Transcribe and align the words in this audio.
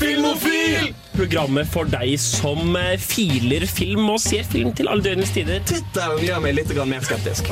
Filmofil! 0.00 0.94
Programmet 1.12 1.68
for 1.68 1.88
deg 1.90 2.14
som 2.22 2.76
eh, 2.78 2.94
filer 3.00 3.66
film 3.68 4.08
og 4.14 4.20
ser 4.22 4.46
film 4.48 4.72
til 4.76 4.88
alle 4.88 5.04
døgnets 5.04 5.34
tider. 5.36 5.60
Tittelen 5.68 6.22
gjør 6.24 6.40
meg 6.46 6.56
litt 6.56 6.72
mer 6.88 7.04
skeptisk. 7.04 7.50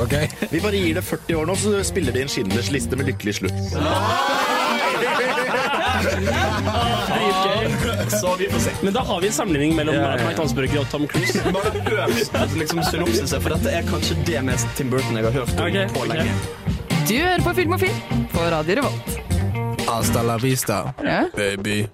Vi 0.49 0.63
bare 0.63 0.81
gir 0.81 0.97
det 0.97 1.05
40 1.05 1.37
år 1.37 1.49
nå, 1.51 1.57
så 1.59 1.83
spiller 1.85 2.15
de 2.15 2.25
inn 2.25 2.31
Schindlers 2.31 2.71
liste 2.73 2.97
med 2.97 3.11
lykkelig 3.11 3.37
slutt. 3.41 3.59
Så 8.09 8.35
vi 8.39 8.49
får 8.49 8.59
se. 8.59 8.71
Men 8.81 8.93
da 8.93 8.99
har 8.99 9.21
vi 9.21 9.27
en 9.27 9.33
sammenligning 9.33 9.75
mellom 9.75 9.95
Mike 9.95 10.37
Hansburger 10.37 10.79
og 10.81 10.89
Tom 10.91 11.07
Cruise. 11.07 11.43
Bare 11.55 11.71
hør 11.85 12.07
liksom, 12.57 12.81
synopsiset, 12.83 13.37
for 13.43 13.53
dette 13.53 13.73
er 13.75 13.87
kanskje 13.89 14.17
det 14.27 14.41
mest 14.47 14.67
Tim 14.77 14.89
Burton 14.89 15.19
jeg 15.19 15.27
har 15.27 15.35
hørt 15.41 15.53
om 15.55 15.67
okay, 15.67 15.87
på 15.93 16.05
lenge. 16.09 16.33
Du 17.05 17.15
hører 17.15 17.43
på 17.45 17.55
Filmofil 17.61 17.95
på 18.33 18.49
Radio 18.53 18.81
Revolt. 18.81 19.19
Hasta 19.89 20.23
la 20.23 20.37
vista, 20.37 20.93
Ja. 21.03 21.23
baby. 21.35 21.87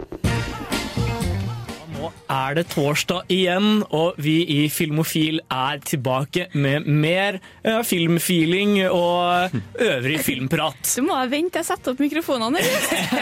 Nå 1.96 2.10
er 2.32 2.56
det 2.58 2.66
torsdag 2.74 3.30
igjen, 3.32 3.84
og 3.96 4.18
vi 4.22 4.42
i 4.52 4.58
Filmofil 4.74 5.38
er 5.54 5.80
tilbake 5.86 6.48
med 6.58 6.88
mer 6.90 7.38
eh, 7.64 7.80
filmfeeling 7.88 8.74
og 8.90 9.54
øvrig 9.80 10.18
filmprat. 10.26 10.82
Du 10.98 11.06
må 11.08 11.18
vente, 11.32 11.62
jeg 11.62 11.68
setter 11.70 11.94
opp 11.94 12.02
mikrofonene. 12.04 12.60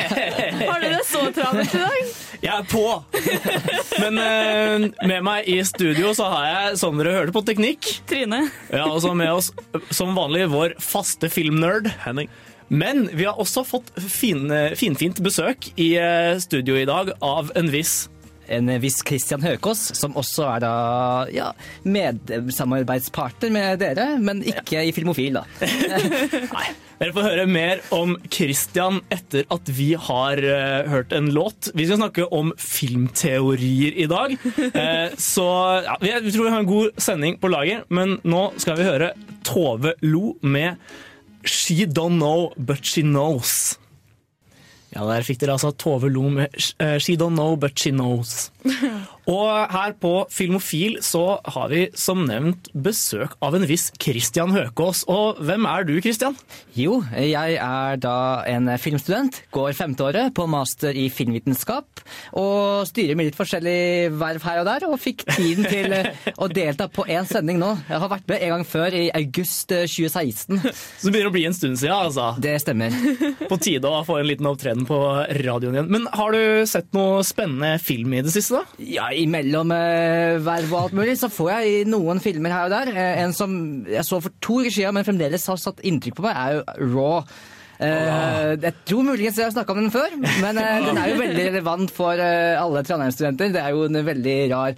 Har 0.69 0.81
du 0.81 0.87
det 0.89 1.03
så 1.05 1.21
travelt 1.35 1.75
i 1.75 1.81
dag? 1.83 2.13
Jeg 2.43 2.53
er 2.55 2.65
på! 2.71 2.85
Men 4.01 4.17
eh, 4.23 4.87
med 5.11 5.27
meg 5.27 5.51
i 5.53 5.59
studio 5.67 6.15
så 6.17 6.31
har 6.33 6.47
jeg, 6.47 6.79
som 6.81 6.97
dere 6.97 7.13
hørte 7.19 7.35
på 7.35 7.43
teknikk, 7.45 7.91
Trine. 8.09 8.47
ja, 8.73 8.87
og 8.87 9.03
så 9.05 9.13
med 9.17 9.29
oss 9.35 9.51
som 9.93 10.15
vanlig 10.17 10.47
vår 10.53 10.75
faste 10.81 11.29
filmnerd. 11.31 11.91
Henning. 12.07 12.31
Men 12.73 13.05
vi 13.13 13.27
har 13.27 13.37
også 13.39 13.61
fått 13.67 13.91
fin, 14.01 14.47
finfint 14.79 15.19
besøk 15.21 15.69
i 15.77 15.93
eh, 15.99 16.33
studio 16.41 16.79
i 16.79 16.87
dag 16.89 17.13
av 17.21 17.53
en 17.59 17.69
viss 17.69 18.07
en 18.51 18.71
viss 18.83 18.99
Christian 19.07 19.43
Høkås, 19.45 19.81
som 19.97 20.15
også 20.19 20.47
er 20.55 20.63
da 20.63 20.73
ja, 21.33 21.51
medsamarbeidspartner 21.85 23.51
med 23.53 23.79
dere, 23.81 24.07
men 24.21 24.41
ikke 24.47 24.81
i 24.87 24.93
Filmofil, 24.95 25.39
da. 25.39 25.45
Nei. 26.55 26.65
Dere 26.99 27.11
får 27.15 27.25
høre 27.25 27.45
mer 27.49 27.81
om 27.91 28.13
Christian 28.31 29.01
etter 29.11 29.43
at 29.51 29.67
vi 29.75 29.89
har 29.99 30.39
uh, 30.39 30.89
hørt 30.91 31.11
en 31.17 31.31
låt. 31.35 31.71
Vi 31.75 31.87
skal 31.89 31.99
snakke 31.99 32.27
om 32.31 32.53
filmteorier 32.61 33.97
i 33.99 34.07
dag. 34.07 34.35
Uh, 34.37 35.15
så 35.33 35.47
ja, 35.83 35.97
vi- 36.03 36.13
vi 36.23 36.31
tror 36.35 36.47
vi 36.47 36.53
har 36.53 36.63
en 36.63 36.69
god 36.69 37.01
sending 37.03 37.39
på 37.41 37.51
lager, 37.51 37.83
men 37.91 38.19
nå 38.23 38.45
skal 38.61 38.79
vi 38.79 38.87
høre 38.87 39.11
Tove 39.43 39.95
Lo 40.05 40.35
med 40.41 40.79
She 41.43 41.83
Don't 41.89 42.21
Know 42.21 42.53
But 42.55 42.85
She 42.87 43.03
Knows. 43.03 43.73
Ja, 44.93 45.05
der 45.09 45.25
fikk 45.25 45.39
dere 45.41 45.55
altså 45.55 45.71
Tove 45.73 46.09
Lo 46.13 46.27
med 46.29 46.53
eh, 46.77 46.99
She 47.01 47.15
Don't 47.17 47.33
Know 47.37 47.55
But 47.57 47.79
She 47.79 47.91
Knows. 47.91 48.51
Og 49.29 49.71
her 49.71 49.93
på 50.01 50.11
Filmofil 50.33 50.97
så 51.03 51.37
har 51.55 51.69
vi 51.71 51.85
som 51.95 52.25
nevnt 52.27 52.69
besøk 52.75 53.37
av 53.43 53.55
en 53.55 53.65
viss 53.67 53.87
Christian 54.01 54.51
Høkås. 54.51 55.03
Og 55.11 55.39
hvem 55.43 55.67
er 55.69 55.87
du, 55.87 55.93
Christian? 56.03 56.35
Jo, 56.75 56.99
jeg 57.15 57.55
er 57.55 57.99
da 58.03 58.15
en 58.49 58.67
filmstudent, 58.81 59.43
går 59.55 59.71
femteåret 59.77 60.33
på 60.35 60.47
master 60.49 60.95
i 60.97 61.05
filmvitenskap, 61.13 62.03
og 62.39 62.83
styrer 62.89 63.17
med 63.17 63.29
litt 63.29 63.39
forskjellig 63.39 64.11
verv 64.19 64.43
her 64.43 64.61
og 64.63 64.67
der, 64.67 64.87
og 64.89 64.99
fikk 65.01 65.23
tiden 65.31 65.67
til 65.69 65.95
eh, 65.95 66.11
å 66.43 66.49
delta 66.51 66.89
på 66.91 67.07
én 67.07 67.27
sending 67.29 67.61
nå. 67.61 67.71
Jeg 67.87 68.03
har 68.03 68.11
vært 68.11 68.27
med 68.31 68.43
en 68.43 68.55
gang 68.57 68.67
før, 68.67 68.97
i 68.97 69.07
august 69.15 69.71
eh, 69.75 69.87
2016. 69.87 70.59
Så 70.63 71.07
det 71.07 71.13
begynner 71.13 71.31
å 71.31 71.35
bli 71.35 71.45
en 71.47 71.55
stund 71.55 71.79
siden, 71.79 71.95
altså. 71.95 72.33
Det 72.43 72.57
stemmer. 72.63 72.95
På 73.51 73.59
tide 73.61 73.87
å 73.87 74.03
få 74.07 74.19
en 74.19 74.27
liten 74.27 74.47
opptreden 74.49 74.87
på 74.87 74.99
radioen 75.43 75.77
igjen. 75.77 75.91
Men 75.93 76.07
har 76.11 76.35
du 76.35 76.67
sett 76.69 76.89
noe 76.95 77.23
spennende 77.27 77.77
film 77.83 78.13
i 78.17 78.23
det 78.25 78.33
siste, 78.33 78.59
da? 78.59 78.83
Ja, 78.83 79.12
imellom 79.21 79.71
eh, 79.75 80.41
verv 80.43 80.71
og 80.73 80.79
alt 80.81 80.95
mulig, 80.97 81.17
så 81.19 81.29
får 81.31 81.51
jeg 81.53 81.87
noen 81.91 82.21
filmer 82.23 82.53
her 82.55 82.67
og 82.67 82.73
der. 82.73 82.93
Eh, 82.93 83.23
en 83.23 83.35
som 83.35 83.55
jeg 83.89 84.05
så 84.07 84.21
for 84.23 84.35
to 84.43 84.61
uker 84.61 84.73
siden, 84.73 84.97
men 84.97 85.07
fremdeles 85.07 85.49
har 85.49 85.59
satt 85.61 85.83
inntrykk 85.85 86.19
på 86.19 86.25
meg, 86.27 86.37
er 86.37 86.57
jo 86.57 86.95
Raw. 86.95 87.35
Eh, 87.83 88.53
jeg 88.61 88.73
tror 88.87 89.07
muligens 89.07 89.39
jeg 89.39 89.47
har 89.47 89.55
snakka 89.55 89.73
om 89.73 89.81
den 89.81 89.93
før, 89.93 90.13
men 90.19 90.59
eh, 90.61 90.85
den 90.85 90.99
er 90.99 91.09
jo 91.09 91.21
veldig 91.21 91.47
relevant 91.49 91.93
for 91.93 92.19
eh, 92.21 92.53
alle 92.59 92.83
Trondheim-studenter. 92.85 93.53
Det 93.55 93.63
er 93.63 93.73
jo 93.73 93.87
en 93.89 94.05
veldig 94.07 94.37
rar 94.53 94.77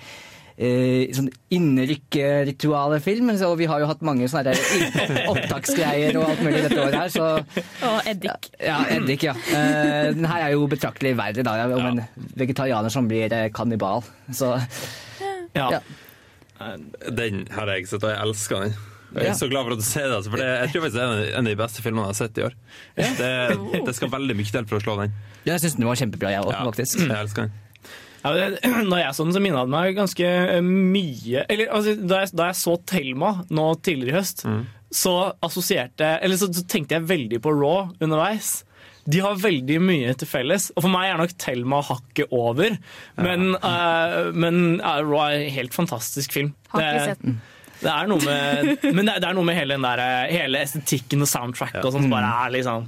eh, 0.57 1.11
sånn 1.15 1.29
innrykkritualefilm, 1.51 3.29
og 3.47 3.57
vi 3.59 3.65
har 3.69 3.79
jo 3.83 3.89
hatt 3.89 4.01
mange 4.05 4.27
sånne 4.31 4.53
opptaksgreier 5.33 6.15
og 6.19 6.29
alt 6.29 6.41
mulig 6.45 6.63
dette 6.65 6.79
året 6.81 6.97
her, 6.99 7.09
så 7.13 7.27
Og 7.89 8.09
eddik. 8.11 8.49
ja, 8.63 8.79
eddik, 8.95 9.23
ja. 9.27 9.33
Eh, 9.51 10.13
den 10.15 10.25
her 10.29 10.47
er 10.47 10.55
jo 10.55 10.67
betraktelig 10.71 11.15
verre, 11.19 11.43
da, 11.45 11.55
om 11.75 11.85
en 11.93 12.01
vegetarianer 12.39 12.89
som 12.93 13.07
blir 13.11 13.31
eh, 13.33 13.49
kannibal. 13.55 14.03
Så 14.31 14.55
Ja. 15.55 15.69
Ja. 15.77 15.79
Den 17.11 17.45
har 17.51 17.67
jeg 17.75 17.87
sett, 17.87 18.03
og 18.03 18.11
jeg 18.13 18.19
elsker 18.23 18.61
den. 18.65 18.75
Jeg 19.15 19.21
er 19.21 19.27
Ja. 19.29 19.33
så 19.37 19.47
glad 19.47 19.63
for 19.63 19.71
at 19.75 19.79
du 19.79 19.83
sier 19.87 20.07
det, 20.09 20.15
altså, 20.17 20.31
for 20.33 20.37
det, 20.41 20.47
jeg 20.47 20.69
tror 20.73 20.81
faktisk 20.83 20.95
det 20.95 21.03
er 21.03 21.11
en- 21.37 21.37
av 21.39 21.43
de 21.45 21.55
beste 21.55 21.81
filmene 21.83 22.03
jeg 22.03 22.11
har 22.11 22.19
sett 22.19 22.37
i 22.37 22.43
år. 22.43 22.53
Det, 22.95 23.85
det 23.85 23.95
skal 23.95 24.09
veldig 24.11 24.35
mye 24.35 24.51
til 24.51 24.65
for 24.67 24.75
å 24.79 24.83
slå 24.83 24.95
den. 25.01 25.13
Ja, 25.45 25.53
jeg 25.53 25.61
syns 25.63 25.75
den 25.77 25.85
var 25.87 25.95
kjempebra, 25.95 26.31
jeg 26.35 26.41
òg, 26.43 26.51
Ja, 26.51 26.63
faktisk. 26.67 26.99
jeg 26.99 27.11
elsker 27.15 27.41
den. 27.47 27.51
Ja, 28.25 28.31
det, 28.33 28.45
når 28.89 29.03
jeg 29.03 29.15
så 29.17 29.25
den, 29.27 29.33
så 29.37 29.41
minnet 29.43 29.67
det 29.67 29.73
meg 29.75 29.95
ganske 29.99 30.29
eh, 30.57 30.61
mye 30.65 31.43
Eller 31.45 31.69
altså, 31.69 31.93
da, 32.01 32.23
jeg, 32.23 32.31
da 32.39 32.47
jeg 32.49 32.57
så 32.63 32.73
Thelma 32.89 33.33
nå 33.53 33.65
tidligere 33.85 34.15
i 34.15 34.17
høst, 34.17 34.45
så 34.95 35.13
assosierte 35.45 36.07
Eller 36.25 36.39
så, 36.41 36.49
så 36.55 36.63
tenkte 36.71 36.97
jeg 36.97 37.05
veldig 37.09 37.39
på 37.43 37.53
Raw 37.53 37.91
underveis. 38.01 38.55
De 39.05 39.19
har 39.21 39.35
veldig 39.37 39.75
mye 39.85 40.13
til 40.17 40.25
felles. 40.29 40.71
Og 40.73 40.81
for 40.87 40.89
meg 40.89 41.11
er 41.11 41.19
nok 41.21 41.35
Thelma 41.37 41.83
hakket 41.85 42.31
over. 42.33 42.73
Men, 43.21 43.51
eh, 43.59 44.15
men 44.33 44.57
uh, 44.81 44.95
Raw 45.05 45.19
er 45.27 45.43
en 45.43 45.53
helt 45.59 45.75
fantastisk 45.77 46.33
film. 46.33 46.55
Har 46.73 46.81
ikke 46.81 46.95
Det- 46.95 47.11
sett 47.11 47.21
den. 47.27 47.37
Det 47.83 47.91
er 47.91 48.07
noe 48.07 48.23
med, 48.23 48.69
men 48.95 49.05
det, 49.11 49.19
er 49.27 49.35
noe 49.35 49.45
med 49.45 49.57
hele, 49.59 49.75
den 49.75 49.85
der, 49.85 50.01
eh, 50.01 50.31
hele 50.39 50.61
estetikken 50.65 51.21
og 51.21 51.29
soundtracket 51.29 51.83
og 51.83 51.91
sånn 51.93 52.07
som 52.07 52.13
bare 52.15 52.29
er 52.47 52.53
liksom 52.55 52.87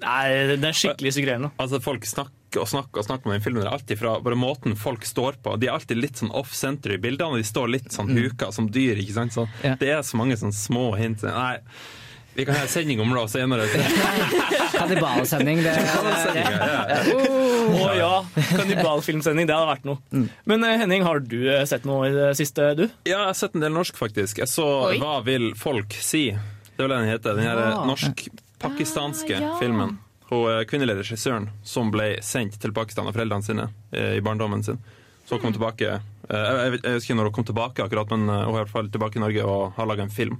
det 0.00 0.08
er, 0.08 0.52
det 0.56 0.68
er 0.70 0.76
skikkelig 0.78 1.10
suggererende. 1.12 1.50
Altså, 1.60 1.80
folk 1.84 2.06
snakker 2.08 2.32
og 2.58 2.66
snakker 2.66 2.98
og 2.98 3.06
snakker 3.06 3.26
om 3.30 3.32
den 3.36 3.44
filmen. 3.44 3.62
Det 3.62 3.68
er 3.70 3.76
alltid 3.78 3.98
fra 4.00 4.16
bare 4.20 4.34
måten 4.40 4.74
folk 4.76 5.04
står 5.06 5.38
på. 5.44 5.54
De 5.60 5.68
er 5.68 5.76
alltid 5.76 5.96
litt 6.02 6.16
sånn 6.18 6.32
off-center 6.34 6.96
i 6.96 6.98
bildene. 6.98 7.38
De 7.38 7.44
står 7.46 7.70
litt 7.70 7.92
sånn 7.94 8.10
huka 8.16 8.50
som 8.52 8.66
dyr. 8.74 8.96
ikke 8.98 9.14
sant? 9.14 9.32
Så 9.36 9.46
Ja. 9.62 9.76
Det 9.78 9.88
er 9.94 10.02
så 10.02 10.16
mange 10.18 10.34
sånne 10.40 10.56
små 10.56 10.96
hint. 10.98 11.22
Nei, 11.22 11.60
vi 12.34 12.44
kan 12.46 12.54
ha 12.54 12.62
en 12.62 12.68
sending 12.68 13.00
om 13.00 13.10
det 13.14 13.28
senere. 13.30 13.66
Kannibalsending, 14.80 15.62
det 15.62 15.72
Ja, 15.76 16.66
ja. 16.66 17.00
Å 17.70 17.88
ja, 17.94 18.12
kannibalfilmsending, 18.56 19.46
det 19.46 19.54
hadde 19.54 19.68
vært 19.70 19.84
noe. 19.86 19.98
Men 20.48 20.64
eh, 20.66 20.76
Henning, 20.80 21.02
har 21.06 21.20
du 21.22 21.36
eh, 21.52 21.64
sett 21.68 21.84
noe 21.88 22.08
i 22.08 22.12
det 22.14 22.30
siste, 22.38 22.70
du? 22.78 22.84
Ja, 23.06 23.18
jeg 23.20 23.26
har 23.30 23.34
sett 23.38 23.54
en 23.54 23.62
del 23.64 23.72
norsk, 23.74 23.98
faktisk. 23.98 24.38
Jeg 24.42 24.50
så 24.50 24.66
Oi. 24.90 24.98
Hva 25.02 25.18
vil 25.26 25.52
folk 25.58 25.94
si? 26.02 26.30
Det 26.32 26.78
er 26.84 26.88
vel 26.88 26.96
den 26.96 27.10
heter. 27.12 27.36
Den 27.36 27.44
her 27.46 27.84
norsk-pakistanske 27.86 29.36
Ah, 29.36 29.42
ja. 29.42 29.52
filmen. 29.60 29.98
Hun 30.30 30.46
eh, 30.50 30.64
kvinnelige 30.70 31.02
regissøren 31.02 31.50
som 31.66 31.90
ble 31.90 32.14
sendt 32.22 32.60
til 32.62 32.74
Pakistan 32.74 33.08
av 33.10 33.16
foreldrene 33.16 33.46
sine 33.46 33.66
eh, 33.90 34.16
i 34.18 34.22
barndommen 34.24 34.62
sin. 34.62 34.78
Så 35.26 35.36
hun 35.36 35.42
kom 35.42 35.54
tilbake 35.54 35.96
eh, 35.96 36.00
Jeg 36.30 36.76
husker 36.76 36.90
jeg 36.92 37.00
vet 37.00 37.18
når 37.18 37.30
hun 37.30 37.36
kom 37.40 37.48
tilbake, 37.50 37.84
akkurat, 37.84 38.14
men 38.14 38.30
hun 38.30 38.54
er 38.54 38.54
i 38.54 38.62
hvert 38.62 38.72
fall 38.72 38.90
tilbake 38.94 39.18
i 39.18 39.24
Norge 39.24 39.46
og 39.46 39.74
har 39.76 39.90
laga 39.90 40.06
en 40.06 40.14
film 40.14 40.38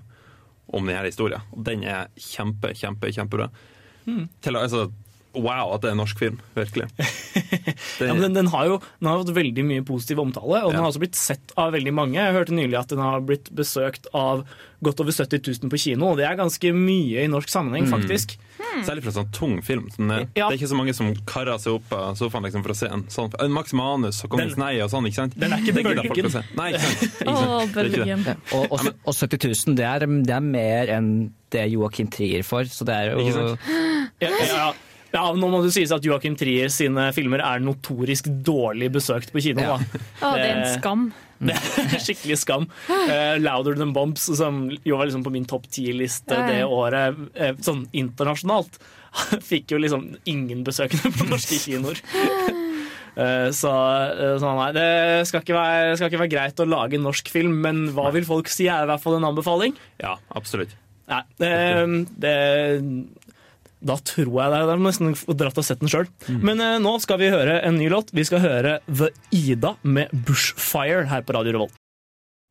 om 0.71 0.87
denne 0.87 1.03
historien. 1.09 1.43
Og 1.51 1.65
den 1.67 1.83
er 1.83 2.11
kjempe, 2.15 2.71
kjempe, 2.79 3.11
kjempebra. 3.11 3.51
Til, 4.07 4.57
altså, 4.57 4.87
wow 5.35 5.75
at 5.77 5.83
det 5.85 5.91
er 5.91 5.95
en 5.97 6.01
norsk 6.03 6.19
film. 6.19 6.41
Virkelig. 6.57 6.89
Det, 6.97 7.77
Ja, 8.09 8.15
men 8.15 8.23
den, 8.31 8.35
den, 8.35 8.47
har 8.51 8.67
jo 8.67 8.79
den 9.01 9.09
har 9.11 9.21
fått 9.21 9.35
veldig 9.37 9.63
mye 9.69 9.85
positiv 9.87 10.19
omtale, 10.23 10.63
og 10.65 10.73
den 10.73 10.79
Ja. 10.81 10.85
har 10.87 10.91
også 10.91 11.03
blitt 11.03 11.19
sett 11.19 11.53
av 11.61 11.73
veldig 11.77 11.93
mange. 11.95 12.17
Jeg 12.19 12.35
hørte 12.35 12.57
nylig 12.57 12.79
at 12.81 12.89
den 12.95 12.99
har 13.05 13.21
blitt 13.21 13.51
besøkt 13.55 14.09
av 14.17 14.47
godt 14.81 15.01
over 15.05 15.13
70 15.13 15.43
000 15.61 15.69
på 15.71 15.77
kino, 15.79 16.07
og 16.13 16.17
det 16.17 16.25
er 16.25 16.39
ganske 16.41 16.71
mye 16.73 17.27
i 17.27 17.29
norsk 17.29 17.51
sammenheng, 17.53 17.85
faktisk. 17.91 18.39
Særlig 18.87 19.03
for 19.05 19.11
en 19.11 19.17
sånn 19.19 19.31
tung 19.37 19.55
film. 19.65 19.91
Sånn, 19.93 20.09
det, 20.09 20.19
Ja. 20.39 20.49
det 20.49 20.55
er 20.57 20.59
ikke 20.63 20.71
så 20.73 20.79
mange 20.79 20.95
som 20.97 21.11
karer 21.29 21.59
seg 21.61 21.75
opp 21.77 21.93
av 21.93 22.15
sofaen 22.17 22.47
liksom, 22.49 22.63
for 22.65 22.73
å 22.73 22.79
se 22.79 22.89
en 22.89 23.05
sånn 23.13 23.31
Max 23.53 23.75
Manus 23.77 24.23
og 24.25 24.31
Kongens 24.33 24.57
nei 24.61 24.79
og 24.81 24.89
sånn. 24.93 25.05
ikke 25.11 25.21
sant? 25.21 25.37
den 25.37 25.53
er 25.53 25.61
ikke 25.61 25.75
Det 25.77 25.85
gidder 25.85 26.01
folk 26.01 26.15
bølgen. 26.17 26.31
å 26.31 26.33
se. 26.33 26.43
Nei, 26.57 26.69
ikke 26.73 26.81
sant? 26.87 27.03
Ikke 27.21 27.37
sant? 27.37 27.75
Det 27.75 27.81
er 27.81 27.91
ikke 27.91 28.25
det. 28.25 28.37
Og, 28.57 28.65
og, 28.73 28.87
og 29.05 29.15
70 29.15 29.49
000, 29.69 29.77
det 29.77 29.87
er, 29.91 30.07
det 30.31 30.37
er 30.39 30.47
mer 30.49 30.95
enn 30.97 31.11
det 31.53 31.67
Joakim 31.75 32.09
Trier 32.15 32.43
får, 32.47 32.71
så 32.73 32.87
det 32.89 32.95
er 32.95 33.13
jo? 33.13 33.57
Ja, 34.21 34.31
ja, 34.31 34.73
ja, 35.15 35.25
nå 35.35 35.51
må 35.51 35.63
det 35.65 35.73
sies 35.75 35.93
at 35.95 36.05
Joachim 36.07 36.37
Trier 36.39 36.71
sine 36.73 37.09
filmer 37.17 37.43
er 37.45 37.65
notorisk 37.65 38.31
dårlig 38.47 38.93
besøkt 38.95 39.35
på 39.35 39.43
kino. 39.45 39.65
Ja. 39.65 39.79
Da. 39.81 40.05
Å, 40.21 40.33
det 40.37 40.47
er 40.47 40.55
en 40.55 40.73
skam. 40.77 41.11
Det 41.41 41.55
er 41.57 42.03
skikkelig 42.05 42.35
skam. 42.43 42.67
Uh, 42.91 43.39
Louder 43.41 43.79
Than 43.79 43.95
Bombs, 43.97 44.27
som 44.37 44.67
jo 44.85 44.99
var 45.01 45.09
liksom 45.09 45.23
på 45.25 45.33
min 45.33 45.47
topp 45.49 45.71
ti-liste 45.73 46.37
Ja, 46.37 46.43
ja. 46.45 46.51
det 46.51 46.67
året, 46.69 47.17
uh, 47.41 47.55
sånn 47.65 47.87
internasjonalt, 47.97 48.77
fikk 49.51 49.73
jo 49.73 49.81
liksom 49.81 50.05
ingen 50.29 50.67
besøkende 50.69 51.15
på 51.17 51.31
norske 51.33 51.57
kinoer. 51.63 52.05
Eh, 53.21 53.49
så, 53.53 53.71
eh, 54.15 54.37
så 54.41 54.53
nei, 54.57 54.69
det 54.77 54.91
skal 55.29 55.43
ikke, 55.43 55.57
være, 55.57 55.97
skal 55.99 56.11
ikke 56.11 56.23
være 56.23 56.33
greit 56.33 56.63
å 56.63 56.69
lage 56.69 56.97
en 56.97 57.09
norsk 57.09 57.33
film, 57.33 57.59
men 57.65 57.89
hva 57.97 58.11
vil 58.15 58.27
folk 58.29 58.51
si 58.53 58.69
er 58.71 58.87
i 58.87 58.91
hvert 58.91 59.03
fall 59.03 59.19
en 59.19 59.27
anbefaling. 59.33 59.75
Ja, 60.03 60.15
absolutt. 60.39 60.77
Nei, 61.11 61.25
det, 61.43 61.51
det 62.23 62.35
da 63.81 63.97
tror 63.97 64.29
jeg 64.29 64.53
det. 64.53 64.61
Jeg 64.61 64.71
har 64.71 64.83
nesten 64.85 65.15
dratt 65.41 65.61
og 65.61 65.67
sett 65.67 65.83
den 65.83 65.93
sjøl. 65.93 66.09
Men 66.29 66.61
eh, 66.61 66.79
nå 66.83 66.97
skal 67.03 67.21
vi 67.23 67.33
høre 67.33 67.61
en 67.65 67.79
ny 67.81 67.89
låt. 67.93 68.13
Vi 68.17 68.27
skal 68.29 68.45
høre 68.45 68.79
The 68.89 69.13
Ida 69.35 69.77
med 69.83 70.13
Bushfire 70.27 71.07
her 71.11 71.25
på 71.25 71.37
Radio 71.37 71.57
Revolt. 71.57 71.81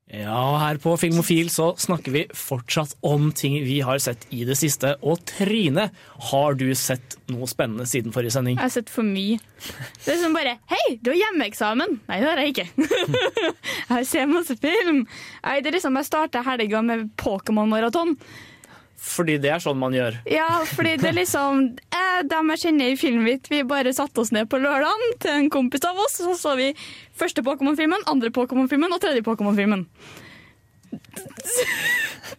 Ja, 0.10 0.58
her 0.58 0.80
på 0.82 0.96
Filmofil 0.98 1.52
så 1.54 1.68
snakker 1.78 2.14
vi 2.16 2.24
fortsatt 2.34 2.96
om 3.06 3.28
ting 3.30 3.60
vi 3.62 3.76
har 3.86 4.00
sett 4.02 4.24
i 4.34 4.42
det 4.48 4.56
siste. 4.58 4.96
Og 5.06 5.22
Trine, 5.30 5.92
har 6.32 6.58
du 6.58 6.66
sett 6.74 7.14
noe 7.30 7.46
spennende 7.50 7.86
siden 7.86 8.16
forrige 8.16 8.34
sending? 8.34 8.58
Jeg 8.58 8.64
har 8.64 8.74
sett 8.74 8.90
for 8.90 9.06
mye. 9.06 9.38
Det 10.02 10.16
er 10.16 10.22
som 10.24 10.34
bare 10.34 10.56
Hei, 10.72 10.98
du 10.98 11.12
har 11.12 11.20
hjemmeeksamen! 11.20 12.00
Nei, 12.10 12.18
det 12.24 12.30
har 12.32 12.42
jeg 12.42 12.56
ikke. 12.56 12.68
jeg 14.00 14.10
ser 14.10 14.32
masse 14.34 14.58
film. 14.58 15.04
Nei, 15.46 15.60
det 15.62 15.70
er 15.70 15.78
liksom, 15.78 16.02
Jeg 16.02 16.10
starter 16.10 16.48
helga 16.48 16.82
med 16.90 17.12
Pokémon-maraton. 17.22 18.18
Fordi 19.00 19.38
det 19.42 19.52
er 19.54 19.62
sånn 19.64 19.80
man 19.80 19.96
gjør. 19.96 20.18
Ja, 20.30 20.48
fordi 20.68 20.98
det 21.00 21.08
er 21.12 21.16
liksom 21.16 21.62
eh, 21.96 22.20
Dem 22.28 22.52
jeg 22.54 22.64
kjenner 22.66 22.92
i 22.92 22.98
filmen 23.00 23.24
mitt, 23.24 23.48
vi 23.52 23.62
bare 23.68 23.94
satte 23.96 24.20
oss 24.24 24.34
ned 24.36 24.50
på 24.52 24.60
lørdagen 24.60 25.16
til 25.24 25.38
en 25.38 25.52
kompis 25.54 25.86
av 25.88 26.00
oss, 26.04 26.18
så 26.20 26.36
så 26.38 26.56
vi 26.60 26.74
første 27.20 27.44
Pokémon-filmen, 27.46 28.04
andre 28.12 28.32
Pokémon-filmen 28.36 28.92
og 28.96 29.02
tredje 29.04 29.24
Pokémon-filmen. 29.24 29.88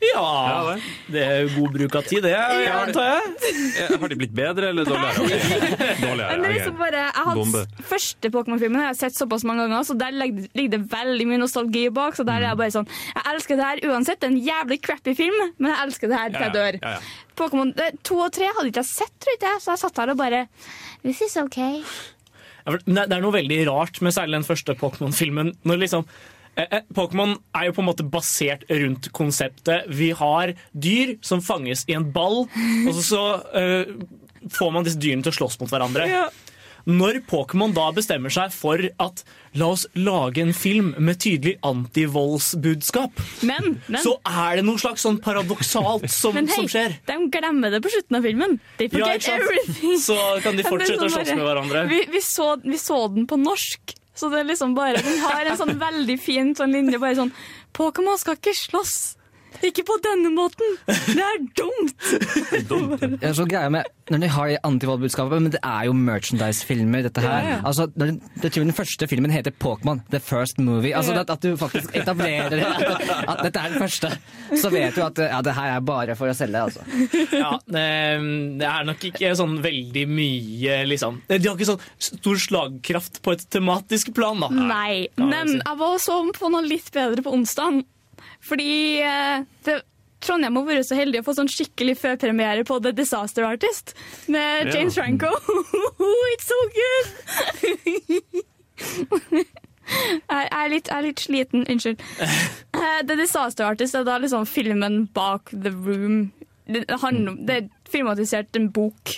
Ja, 0.04 0.76
det 1.10 1.22
er 1.24 1.40
jo 1.44 1.50
god 1.56 1.74
bruk 1.76 1.96
av 2.00 2.06
tid, 2.08 2.22
det, 2.26 2.32
antar 2.36 3.06
jeg. 3.08 3.32
Eh, 3.84 3.94
Har 4.00 4.12
de 4.12 4.18
blitt 4.20 4.34
bedre 4.36 4.70
eller 4.70 4.88
dårligere? 4.88 5.24
Dårligere, 6.00 6.28
Men 6.30 6.44
det 6.44 6.50
er 6.50 6.54
liksom 6.56 6.76
bare, 6.80 7.04
jeg 7.06 7.24
har 7.28 7.40
Bombe. 7.40 7.64
Første 7.90 8.30
Pokémon-filmen 8.34 8.80
har 8.82 8.90
jeg 8.92 9.00
sett 9.02 9.18
såpass 9.20 9.44
mange 9.48 9.66
ganger, 9.66 9.86
så 9.88 9.96
der 9.98 10.14
ligger 10.16 10.70
det 10.76 10.82
veldig 10.92 11.26
mye 11.30 11.40
nostalgi 11.42 11.86
bak. 11.94 12.18
Så 12.18 12.26
der 12.28 12.40
er 12.42 12.48
jeg 12.50 12.60
bare 12.62 12.74
sånn 12.76 12.88
Jeg 12.90 13.26
elsker 13.34 13.60
det 13.60 13.66
her 13.70 13.82
uansett. 13.90 14.20
Det 14.20 14.28
er 14.30 14.34
en 14.34 14.44
jævlig 14.50 14.80
crappy 14.86 15.16
film, 15.18 15.40
men 15.58 15.72
jeg 15.74 15.86
elsker 15.86 16.12
det 16.12 16.20
her 16.22 16.32
til 16.34 16.40
jeg 16.40 16.48
Ja, 16.48 16.54
ja, 16.54 16.56
dør. 16.60 16.80
ja, 16.82 16.94
ja. 16.96 17.28
Pokémon 17.40 17.70
eh, 17.80 17.94
2 18.04 18.18
og 18.20 18.32
3 18.36 18.50
hadde 18.56 18.70
ikke 18.72 18.82
jeg 18.84 18.90
sett, 18.92 19.14
tror 19.22 19.36
jeg, 19.38 19.60
så 19.64 19.74
jeg 19.74 19.82
satt 19.86 20.00
her 20.02 20.12
og 20.14 20.18
bare 20.20 20.46
This 21.04 21.22
is 21.24 21.36
okay. 21.40 21.80
Det 22.66 22.82
det 22.84 23.16
er 23.16 23.22
noe 23.24 23.32
veldig 23.34 23.62
rart 23.70 24.00
med 24.04 24.12
særlig 24.14 24.40
den 24.40 24.46
første 24.46 24.74
Pokémon-filmen. 24.78 25.54
Når 25.64 25.80
liksom 25.84 26.04
eh, 26.04 26.10
eh, 26.10 26.39
Pokémon 26.94 27.36
er 27.56 27.68
jo 27.70 27.76
på 27.76 27.82
en 27.84 27.88
måte 27.88 28.04
basert 28.10 28.66
rundt 28.68 29.10
konseptet. 29.16 29.86
Vi 29.88 30.10
har 30.18 30.52
dyr 30.74 31.16
som 31.24 31.40
fanges 31.40 31.86
i 31.88 31.94
en 31.96 32.10
ball, 32.12 32.46
og 32.88 32.94
så, 33.00 33.22
eh, 33.56 33.94
får 34.50 34.72
man 34.72 34.84
disse 34.84 34.98
dyrene 35.00 35.22
til 35.22 35.32
å 35.32 35.38
slåss 35.40 35.60
mot 35.60 35.70
hverandre. 35.70 36.30
Når 36.88 37.18
Pokémon 37.28 37.74
da 37.76 37.90
bestemmer 37.92 38.32
seg 38.32 38.50
for 38.56 38.80
at 38.98 39.22
la 39.54 39.66
oss 39.74 39.82
lage 39.94 40.38
en 40.40 40.52
film 40.56 40.94
med 40.98 41.18
tydelig 41.20 41.58
antivoldsbudskap, 41.62 43.20
Men, 43.44 43.82
men, 43.86 44.00
så 44.02 44.14
er 44.24 44.56
det 44.56 44.64
noe 44.64 44.80
slags 44.80 45.04
sånn 45.04 45.20
paradoksalt 45.22 46.08
som, 46.20 46.34
men 46.34 46.48
hei, 46.48 46.56
som 46.56 46.68
skjer. 46.72 46.96
de 47.06 47.18
glemmer 47.36 47.70
det 47.76 47.82
på 47.84 47.92
slutten 47.92 48.16
av 48.16 48.24
filmen. 48.26 48.56
They 48.78 48.88
Ja, 48.92 49.06
forget 49.12 49.22
sant? 49.28 49.42
everything. 49.44 49.96
Så 50.00 50.16
kan 50.42 50.56
de 50.56 50.64
fortsette 50.72 51.04
å 51.04 51.08
sånn 51.08 51.18
slåss 51.20 51.34
med 51.36 51.44
hverandre. 51.50 51.84
Vi, 51.92 52.00
vi, 52.16 52.20
så, 52.24 52.54
vi 52.64 52.80
så 52.80 53.02
den 53.14 53.28
på 53.30 53.36
norsk, 53.40 53.94
så 54.20 54.28
det 54.32 54.42
er 54.42 54.50
liksom 54.50 54.74
bare 54.76 55.00
Den 55.04 55.18
har 55.24 55.48
en 55.48 55.58
sånn 55.60 55.78
veldig 55.80 56.18
fin 56.20 56.52
sånn 56.58 56.74
linje. 56.76 57.00
Bare 57.00 57.16
sånn 57.18 57.32
Pokémon 57.76 58.18
skal 58.20 58.36
ikke 58.36 58.54
slåss. 58.58 58.96
Ikke 59.68 59.84
på 59.86 59.96
denne 60.04 60.30
måten! 60.32 60.76
Det 60.86 61.24
er 61.24 61.40
dumt! 61.58 61.96
Det 63.20 63.26
er 63.26 63.34
så 63.36 63.44
greia 63.48 63.70
med 63.72 63.88
Når 64.10 64.22
de 64.22 64.28
har 64.32 64.48
det 64.50 64.58
antivoldbudskapet, 64.66 65.42
men 65.42 65.52
det 65.52 65.60
er 65.66 65.86
jo 65.86 65.92
merchandise-filmer, 65.94 67.04
dette 67.06 67.22
her. 67.22 67.36
Ja, 67.44 67.50
ja. 67.54 67.58
Altså, 67.66 67.86
den, 67.94 68.18
den 68.42 68.72
første 68.74 69.06
filmen 69.10 69.30
heter 69.30 69.54
Pokémon, 69.54 70.00
The 70.10 70.18
First 70.22 70.58
Movie. 70.58 70.94
Altså 70.96 71.14
at, 71.20 71.30
at 71.30 71.44
du 71.44 71.54
faktisk 71.60 71.94
etablerer 71.94 72.56
at, 72.66 73.04
at 73.20 73.44
dette 73.46 73.62
er 73.62 73.74
den 73.74 73.78
første. 73.82 74.10
Så 74.58 74.72
vet 74.74 74.98
du 74.98 75.04
at 75.06 75.20
ja, 75.22 75.38
det 75.46 75.54
her 75.54 75.76
er 75.76 75.84
bare 75.86 76.16
for 76.18 76.32
å 76.32 76.34
selge, 76.36 76.64
altså. 76.66 76.82
Ja, 77.36 77.52
det, 77.70 77.86
det 78.60 78.68
er 78.72 78.88
nok 78.88 79.06
ikke 79.12 79.32
sånn 79.38 79.60
veldig 79.62 80.04
mye, 80.10 80.80
liksom. 80.90 81.22
De 81.30 81.38
har 81.38 81.54
ikke 81.54 81.70
sånn 81.70 81.86
stor 82.10 82.42
slagkraft 82.48 83.22
på 83.22 83.36
et 83.36 83.46
tematisk 83.54 84.10
plan, 84.16 84.42
da. 84.42 84.50
Nei, 84.50 85.06
men 85.20 85.60
jeg 85.60 85.80
var 85.84 85.96
så 86.02 86.20
på 86.36 86.50
noe 86.52 86.66
litt 86.66 86.90
bedre 86.94 87.22
på 87.26 87.34
onsdag. 87.38 87.82
Fordi 88.44 88.70
eh, 89.04 89.42
det, 89.66 89.80
Trondheim 90.24 90.56
har 90.60 90.66
vært 90.68 90.88
så 90.88 90.96
heldig 90.98 91.22
å 91.22 91.26
få 91.26 91.34
sånn 91.38 91.48
skikkelig 91.50 91.94
førpremiere 92.00 92.64
på 92.68 92.76
The 92.84 92.92
Disaster 92.96 93.46
Artist 93.48 93.94
med 94.28 94.68
Ja. 94.68 94.74
James 94.78 94.94
Franco. 94.98 95.30
It's 96.34 96.48
so 96.48 96.58
good! 96.76 97.04
jeg, 99.30 100.44
er 100.50 100.68
litt, 100.72 100.88
jeg 100.88 100.96
er 100.96 101.06
litt 101.08 101.24
sliten, 101.24 101.66
unnskyld. 101.68 102.02
Eh, 102.80 103.00
The 103.04 103.16
Disaster 103.18 103.66
Artist 103.66 103.96
er 103.98 104.04
da 104.06 104.14
liksom 104.22 104.46
filmen 104.48 105.02
bak 105.12 105.50
The 105.52 105.72
Room. 105.74 106.30
Det, 106.64 106.84
handler 107.02 107.32
om, 107.32 107.40
det 107.44 107.56
er 107.58 107.66
filmatisert 107.92 108.56
en 108.56 108.70
bok. 108.72 109.16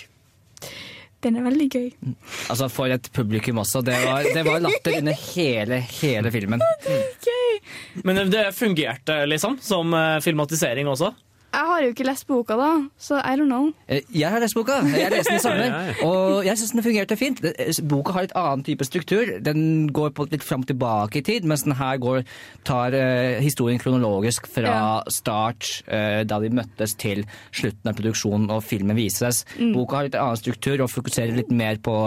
Den 1.23 1.37
er 1.39 1.45
veldig 1.45 1.67
gøy. 1.71 1.89
Altså 2.51 2.67
For 2.71 2.91
et 2.91 3.09
publikum 3.15 3.61
også. 3.63 3.81
Det 3.85 3.95
var, 4.05 4.25
det 4.35 4.43
var 4.45 4.63
latter 4.63 4.97
under 4.99 5.19
hele, 5.33 5.79
hele 6.01 6.31
filmen. 6.33 6.63
Men 8.03 8.23
det 8.31 8.49
fungerte, 8.57 9.21
liksom, 9.29 9.59
som 9.63 9.93
eh, 9.95 10.17
filmatisering 10.25 10.89
også. 10.91 11.13
Jeg 11.53 11.67
har 11.69 11.81
jo 11.83 11.89
ikke 11.93 12.05
lest 12.07 12.25
boka, 12.27 12.55
da, 12.57 12.69
så 12.97 13.19
I 13.21 13.35
don't 13.37 13.45
know. 13.45 13.67
Eh, 13.87 14.01
Jeg 14.13 14.29
har 14.33 14.41
lest 14.41 14.55
boka. 14.57 14.79
Jeg 14.89 15.11
leste 15.13 15.29
den 15.29 15.37
i 15.37 15.43
sommer. 15.43 15.67
Ja, 15.73 15.81
ja. 15.91 16.07
Og 16.07 16.45
jeg 16.47 16.57
syns 16.57 16.71
den 16.73 16.83
fungerte 16.83 17.17
fint. 17.19 17.43
Eh, 17.45 17.69
Boka 17.89 18.11
har 18.15 18.25
et 18.25 18.33
annen 18.39 18.63
type 18.65 18.85
struktur. 18.87 19.29
Den 19.45 19.87
går 19.93 20.09
på 20.17 20.25
litt 20.31 20.41
fram 20.43 20.63
og 20.65 20.67
tilbake 20.71 21.21
i 21.21 21.23
tid, 21.27 21.45
mens 21.45 21.63
den 21.67 21.75
her 21.77 21.99
går, 22.01 22.23
tar 22.65 22.95
uh, 22.97 23.37
historien 23.43 23.77
kronologisk 23.81 24.47
fra 24.49 24.63
Ja. 24.73 25.03
start, 25.13 25.69
uh, 25.87 26.23
da 26.25 26.39
de 26.41 26.49
møttes, 26.49 26.95
til 26.97 27.21
slutten 27.53 27.89
av 27.91 27.97
produksjonen 27.99 28.49
og 28.49 28.63
filmen 28.65 28.97
vises. 28.97 29.43
Mm. 29.59 29.73
Boka 29.77 29.99
har 30.01 30.09
litt 30.09 30.17
annen 30.17 30.41
struktur 30.41 30.81
og 30.81 30.89
fokuserer 30.89 31.35
litt 31.37 31.51
mer 31.53 31.77
på 31.77 31.99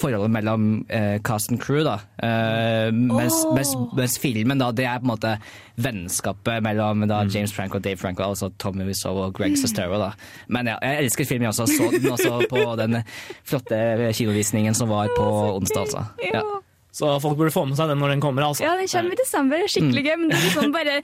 forholdet 0.00 0.32
mellom 0.32 0.68
eh, 0.88 1.18
cast 1.26 1.52
and 1.52 1.60
crew. 1.62 1.82
da. 1.86 1.98
Eh, 2.22 2.88
mens, 2.94 3.36
mens, 3.54 3.74
mens 3.96 4.16
filmen, 4.22 4.60
da, 4.60 4.70
det 4.72 4.86
er 4.88 5.02
på 5.02 5.08
en 5.08 5.12
måte 5.12 5.34
vennskapet 5.80 6.64
mellom 6.64 7.06
da, 7.08 7.22
James 7.28 7.52
Franco 7.56 7.78
og 7.80 7.84
Dave 7.84 8.00
Franco, 8.00 8.24
altså 8.26 8.50
Tommy 8.60 8.86
Wiseau 8.88 9.20
og 9.26 9.34
Greg 9.36 9.58
Sestero. 9.60 9.98
Da. 10.00 10.12
Men 10.48 10.72
ja, 10.72 10.78
jeg 10.84 11.06
elsker 11.06 11.28
filmen, 11.28 11.48
jeg 11.48 11.54
også. 11.54 11.68
Så 11.70 11.90
den 11.96 12.10
også 12.12 12.40
på 12.50 12.64
den 12.80 13.00
flotte 13.44 13.78
kinovisningen 14.16 14.76
som 14.76 14.90
var 14.92 15.12
på 15.16 15.28
onsdag, 15.56 15.86
altså. 15.88 16.04
Ja. 16.34 16.42
Så 16.92 17.20
folk 17.22 17.36
burde 17.38 17.52
få 17.54 17.62
med 17.68 17.76
seg 17.78 17.86
den 17.92 18.00
når 18.02 18.14
den 18.16 18.20
kommer. 18.24 18.42
altså. 18.48 18.64
Ja, 18.66 18.72
den 18.76 18.88
kommer 18.90 19.14
i 19.14 19.20
desember. 19.20 19.62
Skikkelig 19.70 20.02
gøy. 20.08 20.16
Men 20.18 20.28
det 20.32 20.40
liksom 20.42 20.72
bare, 20.74 20.96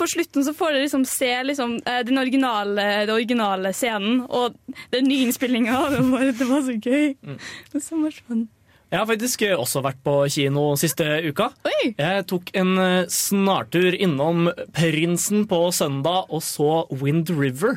på 0.00 0.08
slutten 0.10 0.42
så 0.44 0.54
får 0.58 0.74
dere 0.74 0.82
liksom 0.88 1.04
se 1.06 1.30
liksom, 1.46 1.76
eh, 1.86 2.02
den 2.08 2.18
originale, 2.18 2.86
den 3.06 3.14
originale 3.14 3.70
scenen 3.72 4.24
og 4.28 4.56
den 4.90 5.06
nyinnspillinga. 5.06 5.78
Det, 5.94 6.04
var- 6.10 6.32
det 6.32 6.48
var 6.50 6.62
så 6.66 6.74
gøy. 6.80 7.14
Det 7.22 7.74
var 7.74 8.12
så. 8.20 8.46
Jeg 8.88 8.98
har 9.02 9.06
faktisk 9.06 9.42
eh, 9.44 9.52
også 9.60 9.82
vært 9.84 9.98
på 10.02 10.12
kino 10.32 10.62
siste 10.80 11.04
uka. 11.28 11.50
Oi! 11.68 11.90
Jeg 11.98 12.26
tok 12.30 12.50
en 12.56 12.70
eh, 12.80 13.04
snartur 13.12 13.92
innom 13.94 14.48
Prinsen 14.72 15.44
på 15.50 15.58
søndag 15.76 16.30
og 16.32 16.40
så 16.42 16.86
Wind 16.90 17.28
River. 17.30 17.76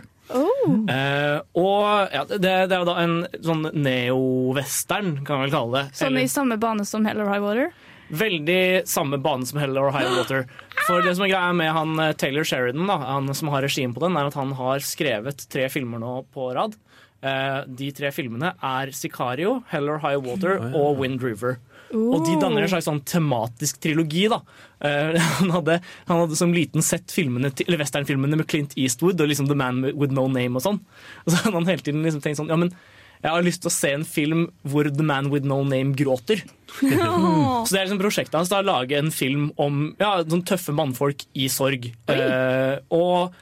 Oh. 0.62 0.76
Eh, 0.94 1.38
og 1.58 2.14
ja, 2.14 2.26
det, 2.30 2.40
det 2.42 2.76
er 2.76 2.82
jo 2.82 2.90
da 2.90 2.98
en 3.02 3.16
sånn 3.42 3.70
neo-western, 3.74 5.16
kan 5.26 5.40
man 5.40 5.48
vel 5.48 5.56
kalle 5.56 5.80
det. 5.80 5.96
Sånn 6.02 6.20
i 6.22 6.28
samme 6.32 6.60
bane 6.62 6.86
som 6.88 7.08
Hell 7.08 7.24
or 7.24 7.32
High 7.32 7.44
Water. 7.44 7.72
Veldig 8.12 8.84
samme 8.92 9.18
bane 9.24 9.48
som 9.48 9.62
Hell 9.62 9.80
or 9.80 9.94
High 9.96 10.12
Water. 10.18 10.46
For 10.86 11.04
det 11.06 11.16
som 11.16 11.26
er 11.26 11.34
greia 11.34 11.56
med 11.58 11.74
han 11.76 11.98
eh, 12.04 12.14
Taylor 12.20 12.48
Sheridan, 12.48 12.86
da, 12.90 13.00
han 13.08 13.32
som 13.38 13.52
har 13.54 13.66
regien 13.66 13.96
på 13.96 14.04
den, 14.06 14.18
er 14.20 14.30
at 14.30 14.40
han 14.40 14.54
har 14.60 14.86
skrevet 14.86 15.48
tre 15.52 15.68
filmer 15.74 16.02
nå 16.04 16.22
på 16.34 16.52
rad. 16.58 16.78
Uh, 17.22 17.62
de 17.70 17.92
tre 17.94 18.10
filmene 18.10 18.56
er 18.66 18.90
Sicario, 18.98 19.60
Hell 19.70 19.92
or 19.94 20.00
High 20.02 20.18
Water 20.26 20.58
og 20.74 20.98
Wind 20.98 21.22
River. 21.22 21.60
Og 21.92 22.24
de 22.26 22.38
danner 22.40 22.64
en 22.66 22.72
slags 22.72 22.88
sånn 22.88 23.02
tematisk 23.08 23.82
trilogi. 23.84 24.28
da. 24.32 24.42
Uh, 24.84 25.18
han, 25.42 25.52
hadde, 25.58 25.78
han 26.08 26.24
hadde 26.24 26.40
som 26.40 26.56
liten 26.56 26.86
sett 26.86 27.12
filmene 27.14 27.52
eller 27.66 27.82
westernfilmene 27.84 28.40
med 28.40 28.50
Clint 28.52 28.78
Eastwood 28.80 29.22
og 29.22 29.32
liksom 29.32 29.50
The 29.52 29.58
Man 29.60 29.84
with 29.92 30.16
No 30.16 30.28
Name 30.32 30.58
og 30.60 30.66
sånn. 30.66 30.82
Og 31.26 31.30
så 31.34 31.44
hadde 31.44 31.58
han 31.60 31.70
hele 31.70 31.86
tiden 31.86 32.04
liksom 32.06 32.24
tenkt 32.24 32.42
sånn 32.42 32.52
Ja, 32.52 32.60
men 32.60 32.74
jeg 33.22 33.30
har 33.30 33.46
lyst 33.46 33.62
til 33.62 33.70
å 33.70 33.76
se 33.76 33.92
en 33.94 34.06
film 34.08 34.48
hvor 34.66 34.88
The 34.90 35.06
Man 35.06 35.30
with 35.34 35.46
No 35.46 35.60
Name 35.68 35.94
gråter. 35.98 36.42
Oh. 36.82 37.62
Så 37.68 37.76
det 37.76 37.82
er 37.82 37.86
liksom 37.86 38.02
prosjektet 38.02 38.40
hans 38.40 38.50
da, 38.50 38.64
å 38.64 38.66
lage 38.66 38.98
en 38.98 39.12
film 39.14 39.52
om 39.62 39.92
ja, 40.02 40.16
sånn 40.26 40.46
tøffe 40.48 40.74
mannfolk 40.74 41.28
i 41.38 41.46
sorg. 41.54 41.92
Uh, 42.10 42.82
og 42.90 43.38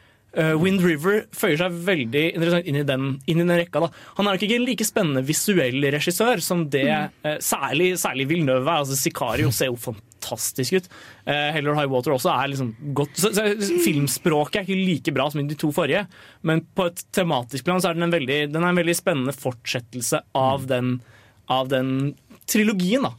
Wind 0.62 0.84
River 0.86 1.24
føyer 1.34 1.58
seg 1.58 1.78
veldig 1.88 2.24
interessant 2.36 2.68
inn 2.70 2.78
i 2.78 2.86
den, 2.86 3.08
inn 3.26 3.42
i 3.42 3.46
den 3.46 3.56
rekka. 3.58 3.82
Da. 3.82 3.90
Han 4.20 4.28
er 4.28 4.38
nok 4.38 4.46
ikke 4.46 4.60
en 4.60 4.68
like 4.68 4.86
spennende 4.88 5.24
visuell 5.26 5.82
regissør 5.96 6.44
som 6.44 6.68
det 6.72 6.86
eh, 6.90 7.40
særlig, 7.44 7.96
særlig 8.02 8.28
Villeneuve 8.30 8.68
er. 8.68 8.84
Altså, 8.84 8.98
Sicario 9.00 9.50
ser 9.56 9.72
jo 9.72 9.80
fantastisk 9.82 10.78
ut. 10.78 10.90
Uh, 11.26 11.50
Heller 11.56 11.78
High 11.78 11.90
Water 11.92 12.14
også 12.14 12.32
er 12.34 12.52
liksom 12.52 12.72
godt 12.98 13.18
så, 13.22 13.32
så, 13.34 13.46
Filmspråket 13.86 14.62
er 14.62 14.68
ikke 14.68 14.88
like 14.92 15.16
bra 15.16 15.30
som 15.32 15.42
de 15.48 15.58
to 15.60 15.72
forrige, 15.74 16.06
men 16.46 16.64
på 16.78 16.90
et 16.90 17.04
tematisk 17.16 17.66
plan 17.68 17.82
så 17.82 17.92
er 17.92 17.98
den 17.98 18.08
en 18.10 18.14
veldig, 18.14 18.42
den 18.54 18.64
er 18.64 18.74
en 18.74 18.82
veldig 18.82 18.98
spennende 18.98 19.36
fortsettelse 19.36 20.22
av 20.38 20.68
den, 20.70 20.98
av 21.50 21.72
den 21.72 21.94
trilogien, 22.50 23.06
da. 23.06 23.12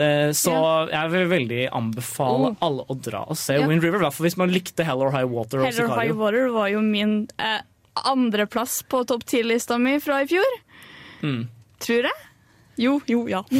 Eh, 0.00 0.30
Så 0.32 0.52
jeg 0.90 1.10
vil 1.12 1.26
veldig 1.28 1.62
anbefale 1.74 2.52
Oh. 2.52 2.56
alle 2.62 2.84
å 2.88 2.94
dra 3.00 3.24
og 3.28 3.36
se 3.36 3.58
Ja. 3.58 3.66
Wind 3.66 3.82
River. 3.82 3.98
I 3.98 4.04
hvert 4.06 4.14
fall 4.16 4.26
hvis 4.28 4.36
man 4.38 4.50
likte 4.54 4.84
Hell 4.86 5.02
or 5.02 5.10
High 5.10 5.26
Water 5.28 5.64
Hell 5.64 5.82
or 5.84 5.94
High 5.98 6.12
Water 6.16 6.48
var 6.54 6.68
jo 6.70 6.80
min 6.80 7.26
eh, 7.38 7.60
andreplass 8.06 8.82
på 8.88 9.04
topp 9.06 9.24
10-lista 9.26 9.78
mi 9.82 9.98
fra 10.00 10.22
i 10.22 10.26
fjor. 10.30 10.54
Tror 11.82 12.02
jeg. 12.08 12.18
Jo, 12.78 12.98
jo, 13.10 13.24
ja. 13.30 13.42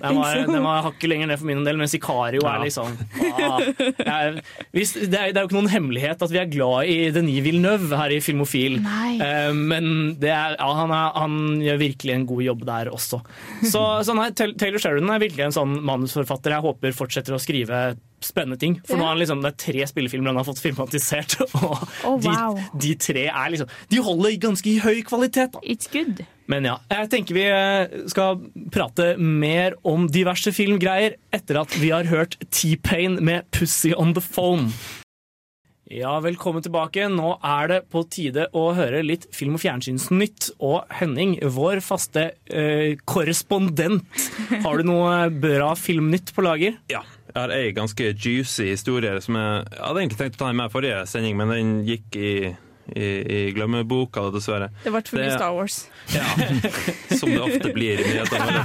Den 0.00 0.16
var, 0.16 0.38
den 0.48 0.62
var 0.64 0.80
hakket 0.86 1.10
lenger 1.12 1.28
ned 1.28 1.38
for 1.38 1.48
min 1.50 1.60
del, 1.66 1.76
men 1.76 1.88
Sicario 1.90 2.40
er 2.48 2.62
liksom 2.64 2.94
ah, 3.36 3.58
jeg, 3.60 4.40
hvis, 4.72 4.94
det, 4.96 5.18
er, 5.18 5.34
det 5.34 5.36
er 5.36 5.44
jo 5.44 5.50
ikke 5.50 5.58
noen 5.58 5.68
hemmelighet 5.68 6.24
at 6.24 6.32
vi 6.32 6.40
er 6.40 6.48
glad 6.48 6.88
i 6.88 6.96
Denis 7.12 7.42
Villeneuve 7.44 7.98
her 8.00 8.14
i 8.14 8.22
Filmofil. 8.24 8.78
Nei. 8.80 9.18
Eh, 9.20 9.50
men 9.52 10.16
det 10.20 10.32
er, 10.32 10.56
ja, 10.56 10.70
han, 10.80 10.94
er, 10.96 11.12
han 11.20 11.36
gjør 11.60 11.82
virkelig 11.84 12.16
en 12.16 12.26
god 12.32 12.44
jobb 12.46 12.64
der 12.70 12.92
også. 12.94 13.20
Så, 13.60 13.84
så 14.08 14.16
nei, 14.16 14.30
Taylor 14.32 14.70
Taylor 14.70 14.82
Sheridan 14.82 15.12
er 15.12 15.22
virkelig 15.22 15.50
en 15.50 15.56
sånn 15.60 15.76
manusforfatter 15.86 16.56
jeg 16.56 16.64
håper 16.64 16.96
fortsetter 16.96 17.36
å 17.36 17.42
skrive 17.42 17.82
spennende 18.24 18.58
ting. 18.60 18.78
For 18.86 18.96
nå 19.00 19.04
er 19.06 19.14
det, 19.16 19.22
liksom, 19.24 19.40
det 19.44 19.52
er 19.52 19.58
tre 19.64 19.86
spillefilmer 19.90 20.30
han 20.32 20.40
har 20.40 20.46
fått 20.48 20.62
filmatisert, 20.62 21.38
og 21.60 21.86
Oh, 22.04 22.16
wow. 22.24 22.56
de, 22.74 22.80
de 22.84 22.94
tre 23.00 23.26
er 23.28 23.50
liksom 23.52 23.68
De 23.90 23.98
holder 24.04 24.36
ganske 24.42 24.76
høy 24.84 25.02
kvalitet. 25.06 25.52
da. 25.54 25.60
It's 25.64 25.88
good. 25.92 26.22
Men 26.50 26.64
ja, 26.66 26.78
jeg 26.90 27.10
tenker 27.12 27.36
vi 27.36 27.44
eh, 27.46 27.92
skal 28.10 28.40
prate 28.74 29.12
mer 29.18 29.76
om 29.86 30.08
diverse 30.10 30.50
filmgreier 30.52 31.14
etter 31.32 31.60
at 31.62 31.76
vi 31.78 31.92
har 31.94 32.08
hørt 32.10 32.34
T-Pain 32.50 33.20
med 33.22 33.46
'Pussy 33.52 33.92
on 33.96 34.14
the 34.16 34.20
Phone'. 34.24 34.72
Ja, 35.90 36.12
velkommen 36.22 36.62
tilbake. 36.62 37.08
Nå 37.10 37.32
er 37.42 37.66
det 37.66 37.78
på 37.90 38.04
tide 38.06 38.44
å 38.54 38.68
høre 38.76 39.00
litt 39.02 39.24
film- 39.34 39.56
og 39.56 39.62
fjernsynsnytt. 39.64 40.52
Og 40.62 40.84
Henning, 41.00 41.32
vår 41.50 41.80
faste 41.82 42.28
eh, 42.46 42.92
korrespondent, 43.10 44.28
har 44.62 44.78
du 44.78 44.86
noe 44.86 45.16
bra 45.34 45.72
filmnytt 45.74 46.30
på 46.36 46.44
lager? 46.46 46.76
Ja. 46.94 47.02
Jeg 47.32 47.38
har 47.40 47.54
ei 47.56 47.72
ganske 47.74 48.12
juicy 48.12 48.68
historie 48.70 49.16
som 49.22 49.34
jeg, 49.40 49.66
jeg 49.66 49.82
hadde 49.82 50.04
egentlig 50.04 50.20
tenkt 50.20 50.38
å 50.38 50.44
ta 50.44 50.52
med 50.62 50.70
forrige 50.70 51.02
sending, 51.10 51.34
men 51.38 51.50
den 51.56 51.74
gikk 51.86 52.20
i, 52.22 52.32
i, 52.94 53.10
i 53.10 53.42
glemmeboka, 53.58 54.28
dessverre. 54.30 54.70
Det 54.86 54.94
ble 54.94 55.02
for 55.10 55.18
mye 55.18 55.34
Star 55.34 55.58
Wars. 55.58 55.80
Ja, 56.14 56.26
som 57.18 57.34
det 57.34 57.42
ofte 57.42 57.74
blir 57.74 57.98
i 57.98 58.06
nyhetene. 58.12 58.62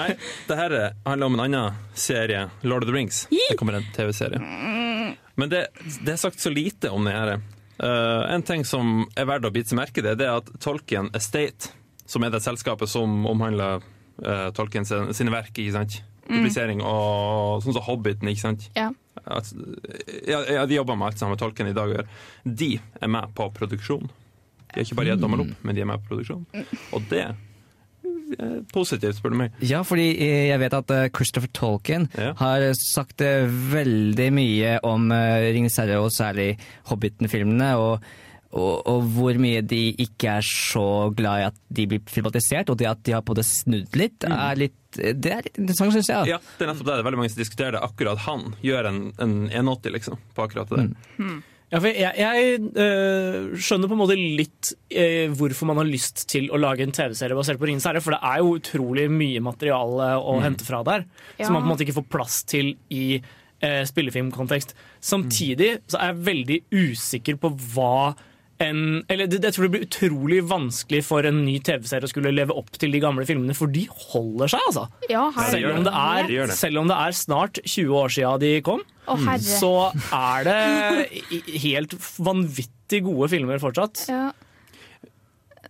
Nei, 0.00 0.08
det 0.48 0.60
her 0.64 0.78
handler 1.04 1.28
om 1.28 1.36
en 1.36 1.44
annen 1.44 1.80
serie, 1.92 2.46
Lord 2.64 2.88
of 2.88 2.92
the 2.92 2.96
Rings. 2.96 3.26
Det 3.28 3.60
kommer 3.60 3.82
en 3.82 3.92
TV-serie. 3.92 4.91
Men 5.42 5.50
det, 5.50 5.66
det 6.06 6.14
er 6.14 6.20
sagt 6.22 6.42
så 6.42 6.52
lite 6.52 6.92
om 6.94 7.08
det 7.08 7.16
her. 7.16 7.42
Uh, 7.82 8.22
en 8.30 8.44
ting 8.46 8.62
som 8.68 9.08
er 9.18 9.26
verdt 9.26 9.48
å 9.48 9.50
bite 9.54 9.72
seg 9.72 9.80
merke 9.80 9.98
i, 9.98 10.06
det 10.06 10.28
er 10.28 10.38
at 10.38 10.50
Tolkien 10.62 11.10
Estate, 11.18 11.72
som 12.06 12.22
er 12.22 12.30
det 12.30 12.44
selskapet 12.44 12.90
som 12.92 13.26
omhandler 13.26 13.82
uh, 14.22 14.48
Tolkien 14.54 14.86
sine, 14.86 15.10
sine 15.16 15.34
verk, 15.34 15.50
ikke 15.56 15.74
sant? 15.74 16.02
publisering 16.32 16.82
og 16.86 17.62
sånn 17.64 17.76
som 17.76 17.84
Hobbiten, 17.86 18.30
ikke 18.30 18.44
sant? 18.44 18.66
Ja. 18.78 18.90
At, 19.22 19.50
ja, 20.26 20.40
ja, 20.46 20.64
de 20.68 20.78
jobber 20.78 20.98
med 20.98 21.10
alt 21.10 21.20
sammen 21.20 21.36
med 21.36 21.42
Tolkien 21.42 21.70
i 21.70 21.76
dag 21.76 21.90
å 21.90 21.96
gjøre. 21.96 22.18
De 22.44 22.70
er 22.78 23.12
med 23.12 23.34
på 23.36 23.48
produksjon. 23.56 24.06
De 24.72 24.80
er 24.80 24.86
ikke 24.86 24.98
bare 25.00 25.12
gitt 25.12 25.22
tommel 25.22 25.44
opp, 25.44 25.56
men 25.66 25.76
de 25.76 25.84
er 25.84 25.90
med 25.90 26.04
på 26.04 26.14
produksjon. 26.14 26.46
Og 26.96 27.10
det 27.10 27.26
positivt, 28.72 29.18
spør 29.18 29.34
du 29.34 29.38
meg. 29.42 29.54
Ja, 29.66 29.82
fordi 29.86 30.08
eh, 30.16 30.48
jeg 30.50 30.60
vet 30.62 30.74
at 30.78 30.90
eh, 30.94 31.08
Christopher 31.14 31.50
Tolkien 31.56 32.08
Ja. 32.18 32.32
har 32.38 32.64
sagt 32.78 33.20
eh, 33.24 33.46
veldig 33.46 34.28
mye 34.36 34.76
om 34.86 35.08
Ringenes 35.12 35.78
herre, 35.82 36.00
og 36.02 36.10
særlig 36.14 36.54
Hobbiten-filmene. 36.90 37.72
Og, 37.80 38.04
og, 38.52 38.82
og 38.90 39.06
hvor 39.14 39.38
mye 39.40 39.62
de 39.64 39.82
ikke 40.04 40.34
er 40.38 40.44
så 40.44 40.84
glad 41.16 41.40
i 41.40 41.46
at 41.48 41.60
de 41.72 41.86
blir 41.88 42.02
filmatisert, 42.12 42.68
og 42.72 42.76
det 42.82 42.90
at 42.90 43.00
de 43.06 43.14
har 43.16 43.22
på 43.24 43.36
det 43.38 43.46
snudd 43.48 43.96
litt, 43.96 44.26
er 44.28 44.58
litt, 44.60 44.76
det 44.98 45.32
er 45.32 45.46
litt 45.46 45.56
interessant, 45.62 45.94
syns 45.96 46.10
jeg. 46.12 46.34
Ja, 46.34 46.40
det 46.58 46.66
er 46.66 46.72
nettopp 46.74 46.84
det. 46.90 46.92
Det 46.98 47.00
er 47.00 47.08
veldig 47.08 47.22
mange 47.22 47.32
som 47.32 47.40
diskuterer 47.40 47.78
det. 47.78 47.84
Akkurat 47.86 48.20
han 48.26 48.50
gjør 48.60 48.90
en, 48.90 49.00
en 49.24 49.34
180, 49.48 49.94
liksom, 49.96 50.20
på 50.36 50.44
akkurat 50.44 50.68
det 50.74 50.82
der. 50.84 51.40
Ja, 51.72 51.78
for 51.80 51.88
jeg, 51.88 52.12
jeg 52.20 52.56
øh, 52.84 53.54
skjønner 53.56 53.88
på 53.88 53.96
en 53.96 54.00
måte 54.02 54.16
litt 54.18 54.74
øh, 54.92 55.32
hvorfor 55.38 55.70
man 55.70 55.78
har 55.80 55.88
lyst 55.88 56.26
til 56.28 56.50
å 56.52 56.58
lage 56.60 56.84
en 56.84 56.92
TV-serie 56.92 57.38
basert 57.38 57.56
på 57.60 57.64
Ringenes 57.70 57.86
herre, 57.88 58.02
for 58.04 58.12
det 58.12 58.20
er 58.28 58.42
jo 58.42 58.50
utrolig 58.58 59.06
mye 59.08 59.40
materiale 59.40 60.10
å 60.20 60.34
hente 60.44 60.66
fra 60.68 60.82
der, 60.84 61.06
Ja. 61.38 61.46
som 61.46 61.56
man 61.56 61.62
på 61.64 61.70
en 61.70 61.72
måte 61.72 61.86
ikke 61.86 61.96
får 62.02 62.10
plass 62.12 62.42
til 62.44 62.74
i 62.92 63.06
øh, 63.64 63.82
spillefilmkontekst. 63.88 64.74
Samtidig 65.00 65.70
så 65.88 65.96
er 66.02 66.12
jeg 66.12 66.26
veldig 66.28 66.60
usikker 66.76 67.40
på 67.40 67.54
hva 67.72 68.12
en 68.64 68.80
Eller 69.12 69.26
det, 69.30 69.40
jeg 69.44 69.54
tror 69.56 69.66
det 69.66 69.72
blir 69.74 69.86
utrolig 69.86 70.38
vanskelig 70.50 71.00
for 71.06 71.26
en 71.28 71.42
ny 71.46 71.58
TV-serie 71.64 72.08
å 72.08 72.10
skulle 72.12 72.32
leve 72.34 72.54
opp 72.56 72.70
til 72.78 72.92
de 72.94 73.00
gamle 73.02 73.26
filmene, 73.28 73.56
for 73.58 73.70
de 73.72 73.84
holder 73.90 74.52
seg, 74.54 74.64
altså. 74.70 74.86
Ja, 75.10 75.26
Selv 75.50 75.72
om, 75.74 75.82
det 75.84 75.90
det. 75.92 76.04
er, 76.04 76.28
De 76.30 76.38
det. 76.52 76.56
selv 76.58 76.82
om 76.82 76.90
det 76.92 76.98
er 77.04 77.16
snart 77.18 77.60
20 77.64 77.98
år 78.02 78.14
siden 78.16 78.42
de 78.44 78.52
kom, 78.66 78.84
oh, 79.10 79.26
så 79.42 79.72
er 80.14 80.48
det 80.48 81.22
helt 81.66 81.96
vanvittig 82.22 83.02
gode 83.08 83.28
filmer 83.32 83.60
fortsatt. 83.62 84.06
Ja. 84.12 84.30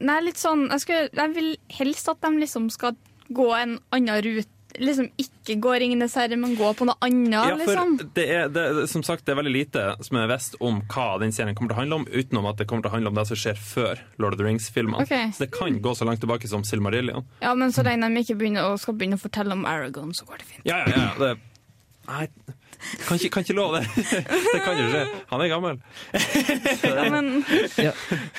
Nei, 0.02 0.18
litt 0.26 0.40
sånn 0.40 0.64
jeg, 0.72 0.82
skulle, 0.82 1.08
jeg 1.14 1.34
vil 1.36 1.50
helst 1.78 2.08
at 2.10 2.22
de 2.24 2.32
liksom 2.40 2.70
skal 2.74 2.96
gå 3.32 3.48
en 3.56 3.76
annen 3.94 4.22
rute. 4.24 4.48
Liksom 4.80 5.08
ikke 5.20 5.56
gå 5.60 5.72
Ringenes 5.82 6.14
herre, 6.16 6.36
men 6.40 6.54
gå 6.56 6.70
på 6.78 6.86
noe 6.88 6.96
annet, 7.04 7.34
Ja, 7.34 7.56
for 7.56 7.60
liksom. 7.60 7.96
det 8.16 8.24
er, 8.30 8.48
det, 8.52 8.86
som 8.88 9.02
sagt, 9.04 9.26
det 9.26 9.34
er 9.34 9.40
veldig 9.42 9.52
lite 9.52 9.82
som 10.00 10.16
er 10.20 10.30
visst 10.30 10.56
om 10.64 10.80
hva 10.92 11.08
den 11.20 11.34
serien 11.34 11.56
kommer 11.58 11.72
til 11.72 11.76
å 11.76 11.80
handle 11.82 11.98
om, 12.00 12.06
utenom 12.08 12.48
at 12.48 12.60
det 12.62 12.68
kommer 12.70 12.86
til 12.86 12.92
å 12.92 12.94
handle 12.96 13.12
om 13.12 13.20
det 13.20 13.26
som 13.28 13.40
skjer 13.42 13.60
før 13.60 14.00
Lord 14.22 14.38
of 14.38 14.40
the 14.40 14.48
Rings-filmene. 14.48 15.04
Okay. 15.04 15.28
Så 15.36 15.44
det 15.44 15.52
kan 15.56 15.76
gå 15.84 15.94
så 15.98 16.08
langt 16.08 16.22
tilbake 16.24 16.48
som 16.48 16.64
Silmarillion. 16.64 17.26
Ja, 17.44 17.54
men 17.58 17.74
så 17.74 17.84
lenge 17.86 18.08
de 18.08 18.24
ikke 18.24 18.38
begynner 18.40 18.76
skal 18.80 18.96
begynne 18.96 19.20
å 19.20 19.22
fortelle 19.22 19.56
om 19.56 19.66
Aragon, 19.68 20.14
så 20.16 20.28
går 20.28 20.40
det 20.42 20.48
fint. 20.54 20.66
Ja, 20.68 20.80
ja, 20.88 21.06
ja. 21.10 21.12
Det, 21.20 21.34
nei, 22.08 22.26
kan 23.06 23.16
ikke, 23.16 23.30
kan 23.30 23.44
ikke 23.44 23.54
love 23.54 23.78
det. 23.78 24.06
Det 24.52 24.60
kan 24.64 24.78
jo 24.78 24.88
skje. 24.90 25.02
Han 25.30 25.42
er 25.44 25.50
gammel. 25.52 25.78
Ja, 26.82 27.04
men 27.12 27.28
Ja. 27.86 27.92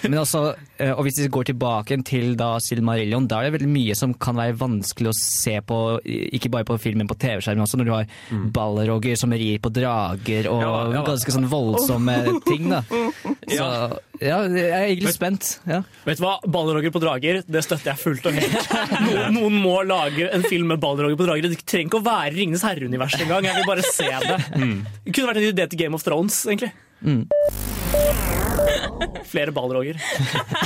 Men 0.04 0.18
eh, 0.20 0.26
og 0.92 1.04
hvis 1.06 1.18
vi 1.22 1.28
går 1.32 1.48
tilbake 1.52 1.96
til 2.08 2.34
da 2.40 2.52
Silmarillion, 2.64 3.26
da 3.30 3.40
er 3.40 3.48
det 3.50 3.56
veldig 3.60 3.70
mye 3.72 3.96
som 3.98 4.12
kan 4.20 4.36
være 4.40 4.56
vanskelig 4.60 5.12
å 5.12 5.16
se 5.18 5.58
på, 5.64 5.78
ikke 6.04 6.52
bare 6.54 6.68
på 6.68 6.78
film, 6.82 7.00
men 7.04 7.10
på 7.10 7.18
TV-skjermen 7.22 7.64
også, 7.66 7.80
når 7.80 7.88
du 7.90 7.94
har 7.94 8.10
ballerogger 8.56 9.16
som 9.20 9.32
rir 9.38 9.60
på 9.64 9.72
drager 9.76 10.50
og 10.52 10.62
Ja, 10.64 10.74
ja. 10.98 11.04
ganske 11.08 11.34
sånn 11.36 11.48
voldsomme 11.52 12.18
ting, 12.50 12.68
da. 12.74 12.82
Så 12.90 13.68
ja, 14.24 14.38
jeg 14.48 14.70
er 14.70 14.86
egentlig 14.90 15.14
spent. 15.16 15.50
Ja. 15.70 15.82
Vet 16.08 16.20
du 16.22 16.26
hva? 16.26 16.36
Ballerogger 16.48 16.94
på 16.96 17.02
drager, 17.04 17.42
det 17.48 17.64
støtter 17.66 17.94
jeg 17.94 18.02
fullt 18.04 18.30
og 18.30 18.38
helt. 18.38 18.70
Noen, 19.08 19.34
noen 19.40 19.58
må 19.64 19.76
lage 19.88 20.30
en 20.34 20.46
film 20.48 20.72
med 20.74 20.82
ballerogger 20.84 21.20
på 21.20 21.28
drager. 21.30 21.50
Det 21.54 21.64
trenger 21.66 21.92
ikke 21.92 22.02
å 22.02 22.08
være 22.08 22.36
Ringenes 22.38 22.64
herre-universet 22.68 23.26
engang. 23.28 23.50
Jeg 23.50 23.60
vil 23.62 23.70
bare 23.70 23.86
se 23.88 24.10
det. 24.28 24.40
Det 25.04 25.14
kunne 25.18 25.30
vært 25.34 25.42
en 25.44 25.50
idé 25.52 25.68
til 25.74 25.84
Game 25.86 26.00
of 26.00 26.06
Thrones, 26.08 26.40
egentlig. 26.50 26.74
Flere 29.34 29.54
ball, 29.56 29.74
Roger. 29.76 30.00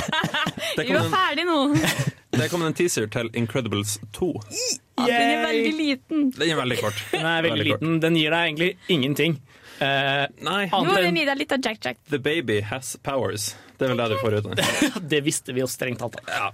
vi 0.76 0.92
var 0.92 1.10
ferdig 1.12 1.44
nå. 1.48 1.58
Der 2.38 2.50
kom 2.52 2.62
en 2.62 2.76
teaser 2.76 3.08
til 3.10 3.30
Incredibles 3.34 3.96
2. 4.14 4.28
Ja, 4.98 5.06
den 5.06 5.30
er 5.32 5.40
veldig 5.46 5.72
liten. 5.74 6.26
Den 6.36 6.52
er 6.52 6.58
veldig 6.60 6.76
kort. 6.82 7.00
Den 7.10 7.26
er 7.26 7.42
veldig 7.46 7.64
liten. 7.66 7.96
Den 8.04 8.18
gir 8.18 8.34
deg 8.34 8.50
egentlig 8.50 8.68
ingenting. 8.94 9.38
Uh, 9.78 10.26
Nei, 10.42 10.60
Nå 10.70 10.84
vil 10.90 11.08
den 11.08 11.18
gi 11.18 11.24
deg 11.26 11.40
litt 11.40 11.54
av 11.54 11.64
Jack 11.64 11.80
Jack. 11.82 11.98
The 12.12 12.20
Baby 12.22 12.60
Has 12.68 12.96
Powers. 13.02 13.52
Det 13.78 13.86
er 13.86 13.94
vel 13.94 14.02
det 14.02 14.08
du 14.12 14.16
får 14.20 14.38
ut 14.38 14.48
av 14.50 14.56
den. 14.58 15.02
Det 15.10 15.22
visste 15.26 15.54
vi 15.56 15.64
jo 15.64 15.70
strengt 15.70 16.02
tatt. 16.04 16.20
Ja. 16.28 16.50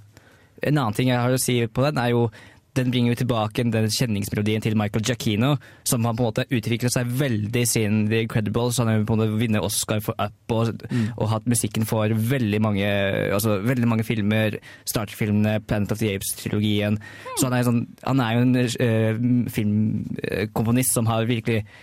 En 0.64 0.78
annen 0.78 0.96
ting 0.96 1.10
jeg 1.10 1.20
har 1.20 1.34
å 1.34 1.40
si 1.40 1.58
på 1.66 1.84
den, 1.84 2.00
er 2.00 2.14
jo 2.14 2.26
den 2.74 2.90
bringer 2.90 3.12
jo 3.12 3.20
tilbake 3.22 3.64
den 3.70 3.90
kjenningsmelodien 3.92 4.62
til 4.64 4.76
Michael 4.78 5.04
Giacchino, 5.06 5.54
som 5.86 6.04
har 6.04 6.16
på 6.16 6.24
en 6.24 6.30
måte 6.30 6.46
utviklet 6.50 6.92
seg 6.94 7.10
veldig 7.20 7.64
siden 7.70 8.04
The 8.10 8.24
Incredibles. 8.24 8.80
Han 8.82 8.90
har 8.90 9.04
på 9.06 9.14
en 9.14 9.22
måte 9.22 9.38
vunnet 9.38 9.64
Oscar 9.64 10.02
for 10.04 10.18
Up 10.18 10.54
og, 10.54 10.84
og 11.14 11.30
hatt 11.30 11.48
musikken 11.50 11.86
for 11.88 12.10
veldig 12.34 12.60
mange, 12.64 12.90
altså, 13.34 13.60
veldig 13.62 13.90
mange 13.90 14.06
filmer. 14.06 14.58
Star 14.84 15.06
Trek-filmene, 15.06 15.60
Planet 15.68 15.94
of 15.94 16.02
the 16.02 16.14
Apes-trilogien. 16.14 16.98
Så 17.38 17.48
han 17.48 17.58
er, 17.58 17.66
sånn, 17.66 17.82
han 18.02 18.22
er 18.24 18.36
jo 18.36 18.44
en 18.44 18.60
uh, 18.60 19.50
filmkomponist 19.54 20.96
som 20.96 21.08
har 21.10 21.28
virkelig 21.30 21.62
eh, 21.62 21.82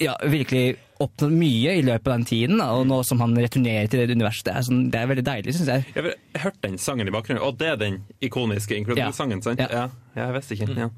ja, 0.00 0.16
virkelig 0.28 0.76
oppnådd 1.02 1.32
mye 1.34 1.74
i 1.78 1.82
løpet 1.82 2.06
av 2.06 2.14
den 2.14 2.26
tiden, 2.28 2.60
og 2.62 2.84
nå 2.86 3.00
som 3.06 3.22
han 3.24 3.34
returnerer 3.38 3.88
til 3.90 4.04
det 4.04 4.16
universet, 4.16 4.46
det 4.46 4.54
er, 4.54 4.66
sånn, 4.68 4.84
det 4.92 5.00
er 5.00 5.08
veldig 5.10 5.24
deilig, 5.26 5.54
syns 5.56 5.72
jeg. 5.72 5.86
Jeg 5.96 6.04
har 6.06 6.44
hørt 6.44 6.60
den 6.62 6.78
sangen 6.82 7.10
i 7.10 7.14
bakgrunnen, 7.14 7.42
og 7.42 7.58
det 7.60 7.72
er 7.72 7.80
den 7.80 7.98
ikoniske 8.22 8.76
Incredibles-sangen, 8.78 9.42
sant? 9.44 9.62
Ja. 9.62 9.68
Ja. 9.72 9.88
jeg 10.20 10.36
visste 10.38 10.58
ikke. 10.58 10.70
Ja. 10.78 10.90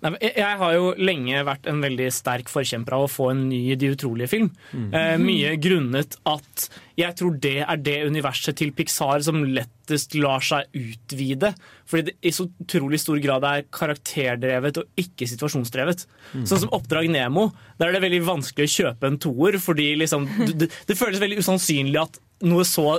Nei, 0.00 0.14
jeg, 0.24 0.56
har 0.62 0.72
jo 0.72 0.92
lenge 0.96 1.42
vært 1.44 1.66
en 1.68 1.82
veldig 1.82 2.06
sterk 2.14 2.48
forkjemper 2.48 2.96
av 2.96 3.04
å 3.04 3.10
få 3.10 3.30
en 3.34 3.42
ny 3.50 3.60
De 3.80 3.90
utrolige-film. 3.92 4.48
Eh, 4.96 5.16
mye 5.20 5.52
grunnet 5.60 6.16
at 6.28 6.68
jeg 7.00 7.16
tror 7.16 7.36
det 7.40 7.58
er 7.64 7.80
det 7.80 7.98
universet 8.08 8.56
til 8.60 8.72
Pixar 8.76 9.22
som 9.24 9.42
lettest 9.44 10.16
lar 10.16 10.44
seg 10.44 10.68
utvide. 10.76 11.52
Fordi 11.88 12.08
det 12.08 12.16
i 12.24 12.32
så 12.34 12.48
utrolig 12.48 13.00
stor 13.02 13.20
grad 13.20 13.44
er 13.48 13.68
karakterdrevet 13.72 14.80
og 14.82 15.04
ikke 15.04 15.28
situasjonsdrevet. 15.28 16.06
Sånn 16.38 16.64
som 16.64 16.72
Oppdrag 16.76 17.10
Nemo. 17.12 17.50
Der 17.80 17.90
er 17.90 17.96
det 17.96 18.04
veldig 18.06 18.24
vanskelig 18.28 18.68
å 18.68 18.74
kjøpe 18.78 19.08
en 19.08 19.20
toer, 19.20 19.60
fordi 19.60 19.92
liksom, 20.00 20.28
det, 20.48 20.72
det 20.88 20.98
føles 20.98 21.20
veldig 21.22 21.40
usannsynlig 21.44 22.02
at 22.02 22.20
noe 22.46 22.64
så 22.64 22.98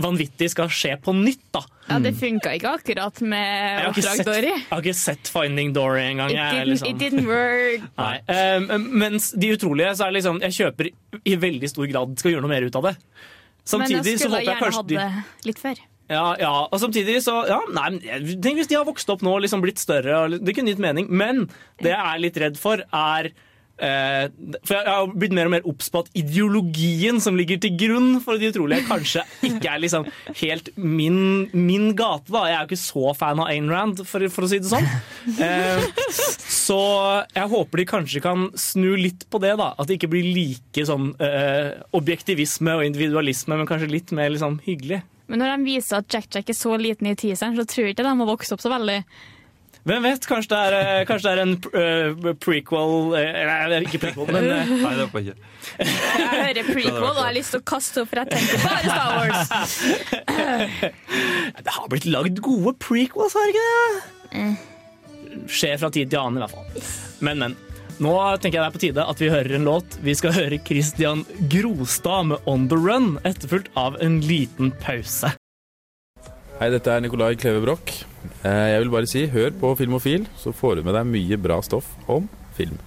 vanvittig 0.00 0.50
skal 0.52 0.68
skje 0.72 0.96
på 1.02 1.14
nytt. 1.16 1.42
da. 1.54 1.62
Ja, 1.88 1.98
det 2.02 2.12
funka 2.18 2.52
ikke 2.58 2.72
akkurat 2.76 3.20
med 3.22 3.86
Oppdrag 3.88 4.24
Dory. 4.26 4.50
jeg 4.52 4.66
har 4.70 4.82
ikke 4.82 4.94
sett 4.98 5.30
Finding 5.32 5.72
Dory 5.76 6.02
engang. 6.10 6.30
It 6.30 6.36
didn't, 6.36 6.70
liksom- 6.72 6.90
it 6.90 6.98
didn't 7.00 7.26
work. 7.30 7.86
Nei. 7.98 8.20
Um, 8.28 8.88
mens 8.98 9.30
De 9.32 9.52
utrolige, 9.54 9.94
så 9.96 10.06
er 10.06 10.12
det 10.12 10.20
liksom 10.20 10.40
Jeg 10.42 10.56
kjøper 10.60 10.90
i 11.24 11.36
veldig 11.36 11.70
stor 11.72 11.86
grad 11.86 12.18
skal 12.18 12.34
gjøre 12.34 12.46
noe 12.46 12.52
mer 12.52 12.66
ut 12.66 12.76
av 12.76 12.90
det. 12.90 12.96
Men 13.66 13.80
håper 13.82 13.94
jeg 13.96 14.18
så 14.18 14.26
skulle 14.26 14.40
håper 14.40 14.46
jeg 14.46 14.60
gjerne 14.60 14.76
hatt 14.76 14.90
det 15.42 15.46
litt 15.48 15.58
før. 15.62 15.84
Ja, 16.06 16.36
ja, 16.38 16.52
og 16.70 16.78
samtidig 16.78 17.16
så 17.24 17.34
ja, 17.50 17.56
nei, 17.74 17.98
Tenk 18.38 18.60
hvis 18.60 18.68
de 18.70 18.76
har 18.78 18.86
vokst 18.86 19.08
opp 19.10 19.24
nå 19.26 19.32
og 19.34 19.42
liksom 19.42 19.64
blitt 19.64 19.80
større. 19.82 20.38
Det 20.38 20.54
kunne 20.54 20.70
gitt 20.70 20.82
mening. 20.82 21.08
Men 21.10 21.48
det 21.82 21.90
jeg 21.90 21.98
er 21.98 22.22
litt 22.22 22.38
redd 22.38 22.60
for, 22.60 22.82
er 22.94 23.32
For 23.78 24.72
jeg 24.72 24.88
har 24.88 25.10
blitt 25.12 25.34
mer 25.36 25.50
og 25.50 25.52
mer 25.52 25.66
obs 25.68 25.90
på 25.92 26.00
at 26.04 26.10
ideologien 26.16 27.20
som 27.20 27.36
ligger 27.36 27.58
til 27.60 27.74
grunn 27.76 28.20
for 28.24 28.40
De 28.40 28.48
utrolige, 28.48 28.86
kanskje 28.88 29.24
ikke 29.44 29.68
er 29.74 29.82
liksom 29.82 30.06
helt 30.40 30.70
min, 30.76 31.18
min 31.52 31.90
gate. 31.98 32.32
da 32.32 32.46
Jeg 32.48 32.56
er 32.56 32.62
jo 32.62 32.70
ikke 32.70 32.80
så 32.80 33.12
fan 33.18 33.42
av 33.42 33.50
Ayn 33.52 33.68
Rand, 33.72 34.00
for, 34.08 34.24
for 34.32 34.46
å 34.46 34.50
si 34.50 34.62
det 34.62 34.70
sånn. 34.70 34.88
Eh, 35.42 35.82
så 36.56 36.78
jeg 37.34 37.50
håper 37.52 37.82
de 37.82 37.88
kanskje 37.90 38.22
kan 38.24 38.48
snu 38.58 38.94
litt 38.98 39.26
på 39.30 39.40
det. 39.42 39.56
da 39.60 39.72
At 39.76 39.90
det 39.90 39.98
ikke 39.98 40.12
blir 40.14 40.26
like 40.36 40.86
sånn 40.88 41.12
eh, 41.22 41.76
objektivisme 41.96 42.78
og 42.78 42.86
individualisme, 42.88 43.58
men 43.58 43.68
kanskje 43.68 43.92
litt 43.92 44.14
mer 44.16 44.32
liksom 44.32 44.60
hyggelig. 44.64 45.02
Men 45.26 45.42
når 45.42 45.56
de 45.56 45.66
viser 45.66 46.00
at 46.00 46.12
Jack 46.12 46.28
Jack 46.32 46.50
er 46.52 46.56
så 46.56 46.76
liten 46.78 47.08
i 47.10 47.16
teaseren, 47.18 47.56
så 47.58 47.66
tror 47.66 47.88
jeg 47.88 47.96
ikke 47.96 48.06
de 48.06 48.12
har 48.14 48.30
vokst 48.30 48.54
opp 48.54 48.62
så 48.62 48.70
veldig. 48.72 49.00
Hvem 49.86 50.02
vet? 50.02 50.24
Kanskje 50.26 50.50
det 50.50 50.60
er, 50.66 50.74
eh, 50.76 51.04
kanskje 51.06 51.30
det 51.30 51.32
er 51.32 51.40
en 51.44 51.52
eh, 51.78 52.30
prequel 52.42 53.12
eh, 53.14 53.36
Nei, 53.46 53.82
ikke 53.86 54.00
prequel, 54.02 54.30
men 54.34 54.48
eh, 54.50 54.72
Nei, 54.82 54.94
det 54.98 55.04
var 55.12 55.22
ikke. 55.22 55.50
Jeg 55.78 56.30
hører 56.32 56.70
prequel 56.74 57.06
og 57.12 57.20
har 57.20 57.36
lyst 57.36 57.54
til 57.54 57.62
å 57.62 57.66
kaste 57.70 58.02
opp, 58.02 58.10
for 58.10 58.22
jeg 58.22 58.32
tenker 58.32 58.64
bare 58.64 58.82
Star 58.90 59.10
Wars. 59.20 59.52
det 61.68 61.76
har 61.76 61.92
blitt 61.92 62.08
lagd 62.10 62.42
gode 62.42 62.74
prequels, 62.82 63.36
har 63.38 63.52
ikke 63.52 63.68
det? 63.68 64.48
Skjer 65.54 65.78
fra 65.78 65.92
tid 65.94 66.10
til 66.10 66.18
annen, 66.18 66.40
i 66.40 66.44
hvert 66.46 66.56
fall. 66.56 66.90
Men, 67.28 67.44
men. 67.44 67.56
Nå 68.02 68.12
tenker 68.42 68.58
jeg 68.58 68.60
det 68.60 68.66
er 68.66 68.74
på 68.74 68.82
tide 68.82 69.06
at 69.14 69.22
vi 69.22 69.30
hører 69.32 69.56
en 69.56 69.70
låt. 69.70 69.96
Vi 70.04 70.16
skal 70.18 70.34
høre 70.36 70.58
Christian 70.66 71.22
Grostad 71.52 72.32
med 72.32 72.50
On 72.50 72.66
The 72.68 72.76
Run, 72.76 73.14
etterfulgt 73.22 73.70
av 73.78 73.96
en 74.04 74.18
liten 74.26 74.74
pause. 74.82 75.30
Hei, 76.58 76.68
dette 76.74 76.90
er 76.90 77.06
Nicolai 77.06 77.36
Kleve 77.38 77.62
Broch. 77.64 78.15
Eh, 78.44 78.66
Jeg 78.74 78.82
vil 78.84 78.90
bare 78.92 79.06
si, 79.10 79.26
hør 79.32 79.50
på 79.60 79.72
Filmofil, 79.78 80.26
så 80.40 80.52
får 80.54 80.76
du 80.76 80.82
med 80.88 80.94
deg 80.98 81.06
mye 81.10 81.38
bra 81.40 81.60
stoff 81.62 81.88
om 82.08 82.28
film. 82.56 82.78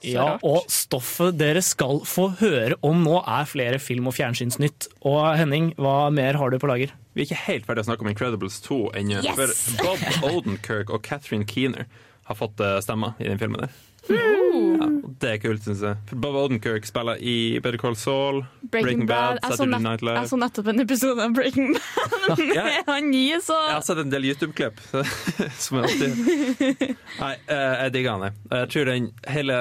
Ja, 0.00 0.38
og 0.42 0.64
stoffet 0.72 1.36
dere 1.36 1.60
skal 1.60 1.98
få 2.08 2.30
høre 2.40 2.78
om 2.86 3.02
nå, 3.04 3.18
er 3.28 3.44
flere 3.44 3.78
film- 3.78 4.06
og 4.08 4.14
fjernsynsnytt. 4.16 4.86
Og 5.04 5.18
Henning, 5.36 5.74
hva 5.76 6.08
mer 6.14 6.38
har 6.40 6.48
du 6.50 6.56
på 6.58 6.70
lager? 6.70 6.94
Vi 7.12 7.20
er 7.22 7.26
ikke 7.28 7.42
helt 7.50 7.66
ferdig 7.68 7.84
å 7.84 7.88
snakke 7.90 8.06
om 8.06 8.08
Incredibles 8.08 8.60
2 8.64 8.78
ennå. 8.96 9.20
Yes! 9.26 9.60
For 9.76 9.82
Bob 9.84 10.30
Odenkirk 10.30 10.88
og 10.94 11.02
Catherine 11.04 11.44
Keener 11.44 11.84
har 12.30 12.38
fått 12.38 12.60
eh, 12.64 12.78
stemmer 12.80 13.12
i 13.20 13.28
den 13.28 13.38
filmen. 13.42 13.60
der. 13.66 13.76
Ja, 14.10 14.86
det 15.20 15.30
er 15.34 15.38
kult, 15.42 15.62
syns 15.64 15.82
jeg. 15.84 15.98
Bob 16.22 16.34
Odenkirk 16.40 16.86
spiller 16.88 17.18
i 17.22 17.58
Better 17.62 17.78
Call 17.80 17.96
Saul, 17.98 18.40
Breaking 18.72 19.04
Bad. 19.08 19.38
Jeg 19.42 19.52
så, 19.52 19.56
Saturday 19.62 19.82
Night 19.84 20.04
jeg 20.08 20.30
så 20.30 20.38
nettopp 20.40 20.70
en 20.72 20.82
episode 20.84 21.26
av 21.26 21.34
Breaking 21.36 21.74
Bad 21.76 22.40
Ja. 22.56 22.64
med 22.64 22.88
han 22.90 23.10
nye, 23.12 23.40
så 23.44 23.58
Jeg 23.66 23.76
har 23.76 23.84
sett 23.86 24.02
en 24.04 24.12
del 24.12 24.26
YouTube-klipp, 24.30 24.80
som 25.64 25.80
er 25.80 25.88
alltid 25.88 26.96
Nei, 27.20 27.34
eh, 27.46 27.76
jeg 27.84 27.94
digger 27.96 28.16
han, 28.16 28.26
jeg. 28.28 28.38
Jeg 28.56 28.72
tror 28.74 28.90
den 28.90 29.10
hele 29.36 29.60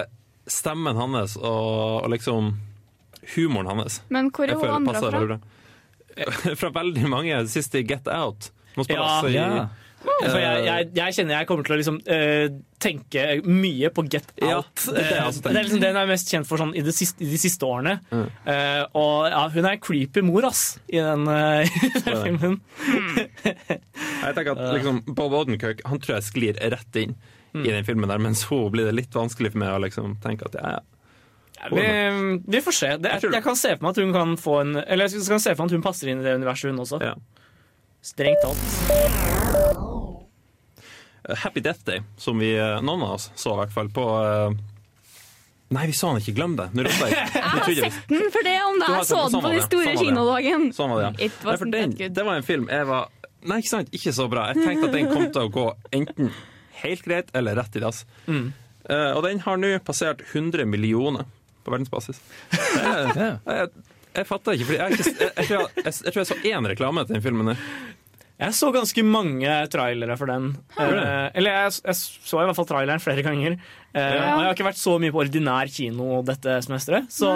stemmen 0.49 0.97
hans 0.97 1.35
og, 1.37 2.03
og 2.03 2.09
liksom 2.15 2.55
humoren 3.35 3.69
hans 3.83 3.99
Men 4.09 4.31
hvor 4.33 4.49
er 4.49 4.57
hun 4.57 4.73
andre 4.79 5.03
fra? 5.03 5.39
Fra 6.59 6.71
veldig 6.75 7.05
mange. 7.11 7.35
Sist 7.47 7.75
i 7.77 7.83
Get 7.87 8.07
Out. 8.11 8.49
Nå 8.75 8.83
spiller 8.83 8.99
Ja, 9.03 9.11
også 9.19 9.29
i 9.29 9.35
ja. 9.37 9.67
For 9.99 10.39
jeg, 10.39 10.59
jeg, 10.63 10.85
jeg 10.95 11.15
kjenner 11.17 11.35
jeg 11.35 11.47
kommer 11.49 11.67
til 11.67 11.73
å 11.75 11.77
liksom, 11.79 11.97
uh, 12.07 12.45
tenke 12.79 13.23
mye 13.43 13.89
på 13.91 14.03
Get 14.07 14.29
Ja, 14.39 14.61
Out. 14.61 14.85
det 14.85 14.93
er 14.95 15.09
det 15.09 15.17
jeg 15.17 15.25
Eh, 15.29 15.39
det 15.43 15.51
er 15.51 15.65
liksom 15.67 15.81
den 15.83 15.97
jeg 15.99 16.03
er 16.05 16.11
mest 16.11 16.31
kjent 16.31 16.47
for 16.47 16.61
sånn, 16.61 16.71
i, 16.79 16.83
de 16.85 16.93
siste, 16.95 17.23
i 17.25 17.27
de 17.33 17.39
siste 17.41 17.67
årene. 17.67 17.97
Eh, 18.15 18.83
og 18.95 19.27
ja, 19.27 19.41
hun 19.51 19.67
er 19.67 19.79
creepy 19.83 20.23
mor, 20.23 20.47
ass, 20.47 20.63
i 20.87 21.01
den, 21.03 21.27
uh, 21.27 21.63
i 21.89 22.03
den 22.05 22.21
filmen. 22.23 22.55
Jeg 24.23 24.37
tenker 24.37 24.53
at 24.55 24.63
liksom, 24.77 25.01
Bob 25.15 25.33
Odenkirk 25.35 25.81
Han 25.87 25.99
tror 26.03 26.17
jeg 26.17 26.25
sklir 26.27 26.57
rett 26.73 26.97
inn 26.99 27.13
i 27.55 27.71
den 27.71 27.85
filmen 27.87 28.11
der, 28.11 28.19
mens 28.21 28.43
hun 28.49 28.67
blir 28.73 28.85
det 28.87 28.93
litt 28.97 29.15
vanskelig 29.15 29.53
for 29.53 29.63
meg 29.63 29.71
å 29.73 29.79
liksom 29.81 30.17
tenke 30.23 30.45
at 30.49 30.57
ja, 30.59 30.73
ja. 30.77 30.81
Ja, 31.59 31.69
vi, 31.75 31.85
vi 32.47 32.61
får 32.63 32.75
se. 32.77 32.91
Det, 33.03 33.17
Jeg 33.17 33.33
jeg 33.33 33.43
kan 33.43 33.57
se 33.59 33.73
for 33.75 33.87
meg 33.87 33.97
at 33.97 33.99
hun 34.03 34.13
kan 34.15 34.35
få 34.39 34.59
en 34.61 34.77
Eller 34.85 35.09
jeg 35.11 35.25
kan 35.27 35.41
se 35.43 35.55
for 35.55 35.65
meg 35.65 35.73
at 35.73 35.75
hun 35.75 35.83
passer 35.83 36.11
inn 36.13 36.21
i 36.21 36.27
det 36.27 36.37
universet, 36.39 36.71
hun 36.71 36.79
også. 36.85 37.01
ja. 37.03 37.17
Strengt 37.99 38.39
talt. 38.45 39.68
Happy 41.37 41.61
Death 41.61 41.85
Day, 41.85 42.01
som 42.17 42.39
vi, 42.41 42.53
noen 42.81 43.03
av 43.05 43.15
oss 43.19 43.29
så 43.37 43.53
i 43.53 43.59
hvert 43.61 43.73
fall 43.75 43.89
på 43.93 44.05
eh, 44.23 44.59
Nei, 45.69 45.83
vi 45.85 45.93
så 45.93 46.09
den 46.09 46.23
ikke, 46.23 46.33
glem 46.39 46.55
det! 46.57 46.65
Nå 46.73 46.81
jeg. 46.81 46.97
Jeg 47.35 47.43
har 47.45 47.67
sett 47.69 48.09
den 48.09 48.31
for 48.33 48.45
det, 48.47 48.55
om 48.65 48.79
det 48.81 48.87
er 48.87 48.95
jeg 48.95 49.05
så 49.05 49.19
den, 49.19 49.33
sånn 49.35 49.43
på 49.43 49.51
den 49.53 49.65
store 49.67 49.83
sånn 49.85 49.93
var 49.93 49.99
det. 50.01 50.07
kinodagen. 50.07 50.63
Sånn 50.73 50.89
var 50.89 51.01
det, 51.03 51.09
ja. 51.11 51.29
Nei, 51.45 51.57
for 51.61 51.73
den, 51.75 51.93
det 52.17 52.25
var 52.25 52.39
en 52.39 52.47
film 52.47 52.65
jeg 52.73 52.87
var 52.89 53.11
Nei, 53.45 53.59
ikke 53.61 53.69
sant, 53.71 53.91
ikke 53.95 54.11
så 54.17 54.25
bra. 54.27 54.47
Jeg 54.49 54.65
tenkte 54.65 54.89
at 54.89 54.95
den 54.97 55.11
kom 55.13 55.27
til 55.29 55.45
å 55.45 55.51
gå 55.53 55.67
enten 55.95 56.33
helt 56.81 57.05
greit 57.05 57.29
eller 57.37 57.55
rett 57.55 57.77
i 57.77 57.83
dass. 57.83 58.01
Mm. 58.25 58.49
Uh, 58.89 59.11
og 59.13 59.21
den 59.23 59.39
har 59.45 59.61
nå 59.61 59.69
passert 59.85 60.25
100 60.33 60.65
millioner 60.67 61.23
på 61.63 61.71
verdensbasis. 61.71 62.19
Jeg, 62.51 63.13
Jeg, 63.45 63.69
jeg 64.17 64.27
fatter 64.27 64.57
ikke, 64.57 64.67
fordi 64.71 64.79
jeg, 64.81 64.97
ikke, 64.97 65.13
jeg, 65.13 65.31
jeg, 65.37 65.47
tror 65.47 65.61
jeg, 65.61 65.69
jeg, 65.85 65.93
jeg 65.93 66.13
tror 66.15 66.19
jeg 66.23 66.29
så 66.33 66.37
én 66.51 66.67
reklame 66.73 67.05
til 67.05 67.15
den 67.15 67.23
filmen. 67.23 67.53
der. 67.53 67.63
Jeg 68.39 68.55
så 68.55 68.69
ganske 68.71 69.03
mange 69.03 69.55
trailere 69.73 70.15
for 70.15 70.31
den. 70.31 70.53
Eh, 70.79 71.25
eller 71.35 71.57
jeg, 71.57 71.73
jeg 71.89 71.95
så 71.99 72.39
i 72.39 72.45
hvert 72.47 72.55
fall 72.55 72.67
traileren 72.69 73.01
flere 73.03 73.23
ganger. 73.25 73.57
Eh, 73.91 73.99
og 73.99 74.15
jeg 74.15 74.45
har 74.45 74.53
ikke 74.55 74.67
vært 74.69 74.79
så 74.79 74.93
mye 75.01 75.11
på 75.11 75.23
ordinær 75.25 75.71
kino 75.73 76.21
dette 76.23 76.59
semesteret. 76.63 77.09
Så, 77.11 77.33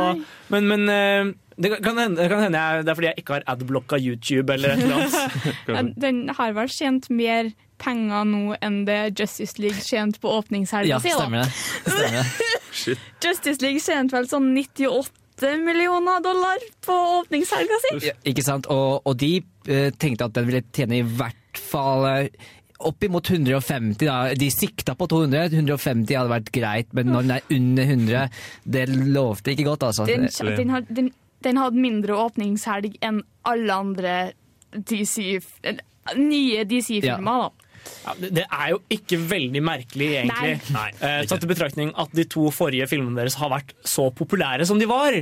men 0.54 0.70
men 0.72 0.88
eh, 0.94 1.34
det 1.60 1.74
kan 1.84 2.00
hende, 2.00 2.22
det, 2.22 2.30
kan 2.32 2.46
hende 2.46 2.62
jeg, 2.62 2.86
det 2.86 2.94
er 2.94 2.98
fordi 3.02 3.10
jeg 3.12 3.20
ikke 3.24 3.36
har 3.36 3.46
adblocka 3.52 4.00
YouTube 4.00 4.54
eller 4.56 4.74
et 4.78 4.86
eller 4.86 5.04
annet. 5.04 6.00
Den 6.06 6.24
har 6.40 6.56
vel 6.56 6.72
tjent 6.72 7.10
mer 7.14 7.52
penger 7.84 8.24
nå 8.30 8.56
enn 8.64 8.84
det 8.88 9.02
Justice 9.20 9.60
League 9.60 9.84
tjente 9.84 10.22
på 10.24 10.32
åpningshelga 10.40 10.88
Ja, 10.88 11.02
si. 11.04 11.12
stemmer 11.12 11.44
det. 11.44 11.52
Stemmer 11.84 12.22
det. 12.24 12.98
Justice 13.28 13.60
League 13.62 13.84
tjente 13.84 14.16
vel 14.16 14.30
sånn 14.32 14.54
98 14.56 15.52
millioner 15.66 16.24
dollar 16.24 16.64
på 16.86 16.96
åpningshelga 17.20 17.80
si. 17.90 17.96
Ja, 18.08 18.16
ikke 18.30 18.46
sant? 18.46 18.70
Og, 18.72 19.02
og 19.04 19.18
de 19.20 19.36
tenkte 19.98 20.26
at 20.28 20.34
den 20.36 20.46
ville 20.50 20.62
tjene 20.76 21.00
i 21.00 21.06
hvert 21.08 21.60
fall 21.60 22.06
eh, 22.10 22.28
oppimot 22.84 23.30
150. 23.32 23.96
Da. 24.04 24.18
De 24.36 24.50
sikta 24.52 24.96
på 25.00 25.08
200. 25.08 25.46
150 25.56 26.18
hadde 26.18 26.34
vært 26.34 26.52
greit, 26.56 26.90
men 26.98 27.12
når 27.14 27.22
den 27.28 27.36
er 27.38 27.58
under 27.58 27.84
100, 27.96 28.24
det 28.76 28.86
lovte 28.92 29.54
ikke 29.54 29.68
godt, 29.70 29.86
altså. 29.92 30.08
Den, 30.10 30.28
den, 30.58 30.74
har- 30.74 30.88
den, 30.90 31.12
den 31.46 31.60
hadde 31.62 31.80
mindre 31.80 32.18
åpningshelg 32.26 32.98
enn 33.08 33.22
alle 33.48 33.74
andre 33.86 34.16
DC, 34.74 35.40
nye 36.20 36.64
DC-filmer. 36.68 37.46
da. 37.46 37.52
Ja, 38.06 38.14
det, 38.20 38.44
er 38.48 38.70
jo 38.72 38.78
ikke 38.96 39.18
veldig 39.28 39.60
merkelig, 39.64 40.06
egentlig. 40.22 40.54
Nei, 40.72 40.86
Eh, 41.04 41.26
tatt 41.28 41.44
i 41.44 41.50
betraktning 41.50 41.90
at 42.00 42.14
de 42.16 42.24
to 42.32 42.46
forrige 42.56 42.88
filmene 42.88 43.20
deres 43.20 43.36
har 43.42 43.52
vært 43.52 43.74
så 43.88 44.06
populære 44.16 44.64
som 44.68 44.80
de 44.80 44.88
var. 44.88 45.18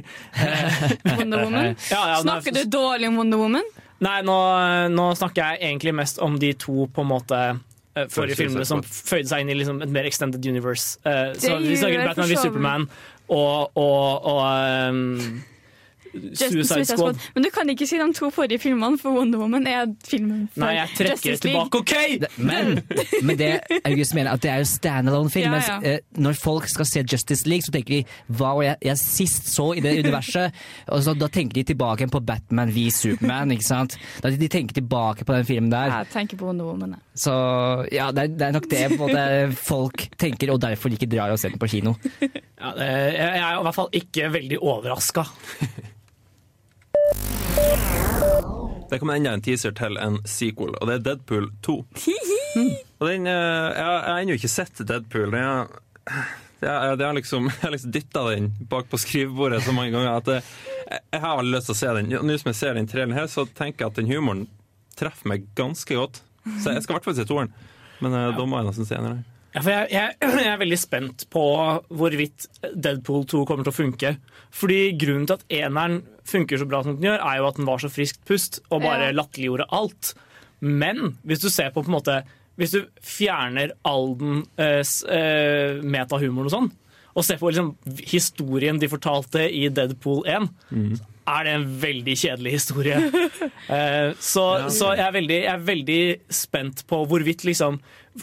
Wonder 1.18 1.42
Woman. 1.46 1.72
Ja, 1.94 2.02
ja, 2.06 2.18
er- 2.20 2.22
Snakker 2.26 2.58
du 2.60 2.64
dårlig 2.70 3.10
om 3.10 3.18
Wonder 3.22 3.42
Woman? 3.42 3.66
Nei, 4.02 4.22
nå, 4.26 4.38
nå 4.90 5.12
snakker 5.18 5.44
jeg 5.44 5.62
egentlig 5.70 5.94
mest 5.94 6.22
om 6.26 6.40
de 6.42 6.54
to 6.58 6.88
på 6.90 7.04
en 7.04 7.10
måte 7.12 7.42
eh, 7.52 8.08
forrige 8.10 8.40
filmene 8.40 8.66
som 8.66 8.82
føyde 8.82 9.30
seg 9.30 9.44
inn 9.44 9.52
i 9.54 9.58
liksom 9.60 9.84
et 9.86 9.94
mer 9.94 10.10
extended 10.10 10.46
universe. 10.48 10.98
Eh, 11.06 11.36
så 11.38 11.60
vi 11.62 11.78
snakker 11.78 12.08
Batman 12.10 12.32
v. 12.32 12.40
Superman 12.42 12.88
og, 13.32 13.78
og, 13.78 14.26
og 14.28 14.42
um, 14.90 15.44
Just- 16.14 16.52
Suicide 16.52 16.86
Squad. 16.86 17.18
Men 17.36 17.44
du 17.44 17.50
kan 17.54 17.70
ikke 17.70 17.88
si 17.88 17.98
de 17.98 18.08
to 18.14 18.30
forrige 18.34 18.60
filmene, 18.60 18.98
for 19.00 19.12
Wonder 19.16 19.40
Woman 19.40 19.68
er 19.68 19.86
filmen 20.08 20.48
for 20.54 20.66
Nei, 20.66 20.74
jeg 20.76 20.90
trekker 20.98 21.32
det 21.32 21.42
tilbake, 21.42 21.82
OK?! 21.82 21.94
Men, 22.38 22.82
men 23.24 23.38
det 23.40 23.52
August 23.86 24.16
mener 24.18 24.32
at 24.36 24.42
det 24.44 24.52
er 24.52 24.62
jo 24.64 24.68
standalone-film. 24.72 25.48
Ja, 25.48 25.52
mens 25.56 25.70
ja. 25.72 25.78
eh, 25.96 26.00
når 26.22 26.38
folk 26.42 26.68
skal 26.72 26.86
se 26.90 27.04
Justice 27.08 27.48
League, 27.48 27.64
så 27.66 27.72
tenker 27.76 28.02
de 28.02 28.02
hva 28.38 28.52
var 28.58 28.64
jeg, 28.68 28.78
jeg 28.92 28.98
sist 29.02 29.48
så 29.54 29.70
i 29.78 29.84
det 29.84 29.96
universet? 30.04 30.52
Og 30.92 31.04
så, 31.06 31.14
Da 31.18 31.28
tenker 31.32 31.62
de 31.62 31.64
tilbake 31.72 32.08
på 32.12 32.20
Batman 32.26 32.72
v 32.74 32.90
Superman. 32.92 33.52
ikke 33.56 33.68
sant? 33.68 33.98
Da 34.24 34.30
de 34.34 34.48
tenker 34.52 34.78
tilbake 34.82 35.24
på 35.28 35.34
den 35.38 35.46
filmen 35.48 35.72
der. 35.72 35.92
Jeg 36.02 36.12
tenker 36.14 36.38
på 36.42 36.50
Wonder 36.50 36.66
Woman. 36.68 36.98
jeg. 36.98 37.04
Så 37.22 37.34
ja, 37.92 38.10
det 38.16 38.24
er, 38.24 38.36
det 38.40 38.46
er 38.48 38.54
nok 38.56 38.68
det 38.72 38.84
både 38.98 39.24
folk 39.60 40.06
tenker, 40.20 40.52
og 40.54 40.62
derfor 40.64 40.90
de 40.92 40.98
ikke 41.00 41.10
drar 41.12 41.32
og 41.34 41.40
ser 41.40 41.52
den 41.54 41.60
på 41.62 41.68
kino. 41.72 41.96
Ja, 42.22 42.72
det- 42.78 42.90
jeg 43.18 43.40
er 43.42 43.60
i 43.60 43.64
hvert 43.66 43.76
fall 43.76 43.90
ikke 43.98 44.30
veldig 44.34 44.58
overraska. 44.62 45.24
Det 48.92 49.00
kommer 49.00 49.16
enda 49.16 49.32
en 49.32 49.42
teaser 49.44 49.72
til 49.72 49.96
en 50.04 50.18
sequel, 50.28 50.74
og 50.76 50.90
det 50.90 50.98
er 50.98 51.04
Deadpool 51.06 51.46
2. 51.64 51.76
og 53.00 53.06
den, 53.08 53.28
eh, 53.32 53.68
jeg, 53.72 53.86
har- 53.88 54.20
ennå 54.20 54.36
ikke 54.36 54.52
sett 54.52 54.82
Deadpool. 54.84 55.32
Jeg, 55.40 56.26
jeg, 56.60 57.14
liksom, 57.16 57.48
jeg 57.48 57.62
har 57.64 57.72
liksom 57.72 57.94
dytta 57.96 58.26
den 58.28 58.50
bak 58.70 58.90
på 58.92 59.00
skrivebordet 59.00 59.64
så 59.64 59.72
mange 59.76 59.96
ganger 59.96 60.18
at 60.20 60.34
jeg, 60.36 60.44
jeg 61.16 61.24
har 61.24 61.40
veldig 61.40 61.56
lyst 61.56 61.72
til 61.72 61.78
å 61.78 61.80
se 61.80 61.94
den. 62.02 62.12
Nå 62.28 62.38
som 62.42 62.52
jeg 62.52 62.60
ser 62.60 62.76
den 62.76 62.92
traileren 62.92 63.16
her, 63.16 63.32
så 63.32 63.48
tenker 63.48 63.86
jeg 63.86 63.94
at 63.94 64.02
den 64.02 64.12
humoren 64.12 64.44
treffer 65.00 65.32
meg 65.32 65.48
ganske 65.56 65.96
godt. 65.96 66.20
Så 66.60 66.74
jeg 66.76 66.84
skal 66.84 66.92
i 66.92 66.98
hvert 67.00 67.08
fall 67.08 67.16
se 67.22 67.28
toeren. 67.30 67.56
Men 68.04 68.18
ja. 68.18 68.28
da 68.36 68.44
må 68.50 68.60
jeg 68.60 68.74
nesten 68.74 68.90
se 68.90 69.00
den. 69.00 69.22
Ja, 69.52 69.62
for 69.62 69.72
jeg, 69.74 69.88
jeg, 69.92 70.16
jeg 70.46 70.50
er 70.54 70.60
veldig 70.62 70.80
spent 70.80 71.26
på 71.34 71.44
hvorvidt 71.92 72.48
Deadpool 72.72 73.26
2 73.30 73.44
kommer 73.50 73.68
til 73.68 73.74
å 73.74 73.80
funke. 73.80 74.14
Fordi 74.56 74.82
Grunnen 75.00 75.28
til 75.28 75.40
at 75.40 75.48
eneren 75.62 76.02
funker 76.28 76.62
så 76.62 76.68
bra 76.70 76.84
som 76.86 76.96
den 76.98 77.10
gjør, 77.10 77.24
er 77.28 77.40
jo 77.40 77.48
at 77.50 77.60
den 77.60 77.68
var 77.68 77.82
så 77.84 77.92
friskt 77.92 78.22
pust 78.28 78.62
og 78.70 78.84
bare 78.86 79.10
Ja. 79.10 79.16
latterliggjorde 79.20 79.70
alt. 79.76 80.14
Men 80.62 81.18
hvis 81.26 81.44
du 81.44 81.50
ser 81.50 81.72
på 81.74 81.82
på 81.84 81.90
en 81.90 81.98
måte 81.98 82.22
Hvis 82.60 82.74
du 82.76 82.82
fjerner 83.02 83.72
all 83.88 84.12
den 84.20 84.42
eh, 84.60 84.84
eh, 85.10 85.80
metahumoren 85.82 86.50
og 86.50 86.52
sånn, 86.52 86.68
og 87.16 87.24
ser 87.26 87.40
på 87.40 87.48
liksom, 87.50 87.72
historien 88.06 88.78
de 88.78 88.90
fortalte 88.92 89.46
i 89.50 89.70
Deadpool 89.72 90.28
1, 90.28 90.50
mm 90.70 91.00
er 91.32 91.46
det 91.46 91.54
en 91.56 91.66
veldig 91.82 92.18
kjedelig 92.18 92.58
historie. 92.60 93.02
Eh, 93.72 94.12
så, 94.20 94.44
så 94.74 94.90
jeg, 94.98 95.04
er 95.06 95.14
veldig, 95.16 95.36
jeg 95.46 95.52
er 95.54 95.62
veldig 95.64 96.00
spent 96.34 96.82
på 96.90 96.98
hvorvidt 97.08 97.46
liksom 97.48 97.78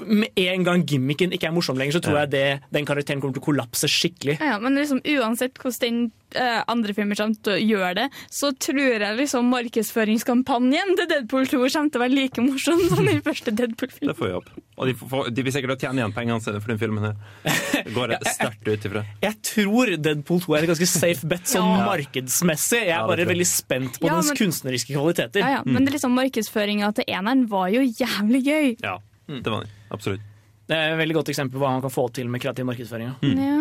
Med 0.05 0.29
en 0.37 0.64
gang 0.66 0.83
gimmicken 0.85 1.33
ikke 1.33 1.48
er 1.48 1.53
morsom 1.57 1.79
lenger, 1.81 1.96
så 1.96 2.03
tror 2.05 2.18
jeg 2.20 2.31
det, 2.35 2.42
den 2.77 2.85
karakteren 2.85 3.22
kommer 3.22 3.33
til 3.38 3.40
å 3.40 3.46
kollapse 3.46 3.88
skikkelig. 3.88 4.35
Ja, 4.40 4.51
ja, 4.53 4.59
men 4.61 4.74
liksom, 4.77 5.01
uansett 5.16 5.57
hvordan 5.62 5.81
den 5.81 6.01
eh, 6.37 6.59
andre 6.68 6.92
filmen 6.92 7.16
kommer 7.16 7.38
til 7.40 7.55
å 7.55 7.62
gjøre 7.62 7.94
det, 7.96 8.05
så 8.29 8.51
tror 8.53 8.83
jeg 9.01 9.16
liksom 9.16 9.48
markedsføringskampanjen 9.48 10.92
til 10.98 11.09
Deadpool 11.11 11.46
2 11.48 11.59
kommer 11.72 11.88
til 11.92 12.01
å 12.01 12.03
være 12.05 12.14
like 12.18 12.44
morsom 12.44 12.83
som 12.90 13.01
den 13.09 13.22
første 13.24 13.55
Deadpool-filmen. 13.57 14.12
Det 14.12 14.18
får 14.18 14.29
vi 14.29 14.35
håpe. 14.37 14.62
Og 14.79 14.87
de, 14.90 14.94
får, 15.01 15.31
de 15.35 15.42
blir 15.46 15.55
sikkert 15.57 15.74
å 15.74 15.79
tjene 15.81 16.03
igjen 16.03 16.14
pengene 16.14 16.44
sine 16.44 16.61
for 16.62 16.70
den 16.74 16.81
filmen 16.81 17.09
her. 17.09 17.16
Det 17.88 17.94
går 17.96 18.12
jeg 18.14 18.35
sterkt 18.37 18.68
ut 18.68 18.87
ifra. 18.90 19.05
Jeg 19.24 19.38
tror 19.55 19.94
Deadpool 19.96 20.44
2 20.44 20.55
er 20.59 20.66
et 20.68 20.72
ganske 20.74 20.90
safe 20.92 21.31
bet 21.33 21.48
sånn 21.55 21.72
Ja. 21.79 21.88
markedsmessig. 21.88 22.85
Jeg 22.85 22.92
er 22.92 22.94
Ja, 23.01 23.07
bare 23.09 23.24
jeg. 23.24 23.31
veldig 23.33 23.48
spent 23.51 23.98
på 24.01 24.07
Ja, 24.11 24.18
dens 24.20 24.31
men- 24.35 24.40
kunstneriske 24.44 24.94
kvaliteter. 24.94 25.40
Ja, 25.42 25.51
ja, 25.59 25.62
men 25.64 25.81
det 25.85 25.94
er 25.94 25.98
liksom 25.98 26.14
markedsføringa 26.18 26.92
til 27.01 27.09
eneren 27.09 27.46
var 27.51 27.68
jo 27.72 27.81
jævlig 27.83 28.44
gøy. 28.46 28.68
Ja, 28.85 28.98
det 29.29 29.46
var 29.48 29.64
den. 29.64 29.74
Absolutt. 29.94 30.24
Det 30.68 30.77
er 30.77 30.92
et 30.92 31.01
veldig 31.01 31.16
godt 31.16 31.31
eksempel 31.33 31.57
på 31.57 31.64
hva 31.64 31.74
man 31.79 31.85
kan 31.85 31.92
få 31.92 32.05
til 32.12 32.29
med 32.29 32.42
kreativ 32.44 32.66
markedsføring. 32.68 33.14
Mm. 33.24 33.38
Ja. 33.40 33.61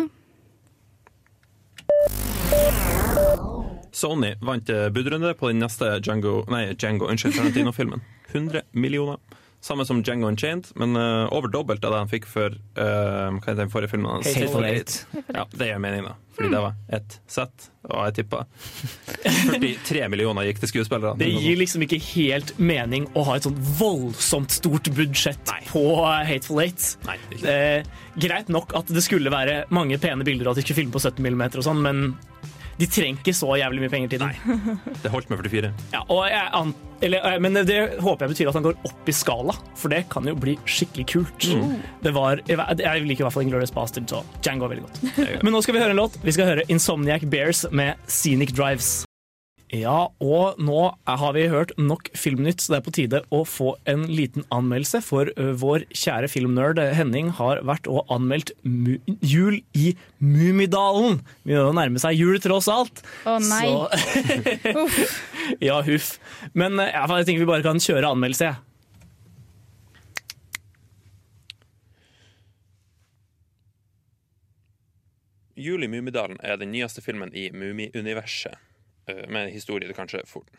Sony 3.98 4.34
vant 4.44 4.68
eh, 4.70 4.88
budrunde 4.94 5.32
på 5.34 5.48
den 5.50 5.62
neste 5.64 5.96
Django, 6.04 6.42
nei, 6.52 6.74
Django 6.76 7.08
unnskyld, 7.08 7.34
Tarantino-filmen. 7.38 8.04
100 8.30 8.62
millioner. 8.72 9.18
Samme 9.68 9.84
som 9.88 10.00
Django 10.04 10.30
Unchained, 10.30 10.70
men 10.80 10.96
uh, 10.96 11.28
over 11.34 11.52
dobbelt 11.52 11.84
av 11.84 11.92
det 11.92 12.00
han 12.04 12.10
fikk 12.10 12.28
for 12.30 12.54
uh, 12.56 13.28
hva 13.36 13.44
heter 13.44 13.60
den 13.64 13.72
forrige 13.72 13.92
filmen 13.92 14.10
hans? 14.16 14.30
Hateful 14.32 14.64
Eight. 14.64 15.02
Ja, 15.28 15.44
det 15.52 15.68
gjør 15.68 15.84
mening, 15.84 16.08
da. 16.08 16.16
Fordi 16.38 16.48
det 16.54 16.60
var 16.62 16.74
ett 16.94 17.16
sett, 17.26 17.64
og 17.88 18.04
jeg 18.06 18.14
tippa 18.20 18.44
43 19.50 20.04
millioner 20.12 20.46
gikk 20.46 20.60
til 20.62 20.70
skuespillerne. 20.70 21.18
Det 21.18 21.32
gir 21.34 21.58
liksom 21.58 21.82
ikke 21.82 21.98
helt 22.12 22.52
mening 22.62 23.08
å 23.18 23.24
ha 23.26 23.34
et 23.38 23.48
sånn 23.48 23.58
voldsomt 23.80 24.54
stort 24.54 24.86
budsjett 24.94 25.50
på 25.72 25.82
eh, 25.98 26.22
Hateful 26.28 26.62
Eight. 26.62 26.92
Nei, 27.08 27.16
det 27.32 27.56
er. 27.56 27.82
Eh, 27.82 28.06
greit 28.22 28.52
nok 28.54 28.76
at 28.78 28.90
det 28.94 29.02
skulle 29.02 29.34
være 29.34 29.64
mange 29.74 29.98
pene 30.02 30.26
bilder 30.26 30.46
og 30.46 30.54
at 30.54 30.62
de 30.62 30.66
skulle 30.68 30.78
filme 30.84 30.94
på 30.94 31.02
17 31.02 31.26
mm 31.26 31.44
og 31.48 31.66
sånn, 31.66 31.82
men 31.82 32.04
de 32.78 32.86
trenger 32.86 33.18
ikke 33.18 33.34
så 33.34 33.56
jævlig 33.58 33.82
mye 33.84 33.92
penger 33.92 34.12
til 34.14 34.22
den. 34.22 34.78
Det 35.02 35.10
holdt 35.10 35.32
med 35.32 35.42
44. 35.42 35.72
Ja, 35.94 36.04
jeg, 36.28 36.74
eller, 37.00 37.24
eh, 37.26 37.40
men 37.42 37.58
det 37.66 37.78
håper 38.02 38.26
jeg 38.26 38.34
betyr 38.34 38.50
at 38.50 38.58
han 38.58 38.66
går 38.66 38.78
opp 38.86 39.10
i 39.10 39.14
skala, 39.14 39.54
for 39.78 39.92
det 39.92 40.04
kan 40.12 40.26
jo 40.28 40.36
bli 40.38 40.56
skikkelig 40.68 41.06
kult. 41.10 41.48
Det 42.04 42.14
var, 42.14 42.42
jeg 42.46 43.04
liker 43.06 43.24
i 43.24 43.26
hvert 43.26 43.34
fall 43.34 43.46
Inglourious 43.46 43.74
Bastard, 43.74 44.08
så 44.10 44.22
Django 44.44 44.70
veldig 44.70 44.86
godt. 44.86 45.02
Men 45.42 45.54
nå 45.54 45.62
skal 45.64 45.78
vi 45.78 45.82
høre 45.84 45.94
en 45.96 46.02
låt. 46.02 46.18
Vi 46.22 46.34
skal 46.34 46.52
høre 46.52 46.66
Insomniac 46.70 47.26
Bears 47.30 47.66
med 47.70 47.98
Scenic 48.06 48.54
Drives. 48.54 49.07
Ja, 49.74 50.08
og 50.24 50.56
nå 50.64 50.78
har 51.04 51.32
vi 51.36 51.42
hørt 51.52 51.74
nok 51.76 52.08
Filmnytt, 52.16 52.62
så 52.64 52.72
det 52.72 52.78
er 52.78 52.84
på 52.86 52.94
tide 52.96 53.20
å 53.34 53.42
få 53.44 53.74
en 53.90 54.06
liten 54.08 54.46
anmeldelse. 54.54 55.02
For 55.04 55.28
vår 55.36 55.84
kjære 55.92 56.30
filmnerd 56.32 56.80
Henning 56.96 57.28
har 57.36 57.60
vært 57.68 57.90
og 57.92 58.08
anmeldt 58.14 58.54
mu 58.64 58.94
jul 59.20 59.60
i 59.76 59.92
Mummidalen. 60.24 61.20
Vi 61.44 61.58
må 61.58 61.68
nærme 61.76 62.00
seg 62.00 62.16
jul, 62.16 62.38
tross 62.40 62.70
alt. 62.72 63.02
Å 63.28 63.36
nei. 63.44 63.66
Så, 63.68 64.78
ja, 65.68 65.82
huff. 65.84 66.14
Men 66.56 66.80
eh, 66.80 66.94
jeg 66.94 67.28
tenker 67.28 67.44
vi 67.44 67.52
bare 67.52 67.66
kan 67.66 67.82
kjøre 67.82 68.14
anmeldelse, 68.14 68.48
jeg. 68.48 68.64
Jul 75.58 75.82
i 75.82 75.88
Mummidalen 75.90 76.38
er 76.46 76.58
den 76.60 76.70
nyeste 76.70 77.02
filmen 77.02 77.32
i 77.34 77.48
Mummiuniverset, 77.50 78.54
eh, 78.54 78.67
med 79.28 79.46
en 79.46 79.52
historie 79.54 79.94
kanskje 79.96 80.24
fort 80.28 80.50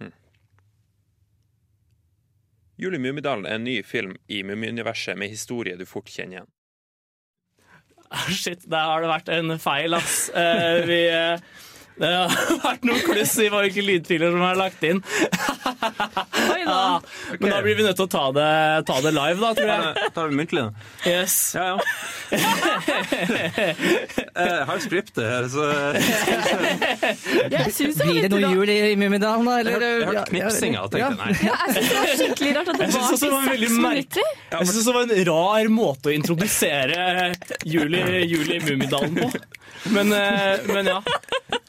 Hm. 0.00 0.12
Jul 2.80 2.94
i 2.96 2.98
Mummidalen 2.98 3.44
er 3.46 3.58
en 3.58 3.64
ny 3.66 3.82
film 3.84 4.14
i 4.32 4.40
Mummiuniverset 4.46 5.18
med 5.20 5.28
historie 5.28 5.76
du 5.76 5.84
fort 5.88 6.08
kjenner 6.08 6.38
igjen. 6.38 6.48
Ah, 8.10 8.30
Shit, 8.32 8.64
der 8.66 8.88
har 8.88 9.04
det 9.04 9.10
vært 9.10 9.28
en 9.34 9.52
feil, 9.60 9.94
ass. 9.94 10.30
Eh, 10.34 10.80
vi, 10.88 11.02
eh, 11.12 11.42
det 12.00 12.08
har 12.14 12.30
vært 12.64 12.84
noen 12.88 13.00
kluss 13.04 13.34
i 13.42 13.48
hvilke 13.52 13.82
lydfiler 13.84 14.30
som 14.32 14.42
er 14.46 14.56
lagt 14.60 14.84
inn. 14.86 15.02
Oi 16.50 16.62
da. 16.64 16.72
Ah, 16.72 17.00
Men 17.40 17.50
da 17.52 17.58
blir 17.64 17.76
vi 17.76 17.84
nødt 17.84 17.98
til 17.98 18.06
å 18.06 18.10
ta 18.12 18.22
det, 18.36 18.46
ta 18.88 18.96
det 19.04 19.12
live, 19.16 19.38
da, 19.42 19.50
tror 19.58 19.68
jeg. 19.72 20.10
Tar 20.16 20.30
vi 20.30 20.38
muntlig, 20.38 20.62
da. 20.64 20.70
Yes. 21.10 21.34
Ja, 21.56 21.66
ja. 21.70 21.78
Jeg 24.40 24.64
har 24.70 24.78
skriptet 24.84 25.24
her, 25.24 25.48
så 25.50 25.66
Jeg 27.50 27.72
synes 27.74 27.96
det 27.98 28.06
var 28.06 28.12
Blir 28.12 28.22
det 28.24 28.30
noe 28.34 28.52
jul 28.54 28.72
i 28.72 28.96
Mummidalen, 29.00 29.46
da? 29.48 29.58
Eller? 29.60 29.84
jeg 29.84 30.00
Ja, 30.00 30.08
hørte 30.10 30.24
knipsinga 30.30 30.84
og 30.86 30.92
tenkte 30.94 31.16
nei. 31.20 31.30
Ja, 31.44 31.56
jeg 31.66 31.74
synes 31.76 31.90
det 31.90 31.98
var 32.00 32.14
skikkelig 32.22 32.52
rart 32.58 32.68
at 32.72 32.80
det 32.80 32.88
var 32.90 32.90
i 32.90 32.92
til 33.10 33.18
seks 33.20 33.76
minutter. 33.76 34.24
Jeg 34.54 34.70
synes 34.72 34.84
det 34.90 34.94
var 34.96 35.02
en 35.08 35.14
rar 35.30 35.72
måte 35.74 36.10
å 36.10 36.14
introdusere 36.14 36.98
Juli 37.68 38.02
i 38.56 38.60
Mummidalen 38.68 39.14
på. 39.20 39.30
Men, 39.88 40.12
eh, 40.12 40.60
men 40.68 40.86
ja. 40.86 41.02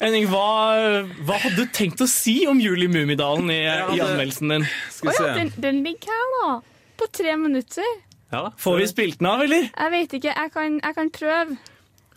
Henning, 0.01 0.25
hva, 0.27 0.45
hva 1.27 1.37
hadde 1.39 1.55
du 1.63 1.65
tenkt 1.73 2.01
å 2.03 2.07
si 2.09 2.41
om 2.49 2.59
jul 2.59 2.83
i 2.83 2.89
Mummidalen 2.91 3.49
i, 3.53 3.61
i 3.63 4.01
anmeldelsen 4.01 4.49
din? 4.51 4.65
Skal 4.91 5.11
vi 5.13 5.17
ja, 5.27 5.33
den, 5.37 5.51
den 5.61 5.83
ligger 5.85 6.11
her, 6.11 6.31
da. 6.41 6.53
På 6.99 7.07
tre 7.13 7.35
minutter. 7.37 7.87
Ja. 8.31 8.47
Får 8.57 8.77
vi 8.81 8.87
spilt 8.89 9.19
den 9.19 9.29
av, 9.31 9.41
eller? 9.45 9.69
Jeg 9.71 9.91
vet 9.95 10.15
ikke. 10.19 10.33
Jeg 10.35 10.51
kan, 10.53 10.79
jeg 10.83 10.97
kan 10.97 11.11
prøve. 11.13 11.57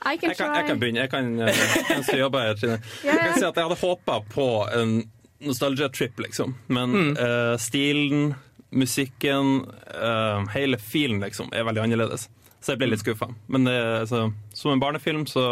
Jeg 0.04 0.20
kan, 0.20 0.34
jeg 0.36 0.66
kan 0.68 0.80
begynne. 0.80 1.00
Jeg 1.06 1.10
kan, 1.10 1.28
jeg 1.40 2.04
kan 2.04 2.18
jobbe 2.18 2.40
her, 2.44 2.56
Trine. 2.60 2.78
Jeg 3.04 3.16
kan 3.16 3.38
si 3.38 3.44
at 3.46 3.56
jeg 3.56 3.64
hadde 3.64 3.78
håpa 3.80 4.18
på 4.34 4.48
en 4.76 4.96
nostalgia-trip, 5.44 6.20
liksom. 6.26 6.54
Men 6.68 6.92
Mm. 6.94 7.12
uh, 7.16 7.54
stilen, 7.60 8.34
musikken, 8.74 9.64
uh, 9.94 10.44
hele 10.54 10.78
feelen, 10.80 11.20
liksom, 11.24 11.48
er 11.52 11.64
veldig 11.68 11.82
annerledes. 11.86 12.28
Så 12.64 12.72
jeg 12.72 12.80
ble 12.80 12.88
litt 12.94 13.02
skuffa. 13.04 13.28
Men 13.52 13.66
det, 13.68 13.74
altså, 14.06 14.30
som 14.56 14.72
en 14.72 14.80
barnefilm, 14.80 15.26
så 15.28 15.42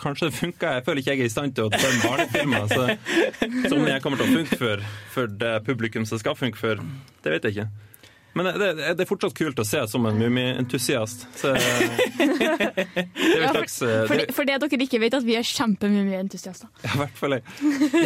kanskje 0.00 0.30
det 0.30 0.36
funka. 0.38 0.70
Jeg 0.78 0.84
føler 0.86 1.00
ikke 1.02 1.12
jeg 1.12 1.20
er 1.20 1.28
i 1.28 1.32
stand 1.32 1.52
til 1.58 1.66
å 1.68 1.72
dømme 1.74 2.00
barnefilmer. 2.06 2.62
Så, 2.72 2.82
så 3.68 3.72
om 3.76 3.84
jeg 3.90 4.00
kommer 4.04 4.16
til 4.22 4.30
å 4.30 4.36
funke 4.38 4.56
for, 4.60 4.84
for 5.12 5.28
det 5.42 5.50
publikum 5.66 6.06
som 6.08 6.16
skal 6.22 6.32
funke 6.38 6.56
for, 6.56 6.80
det 7.24 7.34
vet 7.34 7.44
jeg 7.50 7.58
ikke. 7.58 7.66
Men 8.32 8.48
det, 8.48 8.54
det, 8.78 8.94
det 8.96 9.04
er 9.04 9.08
fortsatt 9.10 9.34
kult 9.36 9.58
å 9.60 9.64
se 9.68 9.82
som 9.92 10.06
en 10.08 10.16
mumientusiast. 10.16 11.26
Ja, 11.28 11.34
Så 11.42 11.48
en 11.52 13.52
slags 13.52 13.74
eh, 13.84 14.06
For, 14.08 14.16
det, 14.16 14.24
for 14.32 14.48
dere 14.48 14.70
ikke 14.86 15.02
vet, 15.02 15.12
at 15.18 15.26
vi 15.26 15.36
er 15.36 15.44
kjempemumientusiaster. 15.44 16.70
ja, 16.86 16.94
I 16.94 16.98
hvert 17.02 17.18
fall 17.20 17.36
jeg. 17.36 17.44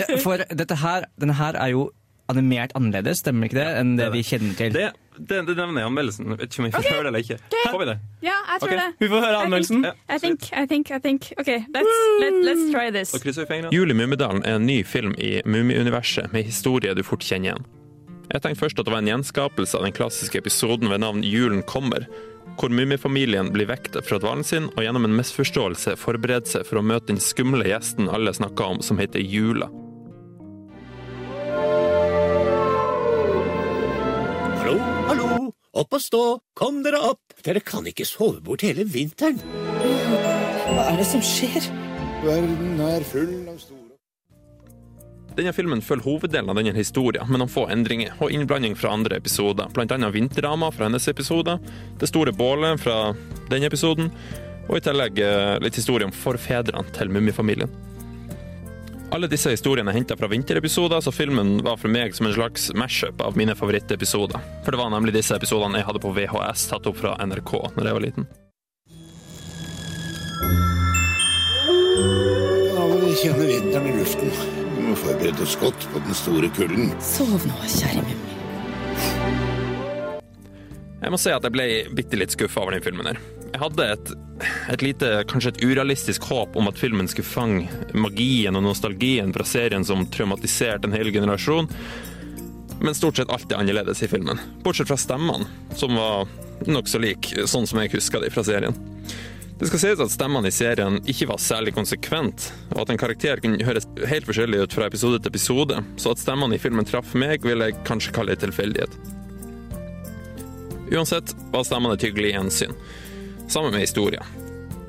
Ja, 0.00 0.06
for 0.24 0.42
dette 0.50 0.80
her, 0.82 1.06
denne 1.22 1.36
her 1.38 1.54
er 1.62 1.70
jo 1.76 1.84
animert 2.32 2.72
annerledes, 2.74 3.20
stemmer 3.22 3.46
ikke 3.46 3.60
det, 3.60 3.68
enn 3.78 3.94
det 3.94 4.08
det 4.08 4.16
vi 4.16 4.24
kjenner 4.26 4.54
til? 4.58 4.74
Det, 4.74 4.88
det, 5.18 5.40
det 5.48 5.54
nevner 5.56 5.80
jeg 5.80 5.86
i 5.86 5.90
anmeldelsen. 5.90 6.26
Jeg 6.32 6.40
vet 6.40 6.50
ikke 6.50 6.62
om 6.62 6.66
jeg 6.68 6.74
får 6.76 6.88
høre 6.90 7.02
det 7.02 7.10
eller 7.10 7.24
ikke. 7.24 7.38
Får 7.70 7.78
vi 7.80 7.88
det? 7.88 7.96
Ja, 8.26 8.36
jeg 8.52 8.60
tror 8.60 8.68
okay. 8.68 8.80
det. 8.82 8.88
Vi 9.00 9.08
får 9.12 9.24
høre 9.24 9.40
anmeldelsen. 9.44 9.86
I 9.86 10.18
think, 10.22 10.48
I 10.52 10.66
think, 10.66 10.90
I 10.90 11.00
think. 11.00 11.30
OK, 11.40 11.50
let's, 11.76 11.96
let, 12.20 12.38
let's 12.48 12.66
try 12.72 12.90
this. 12.90 13.14
Juli 13.72 13.94
vi 13.94 13.98
Mummidalen 14.00 14.44
er 14.44 14.60
en 14.60 14.66
ny 14.66 14.82
film 14.84 15.14
i 15.18 15.40
Mummiuniverset 15.46 16.32
med 16.32 16.46
historie 16.48 16.94
du 16.94 17.02
fort 17.06 17.24
kjenner 17.24 17.52
igjen. 17.52 17.66
Jeg 18.32 18.42
tenkte 18.42 18.64
først 18.64 18.80
at 18.80 18.88
det 18.88 18.92
var 18.92 19.04
en 19.04 19.12
gjenskapelse 19.12 19.78
av 19.78 19.86
den 19.86 19.94
klassiske 19.94 20.40
episoden 20.40 20.90
ved 20.90 21.00
navn 21.04 21.22
Julen 21.24 21.62
kommer, 21.62 22.08
hvor 22.56 22.72
mummifamilien 22.72 23.52
blir 23.54 23.68
vekket 23.70 24.00
fra 24.06 24.18
dvalen 24.22 24.44
sin 24.46 24.70
og 24.72 24.82
gjennom 24.82 25.06
en 25.06 25.16
misforståelse 25.18 25.94
forbereder 26.00 26.48
seg 26.56 26.66
for 26.66 26.80
å 26.80 26.86
møte 26.86 27.12
den 27.12 27.22
skumle 27.22 27.68
gjesten 27.68 28.10
alle 28.10 28.34
snakker 28.34 28.76
om, 28.76 28.82
som 28.82 28.98
heter 28.98 29.22
Jula. 29.22 29.70
Opp 35.76 35.96
og 35.96 36.02
stå, 36.02 36.22
kom 36.56 36.82
dere 36.84 37.00
opp. 37.12 37.36
Dere 37.44 37.62
kan 37.64 37.86
ikke 37.88 38.06
sove 38.08 38.40
bort 38.44 38.64
hele 38.66 38.86
vinteren. 38.88 39.40
Hva 40.66 40.90
er 40.90 41.00
det 41.00 41.08
som 41.08 41.22
skjer? 41.24 41.68
Verden 42.24 42.80
er 42.82 43.04
full 43.06 43.34
av 43.46 43.58
store 43.60 43.82
Denne 45.36 45.52
filmen 45.52 45.82
følger 45.84 46.08
hoveddelen 46.08 46.48
av 46.48 46.56
denne 46.56 46.72
historien, 46.78 47.28
med 47.28 47.42
noen 47.42 47.52
få 47.52 47.66
endringer 47.72 48.14
og 48.24 48.32
innblanding 48.32 48.72
fra 48.78 48.94
andre 48.96 49.18
episoder, 49.20 49.68
blant 49.76 49.92
annet 49.92 50.14
vinterdrama 50.14 50.70
fra 50.72 50.88
hennes 50.88 51.08
episode, 51.12 51.58
det 52.00 52.08
store 52.08 52.32
bålet 52.32 52.80
fra 52.80 53.12
denne 53.50 53.68
episoden, 53.68 54.08
og 54.66 54.78
i 54.78 54.84
tillegg 54.86 55.20
eh, 55.20 55.58
litt 55.60 55.76
historie 55.76 56.08
om 56.08 56.14
forfedrene 56.16 56.88
til 56.96 57.12
mummifamilien. 57.12 57.70
Alle 59.14 59.28
disse 59.30 59.52
historiene 59.54 59.92
er 59.92 60.00
henta 60.00 60.16
fra 60.18 60.26
vinterepisoder, 60.28 61.00
så 61.00 61.12
filmen 61.14 61.60
var 61.64 61.78
for 61.78 61.92
meg 61.92 62.14
som 62.16 62.26
en 62.26 62.34
slags 62.34 62.72
mashup 62.74 63.20
av 63.22 63.36
mine 63.38 63.54
favorittepisoder. 63.54 64.42
For 64.64 64.74
det 64.74 64.80
var 64.80 64.90
nemlig 64.90 65.14
disse 65.14 65.36
episodene 65.38 65.78
jeg 65.78 65.86
hadde 65.86 66.02
på 66.02 66.10
VHS 66.16 66.66
tatt 66.72 66.88
opp 66.90 66.98
fra 66.98 67.14
NRK 67.22 67.52
når 67.76 67.86
jeg 67.86 67.96
var 67.98 68.04
liten. 68.04 68.26
Ja, 72.74 72.88
vi 72.90 73.14
kjenne 73.22 73.46
vinteren 73.52 73.88
i 73.92 73.94
luften. 74.00 74.34
Vi 74.74 74.88
må 74.90 74.98
forberede 74.98 75.46
oss 75.46 75.54
godt 75.62 75.86
på 75.94 76.02
den 76.02 76.18
store 76.24 76.50
kulden. 76.58 76.90
Sov 77.14 77.38
nå, 77.46 77.62
kjære 77.76 78.02
Mummi. 78.02 78.34
Jeg 81.06 81.12
må 81.14 81.18
si 81.20 81.30
at 81.30 81.44
jeg 81.46 81.54
ble 81.54 81.70
bitte 81.94 82.18
litt 82.18 82.34
skuffa 82.34 82.64
over 82.64 82.74
den 82.74 82.82
filmen 82.82 83.12
her. 83.12 83.22
Jeg 83.56 83.62
hadde 83.62 83.84
et, 83.88 84.10
et 84.68 84.82
lite, 84.84 85.10
kanskje 85.32 85.54
et 85.54 85.62
urealistisk 85.64 86.26
håp 86.28 86.58
om 86.60 86.66
at 86.68 86.76
filmen 86.76 87.06
skulle 87.08 87.24
fange 87.24 87.94
magien 87.96 88.52
og 88.52 88.66
nostalgien 88.66 89.30
fra 89.32 89.46
serien 89.48 89.86
som 89.88 90.02
traumatiserte 90.12 90.84
en 90.84 90.92
hel 90.92 91.08
generasjon. 91.08 91.64
Men 92.82 92.98
stort 92.98 93.16
sett 93.16 93.32
alt 93.32 93.48
er 93.48 93.62
annerledes 93.62 94.02
i 94.04 94.08
filmen. 94.12 94.42
Bortsett 94.60 94.90
fra 94.90 94.98
stemmene, 95.00 95.48
som 95.72 95.96
var 95.96 96.28
nokså 96.68 97.00
like 97.00 97.46
sånn 97.48 97.64
som 97.64 97.80
jeg 97.80 97.94
huska 97.94 98.20
de 98.20 98.28
fra 98.34 98.44
serien. 98.44 98.76
Det 99.56 99.70
skal 99.70 99.82
sies 99.86 100.04
at 100.04 100.12
stemmene 100.12 100.52
i 100.52 100.58
serien 100.58 101.00
ikke 101.08 101.30
var 101.32 101.40
særlig 101.40 101.72
konsekvent, 101.78 102.50
og 102.74 102.82
at 102.84 102.92
en 102.92 103.00
karakter 103.00 103.40
kunne 103.40 103.64
høres 103.64 103.88
helt 104.12 104.28
forskjellig 104.28 104.66
ut 104.66 104.76
fra 104.76 104.90
episode 104.90 105.22
til 105.22 105.32
episode, 105.32 105.80
så 105.96 106.12
at 106.12 106.20
stemmene 106.20 106.58
i 106.58 106.60
filmen 106.60 106.84
traff 106.84 107.16
meg, 107.16 107.40
vil 107.48 107.64
jeg 107.64 107.80
kanskje 107.88 108.12
kalle 108.20 108.36
en 108.36 108.44
tilfeldighet. 108.44 109.00
Uansett 110.92 111.32
var 111.56 111.64
stemmene 111.64 111.96
et 111.96 112.04
hyggelig 112.04 112.36
gjensyn, 112.36 112.76
sammen 113.48 113.72
med 113.74 113.84
historien. 113.84 114.24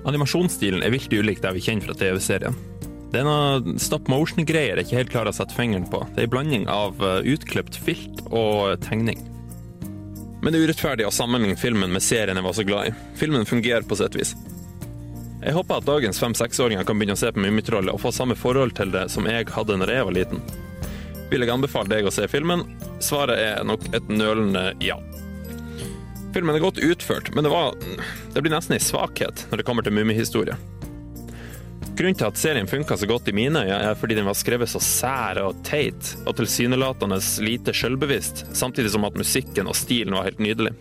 Animasjonsstilen 0.08 0.84
er 0.84 0.93
vilt 0.93 1.13
ulik 1.13 1.41
det 1.43 1.54
vi 1.58 1.63
kjenner 1.65 1.89
fra 1.89 1.98
TV-serien. 2.00 2.56
Det 3.12 3.22
er 3.22 3.28
noe 3.28 3.80
stop 3.80 4.10
motion-greier 4.12 4.80
jeg 4.80 4.88
ikke 4.88 5.00
helt 5.00 5.12
klarer 5.13 5.32
å 5.32 5.38
sette 5.38 5.56
fingeren 5.56 5.88
på. 5.88 6.02
Det 6.15 6.24
er 6.24 6.28
en 6.28 6.34
blanding 6.34 6.67
av 6.72 7.00
eh, 7.04 7.30
utklipt 7.34 7.80
filt 7.80 8.22
og 8.28 8.76
tegning. 8.84 9.22
Men 10.41 10.54
det 10.54 10.60
er 10.60 10.67
urettferdig 10.67 11.08
å 11.08 11.13
sammenligne 11.15 11.60
filmen 11.60 11.91
med 11.93 12.04
serien 12.04 12.38
jeg 12.38 12.46
var 12.46 12.56
så 12.56 12.65
glad 12.67 12.89
i. 12.89 12.96
Filmen 13.20 13.48
fungerer 13.48 13.88
på 13.88 13.98
sitt 14.00 14.15
vis. 14.15 14.36
Jeg 15.41 15.56
håper 15.56 15.80
at 15.80 15.88
dagens 15.88 16.20
fem-seksåringer 16.20 16.86
kan 16.88 17.00
begynne 17.00 17.15
å 17.15 17.20
se 17.20 17.32
på 17.32 17.41
Mummitrollet 17.43 17.93
og 17.93 18.02
få 18.04 18.12
samme 18.15 18.36
forhold 18.36 18.76
til 18.78 18.91
det 18.93 19.06
som 19.13 19.28
jeg 19.30 19.48
hadde 19.54 19.80
når 19.80 19.93
jeg 19.93 20.08
var 20.10 20.17
liten. 20.17 20.43
Vil 21.32 21.43
jeg 21.43 21.52
anbefale 21.54 21.91
deg 21.91 22.08
å 22.08 22.13
se 22.13 22.28
filmen? 22.32 22.63
Svaret 23.04 23.39
er 23.39 23.67
nok 23.67 23.86
et 23.96 24.08
nølende 24.12 24.72
ja. 24.84 24.98
Filmen 26.34 26.56
er 26.56 26.63
godt 26.63 26.82
utført, 26.84 27.32
men 27.36 27.46
det, 27.46 27.52
var, 27.54 27.78
det 28.34 28.42
blir 28.44 28.54
nesten 28.54 28.76
en 28.76 28.84
svakhet 28.84 29.48
når 29.50 29.62
det 29.62 29.68
kommer 29.68 29.86
til 29.86 29.96
mummihistorie. 29.96 30.58
Grunnen 31.98 32.18
til 32.18 32.28
at 32.28 32.38
serien 32.38 32.68
funka 32.70 32.98
så 32.98 33.08
godt 33.10 33.32
i 33.32 33.34
mine 33.34 33.63
øyne, 33.63 33.78
er 33.90 33.96
fordi 33.98 34.18
den 34.20 34.28
var 34.28 34.38
skrevet 34.38 34.70
så 34.70 34.82
sær 34.84 35.40
og 35.42 35.63
teit, 35.66 36.12
og 36.28 36.36
tilsynelatende 36.38 37.18
lite 37.42 37.74
sjølbevisst, 37.74 38.46
samtidig 38.54 38.92
som 38.94 39.08
at 39.08 39.18
musikken 39.18 39.72
og 39.72 39.76
stilen 39.76 40.13
var 40.13 40.28
helt 40.28 40.44
nydelig. 40.44 40.76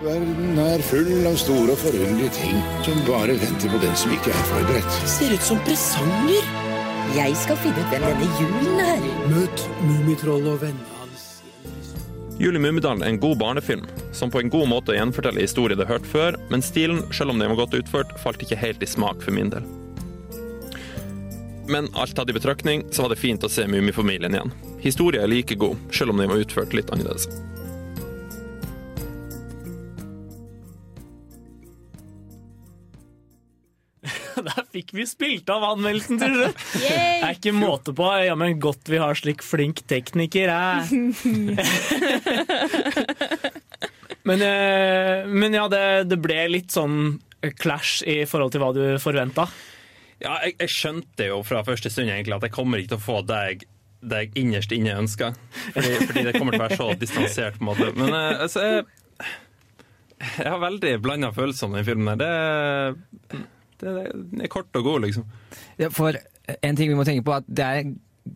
Verden 0.00 0.60
er 0.62 0.80
full 0.86 1.26
av 1.28 1.34
store 1.36 1.74
og 1.74 1.82
forunderlige 1.82 2.30
ting 2.38 2.62
som 2.86 3.02
bare 3.08 3.34
venter 3.42 3.74
på 3.74 3.82
den 3.82 3.98
som 4.00 4.14
ikke 4.14 4.32
er 4.32 4.46
forberedt. 4.52 5.02
Ser 5.16 5.34
ut 5.34 5.44
som 5.44 5.60
presanger. 5.66 6.54
Jeg 7.18 7.34
skal 7.42 7.58
finne 7.60 7.82
ut 7.82 7.92
hvem 7.92 8.06
denne 8.06 8.30
julen 8.38 8.80
er. 8.86 9.04
Møt 9.34 9.66
Mummitrollet 9.82 10.54
og 10.54 10.62
vennene 10.62 10.89
hans. 12.40 12.46
Jul 12.46 12.58
Mummidalen 12.58 13.02
er 13.02 13.08
en 13.08 13.20
god 13.20 13.38
barnefilm, 13.38 13.86
som 14.12 14.30
på 14.30 14.40
en 14.40 14.50
god 14.50 14.68
måte 14.68 14.94
gjenforteller 14.94 15.40
historier 15.40 15.76
det 15.76 15.86
har 15.86 15.98
hørt 15.98 16.06
før, 16.06 16.36
men 16.50 16.62
stilen, 16.62 17.12
selv 17.12 17.30
om 17.30 17.38
den 17.38 17.50
var 17.50 17.66
godt 17.66 17.74
utført, 17.74 18.18
falt 18.22 18.42
ikke 18.42 18.56
helt 18.56 18.82
i 18.82 18.86
smak 18.86 19.22
for 19.22 19.32
min 19.32 19.50
del. 19.50 19.62
Men 21.68 21.88
alt 21.94 22.16
tatt 22.16 22.30
i 22.30 22.32
betraktning, 22.32 22.84
så 22.90 23.02
var 23.02 23.10
det 23.10 23.20
fint 23.20 23.44
å 23.44 23.48
se 23.48 23.66
Mummifamilien 23.66 24.34
igjen. 24.34 24.52
Historien 24.80 25.22
er 25.22 25.28
like 25.30 25.54
god, 25.54 25.76
selv 25.92 26.10
om 26.10 26.18
den 26.18 26.30
var 26.30 26.40
utført 26.40 26.74
litt 26.74 26.90
annerledes. 26.90 27.28
Der 34.48 34.64
fikk 34.72 34.88
vi 34.96 35.04
spilt 35.08 35.48
av 35.52 35.64
anmeldelsen 35.72 36.16
til 36.20 36.30
slutt. 36.36 36.58
Det 36.80 36.92
er 36.92 37.34
ikke 37.34 37.52
måte 37.56 37.92
på. 37.96 38.06
Ja, 38.24 38.34
men 38.38 38.60
godt 38.62 38.88
vi 38.90 38.98
har 39.00 39.14
slik 39.18 39.40
flink 39.46 39.76
tekniker, 39.90 40.48
æ. 40.50 40.52
men, 44.28 44.38
eh, 44.46 45.16
men 45.26 45.50
ja, 45.56 45.64
det, 45.72 45.84
det 46.10 46.18
ble 46.22 46.40
litt 46.52 46.70
sånn 46.74 46.96
clash 47.60 48.02
i 48.08 48.24
forhold 48.28 48.52
til 48.54 48.62
hva 48.62 48.70
du 48.76 48.82
forventa. 49.02 49.44
Ja, 50.20 50.32
jeg, 50.44 50.52
jeg 50.60 50.70
skjønte 50.74 51.22
jo 51.30 51.38
fra 51.46 51.64
første 51.64 51.90
stund 51.92 52.08
egentlig 52.12 52.36
at 52.36 52.44
jeg 52.48 52.56
kommer 52.56 52.76
ikke 52.80 52.92
til 52.94 53.00
å 53.00 53.04
få 53.04 53.18
det 53.24 53.40
jeg, 53.46 53.56
det 54.00 54.16
jeg 54.24 54.28
innerst 54.42 54.72
inne 54.76 54.98
ønsker. 55.00 55.30
Fordi, 55.72 55.90
fordi 56.10 56.26
det 56.26 56.34
kommer 56.36 56.52
til 56.56 56.60
å 56.60 56.66
være 56.66 56.80
så 56.80 56.88
distansert, 57.00 57.54
på 57.56 57.62
en 57.64 57.70
måte. 57.70 57.86
Men 57.96 58.08
eh, 58.12 58.42
altså, 58.44 58.58
jeg, 58.66 58.80
jeg 60.20 60.48
har 60.50 60.60
veldig 60.60 60.92
blanda 61.00 61.28
følelser 61.36 61.64
om 61.70 61.74
den 61.78 61.88
filmen. 61.88 62.08
her. 62.12 62.18
Det, 62.20 62.30
det, 63.80 64.44
er 64.44 64.52
kort 64.52 64.76
og 64.76 64.84
god, 64.84 65.06
liksom. 65.06 65.24
Ja, 65.80 65.90
for 65.94 66.16
en 66.62 66.76
ting 66.76 66.90
vi 66.90 66.98
må 66.98 67.06
tenke 67.08 67.24
på, 67.26 67.36
at 67.38 67.48
det 67.48 67.64
er, 67.66 67.94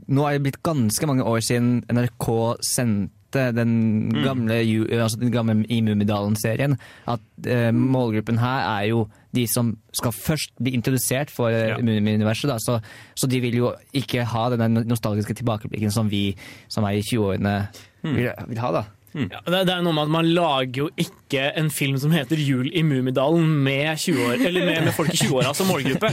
nå 0.08 0.24
er 0.26 0.38
det 0.38 0.46
blitt 0.46 0.62
ganske 0.66 1.08
mange 1.10 1.26
år 1.28 1.42
siden 1.44 1.82
NRK 1.92 2.30
sendte 2.64 3.48
den 3.54 4.12
gamle, 4.22 4.60
mm. 4.62 4.92
altså 5.02 5.18
den 5.18 5.32
gamle 5.34 5.56
I 5.66 5.80
Mummidalen-serien. 5.82 6.76
At 7.10 7.48
eh, 7.50 7.70
målgruppen 7.74 8.38
her 8.38 8.68
er 8.76 8.88
jo 8.92 9.08
de 9.34 9.46
som 9.50 9.72
skal 9.92 10.14
først 10.14 10.54
bli 10.62 10.76
introdusert 10.78 11.32
for 11.34 11.50
ja. 11.50 11.78
Mummi-universet. 11.82 12.54
Så, 12.62 12.78
så 13.18 13.26
de 13.26 13.40
vil 13.42 13.58
jo 13.58 13.72
ikke 13.92 14.24
ha 14.30 14.48
den 14.54 14.78
nostalgiske 14.86 15.34
tilbakeblikken 15.34 15.90
som 15.90 16.10
vi 16.10 16.28
som 16.68 16.86
er 16.86 17.00
i 17.00 17.02
20-årene 17.02 17.56
vil, 18.04 18.30
vil 18.48 18.62
ha. 18.62 18.70
da. 18.78 18.84
Ja, 19.14 19.40
det, 19.46 19.60
det 19.68 19.74
er 19.76 19.82
noe 19.86 19.94
med 19.94 20.08
at 20.08 20.10
Man 20.10 20.28
lager 20.34 20.80
jo 20.80 20.88
ikke 20.98 21.44
en 21.54 21.68
film 21.70 21.98
som 22.02 22.10
heter 22.14 22.40
'Jul 22.40 22.66
i 22.74 22.82
Mummidalen' 22.82 23.52
med, 23.62 23.94
20 23.98 24.26
år, 24.26 24.34
eller 24.48 24.66
med, 24.66 24.84
med 24.88 24.94
folk 24.96 25.14
i 25.14 25.20
20-åra 25.22 25.54
som 25.54 25.70
målgruppe. 25.70 26.10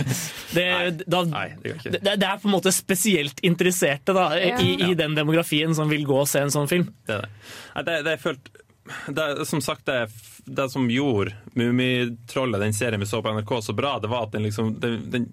Det, 0.53 0.67
da, 1.07 1.23
det, 1.63 2.01
det 2.03 2.27
er 2.27 2.41
på 2.41 2.49
en 2.49 2.55
måte 2.57 2.73
spesielt 2.75 3.39
interesserte 3.45 4.13
da, 4.13 4.29
i, 4.37 4.91
i 4.91 4.93
den 4.99 5.15
demografien 5.17 5.73
som 5.75 5.89
vil 5.89 6.05
gå 6.05 6.21
og 6.23 6.29
se 6.29 6.43
en 6.45 6.53
sånn 6.53 6.69
film. 6.69 6.89
Det 7.07 7.17
er 7.17 7.25
det. 7.25 7.85
Det, 7.87 8.01
det 8.05 8.17
er 8.17 8.21
følt 8.21 8.51
det, 9.07 9.45
som 9.45 9.61
sagt, 9.61 9.85
det, 9.85 10.09
det 10.45 10.69
som 10.69 10.89
gjorde 10.89 11.35
Mummitrollet, 11.53 12.61
den 12.61 12.73
serien 12.73 12.99
vi 12.99 13.05
så 13.05 13.21
på 13.21 13.33
NRK, 13.33 13.61
så 13.61 13.73
bra, 13.73 13.99
det 13.99 14.09
var 14.11 14.27
at 14.27 14.35
den 14.35 14.43
liksom 14.43 14.73
den, 14.79 14.99
den, 15.11 15.27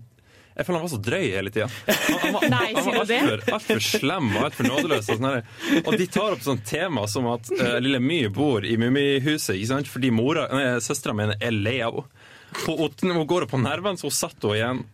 Jeg 0.58 0.66
føler 0.66 0.80
han 0.80 0.86
var 0.88 0.90
så 0.90 1.00
drøy 1.06 1.26
hele 1.36 1.52
tida. 1.54 1.68
Han, 1.86 2.18
han, 2.24 2.32
var- 2.34 2.46
Nei, 2.56 2.68
han 2.74 2.86
var 2.90 3.00
altfor 3.04 3.54
alt 3.54 3.66
for 3.68 3.84
slem 3.88 4.30
og 4.34 4.46
altfor 4.48 4.66
nådeløs. 4.72 5.10
Og, 5.14 5.20
sånn 5.22 5.82
og 5.84 5.98
de 6.00 6.08
tar 6.10 6.34
opp 6.34 6.42
sånn 6.46 6.62
tema 6.66 7.06
som 7.10 7.28
at 7.30 7.50
uh, 7.54 7.76
lille 7.84 8.00
My 8.02 8.24
bor 8.34 8.66
i 8.66 8.74
Mummihuset 8.80 9.86
fordi 9.88 10.10
mora, 10.14 10.48
søstera 10.82 11.14
mi 11.14 11.28
er 11.38 11.54
lei 11.54 11.78
av 11.86 12.00
henne. 12.02 12.24
Hun, 12.64 13.26
går 13.28 13.44
opp 13.44 13.50
på 13.52 13.60
nervene, 13.60 14.00
så 14.00 14.08
hun 14.08 14.14
satt 14.16 14.42
henne 14.42 14.56
igjen. 14.58 14.86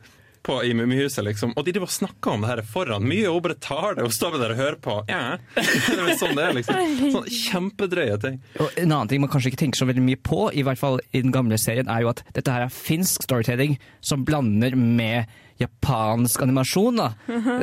På, 0.45 0.59
I 0.61 0.75
Mummihuset, 0.77 1.23
liksom. 1.25 1.55
Og 1.57 1.65
de 1.65 1.73
driver 1.73 1.89
og 1.89 1.93
snakker 1.95 2.35
om 2.35 2.43
det 2.45 2.51
her 2.51 2.61
foran 2.69 3.07
mye, 3.09 3.25
og 3.31 3.39
hun 3.39 3.45
bare 3.47 3.57
tar 3.65 3.95
det 3.97 4.05
og 4.05 4.13
står 4.13 4.35
der 4.43 4.53
og 4.53 4.59
hører 4.59 4.77
på. 4.85 4.97
Ja. 5.09 5.39
Sånn 6.21 6.35
det 6.37 6.43
er, 6.45 6.57
liksom. 6.59 6.83
Sånn 7.15 7.31
kjempedrøye 7.33 8.19
ting. 8.21 8.37
Og 8.61 8.75
en 8.77 8.91
annen 8.93 9.09
ting 9.09 9.23
man 9.25 9.33
kanskje 9.33 9.55
ikke 9.55 9.63
tenker 9.63 9.81
så 9.81 9.89
veldig 9.89 10.05
mye 10.05 10.21
på, 10.21 10.43
i 10.53 10.67
hvert 10.67 10.83
fall 10.83 11.01
i 11.17 11.23
den 11.25 11.33
gamle 11.33 11.57
serien, 11.63 11.89
er 11.89 12.05
jo 12.05 12.11
at 12.13 12.21
dette 12.37 12.53
her 12.53 12.67
er 12.67 12.75
finsk 12.77 13.25
storytelling 13.25 13.79
som 14.05 14.27
blander 14.29 14.77
med 14.77 15.33
japansk 15.61 16.43
animasjon. 16.43 16.97
da. 16.99 17.11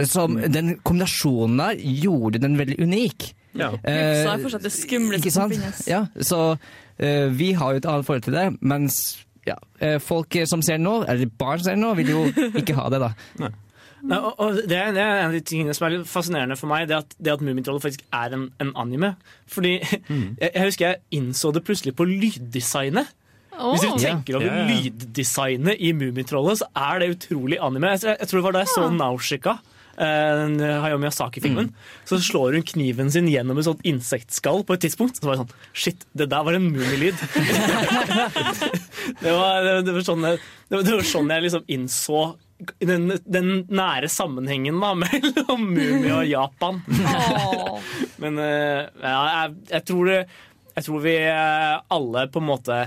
Som, 0.07 0.37
den 0.51 0.77
kombinasjonen 0.83 1.57
der 1.61 1.81
gjorde 2.05 2.41
den 2.43 2.57
veldig 2.59 2.77
unik. 2.83 3.31
Ja. 3.57 3.73
Eh, 3.83 4.21
Så 4.23 4.29
er 4.31 4.43
fortsatt 4.45 4.63
det 4.63 4.71
skumleste 4.75 5.33
som 5.33 5.51
finnes. 5.51 5.81
Ja, 5.89 6.05
så 6.23 6.57
eh, 6.97 7.27
vi 7.35 7.51
har 7.59 7.73
jo 7.73 7.81
et 7.81 7.89
annet 7.89 8.07
forhold 8.07 8.23
til 8.29 8.37
det, 8.37 8.45
mens 8.61 9.01
ja, 9.47 9.57
eh, 9.83 9.97
folk 9.99 10.37
som 10.47 10.61
ser 10.63 10.79
det 10.79 10.85
nå, 10.85 11.01
eller 11.09 11.27
barn 11.37 11.59
som 11.59 11.67
ser 11.71 11.75
det 11.75 11.83
nå, 11.83 11.91
vil 11.99 12.13
jo 12.13 12.21
ikke 12.61 12.77
ha 12.77 12.87
det, 12.93 13.01
da. 13.03 13.11
Nei, 14.01 14.17
og, 14.17 14.31
og 14.41 14.55
det, 14.65 14.77
er, 14.79 14.93
det 14.95 15.01
er 15.03 15.19
en 15.19 15.27
av 15.27 15.35
de 15.35 15.43
tingene 15.45 15.75
som 15.77 15.85
er 15.85 15.97
litt 15.97 16.07
fascinerende 16.09 16.55
for 16.57 16.71
meg, 16.71 16.87
det 16.89 16.95
at, 17.03 17.11
det 17.21 17.35
at 17.35 17.43
Mummitrollet 17.45 17.83
faktisk 17.83 18.05
er 18.17 18.33
en, 18.33 18.47
en 18.63 18.71
anime. 18.81 19.11
Fordi 19.51 19.75
jeg, 19.81 20.47
jeg 20.47 20.63
husker 20.63 20.87
jeg 20.87 21.01
innså 21.19 21.51
det 21.53 21.61
plutselig 21.67 21.93
på 21.99 22.07
lyddesignet. 22.09 23.11
Hvis 23.69 23.83
du 23.85 23.91
tenker 24.01 24.35
over 24.39 24.47
ja. 24.47 24.63
lyddesignet 24.69 25.75
i 25.79 25.93
Mummitrollet, 25.97 26.55
så 26.61 26.65
er 26.75 26.93
det 27.03 27.11
utrolig 27.15 27.57
anime. 27.61 27.87
Jeg, 27.95 27.99
tror- 28.27 28.39
det 28.41 28.45
var 28.47 28.53
da 28.57 28.63
jeg 28.65 28.73
så 28.73 28.83
Naushika. 28.93 29.53
eh, 30.01 30.31
den 30.41 30.55
Hayao 30.59 30.97
Miyazaki-filmen. 31.01 31.67
Så 32.09 32.15
slår 32.23 32.53
hun 32.57 32.63
kniven 32.65 33.11
sin 33.13 33.27
gjennom 33.29 33.57
et 33.59 33.65
sånt 33.67 33.83
insektskall 33.85 34.63
på 34.65 34.73
et 34.77 34.81
tidspunkt. 34.87 35.15
Så 35.19 35.25
var 35.27 35.33
det 35.35 35.41
sånn 35.45 35.55
Shit, 35.73 35.99
det 36.17 36.29
der 36.31 36.43
var 36.47 36.53
en 36.57 36.69
mummilyd. 36.71 37.15
det, 39.21 39.31
var, 39.31 39.63
det, 39.63 39.81
det, 39.85 39.91
var 39.93 40.01
sånn, 40.07 40.23
det, 40.25 40.39
var, 40.73 40.83
det 40.87 40.95
var 40.95 41.05
sånn 41.11 41.29
jeg 41.35 41.45
liksom 41.47 41.63
innså 41.75 42.21
den, 42.77 43.07
den 43.25 43.51
nære 43.73 44.09
sammenhengen 44.11 44.77
da, 44.81 44.93
mellom 45.03 45.61
Mummi 45.73 46.11
og 46.13 46.25
Japan. 46.29 46.81
Men 48.21 48.37
eh, 48.41 48.81
ja, 49.01 49.21
jeg, 49.35 49.55
jeg, 49.71 49.85
tror 49.89 50.11
det, 50.11 50.19
jeg 50.75 50.87
tror 50.87 50.99
vi 51.05 51.15
eh, 51.25 51.75
alle 51.97 52.27
på 52.31 52.41
en 52.41 52.49
måte 52.51 52.81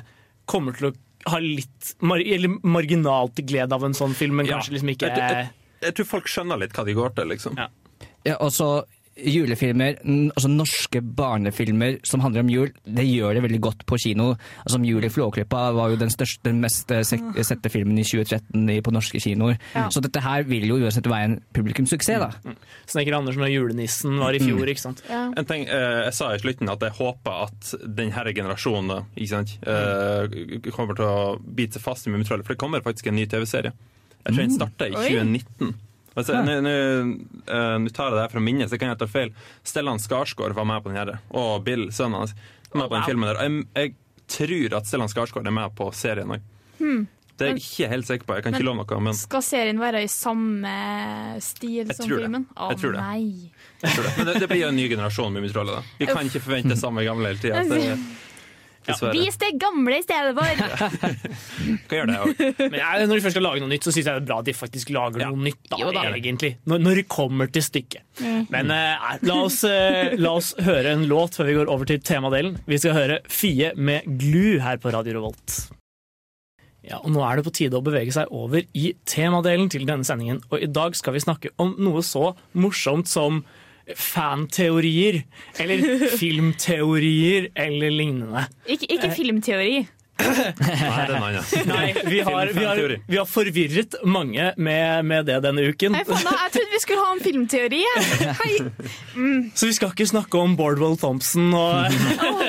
kommer 0.50 0.76
til 0.76 0.90
å 0.90 0.94
ha 1.32 1.38
litt 1.40 1.94
mar 2.04 2.20
eller 2.20 2.58
marginalt 2.62 3.38
glede 3.48 3.72
av 3.72 3.84
en 3.86 3.94
sånn 3.96 4.12
film, 4.14 4.36
men 4.36 4.46
Ja. 4.46 4.58
kanskje 4.58 4.74
liksom 4.76 4.90
ikke 4.92 5.08
Jeg, 5.08 5.16
jeg, 5.18 5.50
jeg 5.82 5.94
tror 5.94 6.06
folk 6.10 6.26
skjønner 6.28 6.58
litt 6.60 6.72
hva 6.76 6.84
de 6.84 6.94
går 6.94 7.14
til, 7.16 7.28
liksom. 7.32 7.56
Ja, 8.24 8.36
og 8.40 8.50
så 8.52 8.68
julefilmer, 9.14 10.00
altså 10.34 10.48
norske 10.50 11.00
barnefilmer 11.16 11.98
som 12.06 12.22
handler 12.24 12.42
om 12.44 12.50
jul, 12.50 12.72
det 12.84 13.04
gjør 13.06 13.36
det 13.36 13.44
veldig 13.44 13.60
godt 13.62 13.84
på 13.86 13.98
kino. 14.02 14.32
Altså, 14.64 14.74
som 14.74 14.86
Jul 14.86 15.06
i 15.06 15.10
Flåklypa 15.12 15.60
var 15.76 15.92
jo 15.92 15.98
den, 16.00 16.10
største, 16.10 16.42
den 16.48 16.58
mest 16.64 16.90
eh, 16.90 17.04
sette 17.06 17.70
filmen 17.70 17.98
i 18.00 18.06
2013 18.06 18.82
på 18.84 18.94
norske 18.94 19.22
kinoer. 19.22 19.58
Ja. 19.76 19.86
Så 19.94 20.02
dette 20.04 20.22
her 20.24 20.42
vil 20.48 20.66
jo 20.66 20.80
uansett 20.80 21.06
være 21.10 21.30
en 21.30 21.38
publikumssuksess, 21.54 22.24
da. 22.24 22.56
Snekker 22.90 23.18
Andersen 23.20 23.46
og 23.46 23.52
julenissen 23.52 24.18
var 24.18 24.34
i 24.34 24.42
fjor, 24.42 24.66
ikke 24.70 24.82
sant? 24.82 25.04
En 25.08 25.48
ting, 25.48 25.68
eh, 25.68 26.02
jeg 26.08 26.18
sa 26.18 26.32
i 26.34 26.42
slutten 26.42 26.72
at 26.72 26.82
jeg 26.82 26.98
håper 26.98 27.46
at 27.46 27.72
denne 27.84 28.34
generasjonen 28.34 29.06
ikke 29.14 29.30
sant, 29.30 29.56
eh, 29.62 30.70
kommer 30.74 30.98
til 30.98 31.06
å 31.06 31.34
bite 31.38 31.78
seg 31.78 31.86
fast 31.86 32.08
i 32.08 32.14
Mummitrollet, 32.14 32.46
for 32.46 32.56
det 32.56 32.62
kommer 32.62 32.84
faktisk 32.84 33.12
en 33.12 33.18
ny 33.20 33.28
TV-serie. 33.30 33.74
Jeg 34.24 34.32
tror 34.32 34.42
den 34.42 34.56
starter 34.56 34.90
i 34.90 34.96
Oi. 34.96 35.74
2019. 36.14 36.16
Altså, 36.16 36.32
nå- 36.38 36.60
Nå 36.64 37.86
eh, 37.86 37.90
tar 37.92 38.10
jeg 38.10 38.14
det 38.18 38.22
her 38.24 38.32
fra 38.36 38.40
minnet, 38.40 38.70
så 38.70 38.78
kan 38.78 38.88
jeg 38.92 38.98
ta 38.98 39.06
feil. 39.10 39.32
Stellan 39.64 39.98
Skarsgård 39.98 40.54
var 40.54 40.64
med 40.64 40.82
på 40.84 40.92
den 40.92 40.96
her, 41.00 41.18
og 41.34 41.64
Bill, 41.66 41.88
sønnen 41.90 42.20
hans, 42.22 42.34
var 42.70 42.84
med 42.84 42.88
på 42.88 42.94
den 42.94 43.02
wow. 43.02 43.08
filmen 43.08 43.28
der. 43.30 43.42
Jeg, 43.42 43.66
jeg 43.74 43.94
tror 44.28 44.78
at 44.78 44.86
Stellan 44.86 45.08
Skarsgård 45.12 45.46
er 45.46 45.56
med 45.58 45.74
på 45.76 45.90
serien 45.94 46.30
òg. 46.36 46.40
Hmm. 46.78 47.04
Det 47.34 47.48
er 47.48 47.56
jeg 47.56 47.64
ikke 47.64 47.88
helt 47.90 48.06
sikker 48.06 48.26
på. 48.28 48.34
Jeg 48.36 48.42
kan 48.44 48.52
Men- 48.52 48.60
ikke 48.60 48.66
love 48.68 48.76
noe, 48.86 49.00
men 49.02 49.14
Skal 49.18 49.42
serien 49.42 49.78
være 49.82 50.04
i 50.04 50.06
samme 50.06 50.74
stil 51.42 51.90
som 51.94 52.06
filmen? 52.06 52.44
Å 52.54 52.68
Jeg 52.70 52.78
tror 52.78 52.92
det. 52.94 53.00
nei. 53.02 53.50
jeg 53.82 53.90
tror 53.96 54.04
det. 54.06 54.12
Men 54.18 54.26
det, 54.28 54.34
det 54.44 54.48
blir 54.52 54.60
jo 54.62 54.68
en 54.68 54.76
ny 54.78 54.88
generasjon 54.88 55.32
Mummitrollet. 55.34 55.74
da. 55.74 55.82
Vi 55.98 56.06
kan 56.06 56.30
ikke 56.30 56.40
forvente 56.44 56.68
det 56.68 56.78
samme 56.78 57.02
gamle 57.02 57.32
hele 57.32 57.42
tida. 57.42 57.98
Dessverre. 58.84 59.12
Vis 59.16 59.36
det 59.40 59.50
gamle 59.62 59.98
i 59.98 60.04
stedet 60.04 60.32
for! 60.36 60.64
Kan 61.88 61.96
gjøre 61.98 62.08
det 62.10 62.16
òg. 62.20 62.42
Men 62.60 62.78
jeg, 62.80 63.06
når 63.08 63.14
de 63.14 63.22
først 63.24 63.36
skal 63.36 63.46
lage 63.46 63.62
noe 63.64 63.70
nytt, 63.72 63.86
så 63.86 63.92
syns 63.94 64.08
jeg 64.08 64.12
det 64.18 64.22
er 64.22 64.26
bra 64.28 64.38
at 64.42 64.48
de 64.50 64.54
faktisk 64.56 64.92
lager 64.94 65.24
noe 65.24 65.40
nytt. 65.46 65.60
da, 65.70 65.78
Jo 65.80 65.92
da. 65.94 66.02
egentlig. 66.16 66.52
Når, 66.68 66.82
når 66.84 67.00
det 67.00 67.06
kommer 67.12 67.52
til 67.54 67.64
stykket. 67.64 68.04
Mm. 68.20 68.42
Men 68.52 68.74
eh, 68.74 69.06
la, 69.24 69.38
oss, 69.46 69.60
eh, 69.68 70.14
la 70.20 70.34
oss 70.40 70.52
høre 70.66 70.92
en 70.98 71.06
låt 71.10 71.38
før 71.40 71.48
vi 71.50 71.56
går 71.60 71.72
over 71.72 71.88
til 71.88 72.02
temadelen. 72.04 72.58
Vi 72.68 72.80
skal 72.82 72.98
høre 72.98 73.20
Fie 73.32 73.72
med 73.76 74.04
Glu 74.20 74.58
her 74.64 74.78
på 74.82 74.92
Radio 74.94 75.16
Revolt. 75.20 75.56
Ja, 76.84 76.98
og 77.00 77.08
Nå 77.14 77.22
er 77.24 77.38
det 77.40 77.46
på 77.46 77.52
tide 77.56 77.78
å 77.78 77.84
bevege 77.84 78.12
seg 78.12 78.28
over 78.34 78.60
i 78.76 78.90
temadelen 79.08 79.70
til 79.72 79.86
denne 79.88 80.04
sendingen. 80.04 80.42
Og 80.52 80.60
i 80.60 80.68
dag 80.68 80.92
skal 80.98 81.16
vi 81.16 81.22
snakke 81.24 81.54
om 81.62 81.72
noe 81.80 82.02
så 82.04 82.34
morsomt 82.60 83.08
som 83.08 83.40
fanteorier. 83.96 85.22
Eller 85.58 86.08
filmteorier 86.20 87.50
eller 87.54 87.90
lignende. 87.90 88.46
Ikke, 88.66 88.88
ikke 88.96 89.12
filmteori. 89.14 89.84
Nei, 90.14 91.06
det. 91.34 91.64
Nei, 91.66 91.86
vi 92.06 92.20
har, 92.22 92.50
vi 92.54 92.64
har, 92.64 92.92
vi 93.06 93.16
har 93.18 93.26
forvirret 93.26 93.96
mange 94.06 94.52
med, 94.56 95.04
med 95.10 95.26
det 95.26 95.40
denne 95.42 95.64
uken. 95.72 95.96
Hei, 95.98 96.04
faen, 96.06 96.28
jeg 96.28 96.52
trodde 96.54 96.70
vi 96.76 96.80
skulle 96.84 97.06
ha 97.06 97.16
en 97.16 97.24
filmteori. 97.24 97.82
Hei. 98.44 98.52
Mm. 99.16 99.50
Så 99.58 99.70
vi 99.70 99.74
skal 99.80 99.90
ikke 99.94 100.06
snakke 100.12 100.38
om 100.38 100.54
Bordwell 100.58 100.96
Thompson 101.00 101.50
og 101.50 101.90
oh, 101.90 102.44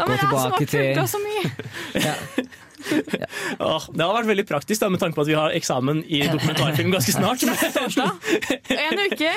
har 0.00 0.16
tilbake 0.16 0.70
til- 0.72 1.20
mye. 1.20 2.48
Åh, 3.66 3.86
Det 3.94 4.04
har 4.04 4.14
vært 4.16 4.30
veldig 4.30 4.46
praktisk 4.48 4.82
da, 4.82 4.88
med 4.92 5.02
tanke 5.02 5.18
på 5.18 5.24
at 5.24 5.30
vi 5.30 5.36
har 5.38 5.54
eksamen 5.56 6.02
i 6.06 6.22
dokumentarfilm 6.28 6.92
ganske 6.94 7.14
snart. 7.14 7.44
En 8.80 9.02
uke. 9.04 9.32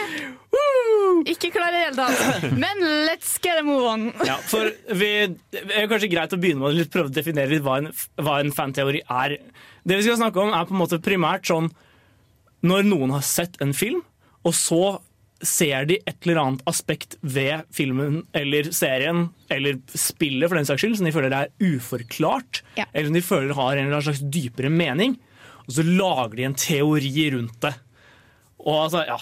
Ikke 1.34 1.50
klar 1.54 1.74
i 1.74 1.84
hele 1.86 1.96
tatt. 1.98 2.48
Men 2.52 2.84
let's 3.08 3.36
get 3.44 3.60
a 3.60 3.66
move 3.66 3.86
on. 3.90 4.10
Ja, 4.30 4.38
for 4.50 4.70
vi, 4.96 5.12
Det 5.54 5.64
er 5.70 5.90
kanskje 5.92 6.12
greit 6.12 6.36
å 6.36 6.40
begynne 6.42 6.64
med 6.64 6.84
å 6.84 6.90
prøve 6.94 7.12
å 7.12 7.16
definere 7.16 7.62
hva 7.64 7.80
en, 7.82 7.90
hva 8.22 8.40
en 8.44 8.54
fanteori 8.56 9.04
er. 9.08 9.38
Det 9.84 10.00
vi 10.00 10.06
skal 10.08 10.20
snakke 10.22 10.42
om, 10.44 10.54
er 10.56 10.68
på 10.70 10.76
en 10.76 10.82
måte 10.84 11.02
primært 11.04 11.50
sånn 11.50 11.72
når 12.64 12.86
noen 12.88 13.12
har 13.12 13.24
sett 13.28 13.58
en 13.64 13.74
film, 13.76 14.00
og 14.48 14.54
så 14.56 14.84
ser 15.46 15.86
de 15.90 15.98
et 16.08 16.16
eller 16.26 16.40
annet 16.42 16.64
aspekt 16.70 17.18
ved 17.22 17.66
filmen 17.76 18.22
eller 18.34 18.70
serien 18.76 19.26
eller 19.52 19.78
spillet 19.94 20.50
for 20.50 20.58
den 20.60 20.66
saks 20.70 20.82
skyld 20.86 20.98
som 21.00 21.06
de 21.10 21.14
føler 21.16 21.36
er 21.38 21.52
uforklart, 21.62 22.62
Ja. 22.80 22.86
eller 22.94 23.10
som 23.12 23.14
de 23.20 23.22
føler 23.22 23.54
har 23.58 23.74
en 23.78 23.86
eller 23.86 24.00
annen 24.00 24.08
slags 24.10 24.24
dypere 24.34 24.70
mening, 24.72 25.18
og 25.68 25.72
så 25.78 25.84
lager 25.86 26.36
de 26.36 26.44
en 26.50 26.56
teori 26.60 27.30
rundt 27.36 27.60
det. 27.62 27.74
Og 28.64 28.86
altså, 28.86 29.06
ja, 29.08 29.18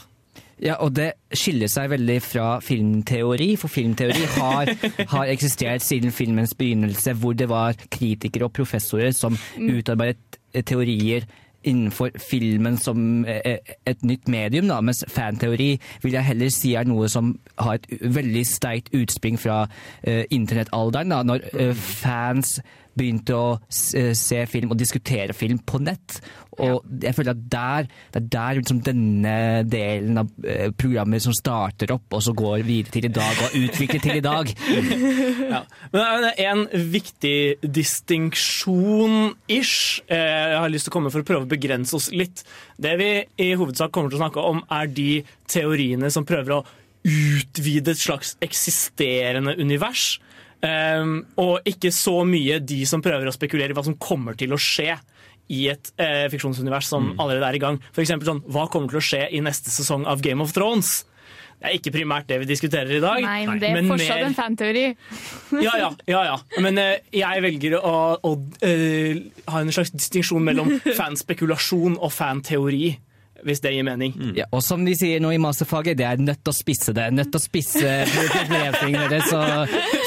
Ja, 0.61 0.75
og 0.85 0.91
det 0.93 1.15
skiller 1.33 1.65
seg 1.73 1.89
veldig 1.89 2.19
fra 2.21 2.59
filmteori, 2.61 3.55
for 3.57 3.67
filmteori 3.73 4.27
har, 4.37 4.69
har 5.15 5.31
eksistert 5.33 5.81
siden 5.81 6.11
filmens 6.13 6.53
begynnelse, 6.53 7.15
hvor 7.17 7.33
det 7.33 7.47
var 7.49 7.73
kritikere 7.89 8.45
og 8.45 8.53
professorer 8.53 9.09
som 9.17 9.33
Mm. 9.57 9.79
utarbeidet 9.79 10.37
teorier 10.69 11.25
innenfor 11.63 12.09
filmen 12.17 12.77
som 12.77 13.25
eh, 13.25 13.57
et 13.85 14.03
nytt 14.03 14.27
medium, 14.27 14.67
da, 14.67 14.79
mens 14.81 15.03
fanteori 15.07 15.75
vil 16.03 16.17
jeg 16.17 16.25
heller 16.25 16.53
si 16.53 16.73
er 16.75 16.89
noe 16.89 17.09
som 17.11 17.35
har 17.59 17.79
et 17.79 17.87
veldig 18.01 18.45
sterkt 18.47 18.93
utspring 18.97 19.39
fra 19.39 19.63
uh, 19.67 20.23
internettalderen, 20.31 21.13
når 21.27 21.45
uh, 21.53 21.73
fans 21.75 22.59
begynte 22.97 23.35
å 23.37 23.59
eh, 23.97 24.13
se 24.17 24.45
film 24.49 24.71
og 24.73 24.79
diskutere 24.79 25.33
film 25.37 25.59
på 25.65 25.79
nett. 25.83 26.21
Og 26.61 26.83
jeg 27.01 27.15
føler 27.15 27.31
at 27.31 27.51
der, 27.51 27.85
det 28.11 28.19
er 28.19 28.25
der 28.33 28.55
liksom 28.59 28.79
denne 28.85 29.63
delen 29.71 30.17
av 30.21 30.27
eh, 30.43 30.71
programmet 30.75 31.21
som 31.23 31.33
starter 31.35 31.91
opp, 31.95 32.13
og 32.17 32.21
så 32.25 32.31
går 32.37 32.57
videre 32.67 32.91
til 32.93 33.05
i 33.07 33.15
dag, 33.15 33.35
og 33.45 33.49
utvikler 33.61 34.01
til 34.03 34.15
i 34.19 34.25
dag. 34.25 34.45
Ja. 35.51 35.61
Men 35.91 36.23
det 36.23 36.33
er 36.39 36.49
en 36.51 36.67
viktig 36.93 37.39
distinksjon-ish 37.75 39.79
eh, 40.07 40.47
jeg 40.53 40.59
har 40.63 40.71
lyst 40.71 40.85
til 40.87 40.93
å 40.93 40.95
komme 40.95 41.11
for 41.11 41.21
å 41.23 41.27
prøve 41.27 41.45
å 41.47 41.51
begrense 41.51 41.93
oss 41.97 42.07
litt. 42.15 42.37
Det 42.79 42.93
vi 42.99 43.09
i 43.41 43.55
hovedsak 43.59 43.91
kommer 43.93 44.09
til 44.11 44.19
å 44.19 44.23
snakke 44.23 44.41
om, 44.47 44.57
er 44.71 44.85
de 44.91 45.23
teoriene 45.51 46.09
som 46.13 46.27
prøver 46.27 46.51
å 46.55 46.65
utvide 47.07 47.91
et 47.95 48.01
slags 48.01 48.29
eksisterende 48.45 49.53
univers. 49.59 50.19
Eh, 50.61 51.13
og 51.41 51.69
ikke 51.69 51.93
så 51.95 52.21
mye 52.27 52.59
de 52.63 52.83
som 52.89 53.03
prøver 53.03 53.29
å 53.29 53.35
spekulere 53.35 53.73
i 53.73 53.77
hva 53.77 53.85
som 53.85 53.97
kommer 54.01 54.37
til 54.39 54.53
å 54.53 54.61
skje 54.61 54.95
i 55.51 55.65
et 55.71 55.93
eh, 55.99 56.27
fiksjonsunivers 56.31 56.87
som 56.93 57.11
allerede 57.19 57.47
er 57.49 57.57
i 57.57 57.61
gang. 57.61 57.79
For 57.91 58.03
eksempel 58.03 58.29
sånn, 58.29 58.43
hva 58.51 58.67
kommer 58.71 58.91
til 58.91 59.01
å 59.01 59.05
skje 59.05 59.25
i 59.35 59.41
neste 59.43 59.73
sesong 59.73 60.05
av 60.09 60.23
Game 60.23 60.43
of 60.43 60.53
Thrones? 60.55 61.01
Det 61.61 61.69
er 61.69 61.77
ikke 61.77 61.91
primært 61.93 62.25
det 62.25 62.39
vi 62.41 62.47
diskuterer 62.49 62.95
i 62.97 63.01
dag. 63.03 63.19
Nei, 63.21 63.41
men 63.45 63.59
det 63.61 63.67
er 63.69 63.75
men 63.75 63.89
fortsatt 63.91 64.17
mer- 64.17 64.29
en 64.31 64.37
fanteori. 64.37 64.85
ja, 65.67 65.75
ja. 65.77 65.89
ja, 66.09 66.21
ja. 66.31 66.37
Men 66.63 66.79
uh, 66.81 66.95
jeg 67.13 67.43
velger 67.45 67.75
å, 67.77 67.93
å 68.17 68.31
uh, 68.33 69.19
ha 69.53 69.61
en 69.61 69.75
slags 69.75 69.93
distinksjon 69.93 70.41
mellom 70.47 70.71
fanspekulasjon 70.99 71.99
og 71.99 72.09
fanteori, 72.15 72.95
hvis 73.47 73.61
det 73.63 73.73
gir 73.75 73.85
mening. 73.87 74.13
Ja, 74.37 74.45
og 74.51 74.61
som 74.65 74.85
de 74.85 74.93
sier 74.97 75.21
nå 75.23 75.31
i 75.35 75.39
masterfaget, 75.41 75.97
det 75.99 76.05
er 76.07 76.21
nødt 76.21 76.41
til 76.43 76.53
å 76.53 76.57
spisse 76.57 76.93
det. 76.97 77.07
Nødt 77.15 77.31
til 77.33 77.39
å 77.39 77.43
spisse 77.43 77.95
problemstillingene 78.11 79.09
deres, 79.11 79.29
så, 79.31 79.41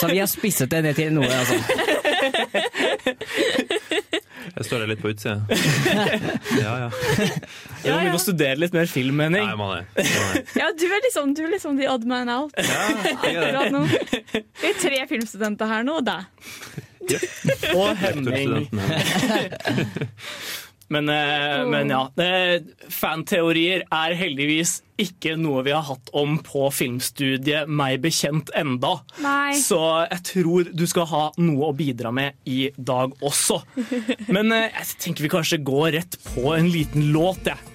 så 0.00 0.10
vi 0.12 0.20
har 0.22 0.30
spisset 0.30 0.70
det 0.72 0.82
ned 0.88 0.94
til 0.98 1.12
noe, 1.16 1.30
altså. 1.30 1.56
Jeg 4.54 4.66
står 4.68 4.84
der 4.84 4.90
litt 4.92 5.00
på 5.02 5.10
utsida. 5.10 5.40
Ja, 6.60 6.74
ja. 6.84 6.88
Ja, 7.84 7.96
Vi 8.04 8.12
må 8.12 8.18
studere 8.22 8.54
litt 8.60 8.74
mer 8.76 8.86
film. 8.90 9.18
Nei, 9.34 9.42
må 9.58 9.66
det. 9.72 9.82
Må 9.98 10.24
det. 10.36 10.42
Ja, 10.60 10.68
du 10.78 10.84
er 10.86 11.02
liksom, 11.04 11.32
du 11.34 11.42
er 11.46 11.50
liksom 11.56 11.78
the 11.80 11.88
odd 11.90 12.06
man 12.08 12.30
out. 12.30 12.54
Ja, 13.34 13.64
nå. 13.74 13.82
Vi 13.90 14.70
er 14.70 14.78
tre 14.78 15.00
filmstudenter 15.10 15.66
her 15.72 15.86
nå, 15.86 15.98
og 15.98 16.06
deg. 16.06 16.22
Og 17.74 17.90
Henning. 18.00 18.68
Men, 20.92 21.08
eh, 21.08 21.62
men 21.70 21.90
ja. 21.92 22.02
eh, 22.20 22.60
Fanteorier 22.92 23.84
er 23.88 24.16
heldigvis 24.18 24.80
ikke 25.00 25.34
noe 25.40 25.64
vi 25.66 25.72
har 25.74 25.86
hatt 25.88 26.10
om 26.14 26.36
på 26.44 26.68
filmstudiet, 26.74 27.70
meg 27.70 28.02
bekjent 28.04 28.52
enda. 28.56 28.98
Nei. 29.24 29.56
Så 29.58 29.80
jeg 30.04 30.20
tror 30.28 30.70
du 30.70 30.84
skal 30.90 31.08
ha 31.10 31.24
noe 31.40 31.70
å 31.70 31.76
bidra 31.76 32.12
med 32.14 32.36
i 32.46 32.68
dag 32.76 33.14
også. 33.24 33.62
Men 34.34 34.52
eh, 34.54 34.68
jeg 34.70 35.00
tenker 35.06 35.26
vi 35.26 35.32
kanskje 35.32 35.62
går 35.64 35.94
rett 35.98 36.18
på 36.30 36.52
en 36.54 36.70
liten 36.70 37.10
låt, 37.14 37.48
jeg. 37.48 37.70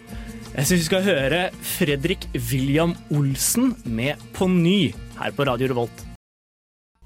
Jeg 0.50 0.66
syns 0.66 0.80
vi 0.82 0.88
skal 0.88 1.04
høre 1.06 1.42
Fredrik 1.64 2.26
William 2.50 2.96
Olsen 3.16 3.76
med 3.86 4.20
På 4.36 4.48
ny 4.50 4.90
her 5.20 5.36
på 5.36 5.46
Radio 5.48 5.70
Revolt. 5.72 6.02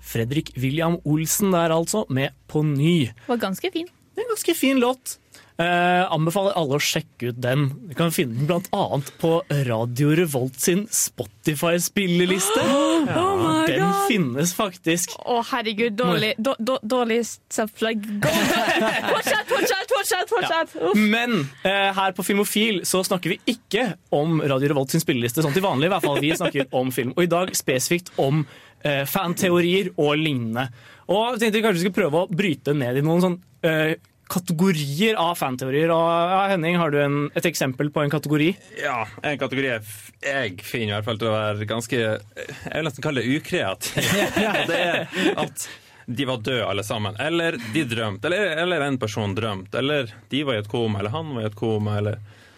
Fredrik 0.03 0.53
William 0.59 0.95
Olsen 1.03 1.51
der 1.53 1.73
altså, 1.75 2.05
med 2.09 2.33
På 2.47 2.63
ny. 2.65 3.11
Det 3.11 3.27
Var 3.27 3.41
ganske 3.43 3.71
fin. 3.73 3.89
Det 4.13 4.21
er 4.21 4.27
en 4.27 4.33
ganske 4.35 4.55
fin 4.57 4.79
låt. 4.81 5.17
Eh, 5.61 6.03
anbefaler 6.09 6.55
alle 6.57 6.79
å 6.79 6.81
sjekke 6.81 7.29
ut 7.29 7.37
den. 7.43 7.67
Du 7.89 7.93
kan 7.93 8.09
finne 8.11 8.47
den 8.49 8.63
annet 8.73 9.11
på 9.21 9.35
Radio 9.67 10.09
Revolt 10.17 10.55
sin 10.59 10.87
Spotify-spilleliste. 10.89 12.63
Oh 13.03 13.35
my 13.37 13.65
den 13.67 13.89
finnes 14.07 14.53
faktisk. 14.55 15.11
Å, 15.27 15.41
herregud, 15.51 15.93
dårlig, 15.99 16.29
då- 16.37 16.55
då- 16.59 16.79
dårlig 16.87 17.19
self-flag. 17.51 17.99
Fortsett, 18.23 19.49
fortsett, 19.49 19.89
fortsett! 19.91 20.29
fortsett. 20.29 20.75
Ja. 20.81 20.93
Men 20.95 21.35
eh, 21.63 21.91
her 21.97 22.11
på 22.15 22.23
Filmofil 22.23 22.79
så 22.87 23.03
snakker 23.03 23.33
vi 23.35 23.39
ikke 23.53 23.89
om 24.15 24.39
Radio 24.41 24.71
Revolt 24.71 24.93
sin 24.95 25.03
spilleliste, 25.03 25.43
sånn 25.43 25.53
til 25.55 25.65
vanlig. 25.65 25.89
i 25.89 25.93
hvert 25.93 26.05
fall 26.07 26.21
Vi 26.23 26.31
snakker 26.39 26.71
om 26.79 26.91
film. 26.95 27.11
Og 27.17 27.25
i 27.27 27.31
dag 27.31 27.51
spesifikt 27.59 28.13
om 28.23 28.45
eh, 28.83 29.03
fanteorier 29.09 29.91
og 29.97 30.15
lignende. 30.21 30.69
Og 31.11 31.33
jeg 31.35 31.43
tenkte 31.43 31.59
vi 31.59 31.65
kanskje 31.67 31.83
skulle 31.85 31.99
prøve 31.99 32.23
å 32.23 32.31
bryte 32.31 32.73
ned 32.77 33.01
i 33.01 33.05
noen 33.05 33.21
sånn 33.25 33.37
eh, 33.67 33.97
kategorier 34.31 35.17
av 35.19 35.35
fanteorier. 35.39 35.91
Og 35.93 36.07
ja, 36.07 36.41
Henning, 36.53 36.77
har 36.79 36.93
du 36.93 36.99
en, 37.01 37.17
et 37.35 37.45
eksempel 37.49 37.91
på 37.93 38.03
en 38.03 38.11
kategori? 38.13 38.49
Ja, 38.81 39.03
en 39.21 39.39
kategori 39.41 39.69
jeg, 39.69 39.93
jeg 40.23 40.57
finner 40.65 40.93
i 40.93 40.95
hvert 40.97 41.07
fall 41.09 41.21
til 41.21 41.29
å 41.31 41.35
være 41.35 41.67
ganske 41.69 41.99
Jeg 41.99 42.75
vil 42.75 42.87
nesten 42.87 43.05
kalle 43.05 43.23
det 43.23 43.39
ukreativ. 43.39 44.11
Det 44.69 44.79
er 44.79 45.33
at 45.43 45.67
de 46.05 46.25
var 46.27 46.41
døde 46.43 46.65
alle 46.67 46.83
sammen. 46.83 47.15
Eller 47.21 47.55
de 47.73 47.83
drømte. 47.87 48.27
Eller, 48.27 48.57
eller 48.63 48.87
en 48.87 48.97
person 48.99 49.35
drømte. 49.35 49.77
Eller 49.79 50.11
de 50.29 50.41
var 50.43 50.57
i 50.57 50.63
et 50.63 50.71
koma. 50.71 50.99
Eller 50.99 51.13
han 51.15 51.29
var 51.35 51.45
i 51.45 51.47
et 51.47 51.59
koma. 51.59 51.97
Eller 52.01 52.17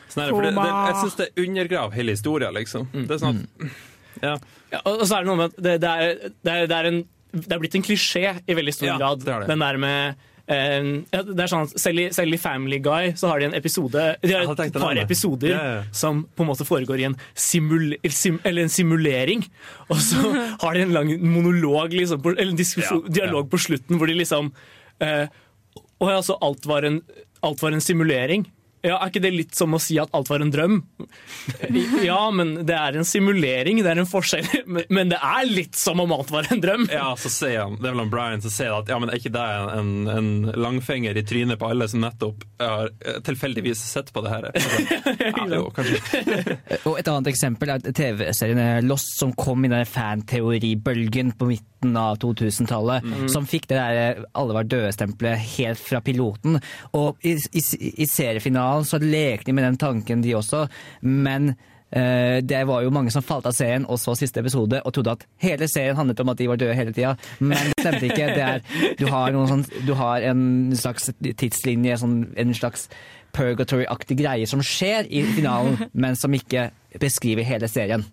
sånn. 0.10 0.32
Det, 0.32 0.54
det, 0.56 0.70
jeg 0.70 0.96
syns 1.04 1.20
det 1.20 1.28
undergraver 1.44 1.98
hele 2.00 2.16
historien, 2.16 2.56
liksom. 2.56 2.88
Det 2.94 3.18
er 3.18 3.22
sånn 3.22 3.44
at 3.44 3.68
ja. 4.24 4.38
Ja, 4.72 4.80
og 4.88 5.04
så 5.04 5.18
er 5.18 5.26
det 5.26 5.30
noe 5.30 5.40
med 5.40 5.52
at 5.52 5.58
det, 5.60 5.74
det, 5.84 5.90
er, 5.92 6.32
det, 6.32 6.54
er, 6.54 6.70
det, 6.70 6.78
er 6.78 6.90
en, 6.90 7.02
det 7.36 7.52
er 7.52 7.62
blitt 7.62 7.76
en 7.78 7.86
klisjé 7.86 8.24
i 8.48 8.56
veldig 8.58 8.74
stor 8.76 8.88
Ja, 8.94 8.98
grad. 9.02 9.26
Den 9.50 9.64
der 9.64 9.80
med 9.82 10.24
det 10.46 11.42
er 11.42 11.50
sånn 11.50 11.70
selv 11.74 12.04
i, 12.04 12.06
selv 12.14 12.36
i 12.36 12.38
Family 12.38 12.78
Guy 12.86 13.16
så 13.18 13.32
har 13.32 13.42
de 13.42 13.48
en 13.48 13.56
episode 13.58 14.02
De 14.22 14.34
har 14.36 14.46
et 14.46 14.76
par 14.78 15.00
episoder 15.02 15.50
Ja, 15.50 15.62
ja. 15.78 15.80
som 15.90 16.22
på 16.38 16.46
en 16.46 16.52
måte 16.52 16.68
foregår 16.68 17.02
i 17.02 17.08
en, 17.08 17.16
simul, 17.34 17.96
sim, 18.14 18.38
eller 18.46 18.68
en 18.68 18.70
simulering. 18.70 19.42
Og 19.90 19.98
så 20.06 20.22
har 20.62 20.78
de 20.78 20.84
en 20.86 20.94
lang 20.94 21.10
monolog, 21.24 21.96
liksom, 21.98 22.22
eller 22.36 22.54
en 22.54 23.10
dialog 23.10 23.50
på 23.50 23.62
slutten 23.66 23.98
hvor 23.98 24.12
de 24.12 24.20
liksom 24.20 24.52
eh, 25.02 25.26
Og 26.00 26.12
altså, 26.12 26.38
alt 26.46 26.66
var 26.70 26.86
en, 26.86 27.02
alt 27.42 27.66
var 27.66 27.74
en 27.74 27.82
simulering? 27.82 28.46
Ja, 28.86 29.00
Er 29.02 29.10
ikke 29.12 29.22
det 29.24 29.34
litt 29.34 29.56
som 29.58 29.74
å 29.76 29.80
si 29.82 29.98
at 30.02 30.14
alt 30.16 30.30
var 30.32 30.44
en 30.46 30.52
drøm? 30.54 30.80
Ja, 32.06 32.20
men 32.34 32.54
det 32.68 32.76
er 32.78 32.98
en 33.00 33.08
simulering, 33.08 33.82
det 33.84 33.92
er 33.92 34.02
en 34.04 34.10
forskjell. 34.10 34.46
Men- 34.90 35.10
det 35.16 35.20
er 35.22 35.46
litt 35.46 35.76
som 35.78 36.00
om 36.02 36.12
alt 36.16 36.32
var 36.34 36.48
en 36.52 36.62
drøm. 36.62 36.88
Ja, 36.92 37.12
så 37.20 37.30
sier 37.30 37.62
han, 37.64 37.76
det 37.78 37.88
er 37.90 37.94
vel 37.94 38.04
om 38.06 38.10
Brian 38.12 38.42
som 38.44 38.52
sier 38.54 38.74
at 38.74 38.90
ja, 38.90 38.98
men 39.00 39.10
er 39.14 39.20
ikke 39.20 39.32
det 39.36 39.44
en, 39.78 39.92
en 40.10 40.30
langfinger 40.58 41.18
i 41.18 41.24
trynet 41.28 41.60
på 41.62 41.70
alle 41.70 41.88
som 41.92 42.02
nettopp 42.02 42.42
har 42.60 42.90
eh, 43.06 43.20
tilfeldigvis 43.26 43.84
sett 43.86 44.12
på 44.16 44.24
det 44.26 44.34
her? 44.34 44.50
Ja, 45.26 45.46
jo, 45.52 45.70
kanskje. 45.76 46.00
Og 46.90 46.98
et 47.00 47.08
annet 47.10 47.30
eksempel 47.32 47.70
er 47.76 47.84
TV-serien 47.96 48.86
Lost, 48.90 49.14
som 49.20 49.32
kom 49.38 49.64
i 49.66 49.72
den 49.72 49.86
fanteoribølgen 49.88 51.32
på 51.38 51.48
midten 51.54 51.96
av 51.98 52.18
2000-tallet. 52.22 53.06
Som 53.32 53.46
fikk 53.50 53.68
det 53.70 53.78
der 53.78 54.00
eh, 54.02 54.24
alle 54.38 54.56
var 54.58 54.66
døde-stempelet 54.70 55.38
helt 55.56 55.80
fra 55.82 56.02
piloten. 56.06 56.58
Og 56.98 57.22
i, 57.26 57.36
i, 57.38 57.62
i 58.04 58.08
seriefinalen 58.10 58.75
så 58.84 59.00
lekte 59.00 59.52
de 59.52 59.56
med 59.56 59.66
den 59.70 59.80
tanken, 59.80 60.22
de 60.26 60.36
også. 60.36 60.66
Men 61.02 61.54
eh, 61.92 62.42
det 62.44 62.64
var 62.68 62.84
jo 62.84 62.94
mange 62.94 63.14
som 63.14 63.24
falt 63.24 63.48
av 63.48 63.56
serien 63.56 63.88
og 63.88 64.00
så 64.02 64.18
siste 64.20 64.44
episode 64.44 64.82
og 64.84 64.94
trodde 64.96 65.16
at 65.16 65.26
hele 65.46 65.70
serien 65.72 65.96
handlet 65.96 66.20
om 66.20 66.34
at 66.34 66.42
de 66.42 66.50
var 66.52 66.60
døde 66.60 66.78
hele 66.78 66.96
tida. 66.96 67.16
Men 67.40 67.72
det 67.72 67.86
stemte 67.86 68.10
ikke. 68.10 68.32
Det 68.36 68.48
er, 68.50 68.64
du, 69.00 69.06
har 69.12 69.40
sånn, 69.52 69.66
du 69.88 69.94
har 69.96 70.26
en 70.32 70.46
slags 70.76 71.12
tidslinje, 71.24 72.00
sånn, 72.04 72.18
en 72.36 72.56
slags 72.58 72.90
purgatory-aktig 73.36 74.18
greie 74.20 74.48
som 74.48 74.62
skjer 74.64 75.10
i 75.12 75.26
finalen, 75.36 75.90
men 75.94 76.16
som 76.20 76.34
ikke 76.36 76.70
beskriver 77.02 77.48
hele 77.48 77.68
serien. 77.72 78.06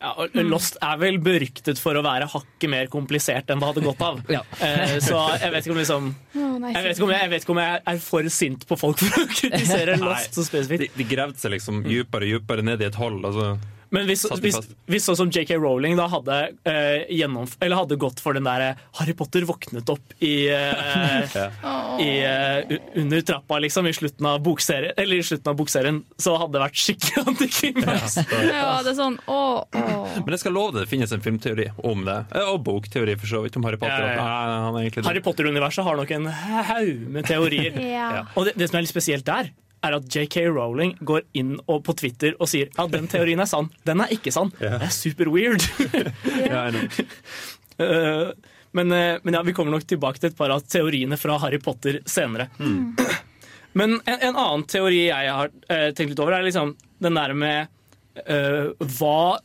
Ja, 0.00 0.14
og 0.16 0.36
Lost 0.48 0.78
er 0.80 0.96
vel 1.00 1.18
beryktet 1.20 1.80
for 1.80 1.98
å 1.98 2.02
være 2.04 2.28
hakket 2.32 2.72
mer 2.72 2.88
komplisert 2.92 3.50
enn 3.52 3.60
det 3.60 3.68
hadde 3.68 3.82
gått 3.84 4.04
av. 4.04 4.22
Ja. 4.36 4.40
Eh, 4.62 4.96
så 5.04 5.18
jeg 5.40 5.52
vet 5.52 5.66
ikke 5.66 5.74
om 5.74 5.80
liksom 5.80 6.06
jeg 6.70 6.84
vet 6.86 6.94
ikke 6.94 7.04
om 7.04 7.12
jeg, 7.12 7.20
jeg 7.20 7.32
vet 7.32 7.44
ikke 7.44 7.54
om 7.56 7.60
jeg 7.60 7.82
er 7.92 8.00
for 8.04 8.30
sint 8.32 8.64
på 8.68 8.78
folk 8.80 9.02
for 9.02 9.24
å 9.24 9.26
kritisere 9.40 9.98
Lost 10.00 10.38
så 10.38 10.46
spesifikt. 10.46 10.86
De, 10.86 11.02
de 11.02 11.08
gravde 11.10 11.40
seg 11.40 11.52
liksom 11.56 11.82
dypere 11.84 12.30
og 12.30 12.40
dypere 12.40 12.64
ned 12.64 12.80
i 12.80 12.88
et 12.88 12.96
hold. 13.00 13.20
Altså. 13.28 13.52
Men 13.90 14.06
hvis, 14.06 14.22
hvis, 14.42 14.56
hvis 14.86 15.06
sånn 15.08 15.16
som 15.18 15.30
JK 15.34 15.56
Rowling 15.58 15.96
da 15.98 16.04
hadde, 16.12 16.36
eh, 16.68 17.08
gjennomf- 17.10 17.56
eller 17.60 17.80
hadde 17.80 17.96
gått 17.98 18.20
for 18.22 18.36
den 18.38 18.46
der 18.46 18.62
eh, 18.68 18.82
Harry 19.00 19.14
Potter 19.18 19.42
våknet 19.48 19.88
opp 19.90 20.14
i, 20.22 20.46
eh, 20.46 21.36
i 22.06 22.10
eh, 22.22 22.76
under 23.02 23.24
trappa 23.26 23.58
liksom, 23.64 23.88
i 23.90 23.94
slutten 23.96 24.28
av 24.30 24.38
bokserien, 24.46 24.94
eller 24.96 25.18
i 25.18 25.24
slutten 25.26 25.50
av 25.50 25.58
bokserien, 25.58 25.98
så 26.22 26.36
hadde 26.38 26.54
det 26.58 26.62
vært 26.62 26.78
skikkelig 26.84 27.24
antiklimaks. 27.32 28.18
Ja, 28.30 28.76
det 28.86 28.92
er 28.94 28.98
sånn 29.00 29.18
å, 29.26 29.40
å. 29.66 29.86
Men 30.20 30.36
jeg 30.36 30.42
skal 30.44 30.54
love 30.54 30.76
det, 30.78 30.84
det 30.86 30.92
finnes 30.92 31.14
en 31.16 31.24
filmteori 31.24 31.66
om 31.90 32.06
det. 32.06 32.18
Eh, 32.30 32.46
Og 32.54 32.60
bokteori, 32.66 33.16
for 33.18 33.32
så 33.34 33.42
vidt, 33.44 33.58
om 33.58 33.66
Harry 33.66 33.80
Potter. 33.80 34.06
Ja, 34.14 34.28
ja. 34.54 34.70
Nei, 34.76 34.86
Harry 35.02 35.24
Potter-universet 35.24 35.86
har 35.86 35.98
nok 35.98 36.14
en 36.14 36.30
haug 36.30 37.08
med 37.16 37.26
teorier. 37.26 37.74
Ja. 37.90 38.10
Og 38.38 38.46
det, 38.46 38.54
det 38.60 38.70
som 38.70 38.78
er 38.78 38.86
litt 38.86 38.92
spesielt 38.94 39.26
der, 39.26 39.50
er 39.86 39.96
at 39.96 40.06
JK 40.12 40.36
Rowling 40.52 40.94
går 41.00 41.24
inn 41.38 41.54
og 41.64 41.82
på 41.86 41.94
Twitter 41.96 42.36
og 42.38 42.50
sier 42.50 42.70
ja, 42.76 42.86
den 42.90 43.08
teorien 43.10 43.40
er 43.40 43.48
sann, 43.48 43.70
den 43.88 44.02
er 44.04 44.12
ikke 44.14 44.32
sann. 44.34 44.52
Det 44.60 44.72
er 44.76 44.92
super 44.94 45.30
weird. 45.32 45.64
yeah. 46.36 46.80
Eh, 47.80 48.30
men, 48.76 48.92
eh, 48.92 49.16
men 49.22 49.34
ja, 49.34 49.42
vi 49.42 49.54
kommer 49.56 49.74
nok 49.74 49.86
tilbake 49.88 50.20
til 50.20 50.30
et 50.30 50.38
par 50.38 50.52
av 50.54 50.62
teoriene 50.68 51.18
fra 51.20 51.38
Harry 51.42 51.58
Potter 51.62 52.00
senere. 52.08 52.50
Men 53.72 54.00
en, 54.04 54.18
en 54.18 54.36
annen 54.36 54.66
teori 54.68 55.04
jeg 55.06 55.34
har 55.34 55.52
eh, 55.70 55.90
tenkt 55.94 56.12
litt 56.12 56.22
over, 56.22 56.36
er 56.36 56.46
liksom 56.46 56.74
den 57.02 57.16
der 57.18 57.34
med 57.38 57.70
eh, 58.26 58.72
hva, 58.98 59.38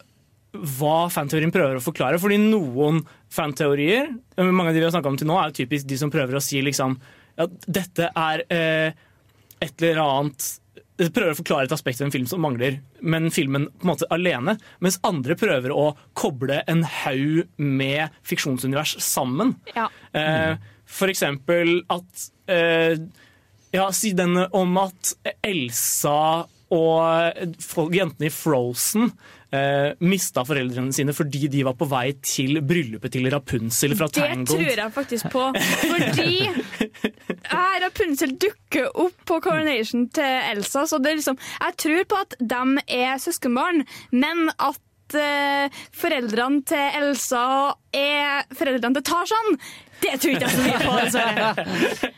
hva 0.78 0.96
fanteorien 1.14 1.54
prøver 1.54 1.80
å 1.80 1.84
forklare. 1.86 2.20
Fordi 2.22 2.40
noen 2.42 3.04
fanteorier, 3.34 4.12
mange 4.42 4.72
av 4.72 4.74
de 4.76 4.82
vi 4.82 4.88
har 4.88 4.96
snakka 4.96 5.14
om 5.14 5.20
til 5.22 5.30
nå, 5.30 5.38
er 5.40 5.52
jo 5.52 5.60
typisk 5.64 5.90
de 5.90 6.00
som 6.02 6.14
prøver 6.14 6.38
å 6.38 6.44
si 6.44 6.62
liksom 6.66 6.98
ja, 7.36 7.48
dette 7.68 8.10
er 8.16 8.46
eh, 8.54 9.05
et 9.66 9.82
eller 9.82 10.02
annet 10.04 10.48
prøver 10.96 11.34
å 11.34 11.40
forklare 11.40 11.68
et 11.68 11.74
aspekt 11.76 12.00
ved 12.00 12.08
en 12.08 12.14
film 12.14 12.28
som 12.30 12.44
mangler, 12.44 12.80
men 13.04 13.28
filmen 13.34 13.68
på 13.68 13.86
en 13.86 13.92
måte 13.92 14.08
alene. 14.16 14.56
Mens 14.84 15.00
andre 15.08 15.36
prøver 15.40 15.74
å 15.76 15.90
koble 16.18 16.62
en 16.72 16.86
haug 17.02 17.44
med 17.60 18.16
fiksjonsunivers 18.28 18.96
sammen. 19.04 19.56
Ja. 19.76 19.90
Eh, 20.16 20.56
for 20.86 21.12
eksempel 21.12 21.80
at 21.92 22.28
eh, 22.52 22.98
Ja, 23.76 23.90
si 23.92 24.14
den 24.16 24.38
om 24.56 24.78
at 24.80 25.16
Elsa 25.44 26.46
og 26.72 27.58
folk, 27.60 27.92
jentene 27.98 28.30
i 28.30 28.32
Frozen 28.32 29.10
eh, 29.56 29.96
mista 30.06 30.44
foreldrene 30.48 30.94
sine 30.96 31.16
fordi 31.16 31.48
de 31.52 31.64
var 31.68 31.78
på 31.80 31.88
vei 31.90 32.10
til 32.26 32.60
bryllupet 32.66 33.16
til 33.16 33.30
Rapunzel 33.32 33.96
fra 33.98 34.10
Det 34.12 34.22
Tangled. 34.22 34.52
tror 34.52 34.84
jeg 34.84 34.96
faktisk 35.00 35.32
på. 35.34 35.48
Fordi 35.86 36.32
Rapunsel 37.56 38.26
Rapunzel 38.26 38.36
dukker 38.40 38.90
opp 39.02 39.22
på 39.28 39.40
coronation 39.44 40.08
til 40.14 40.42
Elsa. 40.52 40.86
Så 40.88 41.00
det 41.02 41.12
er 41.12 41.20
liksom, 41.22 41.38
jeg 41.62 41.78
tror 41.84 42.10
på 42.12 42.20
at 42.26 42.36
de 42.40 42.64
er 42.98 43.22
søskenbarn, 43.22 43.84
men 44.12 44.50
at 44.56 45.18
eh, 45.20 45.82
foreldrene 45.96 46.64
til 46.68 47.00
Elsa 47.02 47.46
er 47.96 48.46
foreldrene 48.56 49.00
til 49.00 49.08
Tarzan. 49.08 49.58
Det 50.02 50.16
tror 50.22 50.36
ikke 50.36 50.48
jeg 50.48 50.54
så 50.56 50.62
mye 50.66 51.52
på. 51.56 52.12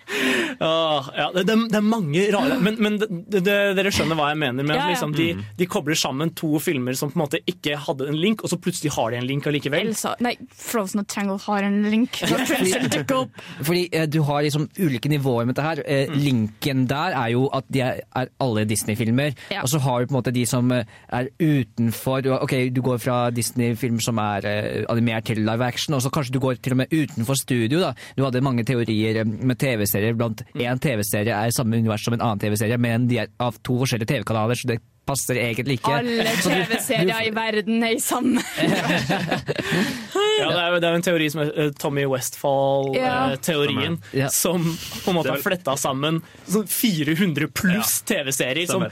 Åh, 0.60 1.10
ja, 1.18 1.28
det, 1.36 1.44
det, 1.48 1.56
det 1.70 1.78
er 1.78 1.84
mange 1.84 2.22
rare 2.34 2.56
Men, 2.64 2.78
men 2.82 2.96
det, 3.02 3.42
det, 3.44 3.56
dere 3.78 3.92
skjønner 3.94 4.18
hva 4.18 4.30
jeg 4.32 4.40
mener. 4.42 4.66
Med 4.66 4.78
Ja, 4.78 4.86
ja. 4.88 4.94
liksom, 4.94 5.14
de, 5.18 5.28
de 5.58 5.68
kobler 5.70 5.98
sammen 6.00 6.32
to 6.38 6.60
filmer 6.64 6.96
som 6.98 7.12
på 7.12 7.18
en 7.20 7.24
måte 7.26 7.42
ikke 7.50 7.78
hadde 7.88 8.08
en 8.12 8.18
link, 8.18 8.44
og 8.44 8.52
så 8.52 8.60
plutselig 8.62 8.94
har 8.96 9.12
de 9.14 9.20
en 9.20 9.28
link 9.28 9.48
allikevel. 9.50 9.92
Elsa, 9.92 10.14
nei, 10.24 10.36
Frozen 10.58 11.04
og 11.04 11.08
Tangle 11.12 11.38
har 11.46 11.66
en 11.68 11.80
link. 11.92 12.20
Fordi 13.68 13.84
eh, 13.92 14.08
du 14.10 14.20
har 14.28 14.46
liksom 14.46 14.68
ulike 14.80 15.12
nivåer 15.12 15.48
med 15.48 15.56
dette 15.56 15.66
her. 15.68 15.84
Eh, 15.86 16.14
Linken 16.18 16.86
der 16.90 17.16
er 17.18 17.34
jo 17.34 17.48
at 17.56 17.68
de 17.74 17.84
er, 17.86 18.02
er 18.16 18.32
alle 18.44 18.66
Disney-filmer. 18.70 19.36
Ja. 19.54 19.64
Og 19.66 19.72
så 19.72 19.82
har 19.84 20.02
du 20.02 20.10
på 20.10 20.16
en 20.16 20.20
måte 20.20 20.34
de 20.36 20.46
som 20.50 20.72
eh, 20.76 20.88
er 21.14 21.30
utenfor. 21.42 22.22
Du, 22.26 22.32
ok, 22.38 22.56
du 22.74 22.82
går 22.86 23.02
fra 23.04 23.18
Disney-film 23.34 24.00
som 24.04 24.22
er 24.24 24.48
eh, 24.50 24.86
animert 24.92 25.28
til 25.30 25.44
live 25.46 25.66
action, 25.66 25.98
og 25.98 26.04
så 26.06 26.14
kanskje 26.14 26.38
du 26.38 26.42
går 26.44 26.62
til 26.62 26.78
og 26.78 26.82
med 26.84 26.94
utenfor 26.94 27.40
studio. 27.40 27.67
Da. 27.76 27.92
Du 28.16 28.24
hadde 28.24 28.40
mange 28.46 28.64
teorier 28.64 29.20
eh, 29.20 29.26
med 29.28 29.60
TV-serier. 29.60 30.16
Blant 30.16 30.46
én 30.56 30.80
TV-serie 30.80 31.36
er 31.36 31.52
samme 31.52 31.76
univers 31.76 32.06
som 32.08 32.16
en 32.16 32.24
annen 32.24 32.40
TV-serie, 32.40 32.78
men 32.80 33.08
de 33.12 33.20
er 33.26 33.28
av 33.44 33.60
to 33.62 33.76
forskjellige 33.84 34.08
TV-kanaler, 34.16 34.56
så 34.56 34.72
det 34.72 34.80
passer 35.08 35.36
egentlig 35.40 35.78
ikke. 35.82 36.00
Alle 36.00 36.24
TV-serier 36.44 37.28
i 37.28 37.34
verden 37.36 37.84
er 37.84 37.94
i 37.96 38.00
samme. 38.04 38.42
Ja, 40.38 40.52
det, 40.54 40.58
er, 40.62 40.76
det 40.78 40.86
er 40.86 40.96
en 41.00 41.02
teori 41.02 41.28
som 41.34 41.40
er 41.42 41.48
eh, 41.58 41.70
Tommy 41.82 42.04
Westfall-teorien, 42.06 43.96
Ja. 44.14 44.28
som 44.30 44.62
på 45.04 45.10
en 45.10 45.16
måte 45.18 45.32
har 45.34 45.42
fletta 45.42 45.74
sammen 45.82 46.20
sånn 46.46 46.68
400 46.70 47.48
pluss 47.58 48.02
TV-serier 48.06 48.70
som 48.70 48.86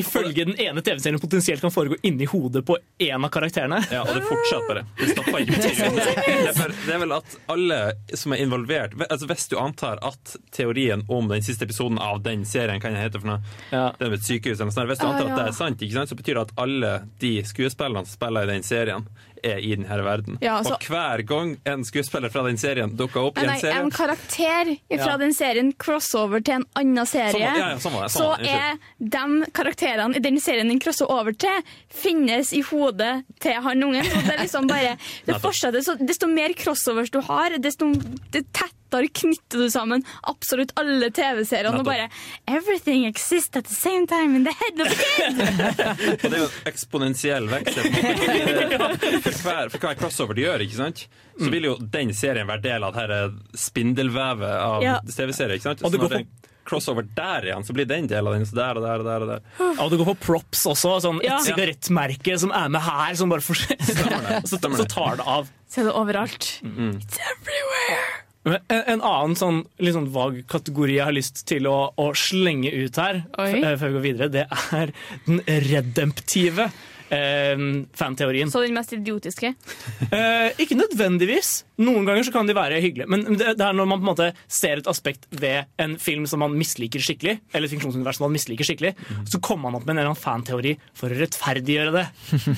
ifølge 0.00 0.44
den 0.48 0.56
ene 0.60 0.82
TV-serien 0.84 1.20
potensielt 1.22 1.60
kan 1.64 1.72
foregå 1.74 1.96
inni 2.06 2.26
hodet 2.30 2.64
på 2.66 2.76
én 3.02 3.24
av 3.24 3.30
karakterene. 3.34 3.80
Ja, 3.92 4.02
og 4.04 4.14
det 4.16 4.22
fortsetter 4.28 4.68
bare. 4.68 4.84
Det 4.98 5.08
stopper 5.12 5.44
ikke. 5.44 5.58
Det 5.60 6.52
er, 6.54 6.74
det 6.86 6.94
er 6.94 7.02
vel 7.02 7.14
at 7.16 7.36
alle 7.52 7.78
som 8.16 8.32
er 8.34 8.42
involvert 8.44 8.94
altså 9.08 9.26
Hvis 9.30 9.46
du 9.50 9.56
antar 9.60 9.98
at 10.06 10.34
teorien 10.54 11.02
om 11.12 11.28
den 11.30 11.42
siste 11.44 11.64
episoden 11.68 11.98
av 12.02 12.22
den 12.24 12.44
serien 12.48 12.80
kan 12.82 12.94
jeg 12.96 13.08
hete 13.08 13.20
for 13.20 13.32
noe, 13.34 13.40
Ja. 13.72 13.90
det 13.98 14.06
er 14.06 14.12
med 14.14 14.20
et 14.20 14.26
sykehus 14.28 14.56
eller 14.58 14.70
noe 14.70 14.76
sånt, 14.78 14.90
Hvis 14.92 15.02
du 15.02 15.06
Ah, 15.06 15.12
antar 15.14 15.30
at 15.30 15.38
det 15.38 15.46
er 15.48 15.56
sant, 15.58 15.82
ikke 15.84 15.98
sant, 15.98 16.08
så 16.12 16.18
betyr 16.18 16.34
det 16.38 16.46
at 16.48 16.54
alle 16.64 16.92
de 17.20 17.32
skuespillerne 17.46 18.06
som 18.06 18.14
spiller 18.16 18.44
i 18.48 18.52
den 18.54 18.62
serien, 18.66 19.06
er 19.44 19.58
i 19.60 19.74
denne 19.76 19.98
verden. 20.04 20.38
Ja, 20.42 20.58
altså- 20.60 20.74
Og 20.74 20.86
hver 20.88 21.22
gang 21.26 21.56
en 21.66 21.84
skuespiller 21.84 22.30
fra 22.32 22.42
den 22.48 22.56
serien 22.60 22.96
dukker 22.96 23.28
opp 23.28 23.38
i 23.38 23.42
Nei, 23.42 23.46
en 23.46 23.52
nei, 23.52 23.60
serie 23.60 23.80
en 23.84 23.90
karakter 23.90 24.72
fra 24.88 25.10
Ja. 25.12 25.16
den 25.16 25.32
serien 25.34 25.72
crossover 25.78 26.44
til 26.44 26.54
en 26.54 26.64
annen 26.76 27.06
serie. 27.06 27.32
Sånn 27.32 27.40
ja, 27.40 27.56
ja, 27.70 27.76
sånn 27.76 27.92
sånn 27.92 28.08
så 28.10 28.30
er 28.40 28.78
de 28.98 29.46
karakterene 29.52 30.16
i 30.16 30.20
den 30.20 30.38
serien 30.40 30.68
den 30.68 30.80
crosser 30.80 31.10
over 31.10 31.32
til, 31.32 31.62
finnes 31.90 32.52
i 32.52 32.62
hodet 32.62 33.24
til 33.40 33.52
han 33.60 33.82
ungen. 33.82 34.02
Det 34.04 34.34
er 34.34 34.42
liksom 34.44 34.66
bare 34.68 34.96
Det 35.26 35.40
fortsetter, 35.40 35.80
så 35.82 35.94
Desto 36.04 36.26
mer 36.26 36.52
crossovers 36.54 37.10
du 37.10 37.20
har, 37.20 37.50
desto 37.58 37.92
det 38.30 38.44
tettere 38.52 38.70
Der 38.94 39.08
knytter 39.20 39.64
du 39.64 39.68
sammen 39.74 40.04
absolutt 40.30 40.70
alle 40.80 41.10
TV-seriene 41.14 41.80
og 41.82 41.86
bare 41.88 42.06
Everything 42.46 43.04
exists 43.08 43.56
at 43.58 43.66
the 43.66 43.74
same 43.74 44.06
time 44.10 44.36
in 44.38 44.46
the 44.46 44.54
head 44.54 44.80
of 44.80 44.88
the 44.88 44.98
kid! 45.02 45.42
Og 46.24 46.30
det 46.30 46.32
er 46.32 46.40
jo 46.44 46.48
en 46.48 46.70
eksponentiell 46.70 47.48
vekst. 47.50 47.78
For 49.24 49.42
hver, 49.44 49.68
for 49.72 49.78
hver 49.82 49.98
crossover 49.98 50.36
de 50.38 50.44
gjør, 50.46 50.62
ikke 50.66 50.78
sant? 50.78 51.04
så 51.34 51.48
vil 51.50 51.64
jo 51.66 51.74
den 51.90 52.12
serien 52.14 52.46
være 52.46 52.62
del 52.62 52.84
av 52.86 52.94
det 52.94 53.02
her 53.10 53.32
spindelvevet 53.58 54.52
av 54.54 54.84
Ja. 54.84 54.98
TV-serier. 55.02 55.56
ikke 55.58 55.66
sant? 55.72 55.82
Så 55.82 55.90
når 55.90 56.12
det 56.12 56.20
er 56.20 56.50
crossover 56.64 57.04
der 57.16 57.48
igjen, 57.50 57.64
så 57.66 57.74
blir 57.76 57.88
den 57.90 58.06
del 58.08 58.26
av 58.30 58.36
den. 58.36 58.46
Så 58.48 58.54
der 58.56 58.78
og 58.78 58.84
der 58.86 59.02
og 59.02 59.08
der. 59.08 59.24
og 59.26 59.28
der. 59.34 59.42
Ja, 59.80 59.88
du 59.90 59.96
går 60.00 60.12
på 60.12 60.16
props 60.28 60.62
også. 60.70 60.94
Sånn 61.04 61.18
Ja. 61.24 61.40
Et 61.40 61.48
sigarettmerke 61.50 62.38
som 62.40 62.54
er 62.54 62.70
med 62.72 62.80
her, 62.86 63.14
som 63.18 63.28
bare 63.34 63.44
forsvinner. 63.44 64.40
Så, 64.50 64.56
så 64.62 64.86
tar 64.88 65.16
det 65.20 65.26
av. 65.26 65.50
ser 65.68 65.82
du 65.84 65.90
det 65.90 65.96
overalt. 65.98 66.60
Mm. 66.62 66.94
It's 67.02 67.18
everywhere! 67.18 68.23
En, 68.44 68.56
en 68.68 69.00
annen 69.00 69.36
sånn, 69.40 69.62
litt 69.80 69.96
sånn 69.96 70.10
vag 70.12 70.42
kategori 70.52 70.98
jeg 70.98 71.08
har 71.08 71.16
lyst 71.16 71.44
til 71.48 71.68
å, 71.70 71.78
å 71.96 72.10
slenge 72.18 72.72
ut 72.74 72.98
her, 73.00 73.22
eh, 73.40 73.70
før 73.80 73.86
vi 73.86 73.94
går 73.96 74.04
videre, 74.04 74.32
det 74.34 74.44
er 74.76 74.92
den 75.24 75.40
redemptive 75.70 76.68
fanteorien. 77.10 78.50
Så 78.50 78.62
den 78.64 78.74
mest 78.76 78.92
idiotiske. 78.96 79.52
Eh, 80.10 80.60
ikke 80.62 80.76
nødvendigvis. 80.78 81.64
Noen 81.84 82.06
ganger 82.06 82.26
så 82.26 82.32
kan 82.34 82.48
de 82.48 82.54
være 82.56 82.80
hyggelige. 82.82 83.08
Men 83.10 83.24
det, 83.38 83.56
det 83.58 83.66
er 83.66 83.76
når 83.76 83.88
man 83.90 84.00
på 84.00 84.06
en 84.06 84.10
måte 84.12 84.28
ser 84.48 84.80
et 84.80 84.88
aspekt 84.90 85.26
ved 85.30 85.68
en 85.82 85.96
film 86.00 86.26
som 86.30 86.42
man 86.44 86.54
misliker 86.56 87.02
skikkelig, 87.02 87.38
eller 87.52 87.68
et 87.68 87.74
fiksjonsunivers 87.74 88.18
som 88.20 88.26
man 88.28 88.36
misliker 88.36 88.66
skikkelig, 88.66 88.94
så 89.30 89.40
kommer 89.44 89.68
man 89.68 89.80
opp 89.80 89.86
med 89.86 89.96
en 89.96 90.02
eller 90.02 90.12
annen 90.12 90.22
fanteori 90.22 90.76
for 90.96 91.12
å 91.12 91.18
rettferdiggjøre 91.18 91.94
det. 91.94 92.06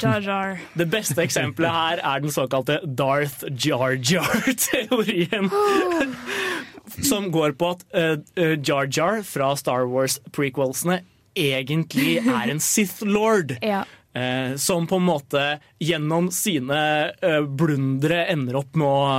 Jar 0.03 0.23
Jar. 0.25 0.57
Det 0.81 0.89
beste 0.93 1.23
eksempelet 1.25 1.73
her 1.73 2.03
er 2.05 2.23
den 2.23 2.35
såkalte 2.35 2.79
Darth 2.87 3.47
Jar 3.51 3.97
Jar-teorien. 3.97 5.51
Som 7.11 7.31
går 7.35 7.57
på 7.59 7.73
at 7.75 7.83
eh, 7.99 8.55
Jar 8.63 8.87
Jar 8.93 9.23
fra 9.27 9.51
Star 9.59 9.89
Wars-prequelsene 9.91 11.01
egentlig 11.37 12.17
er 12.23 12.51
en 12.51 12.61
Sith 12.63 13.05
Lord. 13.05 13.57
Ja. 13.65 13.85
Eh, 14.17 14.57
som 14.57 14.87
på 14.87 14.97
en 14.97 15.03
måte 15.03 15.59
gjennom 15.79 16.31
sine 16.33 17.09
eh, 17.23 17.41
blundere 17.43 18.23
ender 18.33 18.57
opp 18.57 18.79
med 18.81 18.89
å 18.89 19.11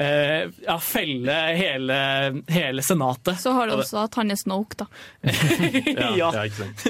eh, 0.00 0.48
ja, 0.64 0.78
felle 0.80 1.34
hele, 1.58 1.98
hele 2.48 2.82
senatet. 2.82 3.36
Så 3.42 3.52
har 3.52 3.68
du 3.68 3.76
også 3.76 4.06
at 4.06 4.16
han 4.16 4.32
er 4.32 4.40
Snoke, 4.40 4.78
da. 4.80 4.86
ja. 6.16 6.30
Ja, 6.32 6.46
ikke 6.48 6.62
sant? 6.62 6.86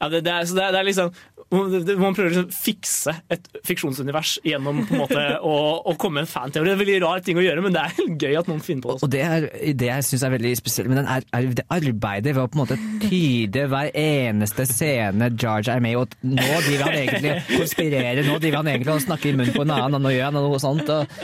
Ja, 0.00 0.08
det, 0.08 0.22
det, 0.24 0.32
er, 0.32 0.48
så 0.48 0.56
det, 0.56 0.64
er, 0.64 0.72
det 0.72 0.80
er 0.80 0.88
liksom 0.88 1.12
Man 1.50 2.14
prøver 2.14 2.28
å 2.28 2.30
liksom 2.30 2.50
fikse 2.54 3.14
et 3.32 3.48
fiksjonsunivers 3.66 4.36
gjennom 4.46 4.84
på 4.86 4.94
en 4.94 5.00
måte 5.02 5.24
å, 5.50 5.54
å 5.82 5.94
komme 5.98 6.20
med 6.20 6.28
en 6.28 6.30
fanteori. 6.30 6.68
Det 6.68 6.70
er 6.70 6.76
en 6.76 6.82
veldig 6.84 6.98
rar 7.02 7.24
ting 7.26 7.40
å 7.40 7.42
gjøre, 7.42 7.64
men 7.64 7.74
det 7.74 7.82
er 7.82 8.12
gøy 8.24 8.38
at 8.38 8.50
noen 8.50 8.62
finner 8.62 8.84
på 8.84 8.94
det. 8.94 9.02
Og 9.06 9.12
det 9.12 9.24
er 9.26 9.48
det 9.82 9.90
jeg 9.90 10.06
syns 10.06 10.26
er 10.28 10.34
veldig 10.36 10.54
spesielt 10.60 10.92
men 10.92 11.02
den, 11.02 11.10
er, 11.10 11.26
er 11.34 11.50
det 11.58 11.66
arbeidet 11.74 12.36
ved 12.36 12.42
å 12.44 12.46
på 12.50 12.58
en 12.58 12.62
måte 12.62 12.78
tyde 13.02 13.66
hver 13.72 13.90
eneste 13.98 14.66
scene 14.70 15.32
George 15.34 15.74
er 15.74 15.82
med 15.82 15.96
i. 15.96 16.00
Og 16.00 16.16
nå 16.30 16.48
driver 16.68 16.86
han 16.86 16.98
egentlig 17.02 17.36
og 17.36 17.54
konspirerer, 17.64 18.24
nå 18.26 18.38
driver 18.38 18.62
han 18.62 18.74
egentlig 18.76 18.94
og 18.94 19.06
snakker 19.08 19.32
i 19.32 19.38
munnen 19.40 19.56
på 19.56 19.66
en 19.66 19.74
annen, 19.74 19.98
og 19.98 20.06
nå 20.06 20.14
gjør 20.14 20.30
han 20.30 20.38
noe 20.38 20.62
sånt. 20.62 20.94
Og, 20.94 21.22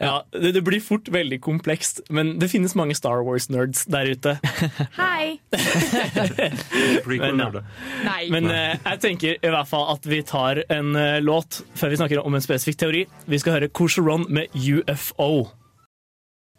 Ja, 0.00 0.24
det, 0.32 0.52
det 0.56 0.62
blir 0.66 0.82
fort 0.82 1.08
veldig 1.12 1.38
komplekst, 1.44 2.00
men 2.10 2.34
det 2.42 2.48
finnes 2.50 2.74
mange 2.78 2.96
Star 2.98 3.22
Wars-nerds 3.26 3.84
der 3.90 4.10
ute. 4.10 4.36
Hei! 5.00 5.38
Men, 7.06 7.38
ja. 7.38 7.50
Nei. 8.04 8.22
Men 8.32 8.50
eh, 8.50 8.74
jeg 8.74 9.02
tenker 9.04 9.36
i 9.38 9.52
hvert 9.54 9.70
fall 9.70 9.86
at 9.94 10.08
vi 10.08 10.22
tar 10.26 10.64
en 10.72 10.94
eh, 10.98 11.20
låt 11.22 11.62
før 11.78 11.94
vi 11.94 12.00
snakker 12.00 12.24
om 12.24 12.34
en 12.34 12.44
spesifikk 12.44 12.80
teori. 12.82 13.04
Vi 13.30 13.42
skal 13.42 13.58
høre 13.58 13.70
Cocheron 13.70 14.26
med 14.34 14.50
UFO. 14.54 15.46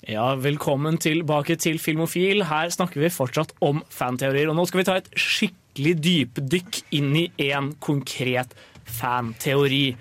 Ja, 0.06 0.36
velkommen 0.38 1.00
tilbake 1.02 1.56
til 1.58 1.80
Filmofil. 1.82 2.44
Her 2.46 2.70
snakker 2.70 3.02
vi 3.02 3.10
fortsatt 3.10 3.56
om 3.66 3.82
fanteorier. 3.90 4.52
Og 4.52 4.58
nå 4.60 4.68
skal 4.70 4.84
vi 4.84 4.88
ta 4.88 5.00
et 5.00 5.10
skikkelig 5.18 5.96
dypdykk 6.06 6.82
inn 7.00 7.12
i 7.18 7.26
en 7.50 7.72
konkret 7.82 8.54
fanteori. 8.86 9.96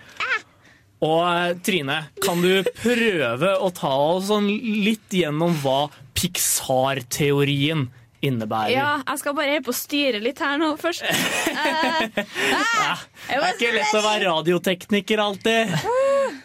Og 1.05 1.21
eh, 1.29 1.51
Trine, 1.67 1.99
kan 2.25 2.41
du 2.41 2.63
prøve 2.81 3.51
å 3.61 3.69
ta 3.77 3.93
oss 4.15 4.31
sånn 4.31 4.49
litt 4.49 5.13
gjennom 5.13 5.53
hva 5.65 5.85
Pixar-teorien 6.17 7.89
innebærer? 8.25 8.73
Ja, 8.73 8.93
jeg 9.05 9.21
skal 9.21 9.35
bare 9.37 9.59
på 9.67 9.73
å 9.75 9.77
styre 9.77 10.21
litt 10.25 10.39
her 10.41 10.57
nå 10.61 10.75
først. 10.81 11.05
Eh, 11.55 12.17
ah, 12.57 12.99
Det 13.29 13.37
er 13.37 13.55
ikke 13.55 13.69
lett 13.77 13.95
å 13.97 14.01
være 14.05 14.25
radiotekniker 14.27 15.21
alltid. 15.23 15.71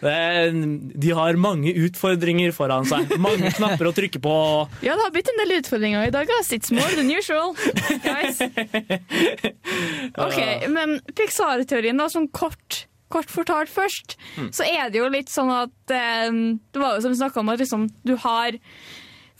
De 0.00 1.10
har 1.18 1.36
mange 1.40 1.72
utfordringer 1.82 2.54
foran 2.56 2.86
seg. 2.88 3.10
Mange 3.20 3.50
knapper 3.56 3.90
å 3.90 3.92
trykke 3.96 4.20
på. 4.22 4.34
Ja, 4.86 4.94
det 4.96 5.04
har 5.04 5.12
blitt 5.12 5.28
en 5.32 5.40
del 5.42 5.56
utfordringer 5.58 6.06
i 6.08 6.12
dag. 6.14 6.30
ass. 6.38 6.52
It's 6.56 6.70
more 6.72 6.88
than 6.94 7.10
usual. 7.10 7.52
Guys. 8.06 8.40
Ok, 10.24 10.38
Men 10.72 10.96
Pixar-teorien, 11.16 11.98
da, 12.00 12.08
sånn 12.12 12.28
kort, 12.34 12.84
kort 13.10 13.30
fortalt 13.32 13.68
først, 13.72 14.16
så 14.54 14.64
er 14.66 14.90
det 14.94 15.00
jo 15.02 15.08
litt 15.12 15.28
sånn 15.32 15.50
at 15.50 15.92
eh, 15.94 16.30
Det 16.72 16.80
var 16.82 16.94
jo 16.96 17.02
som 17.04 17.12
vi 17.14 17.18
snakka 17.20 17.40
om, 17.42 17.50
at 17.52 17.60
liksom, 17.62 17.88
du 18.06 18.14
har 18.22 18.56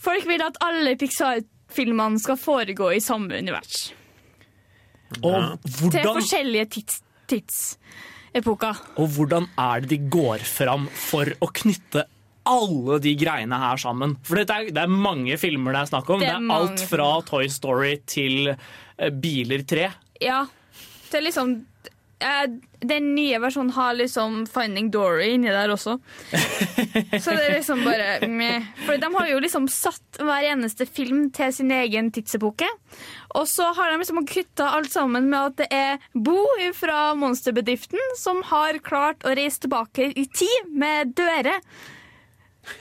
Folk 0.01 0.25
vil 0.25 0.41
at 0.41 0.57
alle 0.65 0.95
Pixar-filmene 0.97 2.17
skal 2.19 2.39
foregå 2.41 2.87
i 2.95 2.99
samme 3.03 3.37
univers. 3.37 3.91
Og 5.21 5.59
Til 5.91 6.07
forskjellige 6.07 6.65
tids, 6.73 7.01
tidsepoker. 7.29 8.79
og 8.97 9.09
hvordan 9.15 9.45
er 9.59 9.83
det 9.83 9.89
de 9.93 9.99
går 10.13 10.41
fram 10.47 10.87
for 10.89 11.29
å 11.43 11.49
knytte 11.53 12.05
alle 12.49 12.97
de 13.03 13.13
greiene 13.19 13.59
her 13.61 13.77
sammen? 13.77 14.15
For 14.25 14.39
det 14.41 14.49
er, 14.49 14.71
det 14.73 14.81
er 14.87 14.89
mange 14.91 15.37
filmer 15.37 15.75
det 15.75 15.83
er 15.83 15.91
snakk 15.91 16.09
om. 16.15 16.19
Det 16.23 16.29
Det 16.31 16.33
er 16.33 16.47
er, 16.47 16.55
alt 16.57 16.85
fra 16.89 17.09
Toy 17.27 17.45
Story 17.53 17.97
til 18.09 18.55
eh, 18.55 19.11
Biler 19.13 19.61
3. 19.67 19.89
Ja, 20.25 20.45
det 21.11 21.19
er 21.21 21.27
liksom 21.27 21.59
Den 22.81 23.11
nye 23.15 23.37
versjonen 23.41 23.71
har 23.75 23.93
liksom 23.97 24.45
Finding 24.49 24.89
Dory 24.93 25.31
inni 25.35 25.51
der 25.53 25.73
også. 25.73 25.97
Så 27.23 27.35
det 27.35 27.43
er 27.45 27.55
liksom 27.55 27.83
bare 27.85 28.27
meh. 28.29 28.67
For 28.85 29.01
de 29.01 29.09
har 29.13 29.29
jo 29.29 29.41
liksom 29.43 29.67
satt 29.71 30.21
hver 30.21 30.47
eneste 30.51 30.87
film 30.89 31.27
til 31.35 31.53
sin 31.53 31.73
egen 31.75 32.11
tidsepoke. 32.13 32.69
Og 33.37 33.47
så 33.49 33.69
har 33.77 33.91
de 33.91 34.01
liksom 34.01 34.25
kutta 34.27 34.71
alt 34.77 34.91
sammen 34.91 35.29
med 35.31 35.51
at 35.51 35.59
det 35.61 35.69
er 35.71 36.09
Bo 36.13 36.39
fra 36.77 37.13
monsterbedriften 37.17 38.17
som 38.19 38.41
har 38.49 38.81
klart 38.83 39.23
å 39.25 39.35
reise 39.37 39.63
tilbake 39.65 40.11
i 40.11 40.25
tid 40.27 40.69
med 40.73 41.15
dører. 41.17 41.61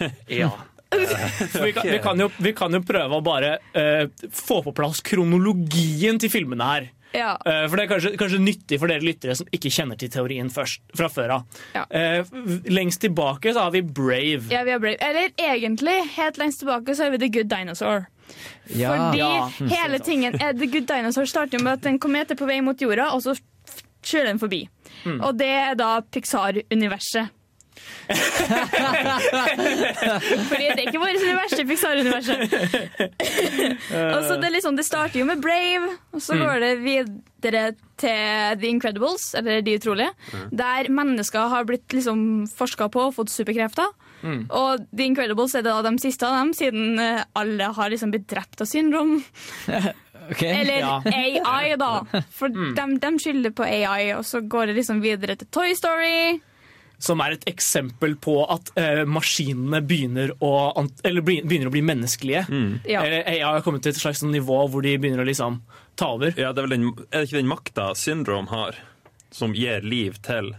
Ja. 0.29 0.51
Vi, 0.91 1.73
kan, 1.73 1.87
vi, 1.87 1.99
kan 2.03 2.21
jo, 2.21 2.27
vi 2.43 2.53
kan 2.53 2.75
jo 2.75 2.81
prøve 2.83 3.21
å 3.21 3.23
bare 3.23 3.53
uh, 3.79 4.11
få 4.35 4.59
på 4.65 4.73
plass 4.75 4.99
kronologien 5.07 6.19
til 6.19 6.33
filmene 6.33 6.67
her. 6.67 6.89
Ja. 7.13 7.33
Eh, 7.47 7.65
For 7.69 7.77
det 7.77 7.85
er 7.85 7.91
kanskje, 7.95 8.13
kanskje 8.21 8.39
nyttig 8.43 8.79
for 8.79 8.87
dere 8.93 9.03
lyttere 9.03 9.35
som 9.37 9.47
ikke 9.53 9.71
kjenner 9.75 9.99
til 9.99 10.09
teorien 10.15 10.51
først, 10.51 10.81
fra 10.97 11.09
før 11.11 11.33
av. 11.41 11.61
Ja. 11.75 11.85
Eh, 11.91 12.25
lengst 12.71 13.01
tilbake 13.03 13.53
så 13.57 13.65
har 13.67 13.71
vi 13.75 13.83
Brave. 13.83 14.47
Ja, 14.51 14.63
vi 14.65 14.71
har 14.71 14.79
Brave. 14.83 14.97
Eller 15.01 15.31
egentlig, 15.39 15.97
helt 16.17 16.39
lengst 16.39 16.61
tilbake 16.63 16.95
så 16.95 17.05
har 17.09 17.11
vi 17.17 17.19
The 17.19 17.29
Good 17.39 17.51
Dinosaur. 17.51 18.07
ja. 18.75 18.93
Fordi 18.95 19.19
Ja. 19.19 19.51
hele 19.77 19.99
tingen 20.11 20.35
er 20.41 20.53
The 20.55 20.67
Good 20.71 20.87
Dinosaur 20.87 21.27
starter 21.27 21.59
jo 21.59 21.65
med 21.65 21.73
at 21.81 21.87
en 21.87 21.99
komet 21.99 22.31
er 22.31 22.39
på 22.39 22.47
vei 22.47 22.61
mot 22.63 22.79
jorda, 22.81 23.11
og 23.15 23.23
så 23.23 23.35
kjører 24.03 24.31
den 24.31 24.39
forbi. 24.39 24.63
Og 25.21 25.37
det 25.39 25.49
er 25.49 25.75
da 25.75 26.01
Pixar-universet. 26.01 27.31
Fordi 30.51 30.67
det 30.67 30.81
er 30.81 30.87
ikke 30.89 30.99
vårt 31.03 31.21
univers, 31.21 31.53
det 31.55 31.63
er 31.63 31.69
Pixar-universet. 31.69 32.39
og 34.17 34.21
så 34.27 34.37
det, 34.43 34.51
liksom, 34.57 34.77
det 34.79 34.87
starter 34.87 35.21
jo 35.21 35.27
med 35.29 35.43
Brave, 35.45 35.93
og 36.15 36.23
så 36.25 36.39
går 36.41 36.57
det 36.65 36.73
videre 36.83 37.65
til 38.01 38.59
The 38.61 38.69
Incredibles, 38.69 39.35
eller 39.39 39.63
De 39.63 39.77
utrolige, 39.79 40.11
der 40.51 40.91
mennesker 40.91 41.49
har 41.53 41.65
blitt 41.69 41.93
liksom 41.95 42.47
forska 42.51 42.89
på 42.93 43.01
og 43.09 43.15
fått 43.21 43.31
superkrefter. 43.33 43.89
Og 44.51 44.85
The 44.93 45.07
Incredibles 45.07 45.55
er 45.57 45.63
da 45.65 45.79
de 45.87 45.95
siste 46.03 46.27
av 46.29 46.35
dem, 46.37 46.51
siden 46.57 46.99
eh, 47.01 47.23
alle 47.41 47.71
har 47.77 47.89
liksom 47.93 48.11
blitt 48.13 48.29
drept 48.29 48.61
av 48.61 48.67
syndrom. 48.69 49.15
okay, 50.31 50.51
Eller 50.61 50.79
Ja. 50.85 51.01
AI, 51.07 51.77
da. 51.81 52.05
For 52.37 52.53
de, 52.53 52.87
de 53.01 53.11
skylder 53.23 53.55
på 53.57 53.65
AI, 53.65 54.13
og 54.19 54.25
så 54.29 54.41
går 54.45 54.67
det 54.71 54.77
liksom 54.83 55.01
videre 55.05 55.37
til 55.41 55.49
Toy 55.49 55.73
Story. 55.79 56.41
Som 57.01 57.23
er 57.25 57.33
et 57.33 57.47
eksempel 57.49 58.13
på 58.21 58.35
at 58.53 58.73
eh, 58.77 59.03
maskinene 59.09 59.81
begynner 59.81 60.35
å, 60.45 60.53
begynner 61.01 61.71
å 61.71 61.73
bli 61.73 61.81
menneskelige. 61.89 62.43
Ja. 62.85 63.01
Eller 63.01 63.25
AI 63.25 63.41
har 63.41 63.65
kommet 63.65 63.87
til 63.87 63.95
et 63.95 64.01
slags 64.01 64.21
nivå 64.27 64.59
hvor 64.69 64.85
de 64.85 64.93
begynner 65.01 65.25
å 65.25 65.29
liksom 65.29 65.63
ta 65.97 66.13
over. 66.19 66.35
Ja, 66.37 66.53
det 66.53 66.61
er, 66.61 66.69
vel 66.69 66.77
den, 66.77 66.91
er 67.09 67.23
det 67.23 67.31
ikke 67.31 67.41
den 67.41 67.53
makta 67.53 67.91
syndrom 67.97 68.51
har, 68.53 68.77
som 69.33 69.57
gir 69.57 69.81
liv 69.87 70.21
til, 70.27 70.53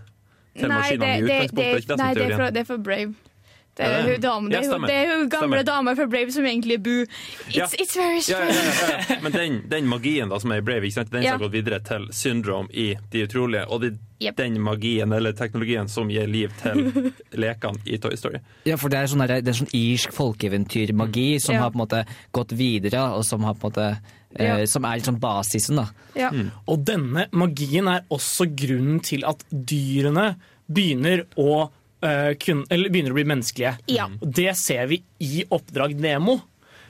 til 0.58 0.74
maskinene 0.74 1.12
i 1.20 1.28
det, 1.28 1.42
utgangspunktet? 1.44 1.62
Er 1.62 1.78
ikke 1.78 1.92
det 1.92 2.00
som 2.00 2.06
nei, 2.06 2.14
det 2.18 2.26
er 2.26 2.36
for, 2.38 2.56
det 2.58 2.66
er 2.66 2.72
for 2.74 2.88
Brave. 2.90 3.31
Det 3.78 3.86
er, 3.88 4.02
hun 4.04 4.22
dame, 4.22 4.50
det, 4.52 4.58
er 4.60 4.72
hun, 4.74 4.82
det 4.84 4.96
er 4.96 5.12
hun 5.18 5.30
gamle 5.32 5.62
dama 5.64 5.92
damer 5.92 5.96
fra 5.96 6.06
Brave 6.12 6.32
som 6.36 6.44
egentlig 6.46 6.74
er 6.76 6.82
Boo. 6.84 7.06
It's, 7.06 7.56
Ja. 7.56 7.66
it's 7.80 7.96
very 7.98 8.20
strange. 8.20 8.52
ja, 8.52 8.62
ja, 8.92 8.98
ja. 9.10 9.16
Men 9.24 9.32
den, 9.32 9.62
den 9.72 9.88
magien 9.88 10.30
da 10.30 10.38
som 10.44 10.52
er 10.52 10.60
i 10.60 10.62
Brave, 10.62 10.84
ikke 10.90 10.94
sant? 11.00 11.12
den 11.12 11.24
Ja. 11.24 11.32
som 11.32 11.40
har 11.40 11.48
gått 11.48 11.54
videre 11.56 11.80
til 11.80 12.08
Syndrome 12.12 12.68
i 12.74 12.96
De 13.12 13.24
utrolige, 13.28 13.66
og 13.72 13.82
det 13.82 13.98
Yep. 14.22 14.36
den 14.38 14.60
magien 14.62 15.12
eller 15.18 15.32
teknologien 15.34 15.88
som 15.90 16.08
gir 16.12 16.28
liv 16.30 16.52
til 16.62 16.92
lekene 17.42 17.80
i 17.90 17.98
Toy 17.98 18.14
Story. 18.16 18.38
Ja, 18.70 18.76
for 18.78 18.90
det 18.94 19.00
er 19.00 19.08
sånn, 19.10 19.24
der, 19.26 19.42
det 19.42 19.50
er 19.50 19.58
sånn 19.64 19.72
irsk 19.74 20.12
folkeeventyrmagi 20.14 21.40
som 21.42 21.56
Ja. 21.56 21.62
har 21.62 21.72
på 21.72 21.80
en 21.80 21.86
måte 21.88 22.06
gått 22.32 22.52
videre, 22.52 23.02
og 23.16 23.26
som, 23.26 23.42
har 23.44 23.54
på 23.56 23.68
en 23.68 23.72
måte, 23.72 23.98
eh, 24.36 24.46
Ja. 24.60 24.66
som 24.68 24.86
er 24.86 24.98
liksom 25.00 25.20
basisen. 25.20 25.76
da. 25.78 25.88
Ja. 26.16 26.30
Og 26.68 26.86
denne 26.86 27.26
magien 27.32 27.88
er 27.88 28.02
også 28.12 28.46
grunnen 28.56 29.02
til 29.02 29.26
at 29.26 29.44
dyrene 29.52 30.36
begynner 30.72 31.26
å, 31.38 31.70
eh, 32.04 32.34
kun, 32.42 32.66
eller 32.70 32.90
begynner 32.94 33.14
å 33.16 33.20
bli 33.20 33.28
menneskelige. 33.32 33.76
Ja. 33.94 34.10
Og 34.22 34.32
Det 34.42 34.54
ser 34.60 34.88
vi 34.92 35.02
i 35.20 35.44
Oppdrag 35.50 35.96
Nemo 36.00 36.40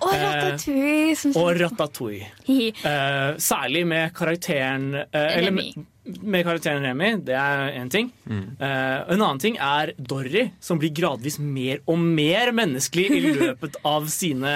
Og 0.02 0.10
Eh, 0.16 0.22
Ratatouille. 0.24 1.16
som 1.16 1.36
og. 1.38 1.52
Ratatouille. 1.62 2.28
Eh, 2.50 3.36
særlig 3.38 3.84
med 3.86 4.14
karakteren 4.18 4.96
uh, 4.98 5.38
eller 5.38 5.52
med, 5.54 5.76
med 6.26 6.42
karakteren 6.48 6.82
Remi, 6.82 7.12
det 7.22 7.36
er 7.38 7.76
én 7.78 7.92
ting. 7.94 8.08
Eh, 8.26 9.12
en 9.14 9.22
annen 9.22 9.38
ting 9.40 9.60
er 9.62 9.92
Dorry, 10.02 10.48
som 10.60 10.80
blir 10.82 10.90
gradvis 10.98 11.38
mer 11.38 11.84
og 11.86 12.00
mer 12.02 12.50
menneskelig 12.58 13.06
i 13.14 13.20
løpet 13.44 13.78
av 13.86 14.08
sine, 14.10 14.56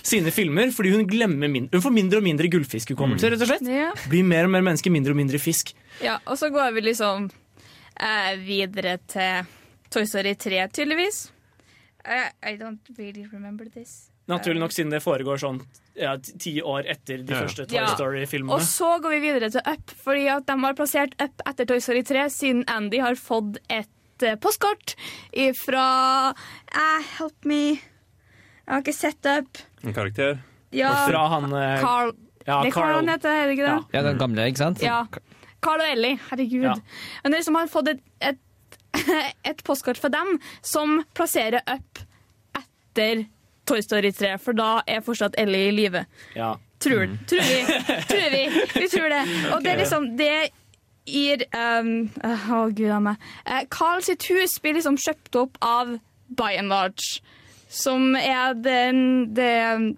sine 0.00 0.32
filmer. 0.32 0.72
Fordi 0.72 0.94
hun 0.96 1.04
glemmer 1.06 1.52
min, 1.52 1.68
Hun 1.72 1.84
får 1.84 1.92
mindre 1.92 2.22
og 2.22 2.24
mindre 2.24 2.48
gullfiskhukommelse, 2.56 3.34
rett 3.34 3.44
og 3.44 3.52
slett. 3.52 3.68
Ja. 3.68 3.90
Blir 4.08 4.24
mer 4.24 4.48
og 4.48 4.54
mer 4.56 4.64
menneske, 4.64 4.88
mindre 4.88 5.12
og 5.12 5.20
mindre 5.20 5.38
fisk. 5.42 5.74
ja, 6.00 6.16
og 6.24 6.40
så 6.40 6.48
går 6.48 6.72
vi 6.72 6.86
liksom 6.88 7.28
eh, 8.00 8.32
videre 8.40 8.96
til 9.12 9.44
Toy 9.90 10.06
Story 10.06 10.34
3, 10.34 10.68
tydeligvis. 10.72 11.32
Eh, 12.04 12.28
I 12.52 12.56
don't 12.56 12.78
really 12.98 13.26
remember 13.32 13.66
this. 13.74 14.10
Naturlig 14.26 14.58
nok 14.60 14.72
siden 14.74 14.90
det 14.90 15.00
foregår 15.04 15.38
sånn 15.38 15.60
ja, 15.94 16.16
ti- 16.18 16.60
år 16.62 16.86
etter 16.90 17.22
de 17.22 17.32
Ja. 17.32 17.42
første 17.44 17.66
Toy 17.68 17.76
Ja. 17.78 17.84
Og 17.86 17.94
Story-filmene. 17.96 18.60
så 18.66 19.00
går 19.02 19.10
vi 19.10 19.20
videre 19.20 19.50
til 19.50 19.60
Up, 19.66 19.90
fordi 20.04 20.28
at 20.28 20.46
de 20.46 20.56
har 20.60 20.74
plassert 20.74 21.14
Up 21.22 21.42
etter 21.46 21.64
Toy 21.66 21.78
Story 21.80 22.02
3, 22.02 22.24
siden 22.30 22.64
Andy 22.66 22.98
har 23.00 23.14
fått 23.14 23.58
et 23.70 23.88
eh, 24.22 24.34
postkort 24.36 24.94
fra 25.62 26.32
eh, 26.74 27.02
Help 27.18 27.44
me. 27.44 27.62
Jeg 28.66 28.74
har 28.74 28.82
ikke 28.82 28.94
sett 28.94 29.26
Up. 29.26 29.58
En 29.84 29.94
karakter. 29.94 30.38
Ja, 30.72 30.90
Fra 31.06 31.28
han 31.28 31.52
eh, 31.54 31.80
Carl. 31.80 32.12
ja, 32.46 32.62
det 32.62 32.68
er 32.68 32.72
Carl 32.74 32.94
han 32.98 33.08
heter, 33.08 33.30
er 33.30 33.46
det 33.46 33.58
ikke 33.58 33.66
det? 33.68 33.76
Ja. 33.94 34.00
Ja, 34.00 34.02
den 34.02 34.18
gamle, 34.18 34.46
ikke 34.50 34.58
sant? 34.58 34.82
Ja. 34.82 35.04
Carl 35.62 35.80
og 35.80 35.86
Ellie, 35.88 36.18
herregud. 36.30 36.62
Ja. 36.66 36.74
Men 37.22 37.32
det 37.32 37.38
er 37.40 37.44
som 37.46 37.54
har 37.54 37.66
fått 37.70 37.88
et, 37.94 38.00
et, 38.20 38.38
et 39.50 39.64
postkort 39.66 40.00
fra 40.00 40.10
dem 40.12 40.36
som 40.64 41.00
plasserer 41.16 41.62
Up 41.66 42.02
etter 42.58 43.26
Toy 43.66 43.82
Story 43.82 44.12
3, 44.14 44.36
for 44.38 44.56
da 44.56 44.80
er 44.86 45.02
fortsatt 45.04 45.34
Ellie 45.40 45.68
i 45.68 45.74
live. 45.74 46.04
Ja. 46.36 46.54
Tror, 46.78 47.08
tror 47.28 47.42
vi. 47.42 47.58
Tror 48.08 48.30
vi. 48.30 48.42
Vi 48.74 48.88
tror 48.88 49.08
det. 49.08 49.22
Og 49.54 49.62
det 49.64 49.70
er 49.72 49.78
liksom 49.80 50.10
Det 50.18 50.32
gir 51.06 51.44
um, 51.56 52.10
Å, 52.20 52.66
gud 52.74 52.90
a 52.92 52.98
meg. 53.00 53.22
Eh, 53.46 53.64
Carl 53.72 54.02
sitt 54.04 54.26
hus 54.28 54.58
blir 54.62 54.76
liksom 54.76 54.98
kjøpt 55.00 55.38
opp 55.40 55.56
av 55.64 55.96
By 56.26 56.58
and 56.58 56.68
Large, 56.68 57.22
som 57.70 58.16
er 58.18 58.56
den 58.58 59.32
det 59.34 59.96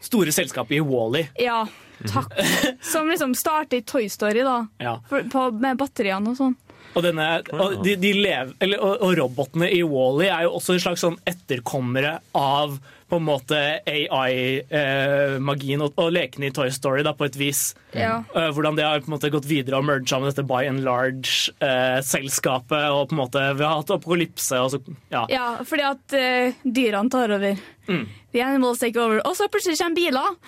Store 0.00 0.32
selskapet 0.32 0.78
i 0.78 0.80
Wally. 0.80 1.26
Ja, 1.38 1.62
takk. 2.08 2.32
Som 2.92 3.10
liksom 3.12 3.34
starter 3.36 3.80
i 3.80 3.84
Toy 3.84 4.08
Story, 4.08 4.40
da. 4.46 4.64
Ja. 4.80 4.94
For, 5.08 5.26
på, 5.28 5.44
med 5.60 5.76
batteriene 5.80 6.32
og 6.32 6.38
sånn. 6.38 6.56
Og, 6.90 7.04
denne, 7.06 7.26
og, 7.54 7.76
de, 7.84 7.94
de 8.00 8.10
lever, 8.16 8.54
eller, 8.60 8.80
og, 8.82 9.02
og 9.06 9.12
robotene 9.18 9.68
i 9.70 9.82
Wally 9.86 10.26
er 10.26 10.48
jo 10.48 10.56
også 10.58 10.74
en 10.74 10.82
slags 10.82 11.04
sånn 11.04 11.20
etterkommere 11.28 12.16
av 12.36 12.80
på 13.10 13.18
en 13.18 13.24
måte 13.26 13.58
AI-magien 13.90 15.82
og, 15.82 15.96
og 15.98 16.12
lekene 16.14 16.46
i 16.48 16.52
Toy 16.54 16.70
Story, 16.74 17.02
da, 17.06 17.12
på 17.18 17.24
et 17.26 17.36
vis. 17.38 17.74
Ja. 17.90 18.20
Uh, 18.30 18.50
hvordan 18.54 18.76
det 18.78 18.84
har 18.86 19.00
på 19.02 19.10
en 19.10 19.16
måte 19.16 19.32
gått 19.34 19.48
videre 19.50 19.80
og 19.80 19.86
merga 19.88 20.20
med 20.22 20.30
dette 20.30 20.44
by 20.46 20.62
and 20.70 20.80
large-selskapet. 20.86 22.84
og 22.94 23.08
på 23.10 23.14
en 23.16 23.22
måte 23.24 23.42
Vi 23.58 23.64
har 23.66 23.74
hatt 23.80 23.90
apokalypse 23.96 24.56
og 24.62 24.68
så 24.74 24.78
Ja. 25.10 25.24
Ja, 25.30 25.46
fordi 25.66 25.84
at 25.90 26.06
uh, 26.14 26.52
dyrene 26.62 27.10
tar 27.10 27.30
over. 27.34 27.58
Mm. 27.90 28.06
The 28.32 28.40
animals 28.46 28.78
take 28.78 29.00
over. 29.00 29.18
Og 29.26 29.34
så 29.36 29.48
plutselig 29.50 29.78
kommer 29.82 29.98
biler. 29.98 30.38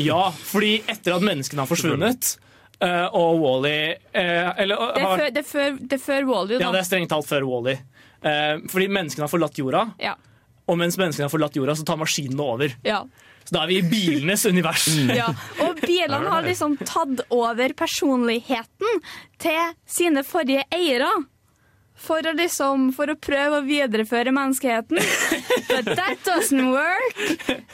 ja, 0.00 0.30
fordi 0.32 0.82
etter 0.88 1.12
at 1.14 1.22
menneskene 1.22 1.60
har 1.62 1.68
forsvunnet, 1.70 2.34
eh, 2.34 2.49
og 2.80 3.40
Wally 3.42 3.94
Eller 4.14 4.76
Det 4.96 5.02
er 5.02 5.16
før, 5.16 5.30
det 5.34 5.42
er 5.42 5.48
før, 5.48 5.78
det 5.80 5.96
er 5.98 6.02
før 6.04 6.28
Wall-E, 6.30 6.58
da. 6.58 6.64
Ja, 6.64 6.70
det 6.72 6.80
er 6.80 6.86
strengt 6.88 7.10
talt 7.12 7.26
før 7.28 7.44
Wally. 7.48 7.74
Eh, 8.22 8.60
fordi 8.72 8.86
menneskene 8.92 9.26
har 9.26 9.32
forlatt 9.32 9.58
jorda, 9.60 9.82
Ja. 10.00 10.14
og 10.68 10.78
mens 10.80 10.96
menneskene 11.00 11.26
har 11.28 11.32
forlatt 11.32 11.56
jorda, 11.56 11.74
så 11.76 11.84
tar 11.88 11.96
maskinene 12.00 12.40
over. 12.44 12.72
Ja. 12.84 13.02
Så 13.44 13.54
da 13.56 13.62
er 13.64 13.70
vi 13.72 13.78
i 13.80 13.82
bilenes 13.90 14.44
univers. 14.46 14.86
Ja. 15.20 15.28
Og 15.64 15.80
bilene 15.82 16.20
har 16.28 16.42
liksom 16.46 16.76
tatt 16.86 17.20
over 17.32 17.72
personligheten 17.76 19.00
til 19.40 19.74
sine 19.88 20.22
forrige 20.24 20.64
eiere. 20.72 21.10
For 22.00 22.24
å, 22.24 22.32
liksom, 22.32 22.94
for 22.96 23.10
å 23.12 23.16
prøve 23.20 23.58
å 23.60 23.64
videreføre 23.66 24.32
menneskeheten. 24.32 24.96
But 25.68 25.84
that 25.98 26.22
doesn't 26.24 26.70
work. 26.72 27.18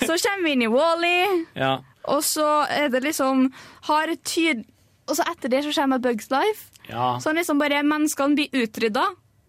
Så 0.02 0.16
kommer 0.18 0.42
vi 0.48 0.54
inn 0.56 0.64
i 0.66 0.70
Wall-E, 0.72 1.44
Ja. 1.54 1.76
og 2.10 2.24
så 2.26 2.46
er 2.70 2.88
det 2.90 3.04
liksom 3.06 3.52
har 3.86 4.08
et 4.10 4.24
tyd... 4.26 4.64
Og 5.06 5.16
så 5.18 5.26
etter 5.30 5.52
det 5.52 5.64
så 5.66 5.72
kommer 5.80 6.02
Bugs 6.02 6.30
Life. 6.32 6.70
Ja. 6.90 7.16
Sånn 7.22 7.38
liksom 7.38 7.58
bare 7.62 7.82
menneskene 7.86 8.38
blir 8.38 8.62
utrydda 8.66 9.06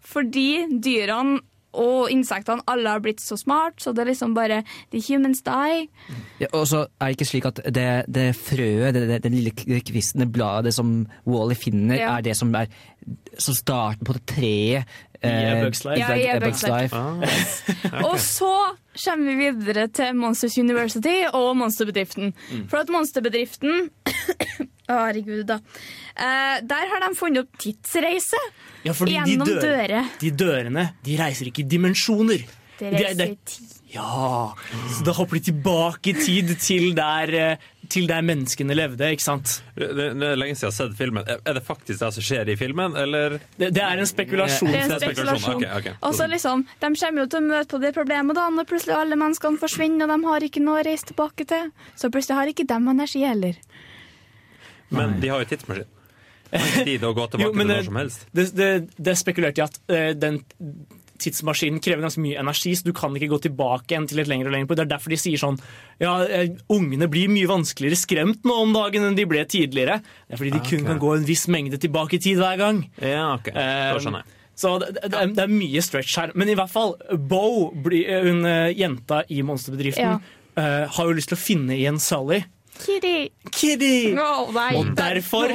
fordi 0.07 0.65
dyrene 0.79 1.41
og 1.77 2.07
insektene 2.09 2.63
alle 2.71 2.89
har 2.89 3.01
blitt 3.03 3.19
så 3.21 3.35
smart, 3.37 3.75
så 3.83 3.91
det 3.93 4.01
er 4.01 4.09
liksom 4.09 4.31
bare 4.33 4.61
The 4.93 5.01
humans 5.03 5.43
die. 5.45 5.83
Ja, 6.41 6.47
og 6.55 6.63
så 6.71 6.85
er 6.87 7.11
det 7.11 7.17
ikke 7.17 7.27
slik 7.29 7.45
at 7.49 7.59
det, 7.75 7.89
det 8.09 8.23
frøet, 8.39 8.95
det, 8.95 9.03
det, 9.11 9.17
den 9.27 9.35
lille 9.35 9.51
kvisten, 9.85 10.23
det 10.23 10.31
bladet 10.33 10.73
som 10.73 11.03
Wally 11.27 11.57
finner, 11.59 11.99
Ja. 11.99 12.15
er 12.17 12.25
det 12.25 12.37
som 12.39 12.55
er 12.57 12.71
som 13.37 13.53
starten 13.53 14.07
på 14.07 14.15
det 14.17 14.23
treet. 14.31 14.95
I 15.21 15.27
eh, 15.27 15.59
Bug's 15.65 15.83
Life. 15.85 15.99
Ja, 16.01 16.15
i 16.15 16.39
Bug's 16.41 16.63
Life. 16.65 16.95
Life. 16.95 18.01
Og 18.09 18.17
så 18.21 18.53
kommer 19.03 19.37
vi 19.37 19.51
videre 19.51 19.87
til 19.87 20.15
Monsters 20.17 20.57
University 20.57 21.19
og 21.33 21.51
Monsterbedriften. 21.57 22.33
For 22.71 22.81
at 22.81 22.89
Monsterbedriften 22.89 23.89
Herregud, 24.87 25.45
da. 25.49 25.59
Eh, 26.15 26.59
der 26.63 26.87
har 26.93 27.03
de 27.07 27.13
funnet 27.19 27.43
opp 27.43 27.57
tidsreise 27.59 28.39
Ja, 28.87 28.93
fordi 28.95 29.17
de, 29.17 29.33
gjennom 29.35 29.47
dør, 29.49 29.61
dører. 29.67 30.11
de 30.21 30.31
dørene 30.31 30.89
de 31.03 31.17
reiser 31.19 31.49
ikke 31.51 31.65
i 31.65 31.69
dimensjoner. 31.75 32.45
De 32.79 32.85
er- 32.85 32.93
reiser 32.93 33.33
i 33.33 33.37
tid. 33.45 33.73
Ja, 33.87 34.53
så 34.91 35.03
da 35.07 35.13
hopper 35.15 35.39
de 35.39 35.45
tilbake 35.51 36.11
i 36.11 36.13
tid 36.13 36.49
til 36.59 36.89
der, 36.93 37.31
eh, 37.33 37.57
til 37.89 38.05
der 38.05 38.19
menneskene 38.21 38.75
levde, 38.75 38.99
ikke 39.15 39.23
sant? 39.23 39.61
Det, 39.77 39.87
det 39.95 40.27
er 40.27 40.35
lenge 40.35 40.57
siden 40.59 40.67
jeg 40.67 40.73
har 40.73 40.75
sett 40.75 40.97
filmen. 40.99 41.23
Er 41.47 41.53
det 41.55 41.63
faktisk 41.63 41.99
det 42.03 42.09
som 42.17 42.23
skjer 42.27 42.49
i 42.51 42.55
filmen, 42.59 42.95
eller? 42.99 43.37
Det, 43.57 43.69
det 43.73 43.81
er 43.81 43.97
en 44.03 44.05
spekulasjon. 44.09 44.67
Det 44.71 44.81
er 44.81 44.91
en 44.91 44.99
spekulasjon, 44.99 45.55
Okay, 45.63 45.71
ok, 45.71 45.87
ok. 45.95 46.03
Og 46.03 46.13
så 46.19 46.27
liksom, 46.27 46.65
De 46.83 46.91
kommer 46.99 47.23
jo 47.23 47.27
til 47.31 47.39
å 47.39 47.47
møte 47.47 47.67
på 47.71 47.79
det 47.81 47.93
problemet 47.95 48.35
da, 48.35 48.49
når 48.51 48.67
plutselig 48.67 48.95
alle 48.99 49.15
menneskene 49.15 49.57
forsvinner 49.63 50.03
og 50.03 50.13
de 50.19 50.27
har 50.27 50.47
ikke 50.49 50.61
noe 50.67 50.81
å 50.83 50.85
reise 50.85 51.07
tilbake 51.07 51.47
til. 51.47 51.71
Så 51.95 52.11
plutselig 52.11 52.35
har 52.41 52.47
ikke 52.51 52.67
de 52.67 52.77
energi 52.93 53.23
heller. 53.23 53.55
Men 54.89 55.17
de 55.21 55.29
har 55.33 55.43
jo 55.43 55.49
tidsmaskin. 55.55 55.89
Tid 56.87 57.03
å 57.03 57.09
gå 57.13 57.25
tilbake 57.27 57.43
Jo, 57.49 57.51
men 57.53 57.67
til 57.67 57.73
det, 57.73 57.79
når 57.81 57.89
som 57.89 57.97
helst. 57.99 58.21
det, 58.31 58.45
det, 58.55 58.69
det 58.95 59.11
er 59.11 59.19
spekulert 59.19 59.57
i 59.59 59.65
at 59.65 59.79
uh, 59.91 60.13
den 60.15 60.37
tidsmaskinen 61.17 61.79
krever 61.81 62.03
ganske 62.05 62.21
mye 62.21 62.37
energi, 62.39 62.75
så 62.77 62.85
du 62.85 62.91
kan 62.95 63.15
ikke 63.17 63.27
gå 63.31 63.39
tilbake 63.47 63.89
igjen 63.89 64.05
til 64.07 64.21
et 64.21 64.29
lengre 64.29 64.51
og 64.51 64.53
lengre 64.53 64.69
punkt. 64.69 64.77
Det 64.79 64.85
er 64.85 64.91
derfor 64.93 65.09
de 65.15 65.17
sier 65.19 65.41
sånn 65.41 65.57
Ja, 65.99 66.11
eh, 66.29 66.51
ungene 66.71 67.07
blir 67.09 67.31
mye 67.33 67.49
vanskeligere 67.49 67.97
skremt 67.97 68.45
nå 68.45 68.53
om 68.67 68.75
dagen 68.75 69.07
enn 69.07 69.17
de 69.17 69.25
ble 69.27 69.41
tidligere. 69.49 69.97
Det 70.27 70.37
er 70.37 70.41
fordi 70.43 70.53
de 70.53 70.61
kun 70.69 70.85
kan 70.85 71.01
gå 71.01 71.15
en 71.17 71.25
viss 71.27 71.47
mengde 71.49 71.79
tilbake 71.81 72.19
i 72.19 72.21
tid 72.21 72.37
hver 72.37 72.59
gang. 72.61 72.83
Ja, 73.01 73.31
ok. 73.39 73.49
Da 73.49 73.65
Eh, 73.65 73.97
skjønner 73.97 74.21
jeg. 74.23 74.33
Så 74.57 74.75
det, 74.81 74.91
det, 75.03 75.09
er, 75.13 75.33
det 75.37 75.43
er 75.43 75.51
mye 75.53 75.81
stretch 75.85 76.15
her. 76.21 76.31
Men 76.37 76.49
i 76.49 76.55
hvert 76.57 76.71
fall, 76.73 76.95
Bo, 77.29 77.43
blir- 77.73 78.23
hun 78.29 78.45
eh, 78.49 78.69
jenta 78.77 79.23
i 79.33 79.41
monsterbedriften, 79.45 80.21
Ja. 80.21 80.37
eh, 80.57 80.85
har 80.95 81.09
jo 81.09 81.17
lyst 81.17 81.29
til 81.33 81.37
å 81.37 81.41
finne 81.41 81.75
igjen 81.81 81.97
Sally. 82.01 82.43
Kitty! 82.81 83.29
Kitty! 83.51 84.13
Nei. 84.17 84.71
Og 84.79 84.91
derfor 84.97 85.53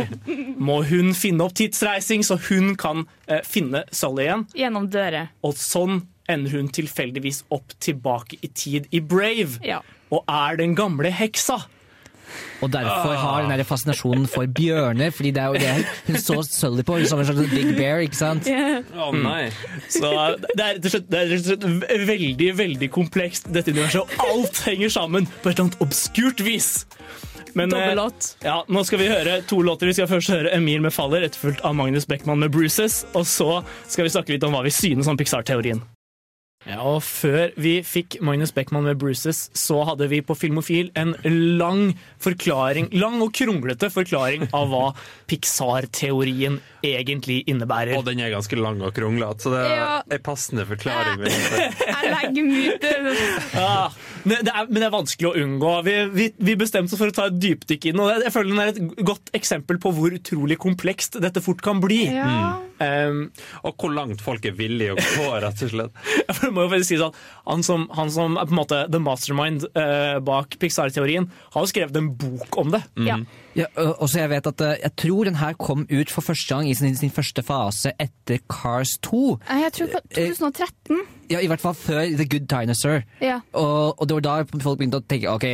må 0.57 0.81
hun 0.89 1.13
finne 1.17 1.47
opp 1.47 1.57
tidsreising, 1.59 2.25
så 2.27 2.39
hun 2.49 2.75
kan 2.81 3.07
eh, 3.27 3.43
finne 3.47 3.85
Sully 3.95 4.27
igjen. 4.29 4.47
Gjennom 4.59 4.89
dører. 4.93 5.31
Og 5.47 5.57
sånn 5.59 6.03
ender 6.31 6.55
hun 6.57 6.71
tilfeldigvis 6.73 7.43
opp 7.53 7.75
tilbake 7.83 8.39
i 8.43 8.51
tid 8.55 8.89
i 8.95 9.03
Brave. 9.03 9.59
Ja. 9.67 9.83
Og 10.13 10.27
er 10.31 10.59
den 10.61 10.77
gamle 10.79 11.13
heksa. 11.15 11.63
Og 12.63 12.71
derfor 12.73 13.13
har 13.19 13.43
den 13.43 13.51
der 13.51 13.65
fascinasjonen 13.67 14.29
for 14.31 14.47
bjørner, 14.47 15.11
fordi 15.13 15.33
det 15.35 15.43
er 15.43 15.47
jo 15.53 15.61
det 15.61 15.87
hun 16.07 16.19
så 16.23 16.39
Sully 16.47 16.85
på, 16.87 16.97
som 17.11 17.21
en 17.21 17.29
slags 17.29 17.51
big 17.51 17.73
bear, 17.77 18.01
ikke 18.07 18.17
sant? 18.17 18.49
Å 18.49 19.11
nei. 19.17 19.51
Så 19.91 20.13
det 20.55 20.65
er 20.65 20.79
rett 20.79 20.87
og 20.87 20.95
slett, 20.95 21.67
veldig, 22.09 22.51
veldig 22.63 22.91
komplekst, 22.95 23.51
dette 23.53 23.75
universet. 23.75 24.01
Og 24.07 24.29
alt 24.29 24.63
henger 24.69 24.95
sammen 24.95 25.29
på 25.29 25.51
et 25.51 25.57
eller 25.57 25.67
annet 25.67 25.83
obskurt 25.85 26.45
vis. 26.47 26.71
Men, 27.55 27.73
eh, 27.75 27.95
Ja, 28.45 28.63
nå 28.69 28.85
skal 28.85 28.99
vi 28.99 29.09
høre 29.09 29.43
to 29.47 29.57
låter. 29.63 29.87
Vi 29.87 29.93
skal 29.95 30.07
først 30.09 30.29
høre 30.31 30.53
Emil 30.55 30.81
med 30.81 30.93
'Faller', 30.93 31.25
etterfulgt 31.25 31.61
av 31.65 31.75
Magnus 31.75 32.07
Beckmann 32.07 32.39
med 32.39 32.51
'Bruces'. 32.53 33.05
Og 33.15 33.25
så 33.25 33.65
skal 33.89 34.05
vi 34.05 34.11
snakke 34.11 34.29
litt 34.31 34.45
om 34.45 34.53
hva 34.53 34.63
vi 34.63 34.71
synes 34.71 35.07
om 35.09 35.17
Pixar-teorien. 35.17 35.83
Ja, 36.65 36.79
og 36.81 37.03
Før 37.03 37.51
vi 37.59 37.81
fikk 37.83 38.21
Magnus 38.23 38.53
Beckmann 38.53 38.85
med 38.85 38.97
Bruces, 38.97 39.51
så 39.53 39.85
hadde 39.85 40.07
vi 40.09 40.21
på 40.23 40.37
Filmofil 40.39 40.93
en 40.95 41.17
lang 41.59 41.99
forklaring, 42.21 42.89
lang 42.95 43.21
og 43.21 43.33
kronglete 43.33 43.91
forklaring 43.91 44.49
av 44.55 44.69
hva 44.71 44.95
Pixar-teorien 45.27 46.61
egentlig 46.85 47.45
innebærer. 47.51 47.97
Og 47.99 48.05
den 48.07 48.21
er 48.21 48.31
ganske 48.31 48.57
lang 48.59 48.81
og 48.83 48.95
kronglete, 48.95 49.43
så 49.43 49.51
det 49.51 49.61
er 49.71 49.77
Ja. 49.77 50.03
en 50.11 50.19
passende 50.21 50.65
forklaring. 50.67 51.19
jeg. 51.25 51.75
Jeg 51.87 52.15
legger 52.15 52.45
mye 52.47 52.79
til 52.79 53.17
Ja, 53.55 53.91
men, 54.25 54.43
det 54.47 54.53
er, 54.53 54.67
men 54.69 54.79
det 54.79 54.87
er 54.87 54.95
vanskelig 54.95 55.29
å 55.31 55.35
unngå. 55.43 55.73
Vi, 55.87 55.95
vi, 56.15 56.27
vi 56.49 56.57
bestemte 56.59 56.95
oss 56.95 57.01
for 57.01 57.13
å 57.13 57.17
ta 57.17 57.29
et 57.31 57.39
dypdykk 57.43 57.89
inn, 57.91 58.03
og 58.03 58.25
jeg 58.25 58.33
føler 58.35 58.53
den 58.53 58.63
er 58.63 58.73
et 58.73 59.05
godt 59.09 59.33
eksempel 59.37 59.81
på 59.83 59.93
hvor 59.97 60.15
utrolig 60.17 60.59
komplekst 60.63 61.19
dette 61.23 61.43
fort 61.45 61.63
kan 61.65 61.83
bli. 61.83 62.05
Ja. 62.13 62.59
Um, 62.83 63.25
Og 63.63 63.77
hvor 63.79 63.93
langt 63.95 64.23
folk 64.25 64.47
er 64.49 64.57
villige 64.59 64.97
å 64.97 64.99
gå, 64.99 65.29
rett 65.45 65.61
og 65.67 65.71
slett. 65.71 66.03
For 66.35 66.49
det 66.49 66.53
må 66.57 66.67
jo 66.67 66.73
faktisk 66.73 66.91
si 66.95 67.01
at 67.03 67.21
han 67.47 67.63
som, 67.67 67.87
han 67.95 68.11
som 68.15 68.35
er 68.41 68.49
på 68.49 68.57
en 68.57 68.61
måte 68.63 68.81
the 68.91 69.03
mastermind 69.03 69.69
uh, 69.77 70.19
bak 70.25 70.59
Pixar-teorien, 70.63 71.29
har 71.55 71.67
jo 71.67 71.71
skrevet 71.71 71.99
en 72.01 72.11
bok 72.19 72.59
om 72.63 72.73
det. 72.75 72.83
Ja. 73.07 73.21
Ja, 73.57 73.67
og 73.77 74.03
og 74.03 74.09
så 74.09 74.23
jeg 74.23 74.31
vet 74.33 74.47
at 74.49 74.61
eh, 74.65 74.77
jeg 74.83 74.93
tror 74.97 75.25
den 75.29 75.37
her 75.37 75.53
kom 75.61 75.87
ut 75.91 76.11
for 76.11 76.25
første 76.25 76.55
gang 76.55 76.69
i 76.71 76.75
sin, 76.75 76.97
sin 76.97 77.11
første 77.13 77.43
fase 77.45 77.93
etter 78.01 78.39
Cars 78.51 78.95
2. 79.05 79.25
Eh, 79.51 79.61
Jeg 79.67 79.73
tror 79.73 79.87
2013. 80.17 81.03
Ja, 81.33 81.39
I 81.41 81.47
hvert 81.49 81.61
fall 81.63 81.75
før 81.79 82.01
The 82.19 82.27
Good 82.29 82.47
Dinosaur. 82.51 83.03
Ja. 83.23 83.39
Og, 83.57 84.01
og 84.01 84.09
det 84.09 84.17
var 84.19 84.25
da 84.27 84.33
folk 84.61 84.79
begynte 84.81 84.99
å 85.01 85.05
tenke 85.09 85.31
ok, 85.33 85.47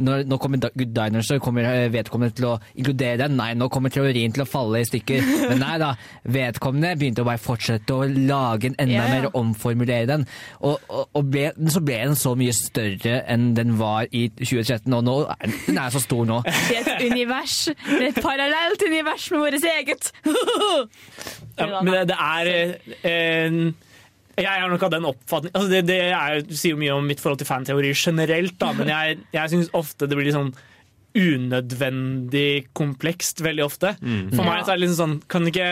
når, 0.00 0.22
nå 0.30 0.38
kommer 0.40 0.60
The 0.62 0.70
Good 0.76 0.94
Dinosaur, 0.96 1.40
kommer 1.44 1.66
eh, 1.68 1.88
vedkommende 1.92 2.36
til 2.38 2.46
å 2.48 2.54
inkludere 2.78 3.18
den? 3.24 3.34
Nei, 3.36 3.50
nå 3.58 3.68
kommer 3.72 3.92
teorien 3.92 4.32
til 4.32 4.44
å 4.44 4.48
falle 4.48 4.80
i 4.80 4.88
stykker. 4.88 5.24
Men 5.50 5.60
nei 5.64 5.74
da, 5.82 5.90
vedkommende 6.24 6.94
begynte 7.00 7.24
å 7.24 7.28
bare 7.28 7.42
fortsette 7.42 7.96
å 7.96 8.06
lage 8.08 8.70
den 8.70 8.78
enda 8.84 8.96
Ja, 8.96 9.04
ja. 9.08 9.14
mer 9.16 9.28
og 9.30 9.36
omformulere 9.42 10.08
den. 10.12 10.24
Og, 10.64 10.78
og, 10.88 11.08
og 11.20 11.28
ble, 11.32 11.50
så 11.72 11.82
ble 11.84 11.98
den 12.06 12.16
så 12.16 12.32
mye 12.38 12.54
større 12.56 13.18
enn 13.32 13.50
den 13.58 13.74
var 13.80 14.08
i 14.16 14.26
2013, 14.40 14.88
og 14.96 15.04
nå 15.08 15.16
er 15.34 15.42
den, 15.44 15.56
den 15.66 15.82
er 15.84 15.92
så 15.96 16.00
stor 16.04 16.24
nå. 16.28 16.40
Det 16.70 16.80
er 16.80 16.92
et 16.96 17.04
univers. 17.10 17.45
Det 17.86 17.96
er 17.96 18.06
et 18.10 18.22
parallelt 18.22 18.82
univers 18.86 19.26
med 19.32 19.44
vårt 19.44 19.66
eget. 19.72 20.12
Ja, 21.56 21.66
men 21.80 21.92
det, 21.92 22.04
det 22.10 22.16
er 22.20 22.48
eh, 23.08 23.58
Jeg 24.36 24.52
er 24.52 24.68
nok 24.68 24.82
av 24.84 24.90
den 24.92 25.06
oppfatning 25.08 25.54
altså 25.56 25.70
det, 25.72 25.78
det 25.88 26.00
er, 26.12 26.42
Du 26.44 26.52
sier 26.52 26.74
jo 26.74 26.80
mye 26.82 26.96
om 26.98 27.06
mitt 27.08 27.22
forhold 27.22 27.40
til 27.40 27.48
fanteorier 27.48 27.96
generelt, 27.96 28.58
da, 28.60 28.72
men 28.76 28.90
jeg, 28.92 29.20
jeg 29.32 29.52
syns 29.54 29.70
ofte 29.76 30.08
det 30.10 30.18
blir 30.18 30.28
litt 30.28 30.36
sånn 30.36 30.52
unødvendig 31.16 32.66
komplekst 32.76 33.40
veldig 33.40 33.64
ofte. 33.64 33.94
For 34.34 34.44
meg 34.44 34.66
så 34.66 34.74
er 34.74 34.76
det 34.76 34.82
liksom 34.82 34.98
sånn 34.98 35.14
Kan 35.32 35.46
ikke 35.48 35.68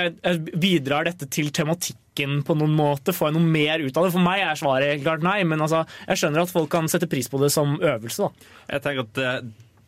Bidrar 0.57 1.05
dette 1.09 1.29
til 1.29 1.51
tematikken 1.53 2.41
på 2.49 2.57
noen 2.57 2.73
måte? 2.79 3.13
Får 3.13 3.29
jeg 3.29 3.37
noe 3.37 3.53
mer 3.53 3.83
ut 3.85 3.93
av 4.01 4.07
det? 4.07 4.15
For 4.15 4.25
meg 4.25 4.41
er 4.47 4.57
svaret 4.57 5.03
klart 5.05 5.25
nei, 5.27 5.43
men 5.45 5.61
altså, 5.61 5.83
jeg 6.09 6.23
skjønner 6.23 6.47
at 6.47 6.55
folk 6.55 6.71
kan 6.73 6.89
sette 6.89 7.11
pris 7.13 7.29
på 7.29 7.41
det 7.43 7.51
som 7.53 7.77
øvelse. 7.77 8.25
da. 8.31 8.49
Jeg 8.73 8.85
tenker 8.87 9.05
at 9.05 9.21
eh, 9.21 9.45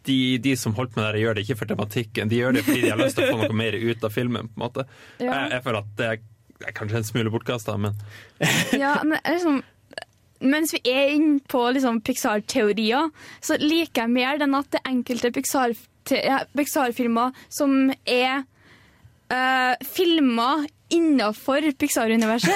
de, 0.06 0.18
de 0.42 0.52
som 0.58 0.74
holdt 0.76 0.96
med 0.98 1.14
det, 1.14 1.22
gjør 1.24 1.36
det 1.36 1.42
ikke 1.46 1.60
for 1.62 1.70
tematikken, 1.70 2.30
de 2.30 2.40
gjør 2.40 2.56
det 2.56 2.64
fordi 2.66 2.82
de 2.84 2.92
har 2.92 3.00
lyst 3.00 3.16
til 3.18 3.26
å 3.26 3.34
få 3.34 3.40
noe 3.44 3.58
mer 3.58 3.74
ut 3.76 4.00
av 4.06 4.12
filmen. 4.14 4.44
på 4.50 4.58
en 4.58 4.66
måte. 4.66 4.82
Ja. 5.18 5.30
Jeg, 5.30 5.44
jeg 5.56 5.62
føler 5.66 5.80
at 5.82 5.90
det 6.00 6.06
er, 6.10 6.16
det 6.56 6.66
er 6.70 6.76
kanskje 6.76 7.00
en 7.00 7.10
smule 7.10 7.32
bortkasta, 7.34 7.72
men 7.80 7.92
Ja, 8.84 8.92
men 9.04 9.18
liksom 9.22 9.56
mens 10.44 10.74
vi 10.74 10.80
er 10.90 11.14
inne 11.14 11.40
på 11.48 11.62
liksom 11.72 12.00
Pixar-teorier, 12.04 13.10
så 13.40 13.56
liker 13.60 14.02
jeg 14.04 14.10
mer 14.12 14.38
den 14.42 14.54
at 14.58 14.70
det 14.72 14.80
er 14.82 14.92
enkelte 14.92 15.30
Pixar-filmer 15.32 17.30
som 17.48 17.92
er 18.04 18.44
uh, 19.32 19.74
filma 19.96 20.66
innafor 20.88 21.72
Pixar-universet. 21.78 22.52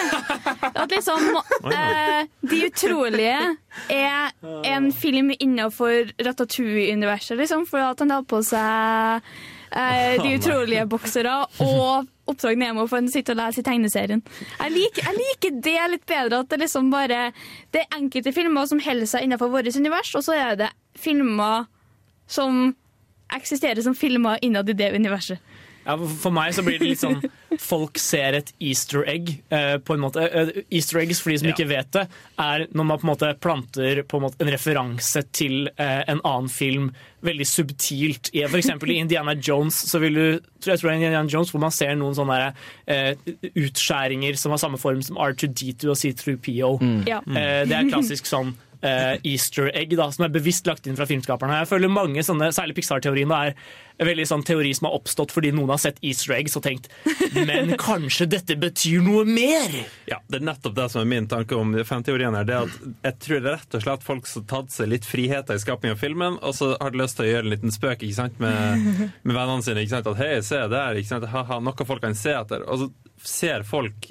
At 0.74 0.90
liksom 0.90 1.40
eh, 1.76 2.26
De 2.40 2.60
utrolige 2.66 3.56
er 3.88 4.30
en 4.66 4.92
film 4.92 5.32
innafor 5.38 6.12
Ratatouille-universet, 6.18 7.38
liksom, 7.38 7.66
for 7.66 7.82
at 7.84 8.02
han 8.02 8.14
har 8.14 8.26
på 8.28 8.42
seg 8.46 9.26
eh, 9.74 10.22
De 10.22 10.34
utrolige 10.38 10.86
boksere 10.90 11.34
og 11.64 12.08
Oppdrag 12.30 12.60
Nemo 12.60 12.86
for 12.86 13.02
å 13.02 13.10
sitte 13.10 13.34
og 13.34 13.40
lese 13.40 13.62
i 13.62 13.66
tegneserien. 13.66 14.20
Jeg 14.60 14.74
liker, 14.76 15.08
jeg 15.08 15.18
liker 15.18 15.56
det 15.66 15.78
litt 15.96 16.06
bedre, 16.06 16.44
at 16.44 16.52
det 16.52 16.60
liksom 16.62 16.92
bare 16.92 17.32
Det 17.74 17.82
er 17.82 17.96
enkelte 17.98 18.34
filmer 18.36 18.68
som 18.70 18.82
holder 18.84 19.10
seg 19.10 19.26
innenfor 19.26 19.50
vårt 19.50 19.74
univers, 19.74 20.14
og 20.14 20.22
så 20.26 20.38
er 20.38 20.60
det 20.60 20.70
filmer 20.98 21.66
som 22.30 22.68
eksisterer 23.34 23.82
som 23.82 23.94
filmer 23.94 24.38
innad 24.42 24.70
i 24.70 24.76
det 24.78 24.92
universet. 24.94 25.38
Ja, 25.86 25.94
for 26.20 26.30
meg 26.34 26.52
så 26.54 26.62
blir 26.66 26.78
det 26.78 26.90
litt 26.90 27.00
sånn 27.00 27.22
Folk 27.60 27.98
ser 28.00 28.36
et 28.38 28.50
easter 28.62 29.02
egg 29.10 29.30
eh, 29.52 29.76
på 29.82 29.94
en 29.96 30.02
måte. 30.04 30.22
Eh, 30.28 30.50
easter 30.70 31.00
eggs, 31.00 31.18
for 31.20 31.32
de 31.32 31.38
som 31.40 31.48
Ja. 31.48 31.54
ikke 31.56 31.66
vet 31.70 31.90
det, 31.96 32.04
er 32.40 32.66
når 32.70 32.86
man 32.86 33.00
på 33.00 33.06
en 33.06 33.10
måte 33.10 33.30
planter 33.42 34.02
på 34.08 34.20
en, 34.20 34.24
måte 34.26 34.40
en 34.44 34.52
referanse 34.52 35.22
til 35.36 35.68
eh, 35.76 36.02
en 36.08 36.20
annen 36.24 36.48
film 36.52 36.90
veldig 37.26 37.46
subtilt. 37.48 38.30
I, 38.32 38.44
for 38.48 38.60
eksempel 38.60 38.92
i 38.94 39.00
Indiana 39.02 39.34
Jones 39.36 39.76
så 39.90 39.98
vil 40.00 40.14
du 40.16 40.24
jeg 40.60 40.78
tror 40.78 40.90
det 40.90 40.94
er 40.94 40.98
Indiana 41.00 41.28
Jones 41.32 41.50
hvor 41.52 41.60
man 41.64 41.72
ser 41.74 41.94
noen 41.96 42.14
sånne 42.16 42.38
eh, 42.86 43.12
utskjæringer 43.56 44.36
som 44.40 44.52
har 44.54 44.60
samme 44.62 44.78
form 44.80 45.02
som 45.04 45.16
R2D2 45.20 45.88
og 45.90 45.96
C3PO. 46.00 46.72
Ja. 47.08 47.20
Eh, 47.24 47.62
det 47.68 47.76
er 47.76 47.88
klassisk 47.90 48.28
sånn 48.30 48.54
eh, 48.86 49.14
easter 49.32 49.70
egg 49.76 49.94
da, 49.98 50.10
som 50.14 50.26
er 50.26 50.34
bevisst 50.34 50.68
lagt 50.68 50.88
inn 50.88 50.98
fra 50.98 51.08
filmskaperne. 51.08 51.60
Jeg 51.62 51.70
føler 51.70 51.92
mange 51.92 52.24
sånne, 52.26 52.50
Særlig 52.54 52.78
Pixar-teorien 52.80 53.30
er 53.36 53.54
veldig 54.00 54.26
sånn 54.28 54.44
teori 54.46 54.72
som 54.76 54.88
har 54.88 54.96
oppstått 54.96 55.32
fordi 55.34 55.50
noen 55.52 55.74
har 55.74 55.80
sett 55.82 55.98
easter 56.06 56.32
eggs 56.38 56.56
og 56.56 56.64
tenkt 56.64 56.88
men 57.34 57.74
kanskje 57.80 58.26
dette 58.30 58.56
betyr 58.56 59.02
noe 59.04 59.24
mer? 59.28 59.74
ja, 60.08 60.20
det 60.28 60.40
er 60.40 60.46
nettopp 60.48 60.76
det 60.76 60.86
som 60.92 61.02
er 61.02 61.10
min 61.10 61.28
tanke 61.30 61.56
om 61.58 61.74
fanteorien 61.86 62.36
her. 62.36 62.46
Det 62.48 62.56
er 62.56 62.68
at 62.68 63.08
jeg 63.08 63.18
tror 63.26 63.42
rett 63.46 63.76
og 63.76 63.84
slett 63.84 64.06
folk 64.06 64.30
som 64.30 64.44
har 64.44 64.48
tatt 64.54 64.74
seg 64.74 64.90
litt 64.92 65.08
friheter 65.08 65.58
i 65.58 65.62
skapingen 65.62 65.96
av 65.96 66.00
filmen, 66.02 66.38
og 66.40 66.56
så 66.56 66.72
har 66.76 66.94
de 66.94 67.02
lyst 67.02 67.18
til 67.18 67.26
å 67.26 67.30
gjøre 67.30 67.46
en 67.46 67.54
liten 67.54 67.74
spøk 67.74 68.04
ikke 68.06 68.18
sant, 68.18 68.40
med, 68.42 68.86
med 69.26 69.36
vennene 69.36 69.66
sine. 69.66 69.84
Ikke 69.84 69.96
sant, 69.98 70.10
at 70.14 70.22
hei, 70.22 70.32
se 70.46 70.62
der, 70.72 71.00
ikke 71.00 71.12
sant, 71.12 71.28
ha-ha, 71.34 71.60
noe 71.64 71.88
folk 71.88 72.04
kan 72.04 72.16
se 72.18 72.34
etter. 72.36 72.64
Og 72.70 72.84
så 72.84 72.90
ser 73.26 73.66
folk 73.68 74.10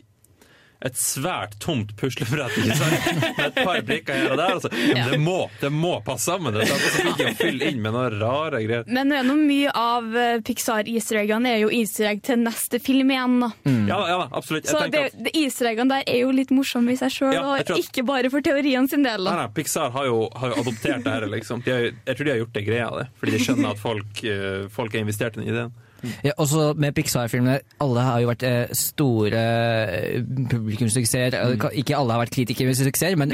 et 0.79 0.95
svært 0.95 1.57
tomt 1.59 1.89
puslebrett 1.99 2.55
ikke 2.55 2.75
sant? 2.79 3.07
med 3.35 3.41
et 3.49 3.57
par 3.57 3.81
brikker 3.83 4.15
her 4.15 4.31
og 4.31 4.37
der. 4.39 4.53
Altså. 4.55 4.69
men 4.71 5.09
det, 5.11 5.17
må, 5.19 5.37
det 5.59 5.71
må 5.75 5.91
passe 6.05 6.29
sammen. 6.31 6.55
Det, 6.55 6.63
er 6.63 6.69
så 6.71 7.03
begynner 7.03 7.33
å 7.33 7.39
fylle 7.39 7.71
inn 7.73 7.81
med 7.83 7.95
noen 7.95 8.15
rare 8.21 8.61
greier. 8.63 8.85
Men 8.87 9.11
er 9.11 9.27
mye 9.27 9.73
av 9.75 10.15
eh, 10.15 10.37
Pixar-easter 10.47 11.19
eggene 11.23 11.51
er 11.51 11.65
jo 11.65 11.71
easter 11.81 12.07
egg 12.13 12.23
til 12.23 12.39
neste 12.45 12.79
film 12.83 13.11
igjen. 13.11 13.35
da. 13.43 13.51
Ja, 13.91 13.99
ja 14.07 14.21
absolutt. 14.29 14.69
Så 14.71 14.85
det, 14.87 15.03
at 15.09 15.19
det 15.27 15.35
easter 15.41 15.73
eggene 15.73 15.99
der 15.99 16.07
er 16.15 16.21
jo 16.21 16.31
litt 16.35 16.53
morsomme 16.55 16.95
i 16.95 16.99
seg 16.99 17.11
sjøl, 17.17 17.35
Ja, 17.35 17.43
og 17.43 17.59
at- 17.59 17.75
ikke 17.75 18.05
bare 18.07 18.31
for 18.31 18.45
teorien 18.45 18.87
sin 18.87 19.03
del. 19.03 19.27
Da. 19.27 19.35
nei, 19.35 19.43
nei, 19.43 19.51
Pixar 19.59 19.91
har 19.95 20.07
jo, 20.07 20.23
har 20.39 20.55
jo 20.55 20.63
adoptert 20.63 21.03
det 21.03 21.11
her, 21.17 21.27
liksom. 21.35 21.65
Har, 21.67 21.91
jeg 21.91 22.15
tror 22.15 22.23
de 22.23 22.35
har 22.37 22.41
gjort 22.45 22.55
det 22.55 22.65
greia 22.71 22.87
av 22.87 22.97
det. 23.01 23.07
Fordi 23.19 23.35
de 23.35 23.43
skjønner 23.43 23.75
at 23.75 23.83
folk, 23.83 24.23
eh, 24.23 24.65
folk 24.71 24.95
er 24.95 25.03
investert 25.03 25.35
i 25.35 25.43
den 25.43 25.51
ideen. 25.51 25.75
Ja, 26.23 26.33
også 26.37 26.73
med 26.79 26.95
Pixar-filmene, 26.97 27.59
alle 27.83 28.03
har 28.07 28.21
jo 28.23 28.29
vært 28.31 28.43
eh, 28.47 28.73
store 28.77 29.41
eh, 29.43 30.23
publikumssuksesser. 30.51 31.37
Mm. 31.55 31.65
Ikke 31.81 31.97
alle 31.97 32.15
har 32.15 32.23
vært 32.23 32.35
kritikere 32.35 32.69
med 32.71 32.79
suksesser, 32.79 33.17
men, 33.19 33.33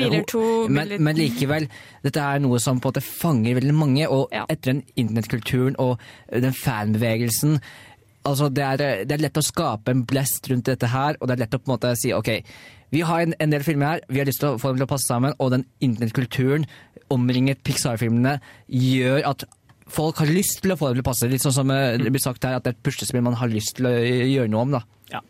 men, 0.70 0.93
men 1.03 1.20
likevel. 1.20 1.68
Dette 2.05 2.22
er 2.22 2.43
noe 2.43 2.59
som 2.63 2.80
på 2.82 2.89
en 2.89 2.95
måte 2.95 3.05
fanger 3.05 3.59
veldig 3.59 3.76
mange, 3.78 4.07
og 4.09 4.30
Ja. 4.36 4.45
etter 4.49 4.74
den 4.74 4.84
internettkulturen 4.95 5.76
og 5.80 5.99
den 6.32 6.53
fanbevegelsen 6.53 7.59
Altså, 8.26 8.47
det 8.49 8.63
er, 8.66 8.82
det 9.05 9.13
er 9.13 9.22
lett 9.22 9.38
å 9.38 9.43
skape 9.45 9.93
en 9.93 9.99
blest 10.09 10.47
rundt 10.49 10.66
dette 10.66 10.88
her, 10.89 11.13
og 11.22 11.28
det 11.30 11.36
er 11.36 11.41
lett 11.43 11.53
å 11.53 11.59
på 11.61 11.70
en 11.70 11.74
måte 11.76 11.91
si 12.01 12.09
ok, 12.09 12.32
vi 12.89 13.03
har 13.05 13.22
en, 13.22 13.36
en 13.38 13.51
del 13.53 13.61
filmer 13.61 13.86
her, 13.86 14.01
vi 14.09 14.18
har 14.18 14.26
lyst 14.26 14.41
til 14.41 14.55
å 14.55 14.57
få 14.57 14.72
dem 14.72 14.80
til 14.80 14.88
å 14.88 14.89
passe 14.89 15.05
sammen, 15.11 15.36
og 15.38 15.51
den 15.53 15.66
internettkulturen 15.86 16.66
omringet 17.13 17.61
Pixar-filmene 17.61 18.39
gjør 18.66 19.28
at 19.30 19.45
folk 19.88 20.22
har 20.24 20.32
lyst 20.32 20.62
til 20.64 20.74
å 20.74 20.80
få 20.80 20.90
det 20.90 21.00
til 21.00 21.06
å 21.06 21.10
passe. 21.10 21.30
Litt 21.32 21.44
sånn 21.46 21.56
som 21.56 21.72
eh, 21.74 21.98
det 22.02 22.12
blir 22.14 22.24
sagt 22.24 22.46
her, 22.46 22.58
at 22.58 22.66
det 22.66 22.74
er 22.74 22.78
et 22.78 22.86
puslespill 22.86 23.26
man 23.26 23.38
har 23.40 23.52
lyst 23.52 23.78
til 23.80 23.90
å 23.90 23.94
gjøre 23.96 24.52
noe 24.52 24.66
om. 24.66 24.78
da. 24.78 24.84
Ja. 25.14 25.22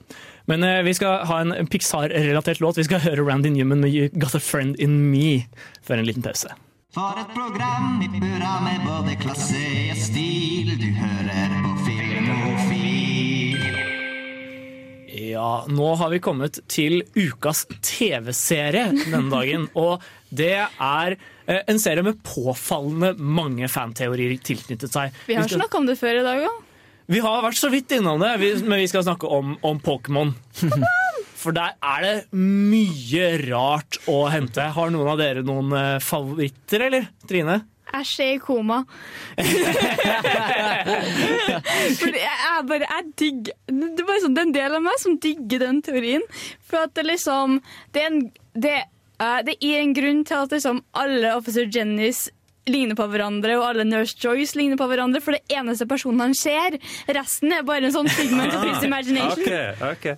Men 0.49 0.63
eh, 0.63 0.83
vi 0.85 0.93
skal 0.97 1.25
ha 1.29 1.41
en 1.41 1.69
Pixar-relatert 1.71 2.61
låt. 2.63 2.79
Vi 2.79 2.87
skal 2.87 3.03
høre 3.05 3.25
Randy 3.25 3.51
Newman 3.53 3.83
med 3.83 3.93
You 3.93 4.11
Got 4.13 4.37
a 4.37 4.43
Friend 4.43 4.77
in 4.81 4.99
Me 5.11 5.45
før 5.85 6.01
en 6.01 6.09
liten 6.09 6.25
pause. 6.25 6.53
For 6.95 7.17
et 7.19 7.31
program 7.35 7.99
i 7.99 8.07
burra 8.07 8.53
med 8.63 8.85
både 8.87 9.17
klasse 9.19 9.63
og 9.91 9.99
stil. 9.99 10.77
Du 10.79 10.87
hører 10.95 11.57
på 11.65 11.84
Ja, 15.25 15.65
nå 15.71 15.93
har 15.99 16.11
vi 16.13 16.19
kommet 16.23 16.59
til 16.71 16.99
ukas 17.15 17.65
TV-serie 17.85 18.91
denne 18.93 19.25
dagen. 19.31 19.67
Og 19.85 20.03
det 20.35 20.53
er 20.61 21.15
eh, 21.15 21.61
en 21.65 21.81
serie 21.81 22.05
med 22.05 22.21
påfallende 22.25 23.15
mange 23.17 23.69
fanteorier 23.71 24.35
tilknyttet 24.45 24.93
seg. 24.93 25.15
Vi 25.29 25.37
har 25.39 25.49
snakka 25.49 25.81
om 25.81 25.89
det 25.89 25.97
før 26.01 26.21
i 26.21 26.25
dag 26.25 26.45
òg. 26.49 26.61
Vi 27.05 27.21
har 27.21 27.43
vært 27.45 27.59
så 27.59 27.69
vidt 27.69 27.93
innom 27.93 28.17
det, 28.21 28.31
men 28.65 28.79
vi 28.81 28.87
skal 28.89 29.05
snakke 29.05 29.29
om, 29.29 29.53
om 29.65 29.81
Pokémon. 29.83 30.33
For 31.45 31.53
der 31.53 31.75
er 31.77 32.01
det 32.01 32.15
mye 32.33 33.27
rart 33.43 33.99
å 34.09 34.23
hente. 34.33 34.65
Har 34.73 34.89
noen 34.93 35.11
av 35.11 35.21
dere 35.21 35.45
noen 35.45 35.69
eh, 35.77 36.01
favoritter, 36.01 36.87
eller? 36.87 37.11
Trine? 37.29 37.59
Æsj, 37.93 38.19
jeg 38.19 38.29
er 38.29 38.33
i 38.33 38.37
koma. 38.41 38.79
Fordi 41.99 42.19
jeg 42.23 42.65
bare, 42.67 42.87
jeg 42.89 43.03
digger 43.19 43.53
Det 43.69 44.01
er 44.01 44.07
bare 44.07 44.23
sånn, 44.23 44.35
det 44.35 44.41
er 44.41 44.47
en 44.47 44.57
del 44.57 44.77
av 44.79 44.83
meg 44.85 44.97
som 45.01 45.19
digger 45.21 45.59
den 45.67 45.81
teorien. 45.85 46.25
For 46.65 46.77
at 46.87 46.95
det 46.97 47.05
liksom 47.07 47.47
Det 47.93 48.03
er 48.03 48.11
en 48.11 48.21
det, 48.55 48.77
uh, 49.19 49.41
det 49.43 49.57
er 49.59 49.81
en 49.81 49.95
grunn 49.95 50.23
til 50.27 50.45
at 50.45 50.53
liksom 50.55 50.77
alle 50.95 51.35
Officer 51.35 51.67
Jennys 51.67 52.29
ligner 52.69 52.97
på 52.97 53.07
hverandre, 53.11 53.57
og 53.59 53.65
alle 53.69 53.85
Nurse 53.87 54.17
Joyce 54.21 54.57
ligner 54.57 54.79
på 54.79 54.87
hverandre, 54.89 55.21
for 55.23 55.37
det 55.37 55.43
eneste 55.53 55.87
personen 55.89 56.23
han 56.23 56.35
ser. 56.37 56.77
Resten 57.15 57.53
er 57.53 57.65
bare 57.67 57.89
en 57.89 57.95
sånn 57.95 58.09
figment 58.11 58.55
of 58.55 58.65
his 58.65 58.85
imagination. 58.85 59.45
Okay, 59.45 59.73
okay. 59.91 60.15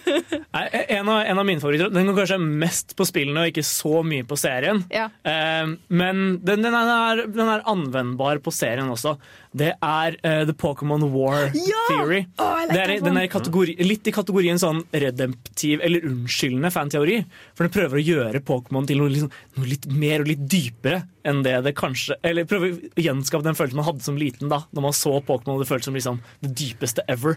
Nei, 0.56 0.64
en, 0.96 1.08
av, 1.08 1.22
en 1.24 1.40
av 1.42 1.46
mine 1.46 1.62
favoritter 1.62 1.92
Den 1.94 2.08
går 2.10 2.22
kanskje 2.22 2.38
mest 2.40 2.94
på 2.98 3.06
spillene 3.08 3.44
og 3.44 3.52
ikke 3.52 3.66
så 3.66 4.04
mye 4.06 4.26
på 4.28 4.38
serien. 4.40 4.84
Ja. 4.94 5.08
Eh, 5.26 5.74
men 5.88 6.24
den, 6.46 6.64
den, 6.66 6.76
er, 6.76 7.24
den 7.30 7.54
er 7.56 7.66
anvendbar 7.70 8.42
på 8.44 8.54
serien 8.54 8.90
også. 8.90 9.16
Det 9.50 9.72
er 9.74 10.16
uh, 10.22 10.42
The 10.46 10.54
Pokémon 10.54 11.02
War 11.10 11.50
Ja! 11.56 11.80
Theory. 11.88 12.20
Oh, 12.38 12.60
like 12.62 12.74
det 12.74 12.82
er, 12.84 12.92
den 13.02 13.18
er 13.18 13.26
i 13.26 13.30
kategori, 13.32 13.74
litt 13.82 14.06
i 14.06 14.14
kategorien 14.14 14.60
sånn 14.62 14.84
redemptiv 14.94 15.82
eller 15.82 16.06
unnskyldende 16.06 16.70
fanteori. 16.70 17.16
For 17.58 17.66
den 17.66 17.74
prøver 17.74 17.98
å 17.98 18.04
gjøre 18.04 18.42
Pokémon 18.46 18.86
til 18.86 19.02
noe, 19.02 19.10
liksom, 19.10 19.32
noe 19.58 19.70
litt 19.72 19.88
mer 19.90 20.22
og 20.22 20.30
litt 20.30 20.44
dypere 20.46 21.02
enn 21.26 21.42
det 21.44 21.58
det 21.66 21.74
kanskje 21.76 22.14
Eller 22.24 22.46
prøver 22.48 22.78
å 22.78 23.02
gjenskape 23.02 23.44
den 23.44 23.56
følelsen 23.58 23.76
man 23.76 23.88
hadde 23.90 24.04
som 24.06 24.16
liten 24.16 24.48
da 24.48 24.62
Når 24.72 24.86
man 24.86 24.94
så 24.96 25.18
Pokémon 25.20 25.58
og 25.58 25.60
det 25.60 25.68
føltes 25.68 25.90
som 25.90 25.98
liksom, 25.98 26.20
det 26.40 26.54
dypeste 26.56 27.04
ever. 27.10 27.36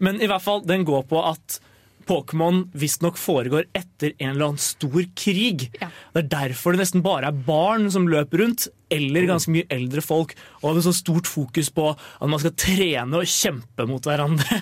Men 0.00 0.18
i 0.18 0.30
hvert 0.30 0.42
fall, 0.42 0.64
den 0.66 0.86
går 0.88 1.04
på 1.10 1.20
at 1.28 1.60
Pokémon 2.10 2.64
visstnok 2.74 3.18
foregår 3.20 3.68
etter 3.70 4.16
en 4.18 4.32
eller 4.32 4.48
annen 4.48 4.62
stor 4.62 5.04
krig. 5.14 5.68
Det 5.78 6.18
er 6.18 6.30
derfor 6.32 6.74
det 6.74 6.82
nesten 6.82 7.04
bare 7.04 7.30
er 7.30 7.42
barn 7.46 7.86
som 7.94 8.08
løper 8.10 8.42
rundt, 8.42 8.66
eller 8.90 9.28
ganske 9.28 9.52
mye 9.54 9.68
eldre 9.70 10.02
folk. 10.02 10.34
Og 10.60 10.72
har 10.72 10.80
er 10.80 10.86
så 10.88 10.94
stort 10.96 11.30
fokus 11.30 11.70
på 11.70 11.92
at 11.94 12.26
man 12.26 12.42
skal 12.42 12.56
trene 12.58 13.20
og 13.20 13.30
kjempe 13.30 13.86
mot 13.86 14.08
hverandre. 14.10 14.58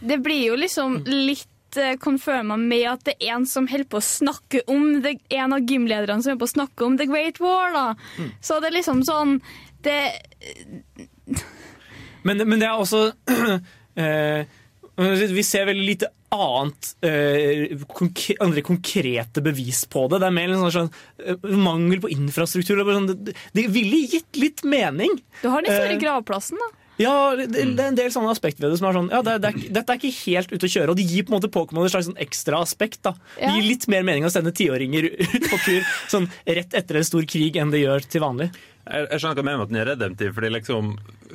Det 0.00 0.18
blir 0.22 0.48
jo 0.52 0.58
liksom 0.58 1.00
litt 1.06 1.78
konfirma 2.02 2.56
med 2.58 2.86
at 2.90 3.02
det 3.06 3.16
er 3.18 3.34
en 3.36 3.44
som 3.46 3.66
holder 3.68 3.90
på 3.90 4.00
å 4.00 4.04
snakke 4.04 4.62
om 4.72 5.02
det, 5.04 5.18
En 5.30 5.52
av 5.52 5.60
gymlederne 5.60 6.22
som 6.22 6.32
holder 6.32 6.40
på 6.40 6.48
å 6.48 6.54
snakke 6.54 6.86
om 6.86 6.96
The 6.98 7.06
Great 7.10 7.42
War, 7.42 7.74
da. 7.74 7.84
Mm. 8.18 8.30
Så 8.40 8.58
det 8.58 8.70
er 8.70 8.78
liksom 8.78 9.02
sånn 9.06 9.36
Det 9.84 9.98
Men, 12.22 12.42
men 12.48 12.58
det 12.58 12.66
er 12.66 12.80
også 12.80 13.12
eh, 14.02 14.48
Vi 14.98 15.44
ser 15.46 15.68
veldig 15.68 15.84
lite 15.86 16.08
annet 16.34 16.88
uh, 17.06 17.84
konkre, 17.94 18.34
andre 18.44 18.64
konkrete 18.66 19.42
bevis 19.44 19.84
på 19.88 20.08
det. 20.10 20.18
Det 20.20 20.28
er 20.28 20.34
mer 20.34 20.50
en 20.52 20.64
sånn, 20.64 20.74
sånn 20.74 20.90
uh, 21.38 21.54
mangel 21.54 22.02
på 22.02 22.10
infrastruktur. 22.12 22.82
Sånn, 22.82 23.06
det, 23.12 23.36
det 23.56 23.68
ville 23.72 24.02
gitt 24.10 24.40
litt 24.40 24.64
mening. 24.66 25.14
Du 25.42 25.48
har 25.52 25.64
den 25.64 25.72
store 25.72 25.96
uh, 25.96 26.02
gravplassen, 26.02 26.60
da. 26.60 26.74
Ja, 26.98 27.14
det, 27.38 27.46
det 27.54 27.78
er 27.78 27.92
en 27.92 27.98
del 27.98 28.10
sånne 28.10 28.32
aspekter 28.34 28.64
ved 28.64 28.72
det 28.74 28.80
som 28.80 28.88
er 28.88 28.96
sånn 28.96 29.10
Ja, 29.12 29.20
det, 29.22 29.36
det 29.44 29.68
dette 29.76 29.94
er 29.94 30.00
ikke 30.00 30.24
helt 30.32 30.50
ute 30.50 30.66
å 30.66 30.72
kjøre. 30.72 30.90
Og 30.92 30.98
de 30.98 31.06
gir 31.06 31.24
på 31.24 31.30
en 31.30 31.36
måte 31.36 31.50
Pokémon 31.54 31.86
et 31.86 31.94
slags 31.94 32.08
sånn 32.10 32.18
ekstra 32.20 32.62
aspekt. 32.64 33.04
da 33.06 33.14
Det 33.36 33.52
gir 33.54 33.68
litt 33.68 33.86
mer 33.92 34.02
mening 34.06 34.26
å 34.26 34.32
sende 34.34 34.50
tiåringer 34.50 35.06
ut 35.14 35.46
på 35.46 35.60
tur 35.62 35.86
sånn 36.10 36.26
rett 36.42 36.74
etter 36.74 36.98
en 36.98 37.06
stor 37.06 37.28
krig 37.30 37.56
enn 37.60 37.70
det 37.74 37.84
gjør 37.84 38.10
til 38.10 38.26
vanlig. 38.26 38.50
Jeg, 38.88 39.04
jeg 39.12 39.20
skjønner 39.20 39.36
hva 39.36 39.42
du 39.42 39.46
mener 39.46 39.58
med 39.58 39.66
at 39.66 39.72
den 39.72 39.80
er 39.82 39.88
redemptiv. 39.92 40.30
Fordi 40.38 40.48
liksom, 40.54 40.84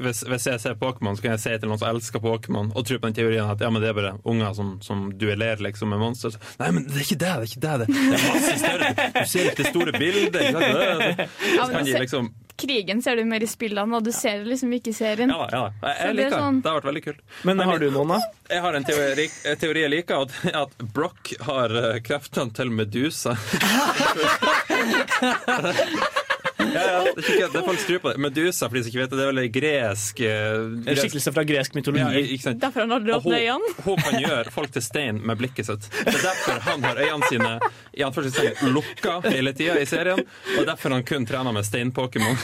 hvis, 0.04 0.20
hvis 0.26 0.46
jeg 0.50 0.58
ser 0.64 0.74
Pokémon, 0.82 1.14
så 1.16 1.22
kan 1.26 1.32
jeg 1.36 1.42
si 1.44 1.52
til 1.62 1.70
noen 1.70 1.80
som 1.82 1.90
elsker 1.94 2.20
Pokémon, 2.24 2.68
og 2.74 2.82
tror 2.90 3.00
på 3.04 3.08
den 3.12 3.18
teorien 3.20 3.52
at 3.54 3.62
ja, 3.62 3.70
men 3.70 3.80
det 3.84 3.90
er 3.92 3.98
bare 4.00 4.16
unger 4.26 4.50
som, 4.58 4.68
som 4.82 4.98
duellerer 5.22 5.62
liksom, 5.68 5.88
med 5.94 6.00
monstre. 6.02 6.30
Nei, 6.60 6.70
men 6.74 6.82
det 6.90 6.98
er 6.98 7.02
ikke 7.08 7.22
det! 7.22 7.34
Det 7.34 7.34
er 7.34 7.38
ikke 7.50 7.64
det. 7.66 7.76
Det 7.80 7.86
det 7.94 7.98
er 8.14 8.18
masse 8.34 8.56
større. 8.62 8.90
Du 9.20 9.26
ser 9.30 9.44
ikke 9.52 9.62
det 9.64 9.72
store 9.74 9.92
bildet. 10.00 10.34
Ikke 10.34 10.54
sant? 10.54 10.64
Det- 10.64 10.74
det- 11.18 11.28
Så 11.54 11.68
kan 11.72 11.86
de 11.86 11.94
liksom 12.06 12.26
Krigen 12.64 13.00
ser 13.02 13.16
du 13.18 13.24
mer 13.26 13.42
i 13.42 13.48
spillene, 13.50 13.96
og 13.98 14.04
du 14.06 14.12
ser 14.14 14.38
det 14.44 14.48
liksom 14.52 14.70
ikke 14.78 14.90
i 14.92 14.94
serien. 14.94 15.30
Ja 15.34 15.48
ja. 15.52 15.62
Jeg, 15.82 15.82
jeg 15.82 15.98
det 15.98 16.06
er 16.06 16.14
liker 16.14 16.30
det. 16.30 16.38
sånn- 16.44 16.60
Det 16.62 16.70
har 16.70 16.76
vært 16.78 16.86
veldig 16.92 17.04
kult. 17.08 17.22
Men 17.50 17.58
har 17.66 17.78
du 17.82 17.88
noen, 17.92 18.08
da? 18.14 18.20
Jeg 18.54 18.62
har 18.62 18.74
en 18.78 18.84
teori, 18.86 19.26
en 19.50 19.58
teori 19.64 19.80
jeg 19.82 19.90
liker, 19.96 20.16
at, 20.22 20.30
at 20.62 20.72
Brock 20.94 21.34
har 21.48 21.70
eh, 21.82 21.98
kreftene 22.06 22.54
til 22.54 22.70
Medusa. 22.70 23.34
Ja, 26.58 26.82
ja, 26.86 27.00
det, 27.04 27.12
er 27.18 27.30
ikke, 27.34 27.48
det 27.54 27.60
er 27.60 27.66
folk 27.68 27.82
tror 27.88 28.00
på 28.04 28.12
det. 28.14 28.20
Medusa, 28.24 28.68
for 28.70 28.78
de 28.78 28.84
som 28.84 28.92
ikke 28.92 29.02
vet 29.04 29.12
det, 29.14 29.18
det 29.20 29.24
er 29.26 29.32
vel 29.32 29.42
en 29.44 29.54
gresk 29.54 30.20
eh, 30.26 30.66
En 30.94 31.00
skikkelse 31.00 31.34
fra 31.36 31.44
gresk 31.50 31.76
mytologi. 31.78 32.04
Ja, 32.04 32.24
ikke 32.36 32.46
sant? 32.48 32.60
Derfor 32.64 32.86
han 32.86 32.96
aldri 32.98 33.16
åpne 33.18 33.40
øynene. 33.40 33.74
hun, 33.78 33.86
hun 33.88 34.04
kan 34.06 34.20
gjøre 34.22 34.54
folk 34.54 34.74
til 34.76 34.86
stein 34.86 35.22
med 35.26 35.40
blikket 35.42 35.70
sitt. 35.70 35.90
Det 36.04 36.14
er 36.14 36.24
derfor 36.28 36.62
han 36.68 36.86
har 36.88 37.02
øynene 37.04 37.30
sine 37.32 37.52
i 37.94 38.06
anførselstegn 38.06 38.74
lukka 38.74 39.18
hele 39.28 39.54
tida 39.58 39.78
i 39.82 39.86
serien. 39.90 40.22
Og 40.58 40.66
derfor 40.70 40.96
han 40.98 41.04
kun 41.08 41.26
trener 41.30 41.54
med 41.56 41.66
stein-Pokémon. 41.68 42.38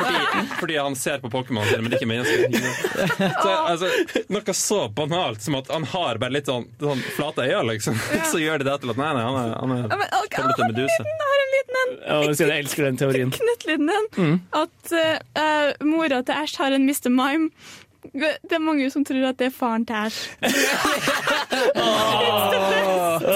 Fordi, 0.00 0.44
fordi 0.60 0.76
han 0.78 0.96
ser 0.96 1.18
på 1.22 1.30
Pokémon 1.32 1.66
sine, 1.70 1.82
men 1.86 1.96
ikke 1.96 2.08
mennesker. 2.10 2.38
Så, 3.42 3.50
altså, 3.50 3.90
noe 4.32 4.54
så 4.56 4.80
banalt 4.94 5.42
som 5.44 5.56
at 5.58 5.70
han 5.72 5.84
har 5.94 6.20
bare 6.22 6.34
litt 6.38 6.48
sånn, 6.50 6.66
sånn 6.80 7.02
flate 7.16 7.46
øyne, 7.48 7.66
liksom. 7.74 7.98
Så 8.30 8.40
gjør 8.42 8.62
de 8.62 8.68
det 8.70 8.76
til 8.82 8.92
at 8.94 8.98
nei, 9.00 9.10
nei, 9.16 9.24
han 9.26 9.38
er, 9.42 9.50
han 9.60 9.74
er 9.76 10.54
til 10.56 10.70
Medusa. 10.70 11.02
Jeg 11.04 11.26
har 11.30 11.42
en 11.44 11.52
liten 11.56 11.80
en. 11.82 11.92
Ja, 12.00 12.18
jeg 12.28 12.38
sier 12.38 12.52
jeg 12.54 12.64
elsker 12.64 12.82
den 12.88 12.98
teorien. 13.00 13.19
Knøttliten 13.28 13.92
en. 13.92 14.08
Mm. 14.16 14.40
At 14.62 14.92
uh, 14.96 15.86
mora 15.86 16.22
til 16.24 16.34
Ash 16.40 16.58
har 16.60 16.72
en 16.76 16.86
Mr. 16.88 17.10
Mime. 17.12 17.50
Det 18.00 18.54
er 18.56 18.62
mange 18.64 18.86
som 18.90 19.04
tror 19.04 19.26
at 19.28 19.36
det 19.36 19.50
er 19.50 19.52
faren 19.52 19.82
til 19.84 19.94
det 23.20 23.34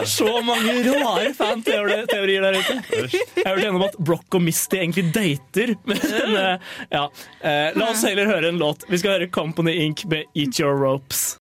er 0.00 0.06
så 0.08 0.30
mange 0.40 0.72
rare 0.86 1.34
fanteorier 1.36 2.46
der 2.46 2.56
ute. 2.56 2.78
Jeg 2.96 3.44
har 3.44 3.52
hørt 3.52 3.64
gjennom 3.66 3.84
at 3.84 3.98
Brock 4.00 4.38
og 4.38 4.42
Misty 4.46 4.78
egentlig 4.80 5.04
dater. 5.12 5.74
Men 5.84 6.00
ja. 6.88 7.04
Eh, 7.44 7.76
La 7.76 7.90
oss 7.90 8.06
heller 8.08 8.30
høre 8.30 8.48
en 8.54 8.62
låt. 8.62 8.88
Vi 8.88 9.02
skal 9.02 9.18
høre 9.18 9.28
Company 9.28 9.76
Inc. 9.84 10.06
med 10.08 10.32
Eat 10.32 10.62
Your 10.62 10.80
Ropes. 10.80 11.36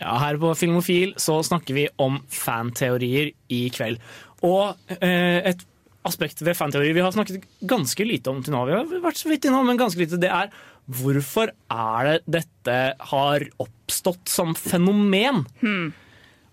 Ja, 0.00 0.16
her 0.18 0.40
på 0.40 0.54
Filmofil 0.58 1.14
så 1.20 1.38
snakker 1.46 1.76
vi 1.76 1.86
om 2.02 2.18
fanteorier 2.32 3.30
i 3.52 3.68
kveld. 3.74 4.00
Og 4.44 4.74
eh, 4.98 5.44
et 5.52 5.62
aspekt 6.04 6.42
ved 6.44 6.56
fanteori 6.58 6.92
vi 6.96 7.02
har 7.04 7.14
snakket 7.14 7.44
ganske 7.70 8.04
lite 8.06 8.30
om 8.32 8.42
til 8.44 8.52
nå, 8.54 8.62
vi 8.68 8.74
har 8.76 8.88
vært 9.04 9.20
så 9.22 9.30
vidt 9.32 9.46
innom, 9.48 9.66
men 9.68 9.80
ganske 9.80 10.00
lite, 10.02 10.18
det 10.20 10.30
er 10.32 10.50
hvorfor 10.84 11.48
er 11.72 12.08
det 12.10 12.16
dette 12.40 12.78
har 13.10 13.44
oppstått 13.64 14.28
som 14.28 14.52
fenomen? 14.58 15.44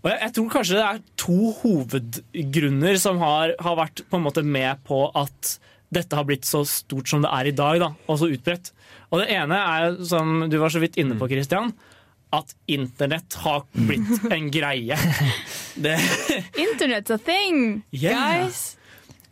Og 0.02 0.08
jeg, 0.10 0.18
jeg 0.24 0.34
tror 0.38 0.48
kanskje 0.54 0.78
det 0.80 0.86
er 0.88 1.02
to 1.20 1.52
hovedgrunner 1.60 2.98
som 3.02 3.20
har, 3.22 3.54
har 3.60 3.76
vært 3.78 4.06
på 4.10 4.18
en 4.18 4.24
måte 4.26 4.44
med 4.46 4.80
på 4.88 5.04
at 5.20 5.58
dette 5.92 6.16
har 6.16 6.24
blitt 6.30 6.48
så 6.48 6.64
stort 6.66 7.12
som 7.12 7.22
det 7.26 7.30
er 7.36 7.50
i 7.52 7.56
dag, 7.56 7.82
da, 7.84 7.90
og 8.08 8.18
så 8.22 8.30
utbredt. 8.32 8.72
Og 9.12 9.20
det 9.20 9.28
ene 9.36 9.58
er, 9.60 9.98
som 10.08 10.46
du 10.48 10.56
var 10.62 10.72
så 10.72 10.80
vidt 10.80 10.96
inne 11.02 11.18
på, 11.20 11.28
Christian, 11.28 11.74
at 12.32 12.54
internett 12.72 13.36
har 13.44 13.66
blitt 13.90 14.24
en 14.32 14.48
greie. 14.56 14.96
Internett's 15.76 16.56
Internet's 16.56 17.12
a 17.12 17.18
thing, 17.20 17.84
Yeah. 17.92 18.46
guys. 18.48 18.78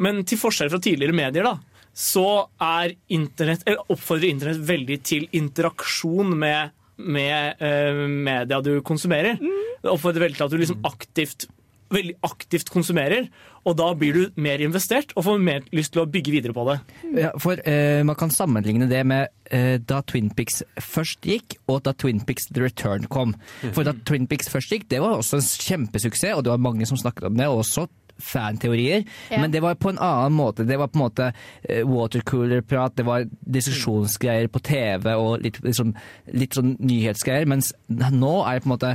Men 0.04 0.24
til 0.28 0.40
forskjell 0.42 0.72
fra 0.72 0.80
tidligere 0.84 1.16
medier, 1.16 1.48
da, 1.48 1.84
så 2.00 2.48
er 2.64 2.96
internett, 3.12 3.66
eller 3.68 3.92
oppfordrer 3.92 4.30
internett 4.30 4.62
veldig 4.68 5.00
til 5.04 5.28
interaksjon 5.36 6.36
med, 6.40 6.76
med 6.98 7.64
uh, 7.64 8.04
media 8.08 8.62
du 8.64 8.78
konsumerer. 8.86 9.40
Det 9.80 9.92
oppfordrer 9.92 10.28
veldig 10.28 10.40
til 10.40 10.48
at 10.48 10.54
du 10.54 10.62
liksom 10.62 10.86
aktivt 10.88 11.50
veldig 11.90 12.20
aktivt 12.22 12.70
konsumerer, 12.70 13.32
og 13.66 13.74
da 13.80 13.88
blir 13.98 14.14
du 14.14 14.42
mer 14.42 14.62
investert 14.62 15.10
og 15.18 15.26
får 15.26 15.40
mer 15.42 15.64
lyst 15.76 15.96
til 15.96 16.04
å 16.04 16.10
bygge 16.10 16.34
videre 16.36 16.54
på 16.54 16.66
det. 16.68 16.76
Ja, 17.18 17.32
for 17.42 17.60
uh, 17.66 18.02
Man 18.06 18.18
kan 18.20 18.34
sammenligne 18.34 18.86
det 18.92 19.02
med 19.10 19.34
uh, 19.50 19.78
da 19.82 20.04
Twin 20.06 20.30
Pics 20.38 20.62
først 20.86 21.26
gikk, 21.26 21.58
og 21.66 21.82
da 21.88 21.96
Twin 21.98 22.22
Pics 22.26 22.50
The 22.54 22.68
Return 22.68 23.10
kom. 23.12 23.34
For 23.74 23.88
da 23.88 23.96
Twin 24.06 24.30
Pics 24.30 24.52
først 24.54 24.76
gikk, 24.76 24.86
det 24.94 25.02
var 25.04 25.18
også 25.18 25.42
en 25.42 25.50
kjempesuksess, 25.66 26.38
og 26.38 26.46
det 26.46 26.54
var 26.54 26.62
mange 26.62 26.88
som 26.90 27.00
snakket 27.00 27.32
om 27.32 27.42
det. 27.42 27.50
og 27.50 27.64
også 27.66 27.90
fanteorier, 28.20 29.06
Ja. 29.32 29.40
men 29.42 29.52
det 29.52 29.62
var 29.64 29.76
på 29.76 29.90
en 29.94 30.00
annen 30.04 30.36
måte. 30.38 30.66
Det 30.68 30.78
var 30.80 30.88
på 30.92 31.00
en 31.00 31.06
måte 31.06 31.32
eh, 31.64 31.84
watercooler-prat, 31.88 32.96
det 33.00 33.06
var 33.08 33.26
diskusjonsgreier 33.46 34.48
på 34.52 34.60
TV 34.64 35.14
og 35.16 35.42
litt, 35.46 35.60
liksom, 35.64 35.96
litt 36.34 36.54
sånn 36.58 36.76
nyhetsgreier, 36.80 37.48
mens 37.50 37.74
nå 37.90 38.36
er 38.46 38.60
det 38.60 38.64
på 38.66 38.70
en 38.70 38.76
måte 38.76 38.92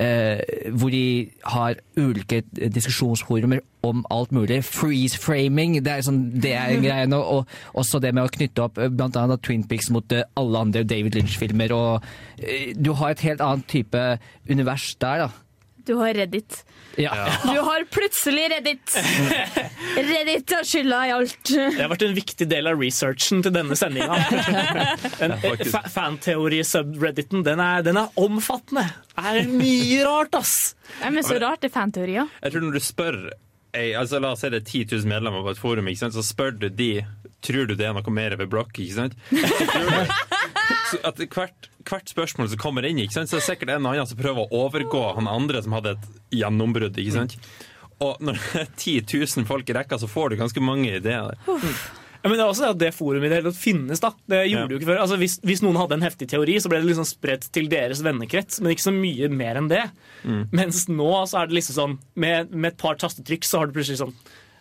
eh, 0.00 0.40
hvor 0.72 0.90
de 0.90 1.30
har 1.52 1.76
ulike 2.00 2.42
diskusjonsforumer 2.56 3.60
om 3.84 4.04
alt 4.14 4.30
mulig. 4.32 4.62
Freeze-framing, 4.64 5.80
det 5.84 5.92
er, 5.98 6.04
sånn, 6.06 6.22
det 6.40 6.54
er 6.56 6.72
en 6.76 6.84
greie 6.84 7.06
nå. 7.10 7.18
Og 7.20 7.46
også 7.78 8.00
det 8.00 8.14
med 8.14 8.24
å 8.24 8.32
knytte 8.32 8.64
opp 8.64 8.78
bl.a. 8.78 8.88
blant 8.94 9.18
annet 9.20 9.42
Twin 9.44 9.64
Peaks 9.68 9.90
mot 9.92 10.12
eh, 10.16 10.24
alle 10.38 10.62
andre 10.64 10.84
David 10.88 11.18
Lynch-filmer. 11.18 11.74
og 11.76 12.06
eh, 12.40 12.72
Du 12.78 12.92
har 13.00 13.10
et 13.12 13.24
helt 13.26 13.42
annet 13.44 13.66
type 13.68 14.04
univers 14.48 14.94
der, 15.02 15.26
da. 15.26 15.30
Du 15.88 15.94
har 15.98 16.14
Reddit. 16.14 16.60
Ja. 17.00 17.14
Du 17.48 17.58
har 17.64 17.84
plutselig 17.90 18.44
Reddit! 18.52 18.92
Reddit 19.96 20.50
har 20.56 20.64
skylda 20.68 20.98
i 21.08 21.12
alt. 21.14 21.38
Det 21.48 21.78
har 21.80 21.88
vært 21.92 22.04
en 22.06 22.14
viktig 22.16 22.46
del 22.50 22.68
av 22.70 22.80
researchen 22.80 23.42
til 23.46 23.54
denne 23.56 23.76
sendinga. 23.78 24.18
Eh, 25.22 25.62
fa 25.70 25.80
Fanteori-subredditen, 25.92 27.42
den, 27.46 27.60
er- 27.62 27.82
den 27.86 27.96
er 28.00 28.08
omfattende. 28.20 28.84
Det 29.14 29.32
er 29.32 29.48
mye 29.50 30.02
rart, 30.06 30.34
ass! 30.38 30.54
Nei, 31.00 31.10
men 31.16 31.24
så 31.26 31.38
rart, 31.42 31.62
det 31.62 31.70
er 31.70 31.74
fanteorier. 31.76 32.30
Jeg 32.42 32.54
tror 32.54 32.64
når 32.66 32.76
du 32.78 32.82
spør 32.84 33.18
ei, 33.72 33.92
altså 33.96 34.18
La 34.20 34.32
oss 34.34 34.42
si 34.44 34.50
det 34.52 34.60
er 34.62 34.66
10 34.68 34.82
000 34.98 35.08
medlemmer 35.08 35.44
på 35.46 35.54
et 35.54 35.60
forum, 35.62 35.88
ikke 35.88 36.02
sant? 36.04 36.16
så 36.16 36.24
spør 36.26 36.52
du 36.60 36.68
de 36.68 36.90
Tror 37.42 37.66
du 37.66 37.72
det 37.74 37.88
er 37.88 37.94
noe 37.96 38.12
mer 38.14 38.36
ved 38.38 38.50
blokk, 38.52 38.76
ikke 38.78 38.94
sant? 39.00 39.16
Så 39.32 39.64
tror 39.66 39.88
du- 39.90 40.12
Så 40.92 41.00
at 41.08 41.22
hvert, 41.32 41.68
hvert 41.88 42.12
spørsmål 42.12 42.48
som 42.52 42.60
kommer 42.62 42.86
inn, 42.88 42.98
ikke 43.02 43.16
sant? 43.18 43.30
så 43.30 43.36
det 43.36 43.42
er 43.42 43.46
det 43.46 43.50
sikkert 43.50 43.74
en 43.76 43.86
annen 43.90 44.06
som 44.10 44.18
prøver 44.20 44.44
å 44.46 44.62
overgå 44.66 45.02
han 45.18 45.28
andre 45.30 45.62
som 45.64 45.72
hadde 45.76 45.96
et 45.96 46.06
gjennombrudd, 46.42 46.96
ikke 46.98 47.16
sant? 47.16 47.36
Og 48.02 48.18
når 48.24 48.38
det 48.42 48.60
er 48.64 48.70
10 48.76 48.94
000 49.36 49.46
folk 49.46 49.68
i 49.70 49.76
rekka, 49.76 49.98
så 50.02 50.08
får 50.10 50.32
du 50.32 50.40
ganske 50.40 50.62
mange 50.64 50.96
ideer. 50.98 51.36
Ja, 52.22 52.30
men 52.30 52.36
det 52.38 52.42
er 52.44 52.50
også 52.52 52.62
det 52.64 52.70
at 52.72 52.78
det 52.78 52.88
forumet 52.94 53.26
i 53.26 53.30
det 53.32 53.38
hele 53.40 53.50
tatt 53.50 53.58
finnes. 53.58 53.98
da. 54.02 54.12
Det 54.30 54.40
gjorde 54.46 54.68
Ja. 54.68 54.70
jo 54.70 54.78
ikke 54.78 54.88
før. 54.92 55.00
Altså, 55.02 55.16
hvis, 55.18 55.36
hvis 55.42 55.62
noen 55.64 55.78
hadde 55.80 55.96
en 55.98 56.04
heftig 56.06 56.28
teori, 56.30 56.54
så 56.62 56.70
ble 56.70 56.78
det 56.78 56.86
liksom 56.92 57.06
spredt 57.08 57.48
til 57.54 57.66
deres 57.70 58.02
vennekrets, 58.02 58.60
men 58.62 58.74
ikke 58.76 58.84
så 58.86 58.94
mye 58.94 59.28
mer 59.30 59.58
enn 59.58 59.70
det. 59.70 59.82
Mm. 60.22 60.44
Mens 60.54 60.84
nå 60.90 61.08
så 61.26 61.40
er 61.42 61.50
det 61.50 61.56
liksom 61.58 61.74
sånn, 61.78 61.96
med, 62.14 62.50
med 62.54 62.72
et 62.74 62.78
par 62.78 62.94
tastetrykk 63.02 63.44
så 63.48 63.58
har 63.62 63.66
du 63.70 63.74
plutselig 63.74 63.98
sånn 64.04 64.14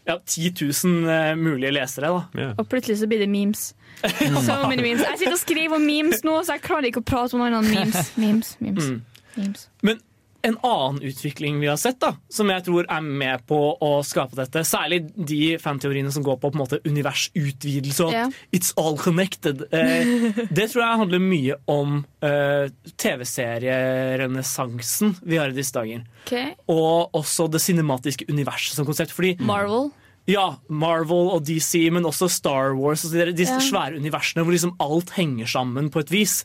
ja, 0.09 0.15
10 0.17 0.55
000 0.57 1.05
uh, 1.05 1.35
mulige 1.37 1.73
lesere. 1.77 2.09
da. 2.09 2.47
Og 2.57 2.65
plutselig 2.69 2.97
så 3.03 3.09
blir 3.09 3.21
det 3.21 3.29
memes. 3.29 3.67
Så 4.47 4.53
many 4.67 4.81
memes. 4.81 5.01
Jeg 5.07 5.17
sitter 5.23 5.37
og 5.37 5.43
skriver 5.43 5.75
om 5.77 5.83
memes 5.85 6.19
nå, 6.27 6.33
så 6.45 6.49
jeg 6.57 6.63
klarer 6.67 6.85
ikke 6.91 7.03
å 7.03 7.09
prate 7.13 7.31
om 7.37 7.41
noen 7.43 7.55
annet 7.59 7.71
enn 7.71 7.77
memes. 7.91 8.07
Memes, 8.21 8.47
memes, 8.61 8.85
Mm. 8.91 8.99
memes. 9.37 9.61
Men 9.85 9.95
en 10.43 10.55
annen 10.65 11.03
utvikling 11.05 11.59
vi 11.61 11.67
har 11.69 11.77
sett, 11.77 11.99
da, 12.01 12.15
som 12.33 12.49
jeg 12.49 12.63
tror 12.65 12.85
er 12.89 13.01
med 13.05 13.43
på 13.45 13.57
å 13.77 13.89
skape 14.05 14.33
dette, 14.39 14.63
særlig 14.65 15.03
de 15.13 15.57
fanteoriene 15.61 16.09
som 16.11 16.23
går 16.25 16.37
på 16.41 16.49
på 16.49 16.55
en 16.57 16.63
måte 16.63 16.79
universutvidelse 16.87 18.01
og 18.07 18.11
yeah. 18.15 18.29
it's 18.49 18.73
all 18.81 18.97
connected, 18.97 19.61
eh, 19.69 20.31
det 20.49 20.65
tror 20.71 20.81
jeg 20.81 20.97
handler 21.03 21.21
mye 21.21 21.55
om 21.69 21.99
eh, 22.25 22.73
TV-serierenessansen 22.97 25.13
vi 25.21 25.37
har 25.37 25.49
i 25.53 25.57
disse 25.57 25.73
dager. 25.77 26.01
Okay. 26.25 26.55
Og 26.73 27.13
også 27.21 27.45
det 27.53 27.61
cinematiske 27.61 28.25
universet 28.31 28.73
som 28.79 28.85
konsept. 28.89 29.13
Fordi 29.13 29.35
Marvel. 29.45 29.91
Ja, 30.29 30.45
Marvel 30.69 31.31
og 31.35 31.45
DC, 31.47 31.89
men 31.91 32.05
også 32.07 32.29
Star 32.29 32.75
Wars. 32.77 33.05
Altså 33.05 33.33
disse 33.35 33.57
Ja. 33.57 33.59
svære 33.59 33.97
universene 33.97 34.43
hvor 34.45 34.53
liksom 34.53 34.75
alt 34.79 35.09
henger 35.17 35.47
sammen 35.47 35.89
på 35.89 35.99
et 35.99 36.11
vis. 36.11 36.43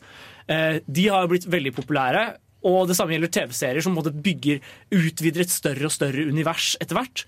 Eh, 0.49 0.79
de 0.87 1.07
har 1.07 1.27
blitt 1.27 1.45
veldig 1.45 1.73
populære. 1.75 2.37
Og 2.63 2.87
det 2.87 2.97
samme 2.97 3.13
gjelder 3.13 3.31
TV-serier 3.31 3.81
som 3.81 3.95
bygger, 3.95 4.59
utvider 4.91 5.41
et 5.41 5.49
større 5.49 5.85
og 5.85 5.91
større 5.91 6.25
univers 6.27 6.75
etter 6.81 6.95
hvert. 6.97 7.25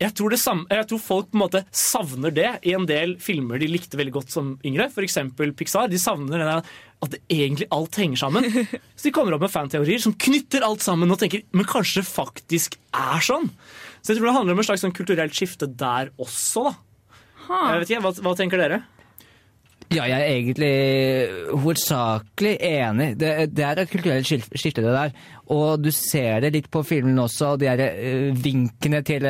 Jeg 0.00 0.12
tror, 0.12 0.28
det 0.30 0.38
samme, 0.38 0.66
jeg 0.68 0.88
tror 0.88 0.98
folk 1.00 1.30
på 1.30 1.38
en 1.38 1.40
måte 1.48 1.64
savner 1.72 2.30
det 2.34 2.50
i 2.68 2.74
en 2.76 2.84
del 2.84 3.14
filmer 3.16 3.58
de 3.58 3.68
likte 3.70 3.96
veldig 3.96 4.12
godt 4.12 4.30
som 4.30 4.58
yngre. 4.64 4.90
F.eks. 4.90 5.16
Pixar. 5.56 5.88
De 5.88 5.96
savner 5.96 6.38
der 6.38 6.62
at 7.04 7.14
egentlig 7.32 7.68
alt 7.72 7.96
henger 7.96 8.16
sammen. 8.16 8.44
Så 8.96 9.08
de 9.08 9.12
kommer 9.16 9.36
opp 9.36 9.46
med 9.46 9.52
fanteorier 9.52 10.02
som 10.02 10.12
knytter 10.12 10.64
alt 10.66 10.84
sammen 10.84 11.10
og 11.10 11.20
tenker 11.20 11.44
men 11.52 11.68
kanskje 11.68 12.02
det 12.02 12.10
faktisk 12.10 12.76
er 12.92 13.24
sånn. 13.24 13.48
Så 14.06 14.14
jeg 14.14 14.20
tror 14.20 14.30
det 14.30 14.36
handler 14.36 14.54
om 14.54 14.60
et 14.62 14.68
slags 14.68 14.84
sånn 14.86 14.94
kulturelt 14.94 15.34
skifte 15.34 15.66
der 15.66 16.12
også. 16.22 16.68
da. 16.68 16.76
Jeg 17.72 17.80
vet 17.80 17.90
ikke, 17.90 18.04
hva, 18.04 18.12
hva 18.22 18.34
tenker 18.38 18.62
dere? 18.62 18.84
Ja, 19.90 20.04
jeg 20.10 20.14
er 20.18 20.32
egentlig 20.32 21.50
hovedsakelig 21.62 22.52
enig. 22.68 23.08
Det, 23.18 23.32
det 23.54 23.66
er 23.66 23.80
et 23.82 23.90
kulturelt 23.90 24.26
skifte, 24.26 24.82
det 24.82 24.94
der. 24.94 25.12
Og 25.54 25.82
du 25.82 25.90
ser 25.94 26.42
det 26.42 26.52
litt 26.54 26.70
på 26.70 26.82
filmen 26.86 27.18
også, 27.22 27.52
og 27.54 27.62
de 27.62 27.70
der 27.70 27.98
eh, 27.98 28.30
vinkene 28.46 29.02
til, 29.06 29.26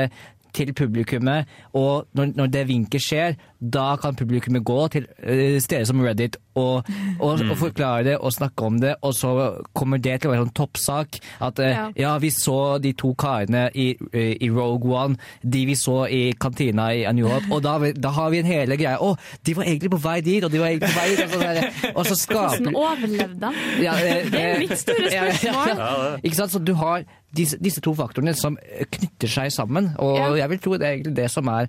til 0.57 0.73
publikummet. 0.77 1.47
Og 1.77 2.07
når, 2.17 2.33
når 2.39 2.51
det 2.57 2.65
vinket 2.69 3.05
skjer, 3.05 3.37
da 3.61 3.95
kan 4.01 4.17
publikummet 4.19 4.65
gå 4.69 4.81
til 4.93 5.07
eh, 5.23 5.57
steder 5.65 5.87
som 5.89 6.01
Reddit 6.05 6.37
og, 6.57 6.87
og, 7.21 7.41
og 7.51 7.55
forklare 7.61 8.05
det 8.05 8.15
og 8.19 8.33
snakke 8.33 8.65
om 8.65 8.77
det, 8.81 8.95
og 9.05 9.13
så 9.17 9.31
kommer 9.77 10.01
det 10.01 10.19
til 10.23 10.31
å 10.31 10.35
være 10.35 10.47
en 10.49 10.55
toppsak. 10.57 11.19
At 11.45 11.61
eh, 11.61 11.73
Ja. 11.77 11.87
ja, 11.97 12.11
vi 12.23 12.31
så 12.33 12.79
de 12.81 12.93
to 12.97 13.11
karene 13.19 13.67
i, 13.77 13.91
i 14.17 14.49
Rogue 14.53 14.93
One, 14.97 15.19
de 15.45 15.65
vi 15.69 15.75
så 15.77 16.07
i 16.09 16.21
kantina 16.41 16.89
i 16.97 17.03
New 17.17 17.27
York, 17.29 17.51
og 17.53 17.61
da, 17.65 17.75
da 17.93 18.13
har 18.17 18.31
vi 18.33 18.41
en 18.41 18.49
hele 18.49 18.79
greie. 18.81 18.97
Å, 18.97 19.13
de 19.45 19.57
var 19.59 19.69
egentlig 19.69 19.91
på 19.93 20.01
vei 20.05 20.17
dit, 20.25 20.45
og 20.47 20.53
de 20.55 20.63
var 20.63 20.73
egentlig 20.73 20.93
på 20.95 21.01
vei 21.01 21.09
dit. 21.11 21.25
Og 21.27 21.33
så, 21.33 21.41
der, 21.43 21.93
og 21.97 22.07
så 22.09 22.17
skaper 22.17 22.63
Hvordan 22.65 22.77
overlevde 22.81 23.51
han? 23.51 23.61
ja, 23.85 23.97
det, 24.01 24.15
Det 24.33 24.41
er 24.47 24.59
mitt 24.63 24.77
store 24.81 25.11
ja, 25.13 25.25
ja, 25.29 25.37
spørsmål. 25.37 26.21
Ikke 26.23 26.41
sant? 26.41 26.55
Så 26.57 26.63
du 26.65 26.73
har 26.81 27.05
disse, 27.37 27.59
disse 27.63 27.83
to 27.85 27.93
faktorene 27.99 28.33
som 28.37 28.57
knytter 28.97 29.29
seg 29.31 29.53
sammen, 29.55 29.93
og 30.03 30.17
Ja. 30.19 30.31
jeg 30.43 30.49
vil 30.55 30.63
tro 30.65 30.77
det 30.81 30.87
er 30.89 30.97
egentlig 30.97 31.15
det 31.19 31.29
som 31.33 31.49
er 31.53 31.69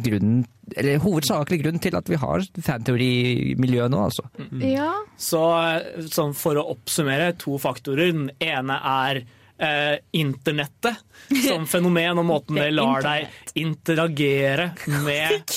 grunnen, 0.00 0.42
eller 0.76 0.98
hovedsakelig 1.04 1.58
grunn 1.62 1.78
til 1.84 1.96
at 1.98 2.08
vi 2.08 2.16
har 2.16 2.44
fanteorimiljø 2.64 3.88
nå, 3.92 4.00
altså. 4.08 4.24
Ja. 4.64 4.90
Så 5.20 5.42
eh, 5.60 6.02
sånn 6.10 6.32
for 6.34 6.56
å 6.60 6.66
oppsummere, 6.74 7.34
to 7.38 7.58
faktorer. 7.60 8.12
Den 8.14 8.30
ene 8.40 8.78
er 8.80 9.20
eh, 9.58 9.96
internettet 10.16 10.96
som 11.44 11.66
fenomen, 11.74 12.18
og 12.22 12.26
måten 12.32 12.56
det 12.58 12.70
lar 12.74 13.04
deg 13.04 13.28
interagere 13.60 14.70
med 15.04 15.44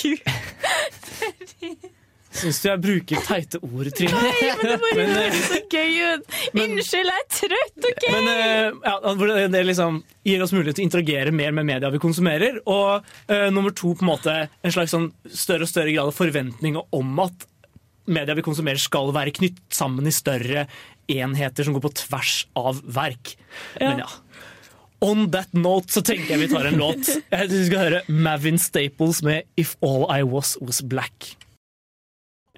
Syns 2.37 2.59
du 2.61 2.67
jeg 2.69 2.81
bruker 2.83 3.21
teite 3.25 3.59
ord, 3.65 3.89
Trine? 3.97 4.21
Nei, 4.21 4.49
men 4.59 4.71
det 4.71 4.77
bare 4.83 4.97
Men, 4.97 5.11
eh, 5.11 5.23
høres 5.23 5.47
så 5.47 5.59
gøy 5.73 5.97
ut. 5.97 6.35
Unnskyld, 6.63 7.11
jeg 7.11 7.23
er 7.23 7.29
trøtt, 7.33 7.87
OK? 7.91 8.05
Men 8.13 8.29
eh, 8.33 8.67
ja, 8.85 9.47
det, 9.53 9.63
liksom 9.71 10.01
gir 10.27 10.43
oss 10.45 10.53
mulighet 10.55 10.79
til 10.79 10.85
å 10.85 10.89
interagere 10.89 11.33
mer 11.35 11.55
med 11.55 11.69
media 11.69 11.91
vi 11.93 12.01
konsumerer. 12.03 12.59
Og 12.69 13.07
uh, 13.31 13.47
nummer 13.53 13.73
to 13.75 13.93
på 13.97 14.05
en 14.05 14.11
måte 14.11 14.35
en 14.47 14.75
slags 14.75 14.93
sånn 14.93 15.09
større 15.25 15.65
og 15.65 15.71
større 15.71 15.95
grad 15.95 16.11
av 16.11 16.17
forventning 16.17 16.77
om 16.77 17.23
at 17.25 17.47
media 18.07 18.37
vi 18.37 18.45
konsumerer 18.45 18.79
skal 18.81 19.11
være 19.15 19.33
knyttet 19.35 19.75
sammen 19.75 20.07
i 20.07 20.15
større 20.15 20.67
enheter 21.11 21.67
som 21.67 21.75
går 21.75 21.85
på 21.87 21.95
tvers 22.03 22.37
av 22.59 22.79
verk. 22.83 23.35
Men 23.79 24.03
ja. 24.03 24.11
On 25.05 25.27
that 25.29 25.51
note 25.53 25.93
så 25.93 26.01
tenker 26.01 26.33
jeg 26.33 26.47
vi 26.47 26.53
tar 26.53 26.69
en 26.71 26.79
låt. 26.79 27.05
Jeg 27.05 27.49
synes 27.49 27.59
vi 27.59 27.65
skal 27.69 27.83
høre 27.83 28.05
Mavin 28.09 28.57
Staples 28.61 29.21
med 29.25 29.45
If 29.59 29.75
All 29.85 30.07
I 30.09 30.23
Was 30.25 30.55
Was 30.61 30.81
Black. 30.81 31.35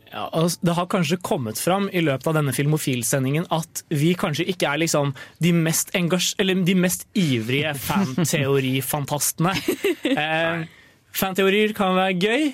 Ja, 0.09 0.25
altså, 0.33 0.57
det 0.65 0.73
har 0.73 0.87
kanskje 0.89 1.19
kommet 1.21 1.59
fram 1.61 1.85
i 1.93 2.01
løpet 2.01 2.27
av 2.31 2.39
denne 2.39 2.53
Filmofil-sendingen 2.55 3.45
at 3.53 3.83
vi 3.93 4.15
kanskje 4.17 4.47
ikke 4.49 4.71
er 4.71 4.81
liksom 4.81 5.13
de 5.43 5.51
mest, 5.53 5.93
engasj 5.97 6.31
eller 6.41 6.63
de 6.65 6.75
mest 6.77 7.05
ivrige 7.17 7.75
fanteorifantastene. 7.85 9.55
Eh, 10.09 10.63
fanteorier 11.15 11.71
kan 11.77 11.93
være 11.93 12.15
gøy, 12.17 12.45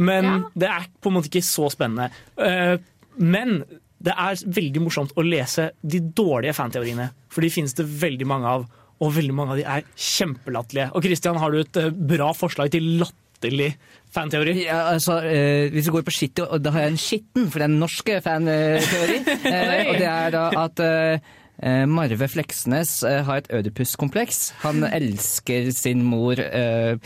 men 0.00 0.46
det 0.58 0.68
er 0.70 0.86
på 1.02 1.10
en 1.10 1.16
måte 1.18 1.28
ikke 1.28 1.42
så 1.44 1.68
spennende. 1.72 2.08
Eh, 2.40 2.76
men 3.20 3.60
det 4.02 4.14
er 4.16 4.40
veldig 4.56 4.82
morsomt 4.82 5.12
å 5.18 5.24
lese 5.26 5.70
de 5.82 6.00
dårlige 6.00 6.56
fanteoriene, 6.56 7.10
for 7.30 7.44
de 7.44 7.50
finnes 7.52 7.74
det 7.78 7.86
veldig 7.86 8.28
mange 8.28 8.54
av. 8.56 8.70
Og 9.02 9.10
veldig 9.16 9.34
mange 9.34 9.54
av 9.54 9.58
de 9.58 9.66
er 9.66 9.86
kjempelatterlige. 9.98 10.92
Og 10.94 11.02
Christian, 11.02 11.38
har 11.42 11.50
du 11.50 11.58
et 11.58 11.78
eh, 11.80 11.90
bra 11.90 12.30
forslag 12.38 12.70
til 12.70 13.02
latterlig 13.42 13.74
fanteori? 14.12 14.64
Ja, 14.64 14.92
altså, 14.92 15.22
eh, 15.24 15.70
hvis 15.72 15.86
vi 15.88 15.92
går 15.92 16.02
på 16.06 16.14
skitt, 16.14 16.38
og 16.40 16.62
da 16.62 16.70
har 16.70 16.86
jeg 16.86 16.92
en 16.92 16.98
skitten, 17.00 17.50
for 17.50 17.58
det 17.58 17.66
er 17.66 17.72
en 17.72 17.80
norsk 17.80 18.10
fanteori. 18.22 19.18
eh, 19.52 19.88
og 19.88 19.98
det 19.98 20.08
er 20.08 20.30
da 20.34 20.44
at 20.64 20.80
eh, 20.80 21.18
eh, 21.62 21.84
Marve 21.88 22.28
Fleksnes 22.28 23.02
eh, 23.02 23.22
har 23.24 23.42
et 23.42 23.50
ødipuskompleks. 23.50 24.52
Han 24.62 24.84
elsker 24.84 25.72
sin 25.72 26.02
mor 26.04 26.38
eh, 26.38 26.96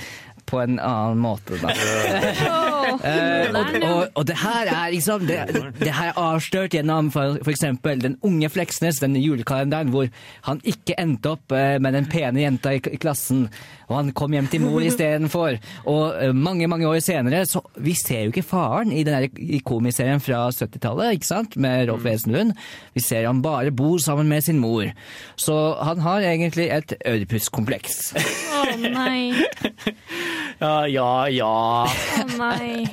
på 0.47 0.61
en 0.62 0.78
annen 0.78 1.22
måte, 1.22 1.59
da. 1.62 1.74
Eh, 2.86 3.51
og, 3.51 3.74
og, 3.82 4.03
og 4.14 4.26
det 4.28 4.36
her 4.38 4.68
er 4.70 4.92
liksom 4.94 5.24
Det, 5.26 5.40
det 5.80 5.90
her 5.92 6.12
er 6.12 6.20
avslørt 6.22 6.74
gjennom 6.76 7.09
eksempel 7.51 7.99
Den 8.01 8.14
unge 8.24 8.49
Fleksnes, 8.53 9.01
den 9.03 9.16
julekalenderen 9.18 9.90
hvor 9.92 10.07
han 10.47 10.61
ikke 10.64 10.94
endte 11.03 11.32
opp 11.34 11.53
eh, 11.55 11.76
med 11.82 11.97
den 11.97 12.07
pene 12.11 12.44
jenta 12.44 12.72
i, 12.76 12.78
i 12.78 13.01
klassen, 13.01 13.47
og 13.88 13.97
han 13.99 14.12
kom 14.16 14.34
hjem 14.34 14.49
til 14.51 14.62
mor 14.64 14.84
istedenfor. 14.86 15.59
Og 15.90 16.22
eh, 16.22 16.32
mange 16.34 16.68
mange 16.70 16.88
år 16.88 17.01
senere 17.05 17.42
så 17.49 17.62
Vi 17.82 17.94
ser 17.99 18.26
jo 18.26 18.34
ikke 18.34 18.47
faren 18.47 18.94
i 18.94 19.03
den 19.07 19.61
komiserien 19.66 20.22
fra 20.22 20.47
70-tallet, 20.55 21.18
ikke 21.18 21.28
sant, 21.28 21.57
med 21.61 21.90
Rolf 21.90 22.07
Wesenlund. 22.07 22.55
Vi 22.94 23.03
ser 23.05 23.26
han 23.26 23.42
bare 23.44 23.74
bor 23.74 23.99
sammen 24.03 24.30
med 24.30 24.47
sin 24.47 24.62
mor. 24.62 24.88
Så 25.36 25.57
han 25.82 26.01
har 26.07 26.26
egentlig 26.26 26.70
et 26.72 26.97
ødipuskompleks. 27.07 28.14
Å 28.16 28.64
nei. 28.86 29.34
Ja, 30.59 30.87
ja, 30.89 31.29
ja. 31.29 31.89
Nei. 32.39 32.87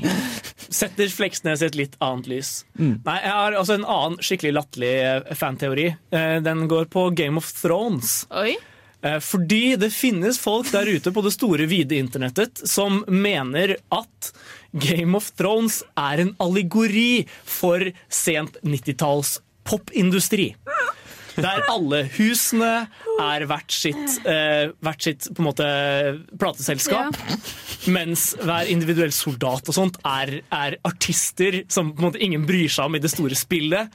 Setter 0.73 1.07
Fleksnes 1.13 1.61
i 1.61 1.67
et 1.69 1.77
litt 1.77 1.95
annet 2.03 2.27
lys. 2.31 2.51
Nei, 2.79 3.17
Jeg 3.23 3.31
har 3.31 3.55
også 3.59 3.77
en 3.77 3.85
annen 3.87 4.19
skikkelig 4.25 4.53
latterlig 4.57 4.93
eh, 5.05 5.33
fanteori. 5.37 5.87
Eh, 6.11 6.37
Den 6.43 6.65
går 6.71 6.89
på 6.91 7.07
Game 7.15 7.39
of 7.39 7.47
Thrones. 7.61 8.23
Oi. 8.35 8.55
Eh, 9.03 9.19
Fordi 9.23 9.75
det 9.79 9.91
finnes 9.95 10.39
folk 10.41 10.71
der 10.73 10.89
ute 10.91 11.11
på 11.15 11.23
det 11.23 11.33
store, 11.35 11.67
vide 11.71 11.99
internettet 11.99 12.63
som 12.67 13.03
mener 13.07 13.77
at 13.93 14.31
Game 14.73 15.15
of 15.19 15.31
Thrones 15.37 15.81
er 15.99 16.23
en 16.25 16.33
allegori 16.41 17.25
for 17.29 17.83
sent 18.09 18.57
90-talls 18.65 19.37
popindustri. 19.63 20.49
Der 21.35 21.63
alle 21.71 22.03
husene 22.13 22.71
er 23.21 23.45
hvert 23.49 23.73
sitt, 23.73 24.19
eh, 24.29 24.71
hvert 24.83 25.05
sitt 25.05 25.29
på 25.33 25.41
en 25.41 25.47
måte 25.49 25.67
plateselskap. 26.39 27.17
Mens 27.93 28.31
hver 28.39 28.69
individuell 28.71 29.13
soldat 29.15 29.67
og 29.67 29.75
sånt 29.75 29.97
er, 30.07 30.41
er 30.53 30.77
artister 30.87 31.63
som 31.71 31.91
på 31.93 32.03
en 32.03 32.09
måte 32.11 32.21
ingen 32.23 32.45
bryr 32.47 32.69
seg 32.71 32.89
om 32.89 32.99
i 32.99 33.03
det 33.03 33.11
store 33.11 33.37
spillet. 33.37 33.91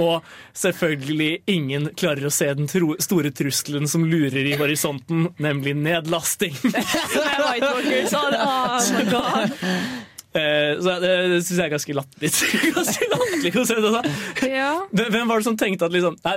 Og 0.00 0.24
selvfølgelig 0.56 1.42
ingen 1.52 1.90
klarer 1.98 2.28
å 2.28 2.32
se 2.32 2.48
den 2.56 2.70
tro 2.70 2.94
store 3.02 3.32
trusselen 3.36 3.88
som 3.90 4.06
lurer 4.08 4.46
i 4.48 4.56
horisonten, 4.56 5.28
nemlig 5.42 5.76
nedlasting. 5.76 6.56
Det 6.64 7.24
er 7.24 7.42
White 7.44 7.72
Walkers. 7.74 8.14
Oh. 8.14 8.38
Oh 8.38 8.92
my 8.94 9.04
god. 9.12 10.07
Eh, 10.38 10.72
så 10.78 10.96
det, 11.02 11.12
det 11.32 11.38
syns 11.44 11.56
jeg 11.56 11.64
er 11.66 11.72
ganske 11.74 11.96
latterlig. 11.98 12.32
ganske 12.78 13.08
latterlig 13.12 13.52
altså. 13.58 14.02
Ja. 14.46 14.72
Hvem 14.94 15.30
var 15.30 15.40
det 15.40 15.48
som 15.48 15.56
tenkte 15.58 15.88
at 15.88 15.94
liksom, 15.94 16.18
nei, 16.24 16.36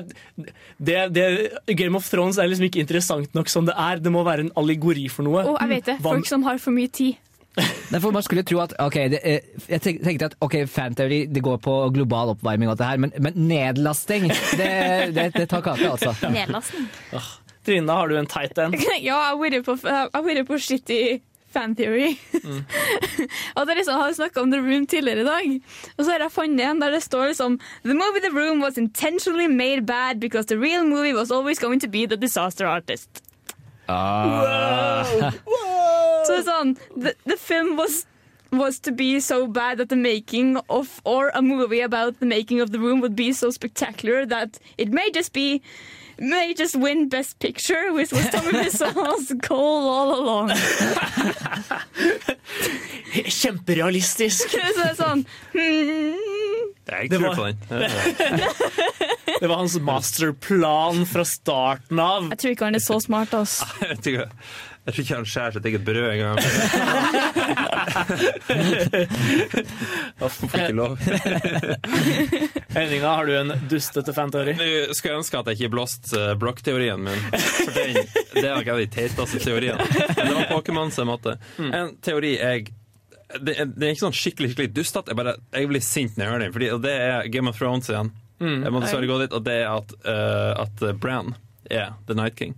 det, 0.78 1.02
det, 1.16 1.26
Game 1.78 2.00
of 2.00 2.08
Thrones 2.10 2.40
er 2.42 2.50
liksom 2.50 2.70
ikke 2.70 2.84
interessant 2.84 3.36
nok 3.38 3.52
som 3.52 3.68
det 3.70 3.76
er. 3.78 4.02
Det 4.04 4.14
må 4.14 4.24
være 4.28 4.48
en 4.48 4.56
allegori 4.60 5.08
for 5.12 5.28
noe. 5.28 5.46
Oh, 5.46 5.60
jeg 5.60 5.76
vet 5.76 5.92
det, 5.94 6.00
folk 6.06 6.30
som 6.30 6.48
har 6.48 6.62
for 6.64 6.76
mye 6.76 6.92
tid. 6.92 7.20
Derfor 7.92 8.14
man 8.16 8.24
skulle 8.24 8.46
tro 8.48 8.62
at 8.64 8.74
ok, 8.80 8.96
det, 9.12 9.20
eh, 9.28 9.40
Jeg 9.68 9.82
tenkte 9.84 10.30
at 10.30 10.36
ok, 10.40 10.62
fanteori 10.72 11.26
det 11.28 11.44
går 11.44 11.58
på 11.60 11.74
global 11.94 12.32
oppvarming, 12.36 12.70
og 12.70 12.78
alt 12.78 12.80
det 12.80 12.88
her, 12.88 13.02
men, 13.04 13.14
men 13.20 13.34
nedlasting 13.36 14.30
det, 14.32 14.72
det, 15.16 15.34
det 15.36 15.50
tar 15.52 15.66
kake, 15.66 15.90
altså. 15.90 16.16
Nedlasting. 16.32 16.88
Trine, 17.66 17.92
har 17.92 18.08
du 18.08 18.16
en 18.18 18.30
teit 18.30 18.58
en? 18.58 18.74
ja, 18.80 18.96
jeg 19.04 19.14
har 19.14 19.36
vært 19.38 19.68
på, 19.68 19.76
på 20.48 20.62
shitty 20.64 21.02
fan 21.54 21.76
theory. 21.76 22.16
og 23.56 23.66
det 23.66 23.74
er 23.74 23.80
liksom, 23.80 23.96
jeg 23.96 24.04
har 24.04 24.14
snakka 24.20 24.42
om 24.42 24.52
The 24.52 24.62
Room 24.62 24.88
tidligere 24.88 25.22
i 25.22 25.30
dag, 25.30 25.62
og 25.98 26.06
så 26.06 26.12
har 26.12 26.26
jeg 26.26 26.36
funnet 26.36 26.66
en 26.66 26.82
der 26.82 26.96
det 26.96 27.04
står 27.04 27.34
liksom 27.34 27.60
The 27.84 27.98
movie 27.98 28.22
The 28.24 28.34
Room 28.36 28.62
was 28.62 28.78
intentionally 28.78 29.48
made 29.48 29.86
bad 29.86 30.20
because 30.20 30.48
the 30.48 30.60
real 30.60 30.86
movie 30.86 31.14
was 31.14 31.32
always 31.32 31.60
going 31.60 31.82
to 31.82 31.88
be 31.88 32.06
the 32.06 32.18
disaster 32.18 32.68
artist. 32.68 33.24
Ah! 33.88 35.04
Så 36.26 36.36
det 36.36 36.40
er 36.40 36.48
sånn 36.48 36.76
The, 36.96 37.14
the 37.26 37.38
film 37.38 37.78
was 37.80 38.06
was 38.52 38.80
to 38.80 38.92
be 38.92 39.20
so 39.20 39.48
bad 39.48 39.78
that 39.78 39.90
the 39.90 39.96
making 39.96 40.58
of 40.70 41.00
or 41.06 41.32
a 41.34 41.42
movie 41.42 41.80
about 41.80 42.20
the 42.20 42.26
making 42.26 42.60
of 42.60 42.72
the 42.72 42.80
room 42.80 43.00
would 43.00 43.16
be 43.16 43.32
so 43.32 43.50
spectacular 43.50 44.26
that 44.26 44.60
it 44.78 44.92
may 44.92 45.10
just 45.10 45.32
be 45.32 45.62
may 46.22 46.54
just 46.54 46.76
win 46.76 47.10
best 47.10 47.40
picture 47.40 47.92
which 47.94 48.12
was 48.14 48.30
Tommy 48.30 48.54
Wiseau's 48.62 49.32
goal 49.48 49.90
all 49.90 50.14
along. 50.22 50.52
Kjemperealistisk. 53.26 54.50
Så 54.52 54.58
det 54.78 54.86
er 54.92 54.96
sånn 55.00 55.24
hmm, 55.54 56.70
Jeg 56.92 57.10
Det 57.12 57.20
tror 57.20 57.28
var- 57.28 57.36
på 57.36 57.46
den. 57.50 57.58
Det 59.42 59.48
var 59.50 59.58
hans 59.58 59.76
masterplan 59.82 61.06
fra 61.10 61.24
starten 61.26 62.00
av. 62.04 62.28
Jeg 62.30 62.38
tror 62.44 62.52
ikke 62.54 62.68
han 62.68 62.78
er 62.78 62.84
så 62.84 63.00
smart, 63.02 63.32
ass. 63.34 63.56
Jeg 64.82 64.96
tror 64.96 65.04
ikke 65.04 65.18
han 65.20 65.28
skjærer 65.30 65.54
sitt 65.54 65.66
eget 65.70 65.84
brød 65.86 66.08
engang. 66.10 66.42
Får 70.32 70.56
ikke 70.58 70.74
lov. 70.78 70.94
Henninga, 72.76 73.08
har 73.14 73.26
du 73.30 73.34
en 73.38 73.52
dustete 73.70 74.14
fanteori? 74.16 74.54
Nå 74.58 74.66
skulle 74.98 75.18
ønske 75.20 75.38
at 75.40 75.48
jeg 75.52 75.56
ikke 75.60 75.72
blåste 75.76 76.18
uh, 76.18 76.34
Broch-teorien 76.40 77.02
min. 77.06 77.22
For 77.36 77.72
den, 77.78 77.92
det 78.36 78.46
er 78.48 78.62
ikke 78.64 78.78
de 78.82 78.88
teiteste 78.94 79.38
teoriene. 79.44 79.86
Det 79.86 80.34
var 80.34 80.46
Pokémon 80.52 80.90
som 80.94 81.06
måtte. 81.12 81.32
En 81.62 81.88
teori 82.06 82.32
jeg 82.40 82.60
det 83.32 83.54
er, 83.62 83.66
det 83.72 83.86
er 83.88 83.92
ikke 83.94 84.04
sånn 84.10 84.18
skikkelig 84.18 84.50
skikkelig 84.52 84.74
dustete. 84.76 85.08
Jeg, 85.14 85.18
bare- 85.22 85.38
jeg 85.56 85.70
blir 85.72 85.84
sint 85.86 86.18
når 86.18 86.24
jeg 86.26 86.32
hører 86.34 86.44
den. 86.44 86.54
Fordi, 86.58 86.68
og 86.76 86.82
det 86.84 86.96
er 87.00 87.30
Game 87.32 87.48
of 87.54 87.60
Thrones 87.62 87.88
igjen. 87.88 88.10
Mm. 88.44 88.58
Jeg 88.66 88.72
må 88.76 88.82
dessverre 88.84 89.08
gå 89.08 89.18
dit, 89.22 89.34
og 89.38 89.42
det 89.46 89.56
er 89.62 89.70
at, 89.72 89.90
uh, 90.04 90.52
at 90.66 90.76
Bran 91.00 91.28
er 91.72 91.94
The 92.10 92.16
Night 92.18 92.36
King. 92.42 92.58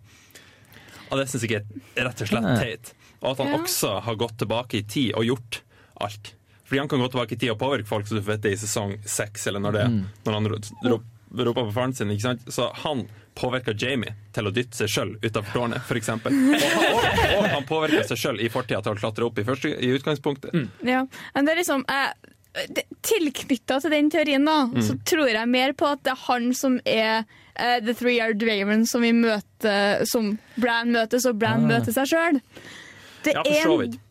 Og 1.14 1.20
det 1.22 1.28
syns 1.30 1.46
jeg 1.46 1.62
er 1.62 2.08
rett 2.10 2.24
og 2.26 2.28
slett 2.34 2.50
teit. 2.60 2.94
Og 3.22 3.32
at 3.36 3.44
han 3.46 3.54
Ja. 3.54 3.60
også 3.62 3.92
har 4.04 4.16
gått 4.20 4.38
tilbake 4.42 4.82
i 4.82 4.84
tid 4.84 5.14
og 5.16 5.24
gjort 5.30 5.62
alt. 6.02 6.34
Fordi 6.66 6.80
han 6.82 6.90
kan 6.90 7.00
gå 7.00 7.08
tilbake 7.14 7.36
i 7.36 7.40
tid 7.40 7.52
og 7.54 7.60
påvirke 7.62 7.86
folk, 7.88 8.08
så 8.10 8.16
du 8.18 8.22
får 8.26 8.34
vite 8.38 8.48
det 8.50 8.54
i 8.58 8.62
sesong 8.66 8.96
seks, 9.06 9.46
eller 9.48 9.62
når 9.62 9.72
det 9.78 9.82
er. 9.86 9.92
Når 10.26 10.34
han 10.34 10.48
ro- 10.50 10.90
ro- 10.90 11.04
roper 11.46 11.68
på 11.70 11.74
faren 11.76 11.94
sin. 11.96 12.10
Ikke 12.10 12.22
sant? 12.26 12.42
Så 12.50 12.68
han 12.84 13.06
påvirka 13.36 13.74
Jamie 13.78 14.16
til 14.34 14.46
å 14.50 14.52
dytte 14.54 14.76
seg 14.78 14.90
sjøl 14.90 15.14
utafor 15.22 15.54
tårnet, 15.54 15.82
f.eks. 15.86 16.10
Og, 16.10 16.26
og, 16.26 17.08
og 17.38 17.48
han 17.50 17.64
påvirka 17.70 18.04
seg 18.10 18.18
sjøl 18.22 18.42
i 18.42 18.50
fortida 18.54 18.82
til 18.86 18.94
å 18.94 19.00
klatre 19.00 19.26
opp 19.30 19.40
i, 19.40 19.46
første, 19.48 19.72
i 19.78 19.94
utgangspunktet. 19.96 20.54
Ja, 20.86 21.06
men 21.36 21.46
det 21.46 21.54
er 21.56 21.62
liksom 21.64 21.86
eh, 21.90 22.12
Tilknytta 23.04 23.80
til 23.82 23.92
den 23.94 24.10
teorien, 24.14 24.46
da, 24.46 24.66
Mm. 24.68 24.82
så 24.86 24.98
tror 25.04 25.28
jeg 25.30 25.48
mer 25.50 25.74
på 25.74 25.88
at 25.92 26.04
det 26.04 26.12
er 26.14 26.22
han 26.28 26.54
som 26.54 26.80
er 26.86 27.26
eh, 27.56 27.80
The 27.84 27.94
Three-Eyed 27.94 28.42
Raven 28.48 28.86
som 28.90 29.02
vi 29.02 29.12
møter 29.14 30.06
Som 30.10 30.38
Bran 30.56 30.92
møter, 30.92 31.20
så 31.20 31.34
Bran 31.34 31.64
Ah. 31.66 31.68
møter 31.80 31.94
seg 31.94 32.08
sjøl. 32.12 32.42
Det, 33.24 33.34
Ja, 33.34 33.44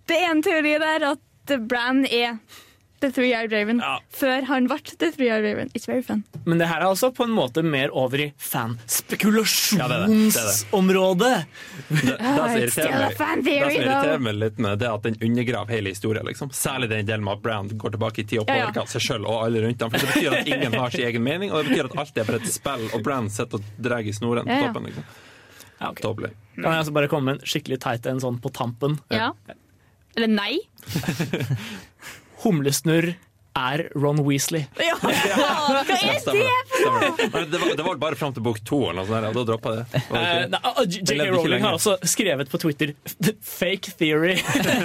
det 0.09 0.17
er 0.17 0.31
en 0.31 0.43
teori 0.43 0.79
der 0.79 1.05
at 1.13 1.59
Bran 1.69 2.05
er 2.07 2.39
The 3.03 3.11
Three-Eyed 3.13 3.51
Raven 3.53 3.81
før 4.15 4.45
han 4.49 4.67
ble 4.71 4.79
The 4.87 5.09
Three-Eyed 5.17 5.43
Raven. 5.45 5.71
It's 5.75 5.89
very 5.91 6.03
fun. 6.07 6.23
Men 6.47 6.59
det 6.63 6.69
her 6.71 6.81
er 6.81 6.89
altså 6.93 7.11
på 7.15 7.25
en 7.27 7.35
måte 7.35 7.63
mer 7.67 7.91
over 7.99 8.21
i 8.23 8.29
Ja, 8.31 8.33
det 8.33 8.39
det. 8.39 8.39
Det 8.39 9.83
det. 9.83 9.89
fanspekulasjonsområdet. 10.33 11.37
Det, 11.89 12.17
som 12.19 12.57
irriterer 12.57 12.99
meg, 13.03 13.17
fan 13.19 13.43
det 13.47 13.57
som 13.61 13.71
irriterer 13.77 14.23
meg 14.23 14.35
litt 14.39 14.59
med 14.63 14.79
det 14.83 14.89
at 14.93 15.03
den 15.09 15.17
undergraver 15.23 15.75
hele 15.75 15.93
historien. 15.95 16.25
Liksom. 16.31 16.51
Særlig 16.55 16.89
den 16.93 17.07
delen 17.09 17.25
med 17.27 17.33
at 17.39 17.43
Brand 17.45 17.75
går 17.83 17.91
tilbake 17.97 18.23
i 18.23 18.27
tid 18.33 18.39
og 18.45 18.49
Ja, 18.53 18.71
ja. 18.75 18.85
seg 18.93 19.03
sjøl 19.07 19.27
og 19.27 19.43
alle 19.47 19.63
rundt 19.67 19.83
ham. 19.83 19.91
For 19.91 19.99
det 19.99 20.09
betyr 20.15 20.39
at 20.41 20.47
ingen 20.55 20.73
har 20.79 20.91
sin 20.95 21.07
egen 21.09 21.23
mening, 21.27 21.53
og 21.53 21.57
det 21.65 21.73
betyr 21.73 21.91
at 21.91 21.99
alt 22.05 22.17
er 22.23 22.25
bare 22.31 22.41
et 22.43 22.51
spill, 22.53 22.87
og 22.95 23.03
Brand 23.07 23.33
sitter 23.35 23.59
og 23.59 23.65
drar 23.83 24.01
i 24.07 24.13
snoren 24.15 24.47
på 24.47 24.53
Ja, 24.53 24.61
ja. 24.61 24.67
toppen. 24.73 24.85
Liksom. 24.91 25.05
Ja, 25.83 25.91
ok. 25.91 26.01
Kan 26.55 26.69
jeg 26.69 26.79
altså 26.79 26.93
bare 26.95 27.09
komme 27.11 27.25
med 27.33 27.41
en 27.41 27.47
skikkelig 27.49 27.81
teit 27.83 28.07
en 28.07 28.21
sånn 28.23 28.39
på 28.45 28.53
tampen? 28.55 28.99
Ja. 29.11 29.33
Eller 30.17 30.29
nei. 30.29 30.61
Humlesnurr 32.45 33.17
er 33.59 33.89
Ron 33.99 34.21
Weasley. 34.27 34.65
Ja, 34.81 34.97
hva 35.03 35.11
er 35.13 35.89
det 35.89 35.97
for 36.25 36.37
noe? 36.37 37.11
det. 37.19 37.77
Det, 37.77 37.85
var, 37.85 37.97
bare 38.01 38.17
fram 38.19 38.33
til 38.35 38.45
bok 38.45 38.61
to, 38.65 38.81
og 38.89 39.11
da 39.13 39.45
droppa 39.47 39.75
det. 39.77 39.85
Eh, 40.01 40.57
ah, 40.63 40.81
J.K. 40.87 41.27
Rowling 41.33 41.65
har 41.65 41.77
også 41.77 41.97
skrevet 42.09 42.51
på 42.51 42.61
Twitter 42.63 42.95
'fake 43.43 43.95
theory'. 44.01 44.39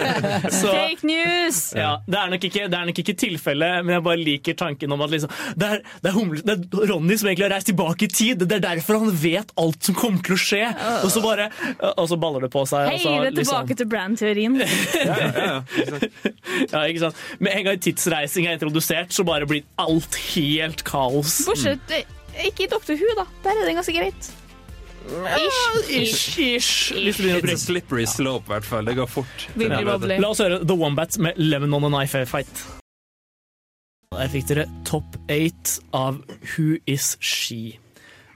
Så, 0.59 0.71
Fake 0.71 1.07
news! 1.07 1.73
ja, 1.75 1.97
det, 2.07 2.17
er 2.19 2.33
nok 2.33 2.43
ikke, 2.49 2.67
det 2.67 2.77
er 2.79 2.89
nok 2.89 2.99
ikke 3.03 3.15
tilfellet, 3.17 3.85
men 3.85 3.95
jeg 3.95 4.03
bare 4.03 4.21
liker 4.21 4.57
tanken 4.57 4.91
om 4.91 5.01
at 5.05 5.13
liksom, 5.13 5.31
det, 5.55 5.67
er, 5.67 5.83
det, 6.03 6.11
er 6.11 6.15
humle, 6.17 6.41
det 6.43 6.57
er 6.57 6.91
Ronny 6.91 7.17
som 7.17 7.31
egentlig 7.31 7.47
har 7.47 7.55
reist 7.55 7.71
tilbake 7.71 8.07
i 8.07 8.11
tid. 8.11 8.43
Det 8.43 8.59
er 8.59 8.65
derfor 8.67 9.01
han 9.03 9.13
vet 9.21 9.53
alt 9.57 9.87
som 9.87 9.97
kommer 9.97 10.23
til 10.25 10.35
å 10.35 10.41
skje. 10.41 10.63
Og 11.03 11.09
så 11.13 11.23
bare, 11.23 11.49
og 11.93 12.05
så 12.09 12.19
baller 12.19 12.47
det 12.47 12.51
på 12.53 12.65
seg. 12.69 12.91
Hei, 12.91 12.99
og 12.99 13.05
så 13.05 13.15
det 13.15 13.31
er 13.31 13.37
liksom- 13.39 13.67
tilbake 13.67 13.79
til 13.79 13.91
Bran-teorien. 13.91 14.61
Ja, 16.71 16.81
ikke 16.87 17.01
sant? 17.01 17.19
Med 17.43 17.53
en 17.57 17.65
gang 17.67 17.79
tidsreising 17.83 18.47
er 18.49 18.56
introdusert, 18.57 19.13
så 19.15 19.25
bare 19.27 19.47
blir 19.49 19.63
alt 19.81 20.17
helt 20.33 20.83
kaos. 20.87 21.39
Bortsett 21.47 21.93
eh, 21.95 22.03
Ikke 22.49 22.67
i 22.67 22.69
Doctor 22.71 22.99
Who, 22.99 23.15
da. 23.17 23.25
Der 23.45 23.55
er 23.55 23.69
det 23.69 23.77
ganske 23.79 23.95
greit. 23.95 24.33
Ish. 25.07 25.89
Ish, 25.89 26.39
ish. 26.39 26.91
ish. 26.91 27.19
It's 27.21 27.53
a 27.53 27.57
slippery 27.57 28.05
slope, 28.05 28.49
i 28.49 28.57
hvert 28.57 28.65
fall. 28.65 28.85
Det 28.85 28.97
går 28.97 29.07
fort. 29.07 29.47
La 29.55 30.29
oss 30.29 30.43
høre 30.43 30.59
The 30.65 30.75
Wombats 30.75 31.17
med 31.17 31.39
Lemon 31.39 31.73
on 31.73 31.87
a 31.87 31.93
Knife 31.93 32.25
Fight. 32.27 32.65
Der 34.11 34.29
fikk 34.31 34.47
dere 34.49 34.67
Top 34.87 35.17
8 35.31 35.81
av 35.95 36.21
Who 36.55 36.77
Is 36.87 37.15
She. 37.19 37.77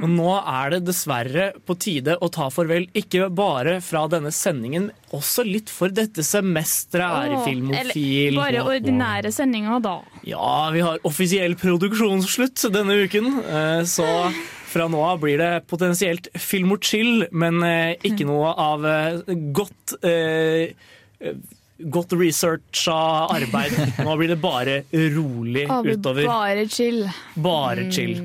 Og 0.02 0.10
nå 0.10 0.30
er 0.40 0.74
det 0.74 0.82
dessverre 0.88 1.48
på 1.68 1.76
tide 1.82 2.16
å 2.18 2.30
ta 2.34 2.48
farvel, 2.54 2.88
ikke 2.98 3.28
bare 3.38 3.78
fra 3.86 4.08
denne 4.12 4.32
sendingen, 4.34 4.90
også 5.14 5.46
litt 5.46 5.70
for 5.70 5.94
dette 5.94 6.26
semesteret 6.26 7.18
her 7.18 7.36
i 7.36 7.42
Filmofil. 7.46 8.40
Bare 8.40 8.64
ordinære 8.66 9.34
sendinger, 9.36 9.82
da. 9.84 10.00
Ja, 10.28 10.72
vi 10.74 10.82
har 10.86 11.02
offisiell 11.08 11.54
produksjonsslutt 11.60 12.66
denne 12.74 12.98
uken, 13.06 13.30
eh, 13.46 13.84
så 13.90 14.08
fra 14.72 14.88
nå 14.88 15.02
av 15.04 15.20
blir 15.22 15.40
det 15.42 15.66
potensielt 15.70 16.30
film 16.40 16.76
og 16.78 16.86
chill, 16.88 17.26
men 17.32 17.62
eh, 17.68 17.98
ikke 18.08 18.28
noe 18.30 18.54
av 18.56 18.88
eh, 18.88 19.34
godt 19.54 19.98
eh, 20.08 20.72
Godt 21.90 22.14
researcha 22.18 22.98
arbeid. 23.34 23.74
Nå 24.06 24.16
blir 24.20 24.32
det 24.34 24.40
bare 24.42 24.78
rolig 25.16 25.66
utover. 25.68 26.26
Bare 26.28 26.68
chill. 26.70 27.04
Bare 27.36 27.88
chill. 27.92 28.16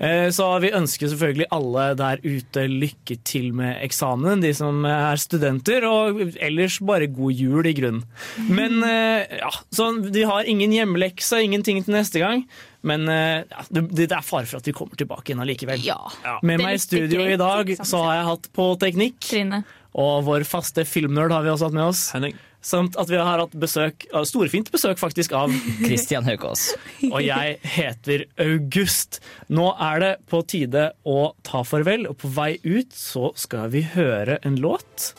Eh, 0.00 0.28
Så 0.34 0.46
vi 0.62 0.72
ønsker 0.76 1.10
selvfølgelig 1.10 1.48
alle 1.54 1.86
der 1.98 2.22
ute 2.24 2.66
lykke 2.70 3.18
til 3.26 3.50
med 3.56 3.80
eksamen, 3.84 4.42
de 4.44 4.52
som 4.56 4.84
er 4.88 5.20
studenter, 5.20 5.84
og 5.88 6.22
ellers 6.40 6.78
bare 6.84 7.10
god 7.10 7.32
jul 7.36 7.66
i 7.66 7.74
grunnen. 7.76 8.04
Men 8.48 8.82
eh, 8.86 9.38
ja, 9.40 9.52
så 9.74 9.90
de 10.06 10.26
har 10.28 10.48
ingen 10.48 10.72
hjemmelekse, 10.76 11.42
ingenting 11.44 11.82
til 11.84 11.96
neste 11.98 12.22
gang. 12.22 12.46
Men 12.86 13.04
eh, 13.12 13.42
ja, 13.44 13.64
det, 13.68 14.08
er 14.08 14.24
fare 14.24 14.48
for 14.48 14.60
at 14.60 14.68
vi 14.68 14.72
kommer 14.76 14.96
tilbake 14.96 15.30
igjen 15.30 15.42
allikevel. 15.44 15.82
Ja. 15.84 15.98
Med 16.46 16.62
meg 16.62 16.78
i 16.78 16.80
studio 16.80 17.20
greit, 17.26 17.36
i 17.36 17.40
dag 17.40 17.74
så 17.84 18.06
har 18.06 18.20
jeg 18.20 18.28
hatt 18.30 18.48
på 18.56 18.70
teknikk. 18.80 19.20
Trine. 19.26 19.62
Og 20.00 20.22
vår 20.28 20.46
faste 20.48 20.84
filmnerd 20.86 21.34
har 21.34 21.44
vi 21.44 21.50
også 21.52 21.68
hatt 21.68 21.76
med 21.76 21.88
oss. 21.90 22.04
Samt 22.60 22.96
at 23.00 23.08
vi 23.08 23.16
har 23.16 23.40
hatt 23.40 23.54
besøk, 23.56 24.04
av- 24.12 24.26
storfint 24.28 24.68
besøk 24.74 24.98
faktisk 25.00 25.32
av 25.32 25.52
Christian 25.86 26.26
Høkås. 26.28 26.74
og 27.08 27.22
jeg 27.24 27.56
heter 27.64 28.26
August. 28.44 29.20
Nå 29.48 29.70
er 29.80 30.02
det 30.04 30.12
på 30.28 30.42
tide 30.44 30.90
å 31.08 31.32
ta 31.46 31.62
farvel, 31.64 32.04
og 32.10 32.18
på 32.20 32.28
vei 32.36 32.58
ut 32.68 32.92
så 32.92 33.30
skal 33.40 33.70
vi 33.72 33.80
høre 33.94 34.36
en 34.44 34.60
låt. 34.60 35.14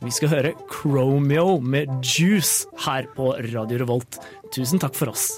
Vi 0.00 0.12
skal 0.14 0.30
høre 0.30 0.52
Chromeo 0.70 1.58
med 1.60 1.90
Juice 2.06 2.68
her 2.86 3.08
på 3.16 3.32
Radio 3.52 3.80
Revolt. 3.82 4.20
Tusen 4.54 4.78
takk 4.80 4.94
for 4.96 5.10
oss. 5.12 5.32